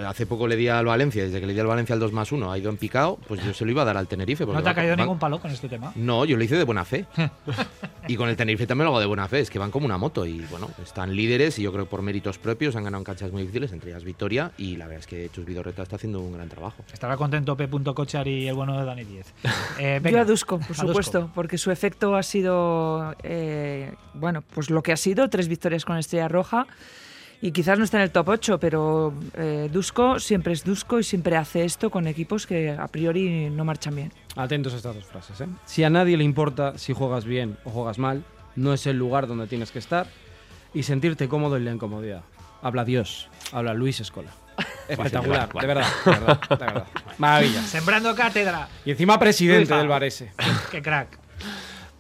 Hace 0.07 0.25
poco 0.25 0.47
le 0.49 0.57
di 0.57 0.67
al 0.67 0.87
Valencia, 0.87 1.23
desde 1.25 1.41
que 1.41 1.47
le 1.47 1.53
di 1.53 1.61
al 1.61 1.67
Valencia 1.67 1.93
al 1.93 2.01
2 2.01 2.11
más 2.13 2.33
1, 2.33 2.51
ha 2.51 2.57
ido 2.57 2.71
en 2.71 2.79
picado, 2.79 3.19
pues 3.29 3.45
yo 3.45 3.53
se 3.53 3.67
lo 3.67 3.71
iba 3.71 3.83
a 3.83 3.85
dar 3.85 3.99
al 3.99 4.09
Tenerife. 4.09 4.47
no 4.47 4.63
te 4.63 4.69
ha 4.71 4.75
caído 4.75 4.93
van- 4.93 5.01
ningún 5.01 5.19
palo 5.19 5.39
con 5.41 5.51
este 5.51 5.69
tema. 5.69 5.93
No, 5.95 6.25
yo 6.25 6.39
lo 6.39 6.43
hice 6.43 6.57
de 6.57 6.65
buena 6.65 6.87
fe. 6.87 7.05
y 8.09 8.17
con 8.17 8.31
el 8.31 8.37
Tenerife 8.37 8.67
también 8.67 8.87
lo 8.87 8.93
hago 8.93 9.01
de 9.01 9.07
buena 9.07 9.29
fe, 9.29 9.41
es 9.41 9.51
que 9.51 9.59
van 9.59 9.71
como 9.71 9.85
una 9.85 9.99
moto 9.99 10.25
y 10.25 10.39
bueno, 10.51 10.71
están 10.83 11.15
líderes 11.15 11.59
y 11.59 11.63
yo 11.65 11.71
creo 11.73 11.85
que 11.85 11.91
por 11.91 12.01
méritos 12.01 12.39
propios 12.39 12.75
han 12.77 12.85
ganado 12.85 13.03
en 13.03 13.05
canchas 13.05 13.31
muy 13.31 13.43
difíciles, 13.43 13.73
entre 13.73 13.91
ellas 13.91 14.05
Vitoria 14.05 14.53
y 14.57 14.77
la 14.77 14.87
verdad 14.87 15.01
es 15.01 15.07
que 15.07 15.29
Chus 15.35 15.45
Vidorreta 15.45 15.83
está 15.83 15.97
haciendo 15.97 16.21
un 16.21 16.33
gran 16.33 16.49
trabajo. 16.49 16.83
Estará 16.91 17.19
contento 17.19 17.55
P. 17.59 17.69
Cochar 17.95 18.27
y 18.27 18.49
el 18.49 18.55
bueno 18.55 18.79
de 18.79 18.87
Dani 18.87 19.05
10. 19.05 19.35
Eh, 19.79 19.97
Yo 19.99 20.03
venga, 20.03 20.21
a 20.23 20.25
Dusko, 20.25 20.57
por 20.59 20.65
a 20.65 20.69
Dusko. 20.69 20.87
supuesto, 20.89 21.31
porque 21.35 21.59
su 21.59 21.71
efecto 21.71 22.17
ha 22.17 22.23
sido, 22.23 22.38
eh, 23.23 23.93
bueno, 24.15 24.43
pues 24.43 24.71
lo 24.71 24.83
que 24.83 24.93
ha 24.93 24.97
sido, 24.97 25.29
tres 25.29 25.49
victorias 25.49 25.85
con 25.85 25.99
Estrella 25.99 26.29
Roja. 26.29 26.67
Y 27.41 27.53
quizás 27.53 27.79
no 27.79 27.85
está 27.85 27.99
en 27.99 28.03
el 28.03 28.11
top 28.11 28.31
8, 28.31 28.59
pero 28.59 29.15
eh, 29.35 29.69
Dusko 29.73 30.19
siempre 30.19 30.53
es 30.53 30.65
Dusko 30.65 30.99
y 30.99 31.05
siempre 31.05 31.37
hace 31.37 31.65
esto 31.65 31.89
con 31.89 32.09
equipos 32.09 32.49
que 32.49 32.71
a 32.73 32.89
priori 32.89 33.49
no 33.49 33.65
marchan 33.65 33.95
bien. 33.95 34.13
Atentos 34.35 34.75
a 34.75 34.77
estas 34.79 34.97
dos 34.97 35.05
frases. 35.05 35.41
¿eh? 35.43 35.47
Si 35.65 35.85
a 35.85 35.91
nadie 35.91 36.17
le 36.17 36.25
importa 36.25 36.77
si 36.79 36.93
juegas 36.93 37.25
bien 37.25 37.57
o 37.65 37.71
juegas 37.71 37.99
mal, 37.99 38.25
no 38.57 38.73
es 38.73 38.87
el 38.89 38.97
lugar 38.99 39.29
donde 39.29 39.47
tienes 39.47 39.71
que 39.71 39.79
estar 39.79 40.09
y 40.75 40.83
sentirte 40.83 41.29
cómodo 41.29 41.57
en 41.57 41.65
la 41.65 41.71
incomodidad. 41.73 42.23
Habla 42.61 42.85
Dios, 42.85 43.29
habla 43.53 43.73
Luis 43.73 44.01
Escola. 44.01 44.31
Espectacular, 44.89 45.49
de 45.53 45.67
verdad, 45.67 45.87
de 46.05 46.11
verdad, 46.11 46.41
de 46.49 46.57
verdad. 46.57 46.87
Maravilla. 47.19 47.63
Sembrando 47.63 48.17
cátedra. 48.17 48.69
Y 48.85 48.91
encima 48.91 49.17
presidente 49.17 49.75
del 49.75 49.87
Varese. 49.87 50.33
Qué 50.73 50.83
crack. 50.83 51.28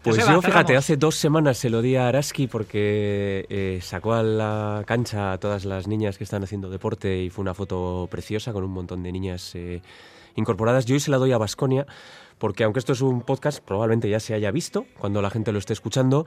Pues 0.03 0.17
yo, 0.17 0.41
fíjate, 0.41 0.77
hace 0.77 0.97
dos 0.97 1.17
semanas 1.17 1.59
se 1.59 1.71
lo 1.71 1.83
di 1.83 1.97
a 1.97 2.09
Araski 2.09 2.47
porque 2.47 3.47
eh, 3.49 3.81
sacó 3.83 4.15
a 4.15 4.23
la 4.23 4.85
cancha 4.87 5.33
a 5.33 5.39
todas 5.39 5.65
las 5.65 5.89
niñas 5.89 6.19
que 6.19 6.25
están 6.25 6.45
haciendo 6.45 6.71
deporte 6.71 7.23
y 7.23 7.31
fue 7.31 7.43
una 7.43 7.55
foto 7.55 8.07
preciosa 8.11 8.53
con 8.53 8.63
un 8.63 8.71
montón 8.71 9.03
de 9.03 9.11
niñas 9.11 9.55
eh, 9.55 9.83
incorporadas. 10.37 10.87
Yo 10.87 10.95
hoy 10.95 11.01
se 11.01 11.11
la 11.11 11.19
doy 11.19 11.33
a 11.33 11.39
Basconia 11.39 11.87
porque 12.39 12.65
aunque 12.65 12.79
esto 12.79 12.93
es 12.93 13.01
un 13.01 13.23
podcast, 13.23 13.63
probablemente 13.63 14.09
ya 14.09 14.21
se 14.21 14.35
haya 14.35 14.51
visto 14.53 14.87
cuando 14.99 15.21
la 15.21 15.31
gente 15.31 15.53
lo 15.53 15.59
esté 15.59 15.73
escuchando. 15.73 16.27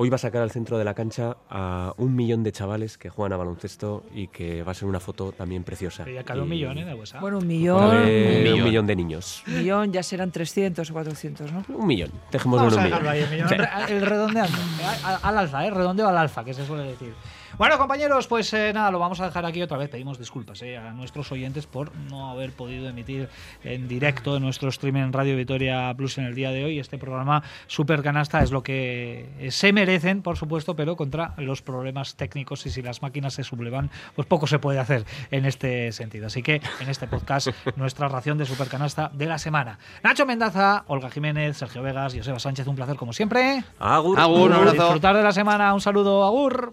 Hoy 0.00 0.10
va 0.10 0.14
a 0.14 0.18
sacar 0.18 0.42
al 0.42 0.52
centro 0.52 0.78
de 0.78 0.84
la 0.84 0.94
cancha 0.94 1.36
a 1.50 1.92
un 1.96 2.14
millón 2.14 2.44
de 2.44 2.52
chavales 2.52 2.96
que 2.96 3.10
juegan 3.10 3.32
a 3.32 3.36
baloncesto 3.36 4.04
y 4.14 4.28
que 4.28 4.62
va 4.62 4.70
a 4.70 4.74
ser 4.74 4.86
una 4.88 5.00
foto 5.00 5.32
también 5.32 5.64
preciosa. 5.64 6.04
Y 6.08 6.38
un 6.38 6.48
millón, 6.48 6.78
¿eh? 6.78 6.84
De. 6.84 6.94
Bueno, 7.20 7.38
un 7.38 7.46
millón, 7.48 7.84
un, 7.84 7.96
Un 7.96 8.04
millón. 8.06 8.64
millón 8.64 8.86
de 8.86 8.94
niños. 8.94 9.42
un 9.48 9.58
millón 9.58 9.92
ya 9.92 10.04
serán 10.04 10.30
300 10.30 10.88
o 10.88 10.92
400, 10.92 11.50
¿no? 11.52 11.64
Un 11.68 11.86
millón. 11.86 12.12
Dejémoslo 12.30 12.66
Vamos 12.66 12.74
en 12.74 12.92
a 12.92 12.96
un 12.96 13.02
millón. 13.02 13.08
ahí, 13.12 13.22
el, 13.22 13.30
millón, 13.30 13.48
el 13.88 14.06
redondeando. 14.06 14.56
Al, 15.04 15.18
al 15.20 15.38
alza, 15.38 15.66
¿eh? 15.66 15.70
Redondeo 15.70 16.06
al 16.06 16.16
alfa, 16.18 16.44
que 16.44 16.54
se 16.54 16.64
suele 16.64 16.84
decir. 16.84 17.12
Bueno, 17.58 17.76
compañeros, 17.76 18.28
pues 18.28 18.52
eh, 18.52 18.72
nada, 18.72 18.92
lo 18.92 19.00
vamos 19.00 19.18
a 19.18 19.24
dejar 19.24 19.44
aquí 19.44 19.60
otra 19.60 19.76
vez. 19.76 19.90
Pedimos 19.90 20.16
disculpas 20.16 20.62
eh, 20.62 20.76
a 20.76 20.92
nuestros 20.92 21.32
oyentes 21.32 21.66
por 21.66 21.92
no 22.08 22.30
haber 22.30 22.52
podido 22.52 22.88
emitir 22.88 23.28
en 23.64 23.88
directo 23.88 24.36
en 24.36 24.44
nuestro 24.44 24.70
stream 24.70 24.98
en 24.98 25.12
Radio 25.12 25.36
Vitoria 25.36 25.92
Plus 25.96 26.18
en 26.18 26.26
el 26.26 26.36
día 26.36 26.52
de 26.52 26.64
hoy. 26.64 26.78
Este 26.78 26.98
programa 26.98 27.42
Super 27.66 28.04
Canasta 28.04 28.44
es 28.44 28.52
lo 28.52 28.62
que 28.62 29.28
eh, 29.40 29.50
se 29.50 29.72
merecen, 29.72 30.22
por 30.22 30.36
supuesto, 30.36 30.76
pero 30.76 30.94
contra 30.94 31.34
los 31.36 31.60
problemas 31.60 32.14
técnicos 32.14 32.64
y 32.64 32.70
si 32.70 32.80
las 32.80 33.02
máquinas 33.02 33.34
se 33.34 33.42
sublevan, 33.42 33.90
pues 34.14 34.28
poco 34.28 34.46
se 34.46 34.60
puede 34.60 34.78
hacer 34.78 35.04
en 35.32 35.44
este 35.44 35.90
sentido. 35.90 36.28
Así 36.28 36.44
que 36.44 36.62
en 36.78 36.88
este 36.88 37.08
podcast, 37.08 37.48
nuestra 37.76 38.06
ración 38.06 38.38
de 38.38 38.46
Super 38.46 38.68
Canasta 38.68 39.10
de 39.12 39.26
la 39.26 39.38
semana. 39.38 39.80
Nacho 40.04 40.26
Mendaza, 40.26 40.84
Olga 40.86 41.10
Jiménez, 41.10 41.56
Sergio 41.56 41.82
Vegas, 41.82 42.14
Joseba 42.14 42.38
Sánchez, 42.38 42.68
un 42.68 42.76
placer 42.76 42.94
como 42.94 43.12
siempre. 43.12 43.64
Agur. 43.80 44.20
Agur, 44.20 44.42
un 44.42 44.52
abrazo. 44.52 44.82
Disfrutar 44.84 45.16
de 45.16 45.24
la 45.24 45.32
semana, 45.32 45.74
un 45.74 45.80
saludo, 45.80 46.24
Agur. 46.24 46.72